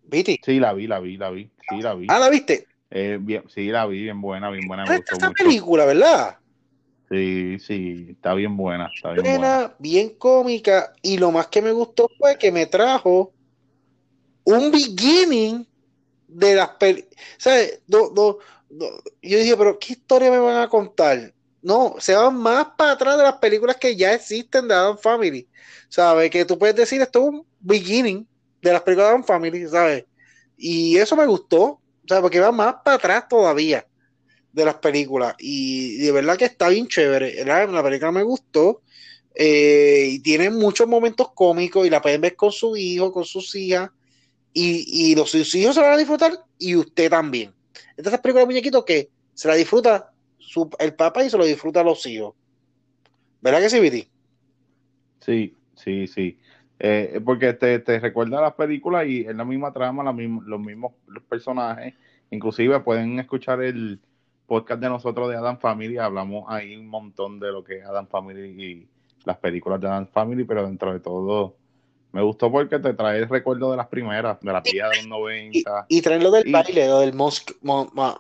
¿Viti? 0.04 0.40
Sí, 0.44 0.60
la 0.60 0.74
vi, 0.74 0.88
la 0.88 1.00
vi, 1.00 1.18
la 1.18 1.30
vi. 1.30 1.52
Sí, 1.70 1.82
la 1.82 1.94
vi. 1.94 2.08
Ah, 2.10 2.20
¿la 2.20 2.30
viste? 2.30 2.66
Eh, 2.90 3.18
bien, 3.20 3.44
sí, 3.54 3.68
la 3.68 3.86
vi, 3.86 4.04
bien 4.04 4.22
buena, 4.22 4.50
bien 4.50 4.68
buena. 4.68 4.86
Me 4.86 4.96
esta 4.96 5.32
película, 5.32 5.86
¿verdad? 5.86 6.38
Sí, 7.10 7.58
sí, 7.60 8.08
está 8.12 8.34
bien 8.34 8.56
buena. 8.56 8.90
Está 8.94 9.12
bien, 9.12 9.26
buena, 9.26 9.76
bien 9.80 10.10
cómica. 10.18 10.94
Y 11.02 11.18
lo 11.18 11.32
más 11.32 11.48
que 11.48 11.62
me 11.62 11.72
gustó 11.72 12.10
fue 12.18 12.38
que 12.38 12.52
me 12.52 12.66
trajo 12.66 13.34
un 14.46 14.72
beginning 14.72 15.68
de 16.28 16.56
las 16.56 16.70
películas. 16.70 17.16
¿Sabes? 17.38 17.82
yo 17.88 18.40
dije, 19.22 19.58
pero 19.58 19.78
¿qué 19.80 19.94
historia 19.94 20.32
me 20.32 20.40
van 20.40 20.58
a 20.58 20.70
contar? 20.70 21.34
No, 21.62 21.96
se 22.00 22.16
van 22.16 22.38
más 22.38 22.68
para 22.78 22.94
atrás 22.94 23.18
de 23.18 23.24
las 23.24 23.38
películas 23.38 23.78
que 23.78 23.96
ya 23.96 24.14
existen 24.14 24.68
de 24.68 24.74
Adam 24.74 24.98
Family. 24.98 25.48
¿Sabes? 25.90 26.30
Que 26.30 26.46
tú 26.46 26.58
puedes 26.58 26.76
decir, 26.76 27.02
esto 27.02 27.20
es 27.20 27.30
un 27.30 27.46
beginning 27.60 28.28
de 28.62 28.72
las 28.74 28.82
películas 28.82 29.08
de 29.08 29.12
Adam 29.12 29.24
Family, 29.24 29.68
¿sabes? 29.68 30.06
Y 30.58 30.98
eso 30.98 31.16
me 31.16 31.26
gustó. 31.26 31.82
Sea, 32.08 32.22
porque 32.22 32.40
va 32.40 32.52
más 32.52 32.76
para 32.86 32.96
atrás 32.96 33.28
todavía 33.28 33.86
de 34.52 34.66
las 34.66 34.76
películas. 34.76 35.36
Y 35.40 35.98
de 35.98 36.12
verdad 36.12 36.38
que 36.38 36.46
está 36.46 36.70
bien 36.70 36.88
chévere. 36.88 37.44
La, 37.46 37.84
película 37.84 38.12
me 38.12 38.24
gustó. 38.24 38.82
Eh, 39.36 40.08
y 40.14 40.20
tiene 40.20 40.50
muchos 40.50 40.88
momentos 40.88 41.32
cómicos 41.34 41.86
y 41.86 41.90
la 41.90 42.02
pueden 42.02 42.22
ver 42.22 42.36
con 42.36 42.52
su 42.52 42.76
hijo, 42.76 43.12
con 43.12 43.26
sus 43.26 43.54
hijas. 43.56 43.92
Y, 44.54 45.16
los 45.16 45.30
sus 45.30 45.54
hijos 45.54 45.76
se 45.76 45.82
la 45.82 45.88
van 45.88 45.96
a 45.96 46.00
disfrutar 46.00 46.44
y 46.58 46.76
usted 46.76 47.10
también. 47.10 47.54
Esta 47.96 48.10
es 48.10 48.20
película 48.20 48.42
de 48.42 48.48
muñequito 48.48 48.84
que 48.84 49.12
se 49.36 49.48
la 49.48 49.54
disfruta 49.54 50.12
el 50.80 50.94
papá 50.94 51.24
y 51.24 51.30
se 51.30 51.38
lo 51.38 51.46
disfruta 51.46 51.84
los 51.84 52.06
hijos. 52.06 52.36
¿Verdad 53.42 53.60
que 53.60 53.70
sí, 53.70 53.80
Viti? 53.80 54.08
Sí, 55.20 55.56
sí, 55.76 56.08
sí. 56.08 56.40
Eh, 56.80 57.20
porque 57.24 57.54
te, 57.54 57.80
te, 57.80 58.00
recuerda 58.00 58.42
las 58.42 58.54
películas 58.54 59.08
y 59.08 59.22
es 59.22 59.36
la 59.36 59.46
misma 59.46 59.72
trama, 59.72 60.04
la 60.04 60.12
los 60.12 60.60
mismos 60.60 60.94
personajes. 61.28 61.94
Inclusive 62.30 62.80
pueden 62.82 63.20
escuchar 63.20 63.62
el 63.62 64.00
podcast 64.46 64.82
de 64.82 64.90
nosotros 64.90 65.30
de 65.30 65.36
Adam 65.36 65.60
Family. 65.60 65.98
Hablamos 65.98 66.46
ahí 66.48 66.76
un 66.76 66.88
montón 66.88 67.40
de 67.40 67.52
lo 67.52 67.64
que 67.64 67.80
es 67.80 67.86
Adam 67.86 68.08
Family 68.08 68.64
y 68.64 68.88
las 69.26 69.38
películas 69.38 69.82
de 69.82 69.88
Adam 69.88 70.08
Family, 70.08 70.44
pero 70.44 70.66
dentro 70.66 70.94
de 70.94 71.00
todo 71.00 71.56
me 72.12 72.22
gustó 72.22 72.52
porque 72.52 72.80
te 72.80 72.94
trae 72.94 73.20
el 73.20 73.30
recuerdo 73.30 73.72
de 73.72 73.78
las 73.78 73.88
primeras, 73.88 74.40
de 74.40 74.52
las 74.52 74.64
vías 74.64 74.90
de 74.90 74.98
los 74.98 75.08
90. 75.08 75.86
Y, 75.90 76.02
traen 76.02 76.24
lo 76.24 76.32
del 76.32 76.52
baile, 76.52 76.88
lo 76.88 77.00
del 77.00 77.14
mosque 77.14 77.54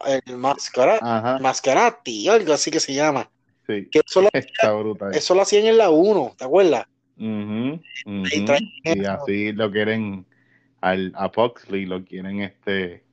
el 0.06 0.38
mascarati, 0.38 2.28
algo 2.28 2.54
así 2.54 2.70
que 2.70 2.80
se 2.80 2.94
llama. 2.94 3.30
Sí, 3.66 3.88
que 3.92 4.02
eso, 4.06 4.22
lo, 4.22 4.30
eso 5.12 5.36
lo 5.36 5.42
hacían 5.42 5.66
en 5.66 5.78
la 5.78 5.90
1, 5.90 6.36
¿te 6.38 6.46
acuerdas? 6.46 6.86
y 7.20 9.06
así 9.06 9.52
lo 9.52 9.72
quieren 9.72 10.26
al, 10.82 11.12
a 11.16 11.30
Foxley, 11.30 11.86
lo 11.86 12.06
quieren 12.06 12.42
este 12.42 13.04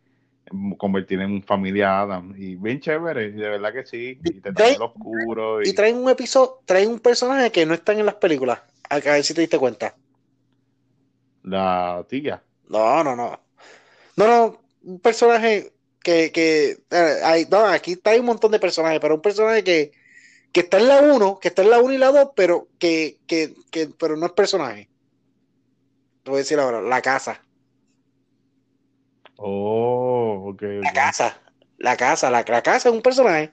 convertir 0.76 1.20
en 1.20 1.42
familia 1.42 2.00
Adam. 2.00 2.34
Y 2.36 2.56
bien 2.56 2.80
chévere, 2.80 3.32
de 3.32 3.48
verdad 3.48 3.72
que 3.72 3.86
sí, 3.86 4.18
y 4.22 4.40
te 4.40 4.52
traen, 4.52 4.80
oscuro 4.82 5.62
y... 5.62 5.72
traen 5.72 5.96
un 5.96 6.10
episodio, 6.10 6.60
traen 6.66 6.90
un 6.90 7.00
personaje 7.00 7.50
que 7.50 7.64
no 7.64 7.74
están 7.74 7.98
en 7.98 8.06
las 8.06 8.16
películas, 8.16 8.60
a 8.90 8.98
ver 8.98 9.24
si 9.24 9.32
te 9.32 9.40
diste 9.40 9.58
cuenta. 9.58 9.94
La 11.44 12.04
tía. 12.08 12.42
No, 12.68 13.04
no, 13.04 13.14
no. 13.14 13.40
No, 14.16 14.26
no, 14.26 14.60
un 14.82 15.00
personaje 15.00 15.72
que, 16.02 16.32
que 16.32 16.78
eh, 16.90 17.20
hay, 17.22 17.46
no, 17.50 17.66
aquí 17.66 17.98
hay 18.04 18.20
un 18.20 18.26
montón 18.26 18.50
de 18.52 18.58
personajes, 18.58 19.00
pero 19.00 19.16
un 19.16 19.20
personaje 19.20 19.62
que, 19.62 19.92
que 20.52 20.60
está 20.60 20.78
en 20.78 20.88
la 20.88 21.00
1, 21.00 21.38
que 21.40 21.48
está 21.48 21.62
en 21.62 21.70
la 21.70 21.80
1 21.80 21.94
y 21.94 21.98
la 21.98 22.12
2, 22.12 22.30
pero 22.34 22.68
que, 22.78 23.18
que, 23.26 23.54
que, 23.70 23.88
pero 23.98 24.16
no 24.16 24.26
es 24.26 24.32
personaje. 24.32 24.88
Te 26.22 26.30
voy 26.30 26.38
a 26.38 26.42
decir 26.42 26.58
ahora, 26.58 26.80
la 26.80 27.02
casa. 27.02 27.42
Oh, 29.36 30.50
ok. 30.50 30.62
La 30.82 30.92
casa, 30.92 31.40
la 31.78 31.96
casa, 31.96 32.30
la, 32.30 32.44
casa 32.44 32.88
es 32.88 32.94
un 32.94 33.02
personaje. 33.02 33.52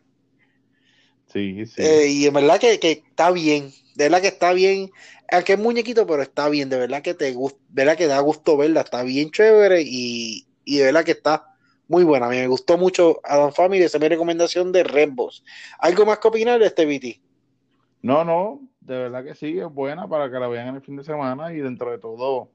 Sí, 1.27 1.65
sí. 1.65 1.81
Eh, 1.81 2.07
y 2.07 2.25
en 2.27 2.33
verdad 2.33 2.59
que, 2.59 2.79
que, 2.79 2.91
está 2.91 3.31
bien, 3.31 3.73
de 3.95 4.05
verdad 4.05 4.21
que 4.21 4.27
está 4.27 4.53
bien, 4.53 4.91
aunque 5.31 5.53
es 5.53 5.59
muñequito, 5.59 6.05
pero 6.05 6.21
está 6.21 6.49
bien, 6.49 6.69
de 6.69 6.77
verdad 6.77 7.01
que 7.01 7.13
te 7.13 7.31
gusta, 7.33 7.59
de 7.69 7.83
verdad 7.83 7.97
que 7.97 8.07
da 8.07 8.19
gusto 8.19 8.57
verla, 8.57 8.81
está 8.81 9.03
bien 9.03 9.31
chévere 9.31 9.81
y, 9.81 10.45
y 10.65 10.77
de 10.77 10.85
verdad 10.85 11.03
que 11.03 11.11
está 11.11 11.47
muy 11.87 12.03
buena. 12.03 12.27
A 12.27 12.29
mí 12.29 12.37
me 12.37 12.47
gustó 12.47 12.77
mucho 12.77 13.19
Adam 13.23 13.51
Family, 13.51 13.83
esa 13.83 13.97
es 13.97 14.01
mi 14.01 14.07
recomendación 14.07 14.71
de 14.71 14.83
Redbox. 14.83 15.43
¿Algo 15.79 16.05
más 16.05 16.19
que 16.19 16.27
opinar 16.29 16.59
de 16.59 16.67
este 16.67 16.85
BT? 16.85 17.21
No, 18.01 18.23
no, 18.23 18.61
de 18.79 18.97
verdad 18.97 19.23
que 19.23 19.35
sí, 19.35 19.59
es 19.59 19.71
buena 19.71 20.07
para 20.07 20.31
que 20.31 20.39
la 20.39 20.47
vean 20.47 20.69
en 20.69 20.75
el 20.75 20.81
fin 20.81 20.95
de 20.95 21.03
semana 21.03 21.53
y 21.53 21.57
dentro 21.57 21.91
de 21.91 21.99
todo 21.99 22.49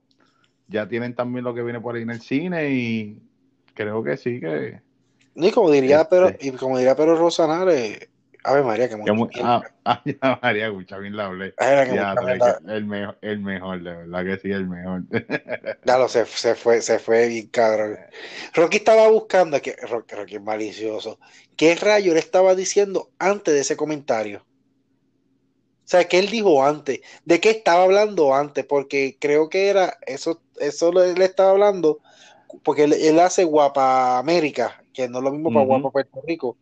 ya 0.68 0.88
tienen 0.88 1.14
también 1.14 1.44
lo 1.44 1.54
que 1.54 1.62
viene 1.62 1.80
por 1.80 1.94
ahí 1.94 2.02
en 2.02 2.10
el 2.10 2.20
cine 2.20 2.70
y 2.70 3.22
creo 3.74 4.02
que 4.02 4.16
sí 4.16 4.40
que... 4.40 4.80
Y 5.34 5.52
como 5.52 5.70
diría, 5.70 6.00
este 6.00 6.16
pero, 6.16 6.30
y 6.40 6.50
como 6.52 6.78
diría 6.78 6.96
Pero 6.96 7.14
Rosanare, 7.14 8.08
Ave 8.46 8.62
María, 8.62 8.88
que 8.88 8.96
muy 8.96 9.28
ah, 9.42 9.62
ah, 9.84 10.38
María, 10.42 10.68
escucha 10.68 10.98
bien 10.98 11.16
la 11.16 11.26
hablé. 11.26 11.54
el, 11.58 12.84
mejor, 12.86 13.18
el 13.20 13.40
mejor, 13.40 13.82
de 13.82 13.94
verdad 13.94 14.24
que 14.24 14.38
sí, 14.38 14.50
el 14.50 14.66
mejor. 14.66 15.02
Claro, 15.82 16.08
se, 16.08 16.24
se 16.26 16.54
fue, 16.54 16.80
se 16.80 16.98
fue 16.98 17.28
bien 17.28 17.48
cabrón. 17.48 17.98
Rocky 18.54 18.78
estaba 18.78 19.08
buscando, 19.08 19.60
que 19.60 19.74
Rocky, 19.82 20.14
Rocky 20.14 20.36
es 20.36 20.42
malicioso. 20.42 21.18
¿Qué 21.56 21.74
rayo 21.74 22.14
le 22.14 22.20
estaba 22.20 22.54
diciendo 22.54 23.10
antes 23.18 23.52
de 23.52 23.60
ese 23.60 23.76
comentario? 23.76 24.44
O 25.86 25.88
sea, 25.88 26.08
¿qué 26.08 26.18
él 26.18 26.30
dijo 26.30 26.64
antes? 26.64 27.00
¿De 27.24 27.40
qué 27.40 27.50
estaba 27.50 27.84
hablando 27.84 28.34
antes? 28.34 28.64
Porque 28.64 29.16
creo 29.20 29.48
que 29.48 29.68
era, 29.68 29.96
eso, 30.04 30.42
eso 30.58 30.92
le, 30.92 31.24
estaba 31.24 31.50
hablando, 31.50 32.00
porque 32.64 32.84
él, 32.84 33.20
hace 33.20 33.44
Guapa 33.44 34.18
América, 34.18 34.82
que 34.96 35.08
no 35.08 35.18
es 35.18 35.24
lo 35.24 35.30
mismo 35.30 35.52
para 35.52 35.66
Guapa 35.66 35.90
Puerto 35.90 36.22
Rico. 36.26 36.56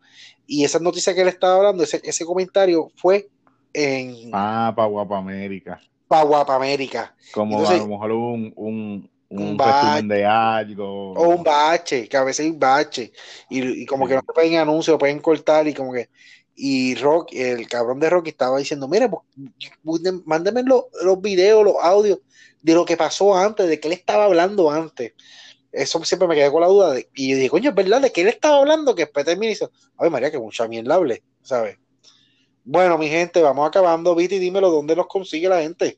Y 0.45 0.65
esa 0.65 0.77
noticia 0.79 1.15
que 1.15 1.21
él 1.21 1.29
estaba 1.29 1.55
hablando, 1.55 1.83
ese, 1.83 2.01
ese 2.03 2.25
comentario 2.25 2.91
fue 2.97 3.29
en. 3.73 4.29
Ah, 4.33 4.73
para 4.75 4.89
Guapa 4.89 5.17
América. 5.17 5.79
Para 6.07 6.23
Guapa 6.23 6.55
América. 6.55 7.15
Como 7.33 7.65
a 7.65 7.73
lo 7.73 7.87
mejor 7.87 8.11
un, 8.11 8.53
un, 8.57 9.09
un, 9.29 9.57
resumen 9.57 10.09
de 10.09 10.25
algo. 10.25 11.13
O 11.13 11.29
un 11.29 11.43
bache, 11.43 12.09
que 12.09 12.17
a 12.17 12.25
veces 12.25 12.45
hay 12.45 12.51
un 12.51 12.59
bache. 12.59 13.13
Y, 13.49 13.85
como 13.85 14.05
que 14.05 14.15
no 14.15 14.21
pueden 14.21 14.57
anuncios, 14.57 14.99
pueden 14.99 15.19
cortar 15.19 15.67
y 15.67 15.73
como 15.73 15.93
que. 15.93 16.09
Y 16.57 16.95
Rock, 16.95 17.33
el 17.33 17.67
cabrón 17.69 18.01
de 18.01 18.09
Rocky 18.09 18.31
estaba 18.31 18.57
diciendo: 18.57 18.89
Mire, 18.89 19.09
pues, 19.09 20.01
mándenme 20.25 20.63
los, 20.63 20.83
los 21.03 21.21
videos, 21.21 21.63
los 21.63 21.75
audios 21.81 22.19
de 22.61 22.73
lo 22.73 22.83
que 22.83 22.97
pasó 22.97 23.33
antes, 23.35 23.67
de 23.67 23.79
que 23.79 23.87
él 23.87 23.93
estaba 23.93 24.25
hablando 24.25 24.71
antes 24.71 25.13
eso 25.75 26.03
siempre 26.03 26.27
me 26.27 26.35
quedé 26.35 26.51
con 26.51 26.61
la 26.61 26.67
duda. 26.67 26.93
De, 26.93 27.09
y 27.13 27.33
dije, 27.33 27.49
coño, 27.49 27.69
es 27.69 27.75
verdad, 27.75 28.01
¿de 28.01 28.11
qué 28.11 28.21
él 28.21 28.27
estaba 28.29 28.57
hablando? 28.57 28.95
Que 28.95 29.03
después 29.03 29.25
termina 29.25 29.47
y 29.47 29.49
dice, 29.49 29.67
ay 29.97 30.09
María, 30.09 30.31
que 30.31 30.39
mucha 30.39 30.67
mierda 30.67 30.95
hable, 30.95 31.23
¿sabes? 31.41 31.77
Bueno, 32.63 32.97
mi 32.97 33.07
gente, 33.09 33.41
vamos 33.41 33.67
acabando. 33.67 34.15
Viti, 34.15 34.39
dímelo, 34.39 34.71
¿dónde 34.71 34.95
nos 34.95 35.07
consigue 35.07 35.47
la 35.47 35.61
gente? 35.61 35.97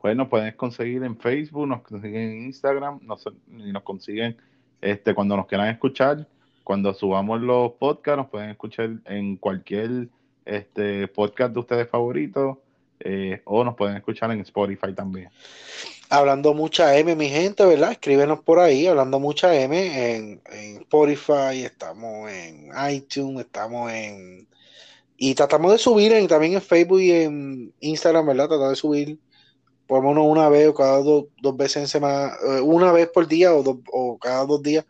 Pues 0.00 0.16
nos 0.16 0.28
pueden 0.28 0.52
conseguir 0.56 1.02
en 1.04 1.16
Facebook, 1.16 1.68
nos 1.68 1.82
consiguen 1.82 2.30
en 2.30 2.44
Instagram, 2.46 3.00
nos, 3.02 3.24
y 3.48 3.72
nos 3.72 3.82
consiguen 3.82 4.36
este, 4.80 5.14
cuando 5.14 5.36
nos 5.36 5.46
quieran 5.46 5.68
escuchar. 5.68 6.26
Cuando 6.64 6.92
subamos 6.92 7.40
los 7.40 7.72
podcasts, 7.72 8.18
nos 8.18 8.28
pueden 8.28 8.50
escuchar 8.50 8.90
en 9.06 9.36
cualquier 9.36 10.08
este, 10.44 11.06
podcast 11.08 11.52
de 11.52 11.60
ustedes 11.60 11.88
favoritos 11.88 12.58
eh, 13.00 13.40
o 13.44 13.62
nos 13.64 13.74
pueden 13.76 13.96
escuchar 13.96 14.30
en 14.32 14.40
Spotify 14.40 14.92
también. 14.92 15.30
Hablando 16.10 16.54
mucha 16.54 16.96
M, 16.96 17.14
mi 17.16 17.28
gente, 17.28 17.64
¿verdad? 17.66 17.92
Escríbenos 17.92 18.40
por 18.40 18.60
ahí, 18.60 18.86
hablando 18.86 19.20
mucha 19.20 19.54
M 19.54 19.76
en, 20.16 20.40
en 20.50 20.76
Spotify, 20.78 21.64
estamos 21.64 22.30
en 22.30 22.70
iTunes, 22.90 23.44
estamos 23.44 23.92
en... 23.92 24.48
Y 25.18 25.34
tratamos 25.34 25.72
de 25.72 25.78
subir 25.78 26.12
en, 26.12 26.26
también 26.26 26.54
en 26.54 26.62
Facebook 26.62 27.00
y 27.00 27.10
en 27.10 27.74
Instagram, 27.80 28.26
¿verdad? 28.26 28.48
Tratamos 28.48 28.70
de 28.70 28.76
subir 28.76 29.18
por 29.86 30.02
menos 30.02 30.24
una 30.26 30.48
vez 30.48 30.68
o 30.68 30.74
cada 30.74 30.98
dos 31.02 31.56
veces 31.56 31.76
en 31.78 31.88
semana, 31.88 32.34
eh, 32.46 32.60
una 32.60 32.92
vez 32.92 33.08
por 33.08 33.26
día 33.26 33.54
o, 33.54 33.82
o 33.92 34.18
cada 34.18 34.46
dos 34.46 34.62
días, 34.62 34.86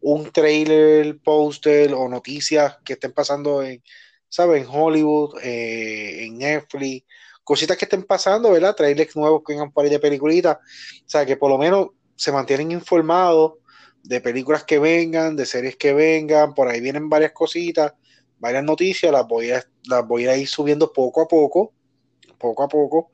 un 0.00 0.30
trailer, 0.30 1.18
póster 1.18 1.92
o 1.94 2.08
noticias 2.08 2.78
que 2.84 2.94
estén 2.94 3.12
pasando 3.12 3.62
en, 3.62 3.82
¿sabes? 4.28 4.62
En 4.62 4.68
Hollywood, 4.70 5.38
eh, 5.42 6.24
en 6.24 6.38
Netflix, 6.38 7.04
cositas 7.44 7.76
que 7.76 7.84
estén 7.84 8.04
pasando, 8.04 8.50
¿verdad? 8.50 8.74
Trailers 8.74 9.16
nuevos 9.16 9.42
que 9.44 9.52
vengan 9.52 9.72
por 9.72 9.84
ahí 9.84 9.90
de 9.90 9.98
peliculitas, 9.98 10.56
o 10.56 11.08
sea, 11.08 11.26
que 11.26 11.36
por 11.36 11.50
lo 11.50 11.58
menos 11.58 11.88
se 12.16 12.32
mantienen 12.32 12.70
informados 12.70 13.54
de 14.02 14.20
películas 14.20 14.64
que 14.64 14.78
vengan, 14.78 15.36
de 15.36 15.46
series 15.46 15.76
que 15.76 15.92
vengan, 15.92 16.54
por 16.54 16.68
ahí 16.68 16.80
vienen 16.80 17.08
varias 17.08 17.32
cositas, 17.32 17.92
varias 18.38 18.64
noticias, 18.64 19.12
las 19.12 19.26
voy 19.26 19.52
a, 19.52 19.64
las 19.84 20.06
voy 20.06 20.26
a 20.26 20.36
ir 20.36 20.48
subiendo 20.48 20.92
poco 20.92 21.22
a 21.22 21.28
poco, 21.28 21.72
poco 22.38 22.62
a 22.64 22.68
poco. 22.68 23.10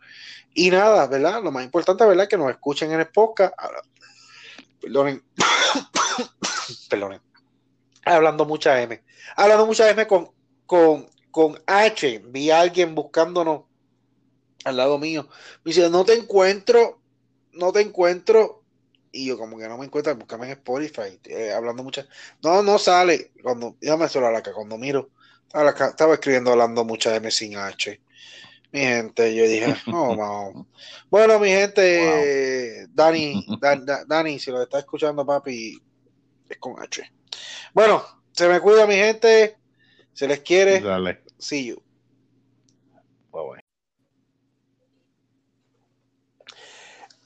Y 0.54 0.70
nada, 0.70 1.06
¿verdad? 1.06 1.42
Lo 1.42 1.52
más 1.52 1.64
importante, 1.64 2.04
¿verdad? 2.04 2.26
Que 2.26 2.38
nos 2.38 2.50
escuchen 2.50 2.90
en 2.92 3.00
el 3.00 3.08
podcast. 3.08 3.54
Perdonen. 4.80 5.22
Perdonen. 6.88 7.20
Hablando 8.04 8.46
mucha 8.46 8.80
M. 8.80 9.02
Hablando 9.36 9.66
mucha 9.66 9.88
M 9.90 10.06
con, 10.06 10.30
con, 10.64 11.06
con 11.30 11.62
H. 11.66 12.22
Vi 12.26 12.50
a 12.50 12.60
alguien 12.60 12.94
buscándonos 12.94 13.67
al 14.64 14.76
lado 14.76 14.98
mío. 14.98 15.28
Me 15.64 15.70
dice, 15.70 15.88
no 15.90 16.04
te 16.04 16.14
encuentro, 16.14 17.00
no 17.52 17.72
te 17.72 17.80
encuentro. 17.80 18.62
Y 19.10 19.26
yo 19.26 19.38
como 19.38 19.58
que 19.58 19.68
no 19.68 19.78
me 19.78 19.86
encuentro, 19.86 20.14
búscame 20.16 20.46
en 20.46 20.52
Spotify, 20.52 21.18
eh, 21.24 21.52
hablando 21.52 21.82
mucha. 21.82 22.06
No, 22.42 22.62
no 22.62 22.78
sale. 22.78 23.32
Cuando, 23.42 23.76
me 23.80 24.08
solo 24.08 24.30
la 24.30 24.42
que 24.42 24.52
cuando 24.52 24.76
miro, 24.76 25.10
estaba, 25.46 26.14
escribiendo 26.14 26.52
hablando 26.52 26.84
mucha 26.84 27.16
M 27.16 27.30
sin 27.30 27.56
H. 27.56 28.00
Mi 28.70 28.80
gente, 28.80 29.34
yo 29.34 29.44
dije, 29.44 29.74
oh, 29.92 30.66
Bueno, 31.08 31.38
mi 31.38 31.48
gente, 31.48 32.86
Dani, 32.90 33.46
Dani, 34.06 34.38
si 34.38 34.50
lo 34.50 34.62
está 34.62 34.80
escuchando, 34.80 35.24
papi, 35.24 35.80
es 36.48 36.58
con 36.58 36.80
H. 36.80 37.10
Bueno, 37.72 38.04
se 38.32 38.46
me 38.48 38.60
cuida, 38.60 38.86
mi 38.86 38.94
gente. 38.94 39.56
Se 40.12 40.26
les 40.26 40.40
quiere. 40.40 40.80
Dale. 40.80 41.22
See 41.38 41.66
you. 41.66 41.87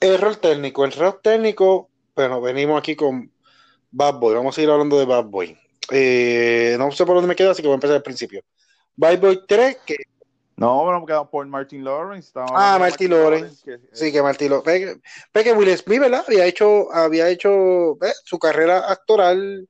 Error 0.03 0.37
técnico. 0.37 0.85
El 0.85 0.93
error 0.93 1.21
técnico, 1.23 1.89
bueno, 2.15 2.41
venimos 2.41 2.79
aquí 2.79 2.97
con 2.97 3.33
Bad 3.91 4.15
Boy. 4.15 4.35
Vamos 4.35 4.57
a 4.57 4.63
ir 4.63 4.71
hablando 4.71 4.99
de 4.99 5.05
Bad 5.05 5.25
Boy. 5.25 5.57
Eh, 5.91 6.77
no 6.79 6.91
sé 6.93 7.05
por 7.07 7.15
dónde 7.15 7.29
me 7.29 7.37
queda, 7.37 7.53
así 7.53 7.63
que 7.63 7.69
voy 7.69 7.75
a 7.75 7.77
empezar 7.77 7.97
al 7.97 8.03
principio. 8.03 8.43
Bad 8.97 9.21
Boy 9.21 9.41
3, 9.47 9.79
que 9.87 9.97
no, 10.57 10.85
bueno, 10.85 11.05
quedamos 11.05 11.29
por 11.29 11.47
Martin 11.47 11.83
Lawrence. 11.83 12.31
Ah, 12.37 12.77
Martin 12.79 13.11
Lawrence. 13.11 13.81
sí, 13.93 14.13
que 14.13 14.23
Martin 14.23 14.51
Lawrence. 14.51 15.01
que 15.33 15.53
Will 15.53 15.77
Smith, 15.77 16.01
¿verdad? 16.01 16.25
Había 16.27 16.47
hecho, 16.47 16.93
había 16.93 17.29
hecho 17.31 17.99
su 18.25 18.39
carrera 18.39 18.91
actoral 18.91 19.69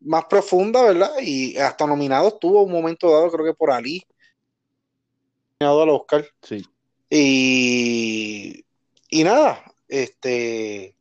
más 0.00 0.24
profunda, 0.24 0.82
¿verdad? 0.82 1.12
Y 1.20 1.56
hasta 1.58 1.86
nominado 1.86 2.28
estuvo 2.28 2.62
un 2.62 2.72
momento 2.72 3.12
dado, 3.12 3.30
creo 3.30 3.44
que 3.44 3.54
por 3.54 3.70
Ali. 3.70 4.04
Nominado 5.60 5.82
al 5.82 5.90
Oscar. 5.90 6.26
Sí. 6.42 6.64
Y, 7.08 8.63
y 9.08 9.24
nada, 9.24 9.62
este. 9.88 10.96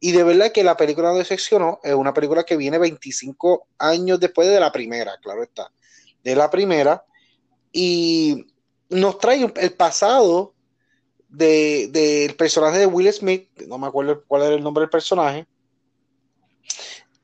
Y 0.00 0.12
de 0.12 0.22
verdad 0.22 0.52
que 0.52 0.64
la 0.64 0.76
película 0.76 1.08
no 1.08 1.18
decepcionó. 1.18 1.80
Es 1.82 1.94
una 1.94 2.12
película 2.12 2.44
que 2.44 2.56
viene 2.56 2.78
25 2.78 3.68
años 3.78 4.20
después 4.20 4.48
de 4.48 4.60
la 4.60 4.70
primera, 4.70 5.18
claro 5.22 5.42
está. 5.42 5.70
De 6.22 6.36
la 6.36 6.50
primera. 6.50 7.04
Y 7.72 8.46
nos 8.90 9.18
trae 9.18 9.50
el 9.56 9.72
pasado 9.72 10.54
del 11.28 12.34
personaje 12.36 12.78
de 12.78 12.86
Will 12.86 13.12
Smith, 13.12 13.48
no 13.66 13.78
me 13.78 13.86
acuerdo 13.86 14.22
cuál 14.26 14.42
era 14.42 14.54
el 14.54 14.62
nombre 14.62 14.82
del 14.82 14.90
personaje, 14.90 15.46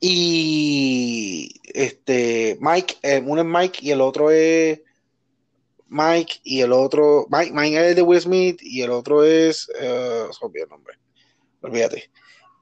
y 0.03 1.61
este 1.73 2.57
Mike, 2.59 2.97
eh, 3.03 3.23
uno 3.23 3.41
es 3.41 3.47
Mike 3.47 3.79
y 3.83 3.91
el 3.91 4.01
otro 4.01 4.31
es 4.31 4.81
Mike 5.91 6.39
y 6.43 6.61
el 6.61 6.71
otro, 6.71 7.27
Mike, 7.29 7.51
Mike 7.53 7.89
es 7.89 7.95
de 7.97 8.01
Will 8.01 8.21
Smith 8.21 8.59
y 8.61 8.81
el 8.81 8.91
otro 8.91 9.25
es, 9.25 9.67
uh, 9.67 10.49
el 10.53 10.69
nombre, 10.69 10.97
olvídate. 11.61 12.09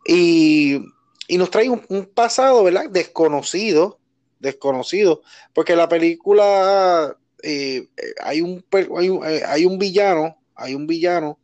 Y, 0.04 0.82
y 1.28 1.38
nos 1.38 1.52
trae 1.52 1.70
un, 1.70 1.86
un, 1.90 2.08
pasado, 2.08 2.64
¿verdad? 2.64 2.90
Desconocido, 2.90 4.00
desconocido, 4.40 5.22
porque 5.54 5.76
la 5.76 5.88
película 5.88 7.16
eh, 7.44 7.88
hay, 8.20 8.42
un, 8.42 8.66
eh, 8.72 9.44
hay, 9.46 9.66
un, 9.66 9.78
villano, 9.78 10.36
hay 10.56 10.74
un 10.74 10.88
villano, 10.88 11.38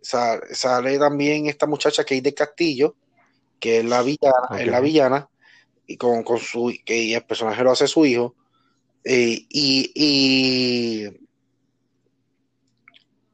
sale, 0.00 0.98
también 1.00 1.46
esta 1.46 1.66
muchacha 1.66 2.04
que 2.04 2.16
es 2.16 2.22
de 2.22 2.32
Castillo, 2.32 2.94
que 3.58 3.78
es 3.78 3.84
la 3.84 4.02
villana, 4.02 4.60
es 4.60 4.68
la 4.68 4.78
villana, 4.78 5.28
y 5.84 5.96
con, 5.96 6.22
con 6.22 6.38
su, 6.38 6.72
que 6.84 7.12
el 7.12 7.24
personaje 7.24 7.64
lo 7.64 7.72
hace 7.72 7.88
su 7.88 8.06
hijo, 8.06 8.36
eh, 9.02 9.44
y, 9.48 9.92
y, 9.94 11.23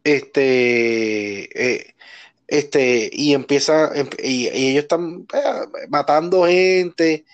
este, 0.05 1.95
este, 2.47 3.11
y 3.13 3.35
empieza, 3.35 3.93
em, 3.95 4.09
y, 4.23 4.49
ellos 4.49 4.85
están 4.85 5.27
matando 5.89 6.47
gente, 6.47 7.25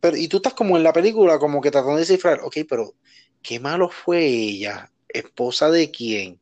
pero, 0.00 0.16
y 0.16 0.28
tú 0.28 0.38
estás 0.38 0.54
como 0.54 0.76
en 0.76 0.84
la 0.84 0.92
película, 0.92 1.38
como 1.38 1.60
que 1.60 1.70
tratando 1.70 1.96
de 1.96 2.00
descifrar, 2.02 2.40
ok, 2.42 2.58
pero 2.68 2.94
qué 3.42 3.60
malo 3.60 3.88
fue 3.90 4.24
ella, 4.26 4.90
esposa 5.08 5.70
de 5.70 5.90
quién. 5.90 6.40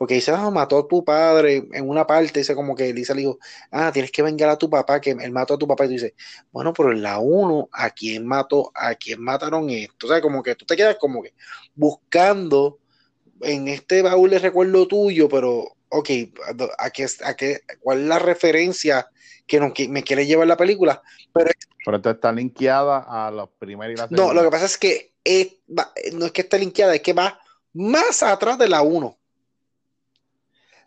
Porque 0.00 0.14
dice, 0.14 0.32
ah, 0.32 0.50
mató 0.50 0.78
a 0.78 0.88
tu 0.88 1.04
padre 1.04 1.68
en 1.72 1.86
una 1.86 2.06
parte, 2.06 2.40
dice 2.40 2.54
como 2.54 2.74
que 2.74 2.88
Elisa 2.88 3.12
le 3.12 3.20
dijo, 3.20 3.38
ah, 3.70 3.92
tienes 3.92 4.10
que 4.10 4.22
vengar 4.22 4.48
a 4.48 4.56
tu 4.56 4.70
papá, 4.70 4.98
que 4.98 5.10
él 5.10 5.30
mató 5.30 5.54
a 5.54 5.58
tu 5.58 5.68
papá. 5.68 5.84
Y 5.84 5.88
tú 5.88 5.92
dices, 5.92 6.14
bueno, 6.50 6.72
pero 6.72 6.92
en 6.92 7.02
la 7.02 7.18
1, 7.18 7.68
¿a 7.70 7.90
quién 7.90 8.26
mató? 8.26 8.72
¿A 8.74 8.94
quién 8.94 9.22
mataron 9.22 9.68
esto? 9.68 10.06
O 10.06 10.10
sea, 10.10 10.22
como 10.22 10.42
que 10.42 10.54
tú 10.54 10.64
te 10.64 10.74
quedas 10.74 10.96
como 10.98 11.22
que 11.22 11.34
buscando 11.74 12.78
en 13.42 13.68
este 13.68 14.02
baúl 14.02 14.30
de 14.30 14.38
recuerdo 14.38 14.86
tuyo, 14.86 15.28
pero, 15.28 15.76
ok, 15.88 16.10
¿a 16.78 16.90
qué, 16.90 17.06
a 17.24 17.34
qué, 17.34 17.60
¿cuál 17.80 18.00
es 18.00 18.06
la 18.06 18.18
referencia 18.18 19.08
que, 19.46 19.60
no, 19.60 19.72
me 19.88 20.02
quiere 20.02 20.26
llevar 20.26 20.46
la 20.46 20.56
película? 20.56 21.02
Pero, 21.32 21.50
pero 21.84 21.96
esto 21.96 22.10
está 22.10 22.32
linkeada 22.32 23.06
a 23.08 23.30
los 23.30 23.48
primeros 23.58 23.94
y 23.94 23.96
la 23.96 24.08
No, 24.10 24.32
lo 24.32 24.42
que 24.42 24.50
pasa 24.50 24.66
es 24.66 24.78
que 24.78 25.10
no 26.12 26.26
es 26.26 26.32
que 26.32 26.42
esté 26.42 26.58
linkeada, 26.58 26.94
es 26.94 27.02
que 27.02 27.12
va 27.12 27.40
más 27.72 28.22
atrás 28.22 28.58
de 28.58 28.68
la 28.68 28.82
1. 28.82 29.16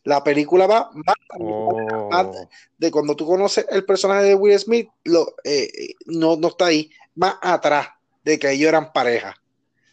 La 0.06 0.22
película 0.22 0.68
va 0.68 0.92
más, 0.94 1.16
oh. 1.40 2.32
de 2.78 2.92
cuando 2.92 3.16
tú 3.16 3.26
conoces 3.26 3.66
el 3.70 3.86
personaje 3.86 4.24
de 4.26 4.36
Will 4.36 4.60
Smith, 4.60 4.90
lo, 5.06 5.36
eh, 5.46 5.96
no, 6.08 6.36
no 6.36 6.50
está 6.50 6.66
ahí, 6.66 6.92
más 7.16 7.36
atrás 7.42 7.88
de 8.24 8.38
que 8.38 8.52
ellos 8.52 8.68
eran 8.68 8.92
pareja. 8.92 9.36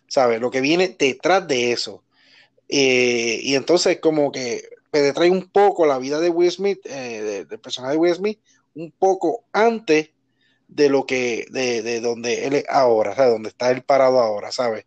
¿Sabes? 0.08 0.40
Lo 0.40 0.50
que 0.50 0.60
viene 0.60 0.96
detrás 0.98 1.46
de 1.46 1.70
eso. 1.70 2.02
Eh, 2.72 3.40
y 3.42 3.56
entonces, 3.56 3.98
como 4.00 4.30
que 4.30 4.62
trae 4.90 5.30
un 5.30 5.50
poco 5.50 5.86
la 5.86 5.98
vida 5.98 6.20
de 6.20 6.30
Will 6.30 6.52
Smith, 6.52 6.80
eh, 6.84 7.44
del 7.48 7.58
personaje 7.58 7.94
de 7.94 7.98
Will 7.98 8.14
Smith, 8.14 8.40
un 8.74 8.92
poco 8.92 9.44
antes 9.52 10.10
de 10.68 10.88
lo 10.88 11.04
que, 11.04 11.46
de, 11.50 11.82
de 11.82 12.00
donde 12.00 12.46
él 12.46 12.54
es 12.54 12.64
ahora, 12.68 13.16
¿sabes? 13.16 13.32
Donde 13.32 13.48
está 13.48 13.72
él 13.72 13.82
parado 13.82 14.20
ahora, 14.20 14.52
¿sabes? 14.52 14.86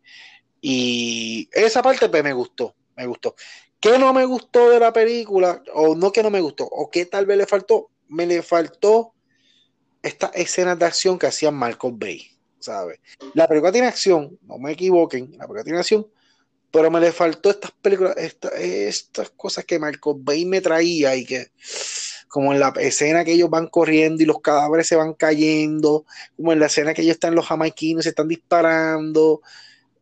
Y 0.61 1.49
esa 1.51 1.81
parte 1.81 2.07
pues, 2.07 2.23
me 2.23 2.31
gustó, 2.31 2.73
me 2.95 3.05
gustó. 3.05 3.35
¿Qué 3.81 3.99
no 3.99 4.13
me 4.13 4.23
gustó 4.23 4.69
de 4.69 4.79
la 4.79 4.93
película? 4.93 5.61
O 5.73 5.93
no 5.93 6.13
que 6.13 6.23
no 6.23 6.29
me 6.29 6.39
gustó, 6.39 6.63
o 6.63 6.89
qué 6.89 7.05
tal 7.05 7.25
vez 7.25 7.37
le 7.37 7.45
faltó, 7.45 7.89
me 8.07 8.25
le 8.25 8.41
faltó 8.41 9.13
esta 10.01 10.27
escena 10.27 10.77
de 10.77 10.85
acción 10.85 11.19
que 11.19 11.27
hacía 11.27 11.51
Marcos 11.51 11.91
Bay, 11.97 12.31
¿sabes? 12.59 13.01
La 13.33 13.45
película 13.45 13.73
tiene 13.73 13.87
acción, 13.87 14.39
no 14.43 14.57
me 14.57 14.71
equivoquen, 14.71 15.31
la 15.31 15.39
película 15.39 15.63
tiene 15.65 15.79
acción, 15.79 16.07
pero 16.73 16.89
me 16.89 16.99
le 16.99 17.11
faltó 17.11 17.51
estas 17.51 17.69
películas, 17.69 18.15
estas 18.17 19.29
cosas 19.37 19.63
que 19.63 19.77
Marcos 19.77 20.15
Bay 20.17 20.43
me 20.43 20.59
traía 20.59 21.15
y 21.15 21.23
que 21.23 21.51
como 22.27 22.51
en 22.51 22.59
la 22.59 22.73
escena 22.79 23.23
que 23.23 23.33
ellos 23.33 23.51
van 23.51 23.67
corriendo 23.67 24.23
y 24.23 24.25
los 24.25 24.41
cadáveres 24.41 24.87
se 24.87 24.95
van 24.95 25.13
cayendo, 25.13 26.07
como 26.35 26.51
en 26.51 26.59
la 26.59 26.65
escena 26.65 26.95
que 26.95 27.03
ellos 27.03 27.13
están 27.13 27.35
los 27.35 27.45
jamaiquinos, 27.45 28.05
se 28.05 28.09
están 28.09 28.27
disparando. 28.27 29.43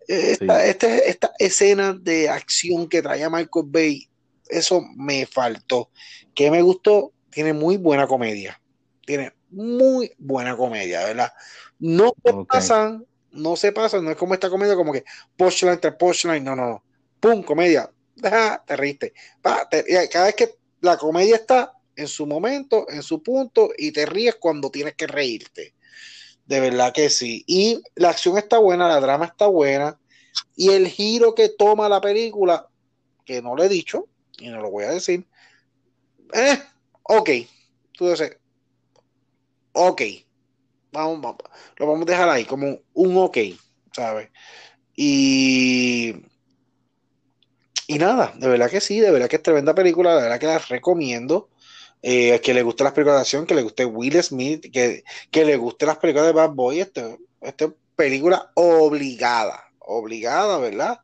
Esta, 0.07 0.65
esta, 0.65 1.33
escena 1.39 1.91
de 1.91 2.29
acción 2.29 2.87
que 2.87 3.01
traía 3.01 3.29
Michael 3.29 3.65
Bay, 3.67 4.07
eso 4.47 4.81
me 4.95 5.25
faltó. 5.25 5.89
Que 6.33 6.49
me 6.49 6.61
gustó, 6.61 7.11
tiene 7.31 7.51
muy 7.51 7.75
buena 7.75 8.07
comedia. 8.07 8.61
Tiene 9.05 9.33
muy 9.49 10.13
buena 10.17 10.55
comedia, 10.55 11.03
¿verdad? 11.03 11.33
No 11.79 12.13
pasan, 12.47 13.05
no 13.31 13.55
se 13.55 13.71
pasan, 13.71 14.03
no 14.03 14.11
es 14.11 14.17
como 14.17 14.33
esta 14.33 14.49
comedia 14.49 14.75
como 14.75 14.93
que 14.93 15.03
punchline 15.37 15.73
entre 15.73 15.91
punchline, 15.93 16.43
no, 16.43 16.55
no, 16.55 16.67
no. 16.67 16.83
Pum, 17.19 17.43
comedia. 17.43 17.89
te 18.65 18.75
reíste. 18.75 19.13
cada 19.41 20.25
vez 20.25 20.35
que 20.35 20.55
la 20.81 20.97
comedia 20.97 21.35
está, 21.35 21.73
en 21.95 22.07
su 22.07 22.25
momento, 22.25 22.87
en 22.89 23.03
su 23.03 23.21
punto, 23.21 23.69
y 23.77 23.91
te 23.91 24.05
ríes 24.05 24.35
cuando 24.35 24.71
tienes 24.71 24.95
que 24.95 25.07
reírte. 25.07 25.75
De 26.45 26.59
verdad 26.59 26.93
que 26.93 27.09
sí. 27.09 27.43
Y 27.47 27.81
la 27.95 28.09
acción 28.09 28.37
está 28.37 28.57
buena, 28.57 28.87
la 28.87 28.99
drama 28.99 29.25
está 29.25 29.47
buena, 29.47 29.99
y 30.55 30.69
el 30.69 30.87
giro 30.87 31.35
que 31.35 31.49
toma 31.49 31.89
la 31.89 32.01
película, 32.01 32.67
que 33.25 33.41
no 33.41 33.55
lo 33.55 33.63
he 33.63 33.69
dicho, 33.69 34.07
y 34.39 34.49
no 34.49 34.61
lo 34.61 34.71
voy 34.71 34.85
a 34.85 34.91
decir, 34.91 35.25
eh, 36.33 36.61
ok, 37.03 37.29
tú 37.93 38.09
dices, 38.09 38.37
ok, 39.73 40.01
vamos, 40.91 41.21
vamos, 41.21 41.37
lo 41.77 41.87
vamos 41.87 42.07
a 42.07 42.11
dejar 42.11 42.29
ahí 42.29 42.45
como 42.45 42.79
un 42.93 43.17
ok, 43.17 43.37
¿sabes? 43.95 44.29
Y, 44.95 46.15
y 47.87 47.97
nada, 47.97 48.33
de 48.37 48.47
verdad 48.47 48.69
que 48.69 48.81
sí, 48.81 48.99
de 48.99 49.11
verdad 49.11 49.27
que 49.29 49.37
es 49.37 49.43
tremenda 49.43 49.73
película, 49.75 50.15
de 50.15 50.23
verdad 50.23 50.39
que 50.39 50.47
la 50.47 50.59
recomiendo. 50.59 51.49
Eh, 52.03 52.41
que 52.41 52.55
le 52.55 52.63
guste 52.63 52.83
las 52.83 52.93
películas 52.93 53.17
de 53.17 53.21
acción, 53.21 53.45
que 53.45 53.53
le 53.53 53.61
guste 53.61 53.85
Will 53.85 54.23
Smith, 54.23 54.71
que, 54.73 55.03
que 55.29 55.45
le 55.45 55.55
guste 55.55 55.85
las 55.85 55.97
películas 55.97 56.25
de 56.27 56.33
Bad 56.33 56.49
Boy, 56.49 56.79
esta 56.79 57.15
este 57.41 57.71
película 57.95 58.51
obligada, 58.55 59.63
obligada, 59.79 60.57
¿verdad? 60.57 60.99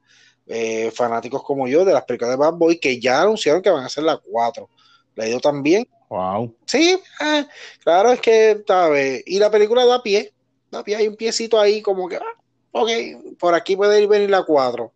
Eh, 0.47 0.91
fanáticos 0.91 1.43
como 1.43 1.67
yo 1.67 1.83
de 1.85 1.93
las 1.93 2.05
películas 2.05 2.31
de 2.31 2.37
Bad 2.37 2.53
Boy 2.53 2.79
que 2.79 2.99
ya 2.99 3.21
anunciaron 3.21 3.61
que 3.61 3.69
van 3.69 3.83
a 3.83 3.89
ser 3.89 4.03
las 4.03 4.19
cuatro. 4.23 4.69
La 5.15 5.25
ha 5.25 5.27
ido 5.27 5.39
también. 5.39 5.87
Wow. 6.09 6.55
Sí, 6.65 6.97
eh, 7.21 7.45
claro, 7.83 8.11
es 8.11 8.21
que, 8.21 8.63
¿sabes? 8.65 9.23
Y 9.25 9.39
la 9.39 9.51
película 9.51 9.85
da 9.85 10.01
pie, 10.01 10.33
da 10.71 10.83
pie, 10.83 10.95
hay 10.95 11.07
un 11.07 11.15
piecito 11.15 11.59
ahí 11.59 11.81
como 11.81 12.07
que, 12.07 12.17
ah, 12.17 12.35
ok, 12.71 12.89
por 13.37 13.53
aquí 13.53 13.75
puede 13.75 14.01
ir 14.01 14.07
venir 14.07 14.29
la 14.29 14.43
cuatro. 14.43 14.93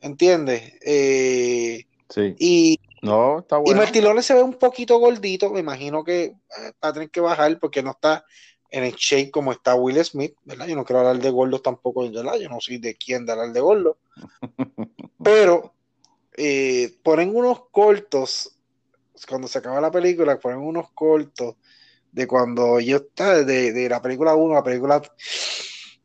¿Entiendes? 0.00 0.74
Eh, 0.82 1.84
sí. 2.08 2.34
Y, 2.38 2.80
no, 3.02 3.40
está 3.40 3.58
bueno. 3.58 3.72
y 3.72 3.74
Martilones 3.74 4.26
se 4.26 4.34
ve 4.34 4.42
un 4.42 4.54
poquito 4.54 4.98
gordito, 4.98 5.50
me 5.50 5.60
imagino 5.60 6.04
que 6.04 6.34
va 6.82 6.88
a 6.88 6.92
tener 6.92 7.10
que 7.10 7.20
bajar 7.20 7.58
porque 7.58 7.82
no 7.82 7.90
está 7.90 8.24
en 8.70 8.84
el 8.84 8.94
shape 8.94 9.30
como 9.30 9.52
está 9.52 9.74
Will 9.74 10.02
Smith, 10.04 10.34
¿verdad? 10.44 10.66
Yo 10.66 10.76
no 10.76 10.84
quiero 10.84 11.00
hablar 11.00 11.18
de 11.18 11.30
gordos 11.30 11.62
tampoco, 11.62 12.10
¿verdad? 12.10 12.36
Yo 12.36 12.48
no 12.48 12.60
soy 12.60 12.78
de 12.78 12.96
quién 12.96 13.24
de 13.24 13.32
hablar 13.32 13.52
de 13.52 13.60
gordo. 13.60 13.98
Pero 15.22 15.74
eh, 16.36 16.94
ponen 17.02 17.34
unos 17.34 17.68
cortos, 17.70 18.55
cuando 19.28 19.48
se 19.48 19.58
acaba 19.58 19.80
la 19.80 19.90
película, 19.90 20.38
ponen 20.38 20.58
unos 20.58 20.90
cortos 20.92 21.56
de 22.12 22.26
cuando 22.26 22.80
yo 22.80 22.98
estaba, 22.98 23.42
de, 23.42 23.72
de, 23.72 23.88
la 23.88 24.02
película 24.02 24.34
1 24.34 24.52
a 24.52 24.56
la 24.56 24.64
película... 24.64 25.02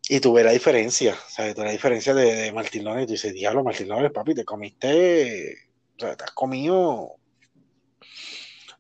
Y 0.10 0.20
tuve 0.20 0.44
la 0.44 0.52
diferencia, 0.52 1.16
¿sabes? 1.30 1.56
Tuve 1.56 1.66
la 1.66 1.72
diferencia 1.72 2.14
de, 2.14 2.36
de 2.36 2.52
Martín 2.52 2.84
Lones. 2.84 3.06
Tú 3.06 3.14
dices, 3.14 3.32
diablo, 3.32 3.64
Martín 3.64 3.88
Lones, 3.88 4.12
papi, 4.12 4.36
te 4.36 4.44
comiste, 4.44 5.56
o 5.96 6.00
sea, 6.00 6.18
te 6.18 6.26
has 6.26 6.32
comido 6.32 7.16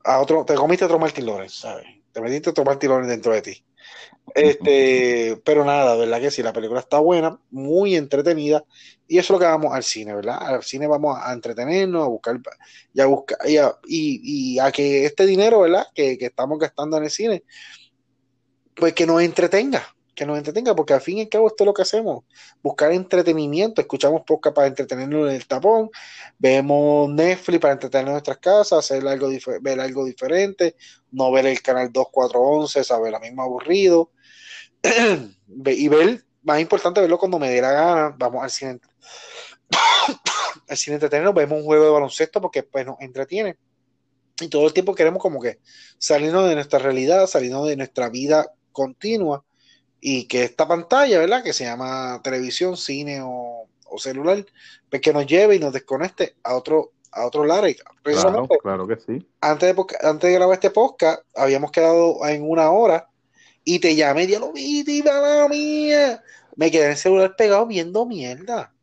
a 0.03 0.19
otro, 0.19 0.43
te 0.45 0.55
comiste 0.55 0.85
otro 0.85 0.99
Martín 0.99 1.25
Lones, 1.25 1.53
¿sabes? 1.53 1.85
Te 2.11 2.19
metiste 2.21 2.49
otro 2.49 2.65
Martín 2.65 2.89
Lones 2.89 3.07
dentro 3.07 3.33
de 3.33 3.41
ti. 3.41 3.65
Este, 4.33 5.41
pero 5.43 5.65
nada, 5.65 5.95
¿verdad 5.95 6.21
que 6.21 6.31
sí? 6.31 6.41
La 6.41 6.53
película 6.53 6.79
está 6.79 6.99
buena, 6.99 7.39
muy 7.49 7.95
entretenida, 7.95 8.63
y 9.07 9.17
eso 9.17 9.25
es 9.25 9.29
lo 9.31 9.39
que 9.39 9.51
vamos 9.51 9.73
al 9.73 9.83
cine, 9.83 10.15
¿verdad? 10.15 10.37
Al 10.41 10.63
cine 10.63 10.87
vamos 10.87 11.17
a 11.21 11.33
entretenernos, 11.33 12.03
a 12.03 12.07
buscar, 12.07 12.39
y 12.93 13.01
a 13.01 13.05
buscar, 13.07 13.37
y 13.45 13.57
a, 13.57 13.75
y, 13.85 14.59
a 14.59 14.71
que 14.71 15.05
este 15.05 15.25
dinero, 15.25 15.61
¿verdad? 15.61 15.87
Que, 15.93 16.17
que, 16.17 16.27
estamos 16.27 16.59
gastando 16.59 16.97
en 16.97 17.03
el 17.03 17.11
cine, 17.11 17.43
pues 18.75 18.93
que 18.93 19.05
nos 19.05 19.21
entretenga, 19.21 19.83
que 20.15 20.25
nos 20.25 20.37
entretenga, 20.37 20.75
porque 20.75 20.93
al 20.93 21.01
fin 21.01 21.19
y 21.19 21.21
al 21.21 21.29
cabo 21.29 21.47
esto 21.47 21.63
es 21.63 21.65
lo 21.65 21.73
que 21.73 21.81
hacemos, 21.83 22.23
buscar 22.61 22.91
entretenimiento, 22.91 23.81
escuchamos 23.81 24.23
podcast 24.25 24.55
para 24.55 24.67
entretenernos 24.67 25.29
en 25.29 25.35
el 25.35 25.47
tapón, 25.47 25.89
vemos 26.37 27.09
Netflix 27.09 27.59
para 27.59 27.73
entretener 27.73 28.07
en 28.07 28.13
nuestras 28.13 28.37
casas, 28.37 28.79
hacer 28.79 29.07
algo, 29.07 29.29
ver 29.61 29.79
algo 29.79 30.05
diferente, 30.05 30.75
no 31.11 31.31
ver 31.31 31.45
el 31.45 31.61
canal 31.61 31.91
2411, 31.91 32.83
saber 32.83 33.11
la 33.11 33.19
misma 33.19 33.43
aburrido, 33.43 34.11
y 35.65 35.87
ver, 35.87 36.23
más 36.43 36.59
importante 36.59 37.01
verlo 37.01 37.17
cuando 37.17 37.39
me 37.39 37.49
dé 37.49 37.61
la 37.61 37.71
gana, 37.71 38.15
vamos 38.17 38.43
al 38.43 38.51
cine, 38.51 38.79
al 40.67 40.77
cine 40.77 40.95
entretenernos, 40.95 41.33
vemos 41.33 41.59
un 41.59 41.65
juego 41.65 41.85
de 41.85 41.91
baloncesto 41.91 42.41
porque 42.41 42.63
pues 42.63 42.85
nos 42.85 42.99
entretiene. 42.99 43.57
Y 44.39 44.47
todo 44.47 44.65
el 44.65 44.73
tiempo 44.73 44.95
queremos 44.95 45.21
como 45.21 45.39
que 45.39 45.59
salirnos 45.99 46.49
de 46.49 46.55
nuestra 46.55 46.79
realidad, 46.79 47.27
salirnos 47.27 47.67
de 47.67 47.77
nuestra 47.77 48.09
vida 48.09 48.51
continua 48.71 49.45
y 50.01 50.25
que 50.25 50.43
esta 50.43 50.67
pantalla, 50.67 51.19
¿verdad? 51.19 51.43
Que 51.43 51.53
se 51.53 51.63
llama 51.63 52.19
televisión, 52.23 52.75
cine 52.75 53.21
o, 53.21 53.67
o 53.85 53.99
celular, 53.99 54.43
pues 54.89 55.01
que 55.01 55.13
nos 55.13 55.27
lleve 55.27 55.55
y 55.55 55.59
nos 55.59 55.71
desconecte 55.71 56.35
a 56.43 56.55
otro 56.55 56.91
a 57.11 57.25
otro 57.25 57.45
lado. 57.45 57.67
Claro, 58.03 58.47
claro 58.47 58.87
que 58.87 58.95
sí. 58.97 59.25
Antes 59.41 59.75
de, 59.75 59.85
antes 60.01 60.29
de 60.29 60.33
grabar 60.33 60.53
este 60.53 60.71
podcast, 60.71 61.21
habíamos 61.35 61.71
quedado 61.71 62.25
en 62.27 62.49
una 62.49 62.71
hora 62.71 63.09
y 63.63 63.79
te 63.79 63.95
llamé, 63.95 64.27
ya 64.27 64.39
lo 64.39 64.51
vi, 64.51 64.83
la 65.03 65.47
mía. 65.49 66.23
Me 66.55 66.71
quedé 66.71 66.85
en 66.85 66.91
el 66.91 66.97
celular 66.97 67.35
pegado 67.35 67.67
viendo 67.67 68.05
mierda. 68.05 68.73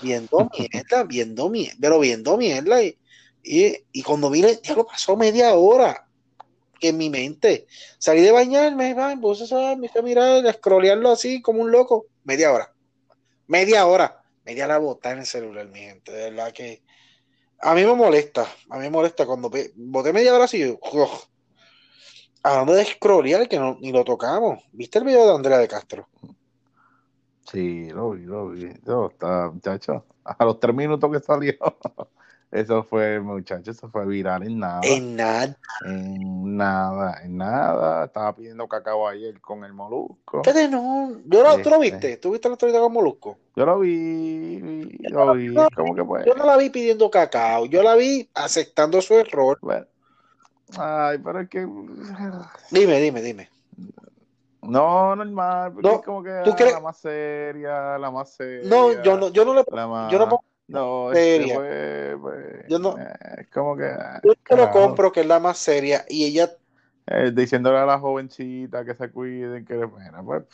Viendo 0.00 0.48
mierda, 0.58 1.04
viendo 1.04 1.50
mierda, 1.50 1.76
pero 1.80 1.98
viendo 1.98 2.36
mierda. 2.36 2.82
Y, 2.82 2.96
y, 3.42 3.76
y 3.92 4.02
cuando 4.02 4.30
vine, 4.30 4.60
ya 4.62 4.74
lo 4.74 4.86
pasó 4.86 5.16
media 5.16 5.52
hora 5.54 6.06
en 6.88 6.96
mi 6.96 7.10
mente. 7.10 7.66
Salí 7.98 8.20
de 8.20 8.32
bañarme, 8.32 8.94
me 8.94 9.16
puse 9.18 9.52
a, 9.54 9.72
a 9.72 10.02
mirar, 10.02 10.46
a 10.46 10.52
scrollearlo 10.52 11.10
así 11.10 11.42
como 11.42 11.62
un 11.62 11.70
loco. 11.70 12.06
Media 12.24 12.52
hora. 12.52 12.72
Media 13.46 13.86
hora. 13.86 14.22
Media 14.44 14.66
la 14.66 14.78
bota 14.78 15.12
en 15.12 15.20
el 15.20 15.26
celular, 15.26 15.66
mi 15.68 15.80
gente. 15.80 16.12
De 16.12 16.30
verdad 16.30 16.52
que 16.52 16.82
a 17.60 17.74
mí 17.74 17.84
me 17.84 17.94
molesta. 17.94 18.46
A 18.70 18.76
mí 18.76 18.82
me 18.82 18.90
molesta 18.90 19.24
cuando 19.24 19.50
boté 19.76 20.12
media 20.12 20.34
hora 20.34 20.44
así. 20.44 20.76
Oh, 20.80 21.20
hablando 22.42 22.74
de 22.74 22.84
scrollear, 22.84 23.48
que 23.48 23.58
no, 23.58 23.78
ni 23.80 23.92
lo 23.92 24.04
tocamos. 24.04 24.64
¿Viste 24.72 24.98
el 24.98 25.04
video 25.04 25.26
de 25.26 25.34
Andrea 25.34 25.58
de 25.58 25.68
Castro? 25.68 26.08
Sí, 27.50 27.88
lo 27.90 28.10
vi, 28.10 28.24
lo 28.24 28.48
vi. 28.50 28.66
está, 28.66 29.50
muchacho. 29.52 30.06
A 30.24 30.44
los 30.44 30.58
tres 30.58 30.74
minutos 30.74 31.10
que 31.12 31.20
salió. 31.20 31.54
Eso 32.52 32.82
fue, 32.82 33.18
muchacho, 33.18 33.70
eso 33.70 33.88
fue 33.88 34.04
viral 34.04 34.42
en 34.42 34.58
nada. 34.58 34.80
En 34.82 35.16
nada. 35.16 35.56
En 35.86 36.54
nada, 36.54 37.22
en 37.24 37.38
nada. 37.38 38.04
Estaba 38.04 38.36
pidiendo 38.36 38.68
cacao 38.68 39.08
ayer 39.08 39.40
con 39.40 39.64
el 39.64 39.72
molusco. 39.72 40.42
¿Qué 40.42 40.68
no? 40.68 41.18
Yo 41.24 41.42
lo, 41.42 41.62
¿Tú 41.62 41.70
lo 41.70 41.82
este. 41.82 41.90
viste? 41.90 42.16
¿Tú 42.18 42.32
viste 42.32 42.48
la 42.50 42.52
historia 42.52 42.78
con 42.78 42.92
molusco? 42.92 43.38
Yo 43.56 43.64
lo 43.64 43.78
vi, 43.78 44.98
yo 45.00 45.24
lo 45.24 45.32
vi. 45.32 45.54
¿Cómo 45.74 45.94
que 45.94 46.04
puede? 46.04 46.26
Yo 46.26 46.34
no 46.34 46.44
la 46.44 46.58
vi 46.58 46.68
pidiendo 46.68 47.10
cacao. 47.10 47.64
Yo 47.64 47.82
la 47.82 47.94
vi 47.94 48.28
aceptando 48.34 49.00
su 49.00 49.14
error. 49.14 49.58
Bueno. 49.62 49.86
Ay, 50.76 51.18
pero 51.24 51.40
es 51.40 51.48
que. 51.48 51.66
Dime, 52.70 53.00
dime, 53.00 53.22
dime. 53.22 53.48
No, 54.60 55.16
normal, 55.16 55.72
porque 55.72 55.88
no, 55.88 55.94
es 55.94 56.02
como 56.02 56.22
que 56.22 56.42
¿tú 56.44 56.54
crees? 56.54 56.74
la 56.74 56.80
más 56.80 56.98
seria, 56.98 57.98
la 57.98 58.10
más 58.10 58.34
seria. 58.34 58.68
No, 58.68 59.02
yo 59.02 59.16
no, 59.16 59.30
yo 59.30 59.44
no 59.44 59.54
le 59.54 59.64
más... 59.88 60.12
yo 60.12 60.18
no 60.20 60.28
pongo 60.28 60.44
no, 60.68 61.10
seria. 61.12 61.54
Fue, 61.54 62.16
pues, 62.20 62.68
yo 62.68 62.78
no, 62.78 62.96
eh, 62.98 63.46
como 63.52 63.76
que. 63.76 63.90
Yo 64.24 64.34
te 64.34 64.56
lo 64.56 64.70
compro, 64.70 65.12
que 65.12 65.20
es 65.20 65.26
la 65.26 65.40
más 65.40 65.58
seria, 65.58 66.04
y 66.08 66.24
ella. 66.24 66.50
Eh, 67.06 67.32
diciéndole 67.34 67.78
a 67.78 67.86
la 67.86 67.98
jovencita 67.98 68.84
que 68.84 68.94
se 68.94 69.10
cuiden, 69.10 69.64
que 69.64 69.76
bueno, 69.84 70.24
pues. 70.24 70.44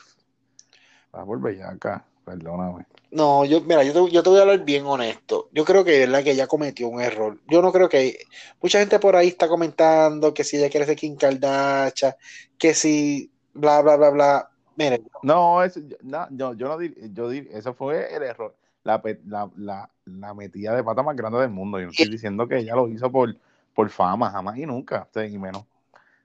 Va 1.14 1.20
a 1.20 1.24
volver 1.24 1.56
ya 1.56 1.70
acá, 1.70 2.04
perdóname. 2.24 2.86
No, 3.10 3.44
yo, 3.44 3.62
mira, 3.62 3.82
yo 3.84 3.92
te, 3.92 4.12
yo 4.12 4.22
te 4.22 4.28
voy 4.28 4.38
a 4.38 4.42
hablar 4.42 4.64
bien 4.64 4.84
honesto. 4.84 5.48
Yo 5.52 5.64
creo 5.64 5.82
que 5.82 6.00
verdad 6.00 6.22
que 6.22 6.32
ella 6.32 6.46
cometió 6.46 6.88
un 6.88 7.00
error. 7.00 7.38
Yo 7.48 7.62
no 7.62 7.72
creo 7.72 7.88
que. 7.88 8.18
Mucha 8.60 8.80
gente 8.80 8.98
por 8.98 9.16
ahí 9.16 9.28
está 9.28 9.48
comentando 9.48 10.34
que 10.34 10.44
si 10.44 10.56
ella 10.58 10.68
quiere 10.68 10.84
ser 10.84 10.96
Kim 10.96 11.16
Kardashian, 11.16 12.14
que 12.58 12.74
si. 12.74 13.30
bla, 13.54 13.80
bla, 13.82 13.96
bla, 13.96 14.10
bla. 14.10 14.50
Miren. 14.76 15.08
No, 15.22 15.62
eso, 15.62 15.80
no, 16.02 16.28
yo, 16.30 16.54
yo 16.54 16.68
no 16.68 16.78
dir, 16.78 16.94
yo 17.12 17.28
dir, 17.28 17.48
eso 17.52 17.74
fue 17.74 18.14
el 18.14 18.22
error 18.22 18.54
la, 18.88 19.02
la, 19.26 19.50
la, 19.56 19.90
la, 20.06 20.34
metida 20.34 20.74
de 20.74 20.82
pata 20.82 21.02
más 21.02 21.16
grande 21.16 21.40
del 21.40 21.50
mundo. 21.50 21.78
Yo 21.78 21.86
no 21.86 21.90
estoy 21.90 22.08
diciendo 22.08 22.48
que 22.48 22.58
ella 22.58 22.74
lo 22.74 22.88
hizo 22.88 23.10
por, 23.10 23.36
por 23.74 23.90
fama, 23.90 24.30
jamás 24.30 24.56
y 24.56 24.66
nunca, 24.66 25.08
y 25.14 25.38
menos 25.38 25.64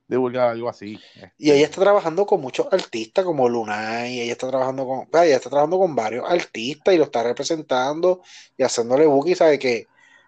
divulgar 0.07 0.49
algo 0.49 0.69
así. 0.69 0.99
Y 1.37 1.51
ella 1.51 1.65
está 1.65 1.81
trabajando 1.81 2.25
con 2.25 2.41
muchos 2.41 2.67
artistas 2.71 3.25
como 3.25 3.49
Lunay, 3.49 4.19
ella 4.19 4.33
está 4.33 4.47
trabajando 4.47 4.85
con, 4.85 5.07
ella 5.21 5.35
está 5.35 5.49
trabajando 5.49 5.79
con 5.79 5.95
varios 5.95 6.29
artistas 6.29 6.93
y 6.93 6.97
lo 6.97 7.05
está 7.05 7.23
representando 7.23 8.21
y 8.57 8.63
haciéndole 8.63 9.07
bookie, 9.07 9.35
sabe 9.35 9.57
que 9.57 9.87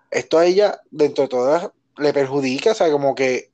esto 0.10 0.38
a 0.38 0.46
ella, 0.46 0.82
dentro 0.92 1.24
de 1.24 1.28
todas, 1.28 1.70
le 1.98 2.14
perjudica, 2.14 2.74
sabe 2.74 2.92
como 2.92 3.14
que 3.16 3.52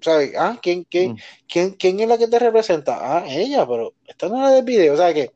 ¿sabes? 0.00 0.32
Ah, 0.38 0.58
¿quién, 0.62 0.84
quién, 0.84 1.12
mm. 1.12 1.18
quién, 1.48 1.70
¿quién 1.72 2.00
es 2.00 2.08
la 2.08 2.18
que 2.18 2.28
te 2.28 2.38
representa? 2.38 2.98
Ah, 3.00 3.24
ella, 3.28 3.66
pero 3.66 3.94
esta 4.06 4.28
no 4.28 4.36
es 4.36 4.42
la 4.42 4.50
del 4.50 4.64
video, 4.64 4.94
o 4.94 4.96
sea 4.96 5.12
que 5.12 5.32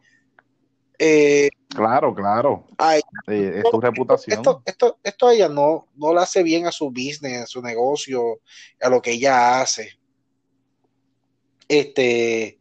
eh, 1.04 1.50
claro, 1.68 2.14
claro. 2.14 2.64
es 3.26 3.64
tu 3.70 3.80
reputación. 3.80 4.38
Esto, 4.38 4.62
esto, 4.64 4.98
esto 5.02 5.26
a 5.26 5.34
ella 5.34 5.48
no, 5.48 5.88
no 5.96 6.14
le 6.14 6.20
hace 6.20 6.44
bien 6.44 6.66
a 6.66 6.72
su 6.72 6.90
business, 6.90 7.42
a 7.42 7.46
su 7.46 7.60
negocio, 7.60 8.40
a 8.80 8.88
lo 8.88 9.02
que 9.02 9.12
ella 9.12 9.60
hace. 9.60 9.98
Este, 11.66 12.58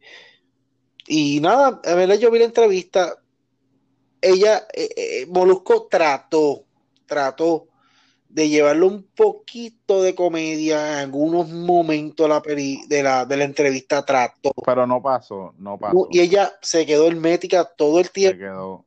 y 1.06 1.38
nada, 1.40 1.80
a 1.84 1.94
ver, 1.94 2.18
yo 2.18 2.30
vi 2.32 2.40
la 2.40 2.46
entrevista. 2.46 3.22
Ella, 4.20 4.66
eh, 4.72 4.88
eh, 4.96 5.26
Molusco 5.26 5.86
trató, 5.88 6.64
trató 7.06 7.68
de 8.32 8.48
llevarlo 8.48 8.86
un 8.86 9.02
poquito 9.14 10.02
de 10.02 10.14
comedia 10.14 10.94
en 10.94 10.98
algunos 11.00 11.50
momentos 11.50 12.26
la 12.26 12.40
de, 12.40 13.02
la, 13.02 13.26
de 13.26 13.36
la 13.36 13.44
entrevista 13.44 14.04
trató. 14.06 14.52
Pero 14.64 14.86
no 14.86 15.02
pasó, 15.02 15.54
no 15.58 15.78
pasó. 15.78 16.08
Y 16.10 16.20
ella 16.20 16.50
se 16.62 16.86
quedó 16.86 17.08
hermética 17.08 17.64
todo 17.76 18.00
el 18.00 18.10
tiempo. 18.10 18.38
Se 18.38 18.44
quedó. 18.44 18.84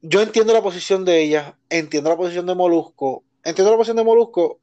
Yo 0.00 0.22
entiendo 0.22 0.54
la 0.54 0.62
posición 0.62 1.04
de 1.04 1.20
ella, 1.20 1.58
entiendo 1.68 2.08
la 2.08 2.16
posición 2.16 2.46
de 2.46 2.54
Molusco, 2.54 3.24
entiendo 3.42 3.70
la 3.70 3.76
posición 3.76 3.98
de 3.98 4.04
Molusco, 4.04 4.60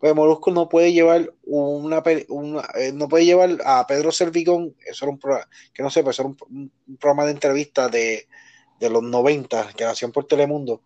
pues 0.00 0.14
Molusco 0.14 0.50
no 0.50 0.68
puede 0.68 0.92
llevar 0.92 1.32
una, 1.44 2.02
eh, 2.04 2.92
no 2.92 3.08
puede 3.08 3.24
llevar 3.24 3.58
a 3.64 3.86
Pedro 3.86 4.10
Servigón, 4.10 4.74
eso 4.84 5.04
era 5.04 5.12
un 5.12 5.18
programa, 5.18 5.48
que 5.72 5.82
no 5.84 5.90
sé, 5.90 6.02
pues 6.02 6.18
era 6.18 6.28
un, 6.28 6.72
programa 6.98 7.26
de 7.26 7.32
entrevistas 7.32 7.90
de, 7.90 8.26
de, 8.80 8.90
los 8.90 9.02
90 9.02 9.72
que 9.76 9.84
hacían 9.84 10.12
por 10.12 10.26
Telemundo, 10.26 10.82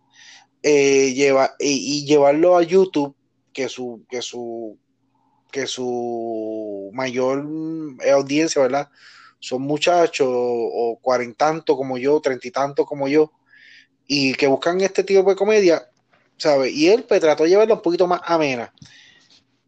eh, 0.63 1.13
lleva, 1.13 1.55
y, 1.59 2.05
llevarlo 2.05 2.57
a 2.57 2.63
YouTube, 2.63 3.15
que 3.51 3.69
su, 3.69 4.05
que 4.09 4.21
su, 4.21 4.79
que 5.51 5.67
su 5.67 6.89
mayor 6.93 7.45
eh, 8.03 8.11
audiencia, 8.11 8.61
¿verdad? 8.61 8.89
Son 9.39 9.61
muchachos 9.61 10.27
o 10.29 10.97
cuarentantos 11.01 11.75
como 11.75 11.97
yo, 11.97 12.21
treinta 12.21 12.47
y 12.47 12.51
tantos 12.51 12.85
como 12.85 13.09
yo, 13.09 13.33
y 14.07 14.33
que 14.33 14.47
buscan 14.47 14.79
este 14.81 15.03
tipo 15.03 15.29
de 15.29 15.35
comedia, 15.35 15.89
¿sabes? 16.37 16.73
Y 16.73 16.89
él 16.89 17.03
pues, 17.03 17.19
trató 17.19 17.43
de 17.43 17.49
llevarlo 17.49 17.75
un 17.75 17.81
poquito 17.81 18.07
más 18.07 18.21
amena. 18.23 18.73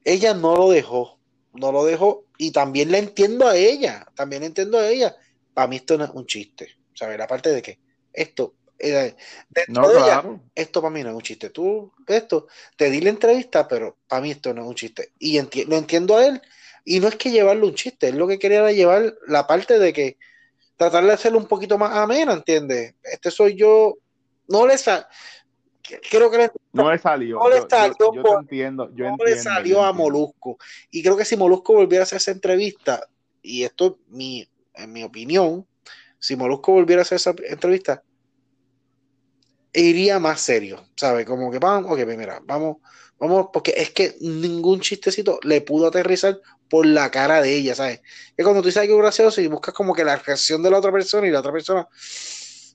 Ella 0.03 0.33
no 0.33 0.55
lo 0.55 0.69
dejó, 0.69 1.19
no 1.53 1.71
lo 1.71 1.85
dejó, 1.85 2.25
y 2.37 2.51
también 2.51 2.91
la 2.91 2.99
entiendo 2.99 3.47
a 3.47 3.57
ella, 3.57 4.05
también 4.15 4.43
entiendo 4.43 4.77
a 4.77 4.87
ella. 4.89 5.15
Para 5.53 5.67
mí 5.67 5.77
esto 5.77 5.97
no 5.97 6.05
es 6.05 6.11
un 6.11 6.25
chiste, 6.25 6.69
¿sabes? 6.93 7.17
La 7.17 7.27
parte 7.27 7.49
de 7.51 7.61
que 7.61 7.79
esto, 8.13 8.55
eh, 8.79 9.15
de 9.49 9.65
ella, 9.67 10.23
esto 10.53 10.81
para 10.81 10.93
mí 10.93 11.03
no 11.03 11.09
es 11.09 11.15
un 11.15 11.21
chiste. 11.21 11.49
Tú, 11.49 11.91
esto, 12.07 12.47
te 12.75 12.89
di 12.89 13.01
la 13.01 13.09
entrevista, 13.09 13.67
pero 13.67 13.97
para 14.07 14.21
mí 14.21 14.31
esto 14.31 14.53
no 14.53 14.63
es 14.63 14.67
un 14.67 14.75
chiste. 14.75 15.11
Y 15.19 15.39
lo 15.65 15.75
entiendo 15.77 16.17
a 16.17 16.25
él, 16.25 16.41
y 16.83 16.99
no 16.99 17.07
es 17.07 17.15
que 17.15 17.31
llevarlo 17.31 17.67
un 17.67 17.75
chiste, 17.75 18.09
es 18.09 18.15
lo 18.15 18.27
que 18.27 18.39
quería 18.39 18.59
era 18.59 18.71
llevar 18.71 19.15
la 19.27 19.47
parte 19.47 19.79
de 19.79 19.93
que 19.93 20.17
tratar 20.77 21.03
de 21.05 21.13
hacerlo 21.13 21.39
un 21.39 21.47
poquito 21.47 21.77
más 21.77 21.95
amena, 21.95 22.33
¿entiendes? 22.33 22.93
Este 23.03 23.31
soy 23.31 23.55
yo, 23.55 23.97
no 24.47 24.67
le 24.67 24.77
salió. 24.77 25.05
Creo 26.09 26.31
que 26.31 26.49
no 26.73 26.91
le 26.91 26.97
salió. 26.97 27.37
No 27.37 27.49
le 27.49 27.61
salió. 27.69 28.13
Yo, 28.13 28.39
entiendo. 28.39 28.89
no 28.93 29.17
le 29.23 29.37
salió 29.37 29.83
a 29.83 29.93
Molusco. 29.93 30.57
Y 30.89 31.03
creo 31.03 31.15
que 31.15 31.25
si 31.25 31.37
Molusco 31.37 31.73
volviera 31.73 32.01
a 32.01 32.05
hacer 32.05 32.17
esa 32.17 32.31
entrevista, 32.31 33.07
y 33.41 33.63
esto 33.63 33.99
mi, 34.07 34.47
en 34.73 34.91
mi 34.91 35.03
opinión, 35.03 35.65
si 36.19 36.35
Molusco 36.35 36.71
volviera 36.71 37.01
a 37.01 37.03
hacer 37.03 37.17
esa 37.17 37.35
entrevista, 37.47 38.03
iría 39.81 40.19
más 40.19 40.41
serio, 40.41 40.85
¿sabes? 40.95 41.25
Como 41.25 41.51
que 41.51 41.59
vamos, 41.59 41.91
ok, 41.91 42.03
pues 42.03 42.17
mira, 42.17 42.41
vamos, 42.43 42.77
vamos, 43.19 43.47
porque 43.51 43.73
es 43.75 43.91
que 43.91 44.15
ningún 44.21 44.79
chistecito 44.79 45.39
le 45.43 45.61
pudo 45.61 45.87
aterrizar 45.87 46.39
por 46.69 46.85
la 46.85 47.11
cara 47.11 47.41
de 47.41 47.55
ella, 47.55 47.75
¿sabes? 47.75 48.01
Que 48.35 48.43
cuando 48.43 48.61
tú 48.61 48.71
sabes 48.71 48.87
que 48.87 48.95
es 48.95 49.01
gracioso 49.01 49.41
y 49.41 49.47
buscas 49.47 49.73
como 49.73 49.93
que 49.93 50.03
la 50.03 50.15
reacción 50.15 50.63
de 50.63 50.71
la 50.71 50.79
otra 50.79 50.91
persona 50.91 51.27
y 51.27 51.31
la 51.31 51.39
otra 51.39 51.51
persona 51.51 51.87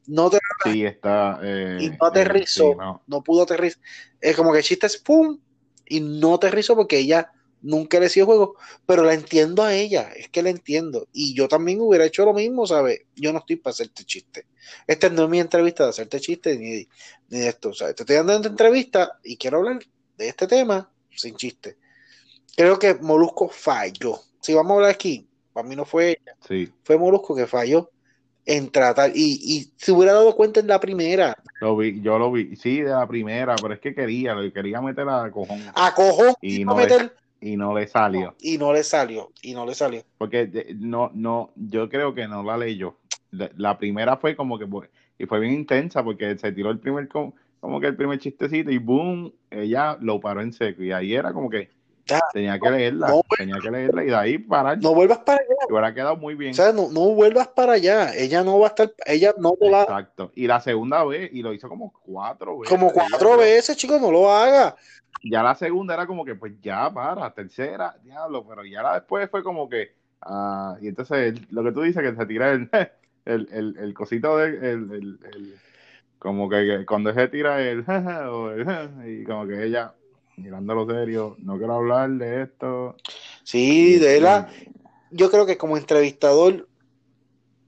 no 0.06 0.30
te 0.30 0.38
sí, 0.64 0.84
está, 0.84 1.38
eh, 1.42 1.78
y 1.80 1.90
no 1.90 2.06
aterrizó, 2.06 2.74
no. 3.06 3.22
pudo 3.22 3.42
aterrizar. 3.42 3.80
Es 4.20 4.36
como 4.36 4.52
que 4.52 4.58
el 4.58 4.64
chiste 4.64 4.86
es 4.86 4.96
pum 4.96 5.38
y 5.86 6.00
no 6.00 6.34
aterrizó 6.34 6.74
porque 6.74 6.98
ella 6.98 7.32
nunca 7.62 8.00
le 8.00 8.08
sido 8.08 8.26
juego, 8.26 8.56
pero 8.86 9.04
la 9.04 9.14
entiendo 9.14 9.62
a 9.62 9.74
ella, 9.74 10.10
es 10.14 10.28
que 10.28 10.42
la 10.42 10.50
entiendo. 10.50 11.08
Y 11.12 11.34
yo 11.34 11.48
también 11.48 11.80
hubiera 11.80 12.04
hecho 12.04 12.24
lo 12.24 12.32
mismo, 12.32 12.66
¿sabes? 12.66 13.02
Yo 13.16 13.32
no 13.32 13.40
estoy 13.40 13.56
para 13.56 13.72
hacerte 13.72 14.04
chiste. 14.04 14.46
Esta 14.86 15.08
no 15.08 15.24
es 15.24 15.30
mi 15.30 15.40
entrevista 15.40 15.84
de 15.84 15.90
hacerte 15.90 16.20
chiste 16.20 16.56
ni, 16.56 16.88
ni 17.28 17.40
de 17.40 17.48
esto, 17.48 17.74
¿sabes? 17.74 17.96
Te 17.96 18.02
estoy 18.02 18.16
dando 18.16 18.34
esta 18.34 18.48
entrevista 18.48 19.18
y 19.22 19.36
quiero 19.36 19.58
hablar 19.58 19.80
de 20.16 20.28
este 20.28 20.46
tema 20.46 20.90
sin 21.10 21.36
chiste. 21.36 21.76
Creo 22.56 22.78
que 22.78 22.94
Molusco 22.94 23.48
falló. 23.48 24.20
Si 24.40 24.54
vamos 24.54 24.72
a 24.72 24.74
hablar 24.76 24.90
aquí, 24.90 25.26
para 25.52 25.68
mí 25.68 25.76
no 25.76 25.84
fue 25.84 26.10
ella, 26.10 26.66
fue 26.82 26.98
Molusco 26.98 27.34
que 27.34 27.46
falló 27.46 27.90
en 28.46 28.70
tratar, 28.70 29.12
y, 29.14 29.38
y 29.42 29.72
se 29.76 29.92
hubiera 29.92 30.14
dado 30.14 30.34
cuenta 30.34 30.60
en 30.60 30.66
la 30.66 30.80
primera. 30.80 31.36
Lo 31.60 31.76
vi, 31.76 32.00
yo 32.00 32.18
lo 32.18 32.32
vi, 32.32 32.56
sí, 32.56 32.80
de 32.80 32.90
la 32.90 33.06
primera, 33.06 33.54
pero 33.56 33.74
es 33.74 33.80
que 33.80 33.94
quería, 33.94 34.34
quería 34.52 34.80
meter 34.80 35.08
a 35.08 35.30
cojón. 35.30 35.62
A 35.74 35.94
cojón 35.94 36.34
y, 36.40 36.64
no 36.64 36.76
le, 36.78 37.12
y 37.40 37.56
no 37.56 37.74
le 37.74 37.86
salió. 37.86 38.34
Y 38.40 38.58
no 38.58 38.72
le 38.72 38.82
salió, 38.82 39.30
y 39.42 39.54
no 39.54 39.66
le 39.66 39.74
salió. 39.74 40.02
Porque 40.18 40.74
no, 40.78 41.10
no, 41.14 41.52
yo 41.56 41.88
creo 41.88 42.14
que 42.14 42.28
no 42.28 42.42
la 42.42 42.56
leyó. 42.56 42.96
La, 43.30 43.78
primera 43.78 44.16
fue 44.16 44.36
como 44.36 44.58
que, 44.58 44.66
y 45.18 45.26
fue 45.26 45.40
bien 45.40 45.54
intensa 45.54 46.02
porque 46.02 46.36
se 46.36 46.52
tiró 46.52 46.70
el 46.70 46.80
primer, 46.80 47.08
como 47.08 47.80
que 47.80 47.86
el 47.86 47.96
primer 47.96 48.18
chistecito 48.18 48.70
y 48.70 48.78
boom, 48.78 49.32
ella 49.50 49.96
lo 50.00 50.20
paró 50.20 50.42
en 50.42 50.52
seco. 50.52 50.82
Y 50.82 50.92
ahí 50.92 51.14
era 51.14 51.32
como 51.32 51.48
que, 51.48 51.70
tenía 52.32 52.58
que 52.58 52.70
leerla, 52.70 53.12
tenía 53.36 53.56
que 53.60 53.70
leerla 53.70 54.04
y 54.04 54.06
de 54.06 54.16
ahí 54.16 54.38
parar. 54.38 54.78
No 54.78 54.94
vuelvas 54.94 55.18
para 55.18 55.38
allá. 55.38 55.54
Y 55.68 55.72
hubiera 55.72 55.94
quedado 55.94 56.16
muy 56.16 56.34
bien. 56.34 56.52
O 56.52 56.54
sea, 56.54 56.72
no, 56.72 56.90
no, 56.90 57.00
vuelvas 57.14 57.48
para 57.48 57.74
allá. 57.74 58.14
Ella 58.14 58.42
no 58.42 58.58
va 58.58 58.66
a 58.66 58.70
estar, 58.70 58.92
ella 59.06 59.34
no 59.38 59.56
va. 59.56 59.82
Exacto. 59.82 60.32
Y 60.34 60.46
la 60.46 60.60
segunda 60.60 61.04
vez, 61.04 61.30
y 61.32 61.42
lo 61.42 61.52
hizo 61.52 61.68
como 61.68 61.92
cuatro 61.92 62.58
veces. 62.58 62.76
Como 62.76 62.92
cuatro 62.92 63.36
veces, 63.36 63.76
chicos, 63.76 64.00
no 64.00 64.10
lo 64.10 64.30
haga. 64.30 64.76
Ya 65.22 65.42
la 65.42 65.54
segunda 65.54 65.94
era 65.94 66.06
como 66.06 66.24
que, 66.24 66.34
pues 66.34 66.54
ya 66.62 66.92
para, 66.92 67.32
tercera, 67.34 67.96
diablo, 68.02 68.46
pero 68.48 68.64
ya 68.64 68.82
la 68.82 68.94
después 68.94 69.28
fue 69.30 69.42
como 69.42 69.68
que, 69.68 69.94
ah, 70.22 70.76
y 70.80 70.88
entonces 70.88 71.34
lo 71.52 71.62
que 71.62 71.72
tú 71.72 71.82
dices, 71.82 72.02
que 72.02 72.16
se 72.16 72.26
tira 72.26 72.52
el, 72.52 72.70
el, 73.26 73.48
el, 73.52 73.76
el 73.78 73.94
cosito 73.94 74.38
de, 74.38 74.48
el, 74.48 74.92
el, 74.92 75.54
como 76.18 76.48
que, 76.48 76.84
cuando 76.86 77.12
se 77.12 77.28
tira 77.28 77.60
el, 77.60 77.80
y 79.06 79.24
como 79.24 79.46
que 79.46 79.64
ella, 79.64 79.94
mirándolo 80.40 80.86
serio, 80.86 81.36
no 81.38 81.56
quiero 81.58 81.74
hablar 81.74 82.10
de 82.10 82.42
esto. 82.42 82.96
Sí, 83.44 83.98
de 83.98 84.20
la. 84.20 84.48
Yo 85.10 85.30
creo 85.30 85.46
que 85.46 85.58
como 85.58 85.76
entrevistador, 85.76 86.68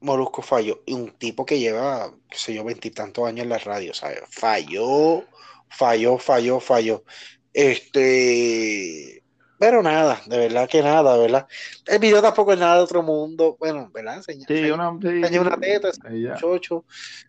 Molusco 0.01 0.43
falló. 0.43 0.83
Y 0.87 0.95
un 0.95 1.11
tipo 1.13 1.45
que 1.47 1.59
lleva, 1.59 2.13
qué 2.29 2.39
sé 2.39 2.55
yo, 2.55 2.65
veintitantos 2.65 3.27
años 3.27 3.45
en 3.45 3.49
la 3.49 3.59
radio, 3.59 3.95
¿sabes? 3.95 4.23
Falló, 4.31 5.25
falló, 5.69 6.19
falló, 6.19 6.61
falló. 6.61 7.05
Este. 7.53 9.23
Pero 9.59 9.81
nada, 9.81 10.21
de 10.27 10.39
verdad 10.39 10.69
que 10.69 10.83
nada, 10.83 11.17
¿verdad? 11.17 11.47
El 11.87 12.01
video 12.01 12.21
tampoco 12.21 12.53
es 12.53 12.59
nada 12.59 12.79
de 12.79 12.83
otro 12.83 13.01
mundo. 13.01 13.57
Bueno, 13.61 13.91
¿verdad? 13.95 14.21
Señor, 14.23 14.49
sí, 14.49 14.71
una, 14.73 14.91
una 14.91 15.57
teta, 15.57 15.91
ella. 16.11 16.37
Chocho, 16.37 16.85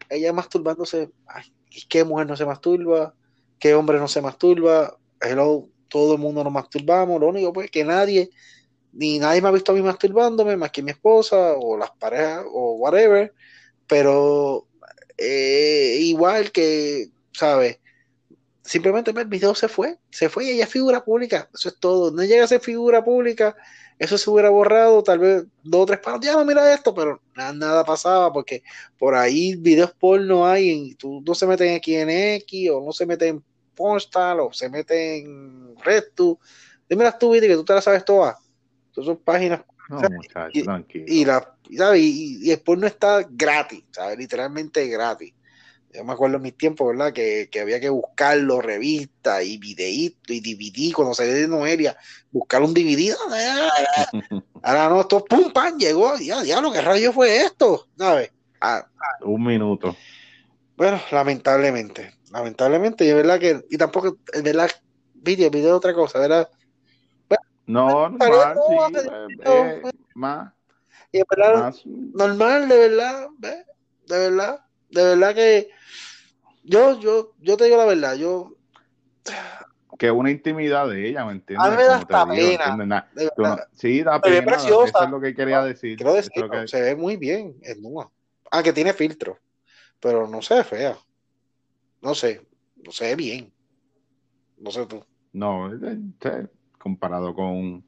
ella 0.09 0.33
masturbándose. 0.33 1.11
Ay, 1.27 1.53
¿qué 1.87 2.03
mujer 2.03 2.25
no 2.25 2.35
se 2.35 2.45
masturba? 2.45 3.13
¿Qué 3.59 3.75
hombre 3.75 3.99
no 3.99 4.07
se 4.07 4.19
masturba? 4.19 4.97
Hello, 5.23 5.69
todo 5.87 6.13
el 6.13 6.19
mundo 6.19 6.43
nos 6.43 6.53
masturbamos, 6.53 7.19
lo 7.19 7.27
único 7.27 7.53
pues 7.53 7.71
que 7.71 7.83
nadie, 7.83 8.29
ni 8.91 9.19
nadie 9.19 9.41
me 9.41 9.47
ha 9.47 9.51
visto 9.51 9.71
a 9.71 9.75
mí 9.75 9.81
masturbándome, 9.81 10.57
más 10.57 10.71
que 10.71 10.83
mi 10.83 10.91
esposa 10.91 11.53
o 11.53 11.77
las 11.77 11.91
parejas 11.91 12.45
o 12.51 12.73
whatever, 12.73 13.33
pero 13.87 14.67
eh, 15.17 15.97
igual 16.01 16.51
que, 16.51 17.09
¿sabes? 17.31 17.79
Simplemente 18.63 19.11
el 19.11 19.27
video 19.27 19.55
se 19.55 19.67
fue, 19.67 19.99
se 20.09 20.29
fue 20.29 20.45
y 20.45 20.49
ella 20.51 20.63
es 20.63 20.69
figura 20.69 21.03
pública, 21.03 21.49
eso 21.53 21.69
es 21.69 21.79
todo, 21.79 22.11
no 22.11 22.23
llega 22.23 22.45
a 22.45 22.47
ser 22.47 22.61
figura 22.61 23.03
pública, 23.03 23.55
eso 23.99 24.17
se 24.17 24.29
hubiera 24.29 24.49
borrado, 24.49 25.03
tal 25.03 25.19
vez 25.19 25.45
dos 25.63 25.81
o 25.83 25.85
tres 25.85 25.99
palos, 25.99 26.21
ya 26.21 26.33
no 26.33 26.45
mira 26.45 26.73
esto, 26.73 26.93
pero 26.93 27.21
nada, 27.35 27.53
nada 27.53 27.83
pasaba 27.85 28.31
porque 28.31 28.63
por 28.97 29.15
ahí 29.15 29.55
videos 29.57 29.93
porno 29.93 30.45
hay, 30.47 30.69
y 30.69 30.95
tú 30.95 31.21
no 31.25 31.35
se 31.35 31.45
meten 31.45 31.75
aquí 31.75 31.95
en 31.95 32.09
X 32.09 32.69
o 32.71 32.81
no 32.81 32.93
se 32.93 33.05
meten 33.05 33.43
Postal 33.75 34.39
o 34.39 34.53
se 34.53 34.69
mete 34.69 35.17
en 35.17 35.75
RedTube. 35.83 36.39
Dime 36.89 37.03
las 37.03 37.17
tu 37.17 37.31
que 37.31 37.55
tú 37.55 37.65
te 37.65 37.73
las 37.73 37.83
sabes 37.83 38.05
todas. 38.05 38.37
Todas 38.91 39.07
son 39.07 39.17
páginas. 39.17 39.61
y, 40.53 41.25
la, 41.25 41.57
Y, 41.95 42.47
después 42.47 42.79
no 42.79 42.87
está 42.87 43.25
gratis, 43.29 43.83
¿sabes? 43.91 44.17
Literalmente 44.17 44.87
gratis. 44.87 45.33
Yo 45.93 46.03
me 46.03 46.13
acuerdo 46.13 46.37
en 46.37 46.41
mis 46.41 46.57
tiempos, 46.57 46.87
¿verdad? 46.87 47.13
Que, 47.13 47.49
había 47.61 47.79
que 47.79 47.89
buscarlo, 47.89 48.61
revistas 48.61 49.43
y 49.43 49.57
videitos 49.57 50.35
y 50.35 50.41
DVD, 50.41 50.93
cuando 50.93 51.13
salía 51.13 51.33
de 51.33 51.47
Noelia, 51.47 51.95
buscar 52.31 52.63
un 52.63 52.73
DVD. 52.73 53.15
Ahora 54.63 54.89
no, 54.89 55.01
esto 55.01 55.23
pum, 55.23 55.51
pan, 55.53 55.77
llegó. 55.77 56.17
Ya, 56.17 56.41
diablo, 56.41 56.71
¿qué 56.71 56.81
rayo 56.81 57.13
fue 57.13 57.43
esto? 57.43 57.87
¿Sabes? 57.97 58.31
Ah, 58.59 58.87
ah. 58.99 59.25
un 59.25 59.43
minuto. 59.43 59.95
Bueno, 60.75 60.99
lamentablemente 61.11 62.15
lamentablemente, 62.33 63.05
y 63.05 63.09
es 63.09 63.15
verdad 63.15 63.39
que, 63.39 63.63
y 63.69 63.77
tampoco, 63.77 64.17
es 64.33 64.43
verdad, 64.43 64.69
video 65.13 65.49
es 65.49 65.65
otra 65.71 65.93
cosa, 65.93 66.19
¿verdad? 66.19 66.49
no, 67.65 68.09
normal, 68.09 68.59
sí, 68.67 68.97
eh, 69.45 69.81
eh, 69.83 69.91
más. 70.15 70.51
Y 71.11 71.19
es 71.19 71.23
verdad, 71.29 71.73
normal, 71.85 72.67
de 72.67 72.77
verdad, 72.77 73.27
¿ves? 73.37 73.65
De 74.07 74.17
verdad, 74.17 74.59
de 74.89 75.03
verdad 75.03 75.35
que 75.35 75.69
yo, 76.63 76.99
yo, 76.99 77.33
yo 77.39 77.55
te 77.55 77.65
digo 77.65 77.77
la 77.77 77.85
verdad, 77.85 78.15
yo 78.15 78.57
que 79.97 80.11
una 80.11 80.31
intimidad 80.31 80.89
de 80.89 81.07
ella, 81.07 81.23
¿me 81.23 81.33
entiendes? 81.33 81.65
A 81.65 81.69
mí 81.69 81.77
me 81.77 81.83
da 81.83 81.97
hasta 81.97 82.27
pena. 82.27 83.07
sí, 83.71 84.03
da 84.03 84.19
pena. 84.19 84.55
Eso 84.55 84.83
es 84.85 85.09
lo 85.09 85.21
que 85.21 85.33
quería 85.33 85.63
decir. 85.63 85.95
Quiero 85.95 86.13
decir, 86.13 86.31
que... 86.49 86.67
se 86.67 86.81
ve 86.81 86.95
muy 86.95 87.15
bien, 87.15 87.55
es 87.61 87.79
nueva. 87.79 88.09
Ah, 88.51 88.63
que 88.63 88.73
tiene 88.73 88.91
filtro, 88.91 89.37
pero 89.99 90.27
no 90.27 90.41
se 90.41 90.55
ve 90.55 90.63
fea. 90.63 90.97
No 92.03 92.13
sé, 92.13 92.41
no 92.83 92.91
sé 92.91 93.15
bien. 93.15 93.51
No 94.57 94.71
sé 94.71 94.85
tú. 94.85 95.03
No, 95.31 95.71
comparado 96.77 97.33
con 97.33 97.83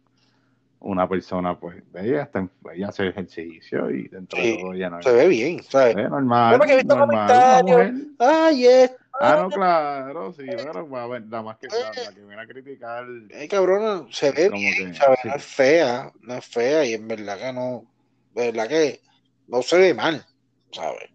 una 0.80 1.10
persona, 1.10 1.60
pues, 1.60 1.84
ella, 1.94 2.24
está, 2.24 2.48
ella 2.74 2.88
hace 2.88 3.08
ejercicio 3.08 3.92
y 3.92 4.08
dentro 4.08 4.42
de 4.42 4.58
todo 4.58 4.74
ella 4.74 4.90
no 4.90 5.02
Se 5.02 5.12
ve 5.12 5.28
bien, 5.28 5.62
¿sabes? 5.64 5.98
Es 5.98 6.10
normal. 6.10 6.58
Bueno, 6.58 6.66
que 6.66 6.74
he 6.74 6.78
visto 6.78 6.98
comentarios. 6.98 7.92
Ay, 8.18 8.68
es. 8.68 8.96
Ah, 9.20 9.38
no, 9.42 9.50
claro, 9.50 10.32
sí, 10.34 10.44
pero 10.46 11.10
ver, 11.10 11.26
nada 11.26 11.44
más 11.44 11.58
que 11.58 11.68
la, 11.68 11.78
la, 11.78 12.14
que 12.14 12.22
viene 12.22 12.42
a 12.42 12.48
criticar. 12.48 13.06
Ay, 13.34 13.48
cabrona, 13.48 14.08
se 14.12 14.32
ve 14.32 14.50
bien, 14.50 14.94
¿sabes? 14.96 15.20
No 15.26 15.36
es 15.36 15.44
fea, 15.46 16.12
no 16.22 16.36
es 16.36 16.46
fea 16.46 16.86
y 16.86 16.94
en 16.94 17.08
verdad 17.08 17.38
que 17.38 17.54
no, 17.54 17.86
de 18.34 18.52
verdad 18.52 18.68
que 18.68 19.02
no 19.48 19.62
se 19.62 19.78
ve 19.78 19.94
mal, 19.94 20.26
¿sabes? 20.72 21.15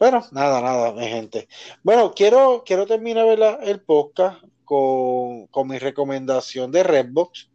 Bueno, 0.00 0.26
nada, 0.32 0.62
nada, 0.62 0.94
mi 0.94 1.06
gente. 1.06 1.46
Bueno, 1.82 2.14
quiero, 2.16 2.62
quiero 2.64 2.86
terminar 2.86 3.26
el 3.62 3.82
podcast 3.82 4.42
con, 4.64 5.46
con 5.48 5.68
mi 5.68 5.78
recomendación 5.78 6.72
de 6.72 6.82
Redbox 6.82 7.50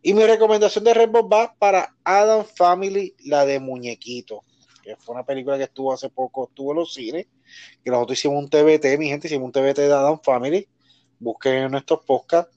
y 0.00 0.14
mi 0.14 0.24
recomendación 0.24 0.82
de 0.84 0.94
Redbox 0.94 1.28
va 1.30 1.54
para 1.58 1.94
Adam 2.02 2.46
Family, 2.46 3.14
la 3.26 3.44
de 3.44 3.60
Muñequito, 3.60 4.44
que 4.82 4.96
fue 4.96 5.14
una 5.14 5.26
película 5.26 5.58
que 5.58 5.64
estuvo 5.64 5.92
hace 5.92 6.08
poco, 6.08 6.48
estuvo 6.48 6.70
en 6.70 6.78
los 6.78 6.94
cines, 6.94 7.26
que 7.84 7.90
nosotros 7.90 8.18
hicimos 8.18 8.42
un 8.42 8.48
TBT, 8.48 8.98
mi 8.98 9.08
gente, 9.08 9.26
hicimos 9.26 9.44
un 9.44 9.52
TBT 9.52 9.80
de 9.80 9.92
Adam 9.92 10.18
Family, 10.22 10.66
busquen 11.18 11.64
en 11.64 11.70
nuestros 11.70 12.02
podcasts. 12.06 12.56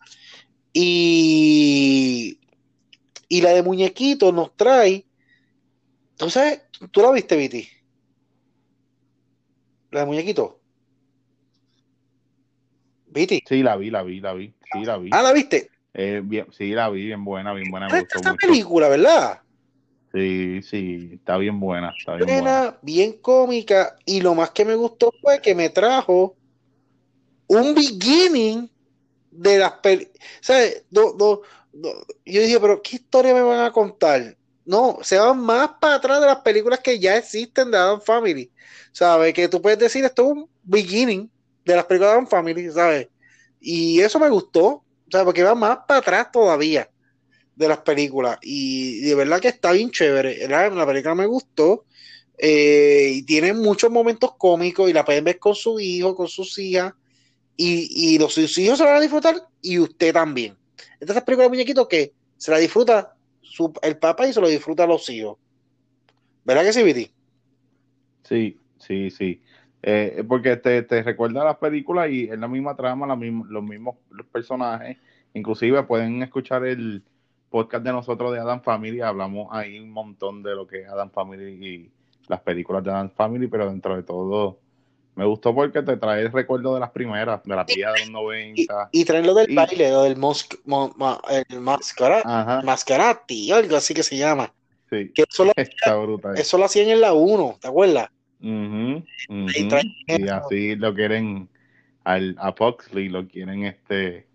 Y, 0.72 2.40
y 3.28 3.42
la 3.42 3.50
de 3.50 3.62
Muñequito 3.62 4.32
nos 4.32 4.56
trae, 4.56 5.06
entonces, 6.12 6.62
¿tú 6.92 7.02
la 7.02 7.12
viste, 7.12 7.36
Viti? 7.36 7.68
¿La 9.92 10.02
de 10.02 10.06
Muñequito? 10.06 10.60
¿Viti? 13.08 13.44
Sí, 13.48 13.64
la 13.64 13.78
vi, 13.78 13.90
la 13.90 14.04
vi, 14.04 14.20
la 14.20 14.34
vi. 14.34 14.54
Sí, 14.72 14.86
la 14.86 14.98
vi. 14.98 15.10
Ah, 15.14 15.22
¿la 15.22 15.34
viste? 15.34 15.70
Eh, 15.94 16.22
bien, 16.24 16.48
sí, 16.52 16.72
la 16.72 16.90
vi, 16.90 17.06
bien 17.06 17.24
buena, 17.24 17.54
bien 17.54 17.72
buena. 17.72 17.90
Me 17.90 18.00
esta 18.00 18.36
película, 18.36 18.90
¿verdad? 18.90 19.42
Sí, 20.14 20.62
sí, 20.62 21.10
está 21.14 21.38
bien 21.38 21.60
buena. 21.60 21.96
Está 21.98 22.16
bien 22.16 22.28
buena, 22.28 22.78
bien 22.82 23.14
cómica. 23.14 23.96
Y 24.06 24.22
lo 24.22 24.36
más 24.36 24.52
que 24.52 24.66
me 24.66 24.76
gustó 24.76 25.14
fue 25.22 25.42
que 25.42 25.56
me 25.56 25.70
trajo 25.70 26.36
un 27.48 27.74
beginning 27.74 28.70
de 29.32 29.58
las 29.58 29.74
películas. 29.74 30.20
¿Sabes? 30.42 30.86
yo 30.92 31.42
dije, 32.24 32.60
pero 32.60 32.82
¿qué 32.82 32.98
historia 32.98 33.34
me 33.34 33.42
van 33.42 33.66
a 33.66 33.72
contar? 33.72 34.37
No, 34.68 35.00
se 35.02 35.18
van 35.18 35.40
más 35.40 35.70
para 35.80 35.96
atrás 35.96 36.20
de 36.20 36.28
las 36.28 36.42
películas 36.42 36.82
que 36.82 37.00
ya 37.00 37.16
existen 37.16 37.72
de 37.72 37.78
Adam 37.78 38.02
Family. 38.02 38.52
¿Sabes? 38.92 39.34
Que 39.34 39.48
tú 39.48 39.62
puedes 39.62 39.80
decir, 39.80 40.04
esto 40.04 40.24
es 40.26 40.32
un 40.34 40.50
beginning 40.62 41.32
de 41.64 41.76
las 41.76 41.86
películas 41.86 42.12
de 42.12 42.18
Adam 42.18 42.28
Family, 42.28 42.70
¿sabes? 42.70 43.08
Y 43.62 44.02
eso 44.02 44.20
me 44.20 44.30
gustó. 44.30 44.84
Sea, 45.10 45.24
porque 45.24 45.42
va 45.42 45.56
más 45.56 45.80
para 45.88 46.02
atrás 46.02 46.32
todavía 46.34 46.90
de 47.56 47.68
las 47.70 47.78
películas. 47.78 48.40
Y 48.42 49.00
de 49.00 49.16
verdad 49.16 49.40
que 49.40 49.48
está 49.48 49.72
bien 49.72 49.90
chévere. 49.90 50.46
La, 50.50 50.70
la 50.70 50.86
película 50.86 51.16
me 51.16 51.28
gustó. 51.28 51.86
Eh, 52.38 53.12
y 53.14 53.24
tiene 53.24 53.54
muchos 53.54 53.90
momentos 53.90 54.34
cómicos 54.38 54.90
y 54.90 54.94
la 54.94 55.06
pueden 55.06 55.24
ver 55.24 55.40
con 55.40 55.56
su 55.56 55.80
hijo, 55.80 56.14
con 56.14 56.28
sus 56.28 56.60
hijas. 56.60 56.94
Y, 57.56 58.16
y 58.16 58.20
los, 58.20 58.34
sus 58.34 58.58
hijos 58.58 58.78
se 58.78 58.84
van 58.84 58.98
a 58.98 59.00
disfrutar 59.00 59.42
y 59.62 59.80
usted 59.80 60.12
también. 60.12 60.58
Entonces, 61.00 61.24
película 61.24 61.46
de 61.46 61.50
muñequitos 61.52 61.88
que 61.88 62.12
se 62.36 62.52
la 62.52 62.58
disfruta 62.58 63.17
su, 63.58 63.74
el 63.82 63.98
papá 63.98 64.28
y 64.28 64.34
se 64.34 64.40
lo 64.40 64.48
disfruta 64.48 64.86
los 64.86 65.10
hijos. 65.10 65.38
¿Verdad 66.46 66.64
que 66.64 66.74
sí, 66.74 66.84
Viti? 66.84 67.12
Sí, 68.24 68.60
sí, 68.78 69.10
sí. 69.10 69.42
Eh, 69.82 70.24
porque 70.28 70.58
te, 70.58 70.84
te, 70.84 71.02
recuerda 71.02 71.44
las 71.44 71.58
películas 71.58 72.10
y 72.12 72.26
es 72.26 72.38
la 72.38 72.48
misma 72.48 72.76
trama, 72.76 73.08
la 73.08 73.16
los 73.16 73.64
mismos 73.64 73.96
personajes. 74.32 74.98
Inclusive 75.34 75.84
pueden 75.84 76.22
escuchar 76.22 76.66
el 76.66 77.04
podcast 77.50 77.84
de 77.84 77.92
nosotros 77.92 78.32
de 78.32 78.40
Adam 78.40 78.62
Family. 78.62 79.02
Hablamos 79.02 79.48
ahí 79.52 79.80
un 79.80 79.90
montón 79.90 80.44
de 80.44 80.56
lo 80.56 80.68
que 80.68 80.82
es 80.82 80.88
Adam 80.88 81.10
Family 81.10 81.66
y 81.66 81.92
las 82.28 82.42
películas 82.42 82.84
de 82.84 82.92
Adam 82.92 83.10
Family, 83.10 83.48
pero 83.48 83.70
dentro 83.70 83.96
de 83.96 84.04
todo 84.04 84.60
me 85.18 85.26
gustó 85.26 85.54
porque 85.54 85.82
te 85.82 85.98
trae 85.98 86.22
el 86.22 86.32
recuerdo 86.32 86.76
de 86.76 86.80
las 86.80 86.92
primeras, 86.92 87.44
de 87.44 87.56
la 87.56 87.66
tía 87.66 87.92
de 87.92 88.02
los 88.02 88.12
90. 88.12 88.90
Y, 88.92 89.04
trae 89.04 89.24
lo 89.24 89.34
del 89.34 89.54
baile, 89.54 89.90
lo 89.90 90.04
del 90.04 90.16
mosc, 90.16 90.54
el 90.54 91.60
mascarati, 91.60 93.52
algo 93.52 93.78
así 93.78 93.96
que 93.96 94.04
se 94.04 94.16
llama. 94.16 94.54
Sí, 94.92 95.12
que 95.16 95.24
eso 95.28 95.44
lo, 95.44 95.54
eso 96.36 96.58
lo 96.60 96.66
hacían 96.66 96.90
en 96.90 97.02
la 97.02 97.14
1, 97.14 97.58
¿te 97.60 97.68
acuerdas? 97.68 98.10
Y, 98.40 100.30
así 100.30 100.76
lo 100.76 100.94
quieren 100.94 101.50
al, 102.04 102.36
a 102.38 102.54
Foxley, 102.54 103.10
lo 103.10 103.28
quieren 103.28 103.66
este 103.66 104.28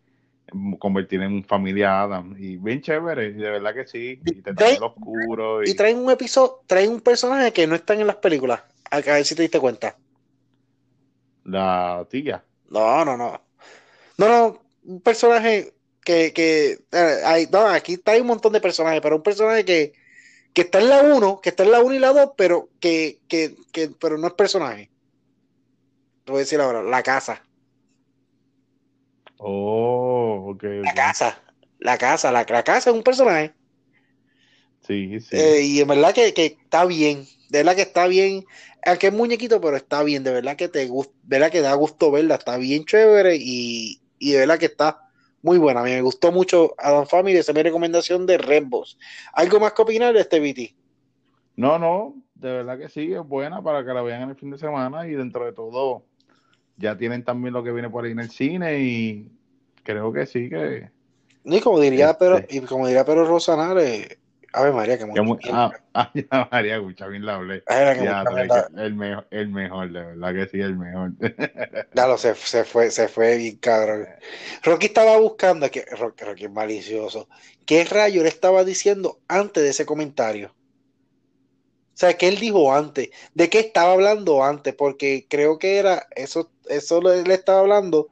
convertir 0.81 1.23
en 1.23 1.45
familia 1.45 2.03
Adam. 2.03 2.35
Y 2.37 2.57
bien 2.57 2.83
chévere, 2.83 3.35
de 3.35 3.51
verdad 3.51 3.73
que 3.73 3.87
sí. 3.87 4.21
Y 4.25 4.43
te 4.43 4.53
traen, 4.53 4.83
oscuro. 4.83 5.63
Y... 5.63 5.75
traen 5.75 5.99
un 5.99 6.11
episodio, 6.11 6.61
traen 6.67 6.91
un 6.91 7.01
personaje 7.01 7.53
que 7.53 7.69
no 7.69 7.77
están 7.77 8.01
en 8.01 8.09
las 8.09 8.17
películas. 8.17 8.63
A 8.91 9.01
ver 9.01 9.25
si 9.25 9.37
te 9.37 9.43
diste 9.43 9.61
cuenta. 9.61 9.97
La 11.45 12.07
tía. 12.11 12.45
No, 12.71 13.05
no, 13.05 13.17
no. 13.17 13.41
No, 14.19 14.29
no, 14.29 14.63
un 14.85 15.01
personaje 15.01 15.73
que, 16.05 16.33
que 16.33 16.79
eh, 16.93 17.21
hay, 17.25 17.47
no, 17.51 17.67
aquí 17.67 17.95
está 17.95 18.17
un 18.17 18.27
montón 18.27 18.53
de 18.53 18.61
personajes, 18.61 19.01
pero 19.01 19.17
un 19.17 19.23
personaje 19.23 19.65
que, 19.65 19.93
que 20.53 20.63
está 20.63 20.81
en 20.81 20.89
la 20.89 21.03
1, 21.03 21.41
que 21.41 21.51
está 21.51 21.63
en 21.63 21.73
la 21.73 21.81
1 21.81 21.95
y 21.95 21.99
la 21.99 22.13
2, 22.13 22.31
pero 22.37 22.69
que, 22.81 23.21
que, 23.29 23.55
que, 23.73 23.91
pero 24.01 24.19
no 24.19 24.29
es 24.29 24.35
personaje. 24.35 24.91
Te 26.25 26.33
voy 26.33 26.41
a 26.41 26.45
decir 26.45 26.61
ahora, 26.61 26.83
la 26.83 27.03
casa. 27.03 27.43
Oh, 29.39 30.53
ok. 30.53 30.63
La 30.85 30.95
casa, 30.95 31.43
la 31.79 31.99
casa, 31.99 32.31
la, 32.31 32.45
casa 32.45 32.91
es 32.91 32.97
un 32.97 33.03
personaje. 33.03 33.53
Sí, 34.87 35.21
sí. 35.21 35.37
Eh, 35.37 35.63
y 35.63 35.81
en 35.81 35.89
verdad 35.89 36.15
que, 36.15 36.33
que, 36.35 36.47
está 36.47 36.85
bien, 36.85 37.27
de 37.49 37.59
verdad 37.59 37.77
que 37.77 37.83
está 37.83 38.07
bien, 38.07 38.45
aunque 38.85 39.09
es 39.09 39.13
muñequito, 39.13 39.61
pero 39.61 39.77
está 39.77 40.03
bien, 40.03 40.25
de 40.25 40.33
verdad 40.33 40.57
que 40.57 40.69
te 40.69 40.87
gusta, 40.87 41.15
verdad 41.25 41.51
que 41.51 41.61
da 41.61 41.75
gusto 41.75 42.11
verla, 42.11 42.37
está 42.37 42.57
bien 42.57 42.85
chévere 42.85 43.37
y, 43.37 44.01
y 44.19 44.33
de 44.33 44.39
verdad 44.41 44.59
que 44.59 44.67
está 44.67 45.09
muy 45.43 45.59
buena. 45.59 45.81
A 45.81 45.85
mí 45.85 45.91
me 45.91 46.03
gustó 46.03 46.33
mucho 46.33 46.75
Adam 46.79 47.07
Family, 47.07 47.37
esa 47.37 47.53
es 47.53 47.57
mi 47.57 47.63
recomendación 47.63 48.27
de 48.27 48.39
Redbox. 48.39 48.99
¿Algo 49.33 49.61
más 49.61 49.73
que 49.73 49.83
opinar 49.83 50.15
de 50.15 50.21
este 50.21 50.41
BT? 50.41 50.75
No, 51.57 51.79
no, 51.79 52.15
de 52.35 52.53
verdad 52.53 52.79
que 52.79 52.89
sí, 52.89 53.13
es 53.13 53.23
buena 53.23 53.63
para 53.63 53.85
que 53.85 53.93
la 53.93 54.03
vean 54.03 54.23
en 54.23 54.31
el 54.31 54.37
fin 54.37 54.51
de 54.51 54.59
semana 54.59 55.07
y 55.07 55.13
dentro 55.13 55.45
de 55.45 55.53
todo 55.53 56.05
ya 56.77 56.97
tienen 56.97 57.25
también 57.25 57.55
lo 57.55 57.63
que 57.63 57.73
viene 57.73 57.91
por 57.91 58.05
ahí 58.05 58.13
en 58.13 58.21
el 58.21 58.31
cine 58.31 58.81
y 58.81 59.31
creo 59.83 60.13
que 60.13 60.27
sí 60.27 60.49
que... 60.49 60.91
Y 61.45 61.61
como 61.61 61.81
diría, 61.81 62.11
este 62.11 62.19
pero, 62.19 62.41
y 62.49 62.61
como 62.61 62.87
diría 62.87 63.05
Pero 63.05 63.25
Rosanare, 63.25 64.19
Ave 64.53 64.73
María, 64.73 64.99
que 64.99 65.07
muy 65.07 65.39
ah, 65.51 65.71
María, 66.51 66.77
escucha 66.77 67.07
bien 67.07 67.25
la 67.25 67.37
hablé. 67.37 67.63
el, 68.77 68.95
mejor, 68.95 69.27
el 69.31 69.49
mejor, 69.49 69.93
de 69.93 70.05
verdad 70.05 70.35
que 70.35 70.49
sí, 70.49 70.61
el 70.61 70.77
mejor. 70.77 71.13
Claro, 71.93 72.19
se, 72.19 72.35
se, 72.35 72.65
fue, 72.65 72.91
se 72.91 73.09
fue 73.09 73.37
bien 73.39 73.57
cabrón. 73.57 74.07
Rocky 74.63 74.87
estaba 74.87 75.17
buscando, 75.19 75.71
que 75.71 75.85
Rocky, 75.99 76.25
Rocky 76.25 76.45
es 76.45 76.51
malicioso. 76.51 77.29
¿Qué 77.65 77.85
rayo 77.85 78.23
le 78.23 78.29
estaba 78.29 78.65
diciendo 78.65 79.21
antes 79.29 79.63
de 79.63 79.71
ese 79.71 79.87
comentario? 79.87 80.55
O 81.95 81.97
sea, 82.03 82.15
¿qué 82.15 82.29
él 82.29 82.39
dijo 82.39 82.73
antes? 82.73 83.11
¿De 83.35 83.51
qué 83.51 83.61
estaba 83.61 83.93
hablando 83.93 84.43
antes? 84.43 84.75
Porque 84.75 85.27
creo 85.29 85.59
que 85.59 85.77
era, 85.77 86.07
eso, 86.17 86.51
eso 86.69 87.03
le, 87.03 87.35
estaba 87.35 87.61
hablando, 87.61 88.09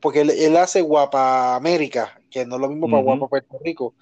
porque 0.00 0.22
él, 0.22 0.56
hace 0.56 0.80
Guapa 0.80 1.54
América, 1.54 2.19
que 2.30 2.46
no 2.46 2.56
es 2.56 2.60
lo 2.60 2.68
mismo 2.68 2.88
para 2.88 3.02
Guapa 3.02 3.28
Puerto 3.28 3.58
Rico 3.62 3.94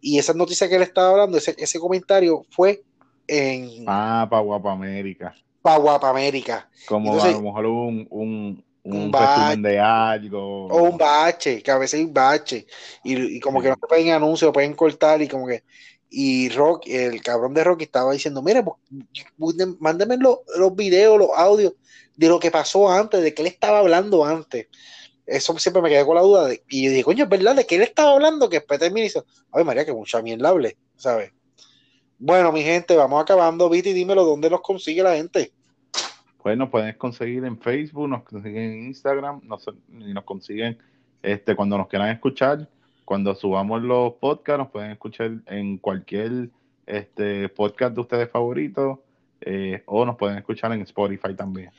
y 0.00 0.18
esa 0.18 0.34
noticia 0.34 0.68
que 0.68 0.76
él 0.76 0.82
estaba 0.82 1.10
hablando, 1.10 1.38
ese, 1.38 1.54
ese 1.58 1.78
comentario 1.78 2.44
fue 2.50 2.82
en. 3.26 3.84
Ah, 3.86 4.26
para 4.30 4.42
Guapa 4.42 4.72
América. 4.72 5.34
Para 5.62 5.78
Guapa 5.78 6.10
América. 6.10 6.68
Como 6.86 7.20
a 7.20 7.30
lo 7.30 7.40
mejor 7.40 7.66
un, 7.66 8.06
un, 8.10 8.64
un, 8.84 9.12
resumen 9.12 9.62
de 9.62 9.80
algo. 9.80 10.66
O 10.66 10.82
un 10.84 10.96
bache, 10.96 11.62
que 11.62 11.70
a 11.70 11.78
veces 11.78 11.98
hay 11.98 12.06
un 12.06 12.14
bache. 12.14 12.66
Y, 13.02 13.40
como 13.40 13.60
que 13.60 13.68
no 13.68 13.74
se 13.74 13.86
pueden 13.86 14.10
anuncios, 14.10 14.52
pueden 14.52 14.74
cortar 14.74 15.20
y 15.22 15.28
como 15.28 15.46
que. 15.46 15.64
Y 16.08 16.50
Rock, 16.50 16.86
el 16.86 17.20
cabrón 17.20 17.52
de 17.52 17.64
Rocky 17.64 17.84
estaba 17.84 18.12
diciendo: 18.12 18.42
Mira, 18.42 18.64
pues, 18.64 19.56
mándeme 19.80 20.16
los, 20.18 20.38
los 20.56 20.74
videos, 20.76 21.18
los 21.18 21.30
audios 21.36 21.72
de 22.16 22.28
lo 22.28 22.38
que 22.38 22.50
pasó 22.50 22.88
antes, 22.88 23.22
de 23.22 23.34
que 23.34 23.42
él 23.42 23.48
estaba 23.48 23.80
hablando 23.80 24.24
antes 24.24 24.68
eso 25.26 25.58
siempre 25.58 25.82
me 25.82 25.88
quedé 25.88 26.04
con 26.04 26.14
la 26.14 26.22
duda. 26.22 26.46
De, 26.46 26.62
y 26.68 26.84
yo 26.84 26.90
dije, 26.90 27.04
coño, 27.04 27.24
es 27.24 27.30
verdad, 27.30 27.56
¿de 27.56 27.66
qué 27.66 27.76
él 27.76 27.82
estaba 27.82 28.12
hablando? 28.12 28.48
Que 28.48 28.58
después 28.58 28.78
termina 28.78 29.00
y 29.00 29.04
dice, 29.04 29.22
ay 29.52 29.64
María, 29.64 29.84
que 29.84 29.92
mucha 29.92 30.22
mierda 30.22 30.48
hable, 30.48 30.76
¿sabes? 30.96 31.32
Bueno, 32.18 32.50
mi 32.50 32.62
gente, 32.62 32.96
vamos 32.96 33.20
acabando, 33.20 33.68
Viti, 33.68 33.92
dímelo, 33.92 34.24
¿dónde 34.24 34.48
nos 34.48 34.62
consigue 34.62 35.02
la 35.02 35.16
gente? 35.16 35.52
Pues 36.42 36.56
nos 36.56 36.70
pueden 36.70 36.94
conseguir 36.94 37.44
en 37.44 37.58
Facebook, 37.60 38.08
nos 38.08 38.22
consiguen 38.22 38.72
en 38.72 38.86
Instagram, 38.86 39.40
nos, 39.42 39.66
y 39.90 40.14
nos 40.14 40.24
consiguen 40.24 40.78
este, 41.22 41.54
cuando 41.54 41.76
nos 41.76 41.88
quieran 41.88 42.08
escuchar, 42.10 42.68
cuando 43.04 43.34
subamos 43.34 43.82
los 43.82 44.14
podcasts, 44.14 44.58
nos 44.58 44.70
pueden 44.70 44.92
escuchar 44.92 45.32
en 45.46 45.76
cualquier 45.78 46.50
este, 46.86 47.48
podcast 47.48 47.94
de 47.94 48.00
ustedes 48.00 48.30
favoritos, 48.30 49.00
eh, 49.40 49.82
o 49.86 50.04
nos 50.06 50.16
pueden 50.16 50.38
escuchar 50.38 50.72
en 50.72 50.82
Spotify 50.82 51.34
también. 51.34 51.70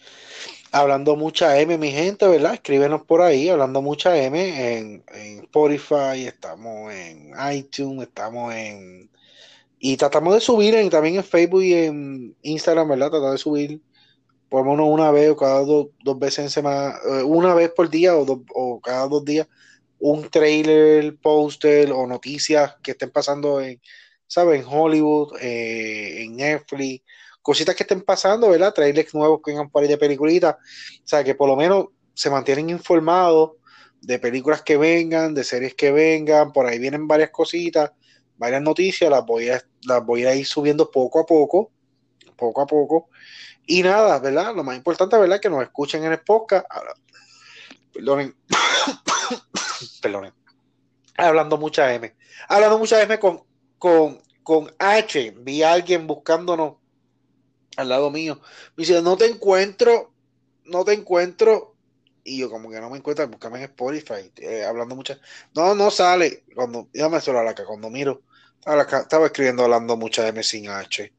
Hablando 0.72 1.16
mucha 1.16 1.60
M, 1.60 1.78
mi 1.78 1.92
gente, 1.92 2.28
¿verdad? 2.28 2.56
Escríbenos 2.56 3.04
por 3.04 3.22
ahí, 3.22 3.50
hablando 3.50 3.82
mucha 3.82 4.18
M 4.22 4.78
en, 4.78 5.04
en 5.14 5.40
Spotify, 5.40 6.26
estamos 6.28 6.94
en 6.94 7.34
iTunes, 7.54 8.08
estamos 8.08 8.54
en... 8.54 9.10
Y 9.80 9.96
tratamos 9.96 10.34
de 10.34 10.42
subir 10.42 10.76
en, 10.76 10.90
también 10.90 11.16
en 11.16 11.24
Facebook 11.24 11.64
y 11.64 11.74
en 11.74 12.36
Instagram, 12.42 12.90
¿verdad? 12.90 13.12
Tratamos 13.12 13.32
de 13.34 13.38
subir 13.38 13.82
por 14.50 14.66
menos 14.66 14.88
una 14.90 15.12
vez 15.12 15.30
o 15.30 15.38
cada 15.38 15.62
dos 15.62 15.90
veces 16.20 16.40
en 16.40 16.50
semana, 16.50 16.96
eh, 17.06 17.24
una 17.24 17.54
vez 17.54 17.72
por 17.72 17.90
día 17.90 18.16
o, 18.16 18.44
o 18.54 18.82
cada 18.82 19.08
dos 19.08 19.24
días, 19.24 19.48
un 20.00 20.30
trailer, 20.30 21.18
póster 21.18 21.92
o 21.92 22.06
noticias 22.08 22.76
que 22.84 22.92
estén 22.92 23.10
pasando 23.10 23.62
en, 23.62 23.82
¿sabes? 24.28 24.62
En 24.62 24.68
Hollywood, 24.68 25.38
eh, 25.42 26.24
en 26.24 26.36
Netflix, 26.36 27.04
cositas 27.48 27.78
que 27.78 27.84
estén 27.84 28.02
pasando, 28.02 28.50
¿verdad? 28.50 28.74
Trailers 28.74 29.16
nuevos 29.16 29.40
que 29.42 29.52
vengan 29.52 29.70
por 29.70 29.82
ahí 29.82 29.88
de 29.88 29.98
peliculitas, 29.98 30.56
o 30.56 31.08
sea, 31.08 31.24
que 31.24 31.34
por 31.34 31.48
lo 31.48 31.56
menos 31.56 31.86
se 32.14 32.30
mantienen 32.30 32.70
informados 32.70 33.52
de 34.02 34.20
películas 34.20 34.64
que 34.64 34.76
vengan, 34.76 35.34
de 35.34 35.46
series 35.46 35.74
que 35.74 35.94
vengan, 35.94 36.52
por 36.52 36.66
ahí 36.66 36.78
vienen 36.78 37.08
varias 37.08 37.30
cositas, 37.30 37.94
varias 38.36 38.62
noticias, 38.62 39.10
las 39.10 39.26
voy 39.26 39.48
a, 39.48 39.64
las 39.84 40.06
voy 40.06 40.26
a 40.26 40.36
ir 40.36 40.46
subiendo 40.46 40.92
poco 40.92 41.22
a 41.22 41.26
poco, 41.26 41.72
poco 42.36 42.64
a 42.64 42.68
poco. 42.68 43.10
Y 43.66 43.82
nada, 43.82 44.20
¿verdad? 44.20 44.54
Lo 44.54 44.66
más 44.66 44.76
importante, 44.76 45.18
¿verdad? 45.18 45.40
Que 45.40 45.50
nos 45.50 45.64
escuchen 45.64 46.04
en 46.04 46.12
el 46.12 46.20
podcast. 46.20 46.66
Perdonen. 47.94 48.36
Perdonen. 50.02 50.34
Hablando 51.16 51.58
mucha 51.58 51.94
M. 51.94 52.14
Hablando 52.50 52.78
mucha 52.78 53.02
M 53.02 53.18
con, 53.18 53.42
con, 53.78 54.22
con 54.44 54.70
H. 54.78 55.34
Vi 55.38 55.64
a 55.64 55.72
alguien 55.72 56.08
buscándonos 56.08 56.74
al 57.78 57.90
lado 57.90 58.12
mío. 58.12 58.42
Me 58.76 58.84
dice, 58.84 59.02
no 59.02 59.16
te 59.16 59.26
encuentro, 59.26 60.14
no 60.66 60.84
te 60.84 60.94
encuentro. 60.94 61.76
Y 62.24 62.40
yo 62.40 62.50
como 62.50 62.70
que 62.70 62.82
no 62.82 62.90
me 62.90 62.98
encuentro, 62.98 63.26
búscame 63.30 63.60
en 63.60 63.66
Spotify, 63.66 64.32
eh, 64.36 64.66
hablando 64.66 64.96
mucha. 64.96 65.18
No, 65.56 65.74
no 65.74 65.90
sale. 65.90 66.44
Cuando, 66.54 66.90
déjame 66.92 67.22
solo 67.22 67.42
la 67.42 67.56
que 67.56 67.64
cuando 67.64 67.90
miro, 67.90 68.24
estaba, 68.60 69.28
escribiendo 69.28 69.64
hablando 69.64 69.96
mucha 69.96 70.28
M 70.28 70.44
sin 70.44 70.68
H. 70.68 71.14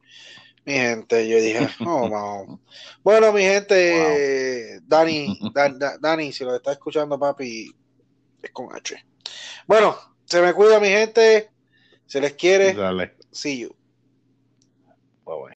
Mi 0.66 0.74
gente, 0.74 1.26
yo 1.26 1.38
dije, 1.38 1.66
oh, 1.86 2.08
no. 2.08 2.60
Bueno, 3.02 3.32
mi 3.32 3.40
gente, 3.40 4.80
Dani, 4.82 5.38
Dani, 6.00 6.30
si 6.30 6.44
lo 6.44 6.56
está 6.56 6.72
escuchando, 6.72 7.18
papi, 7.18 7.74
es 8.42 8.50
con 8.50 8.74
H. 8.74 9.02
Bueno, 9.66 9.96
se 10.26 10.42
me 10.42 10.52
cuida, 10.52 10.78
mi 10.78 10.88
gente. 10.88 11.50
Se 12.04 12.20
les 12.20 12.34
quiere. 12.34 12.74
Dale. 12.74 13.14
See 13.32 13.60
you. 13.60 13.74
Bye 15.24 15.36
bye. 15.36 15.46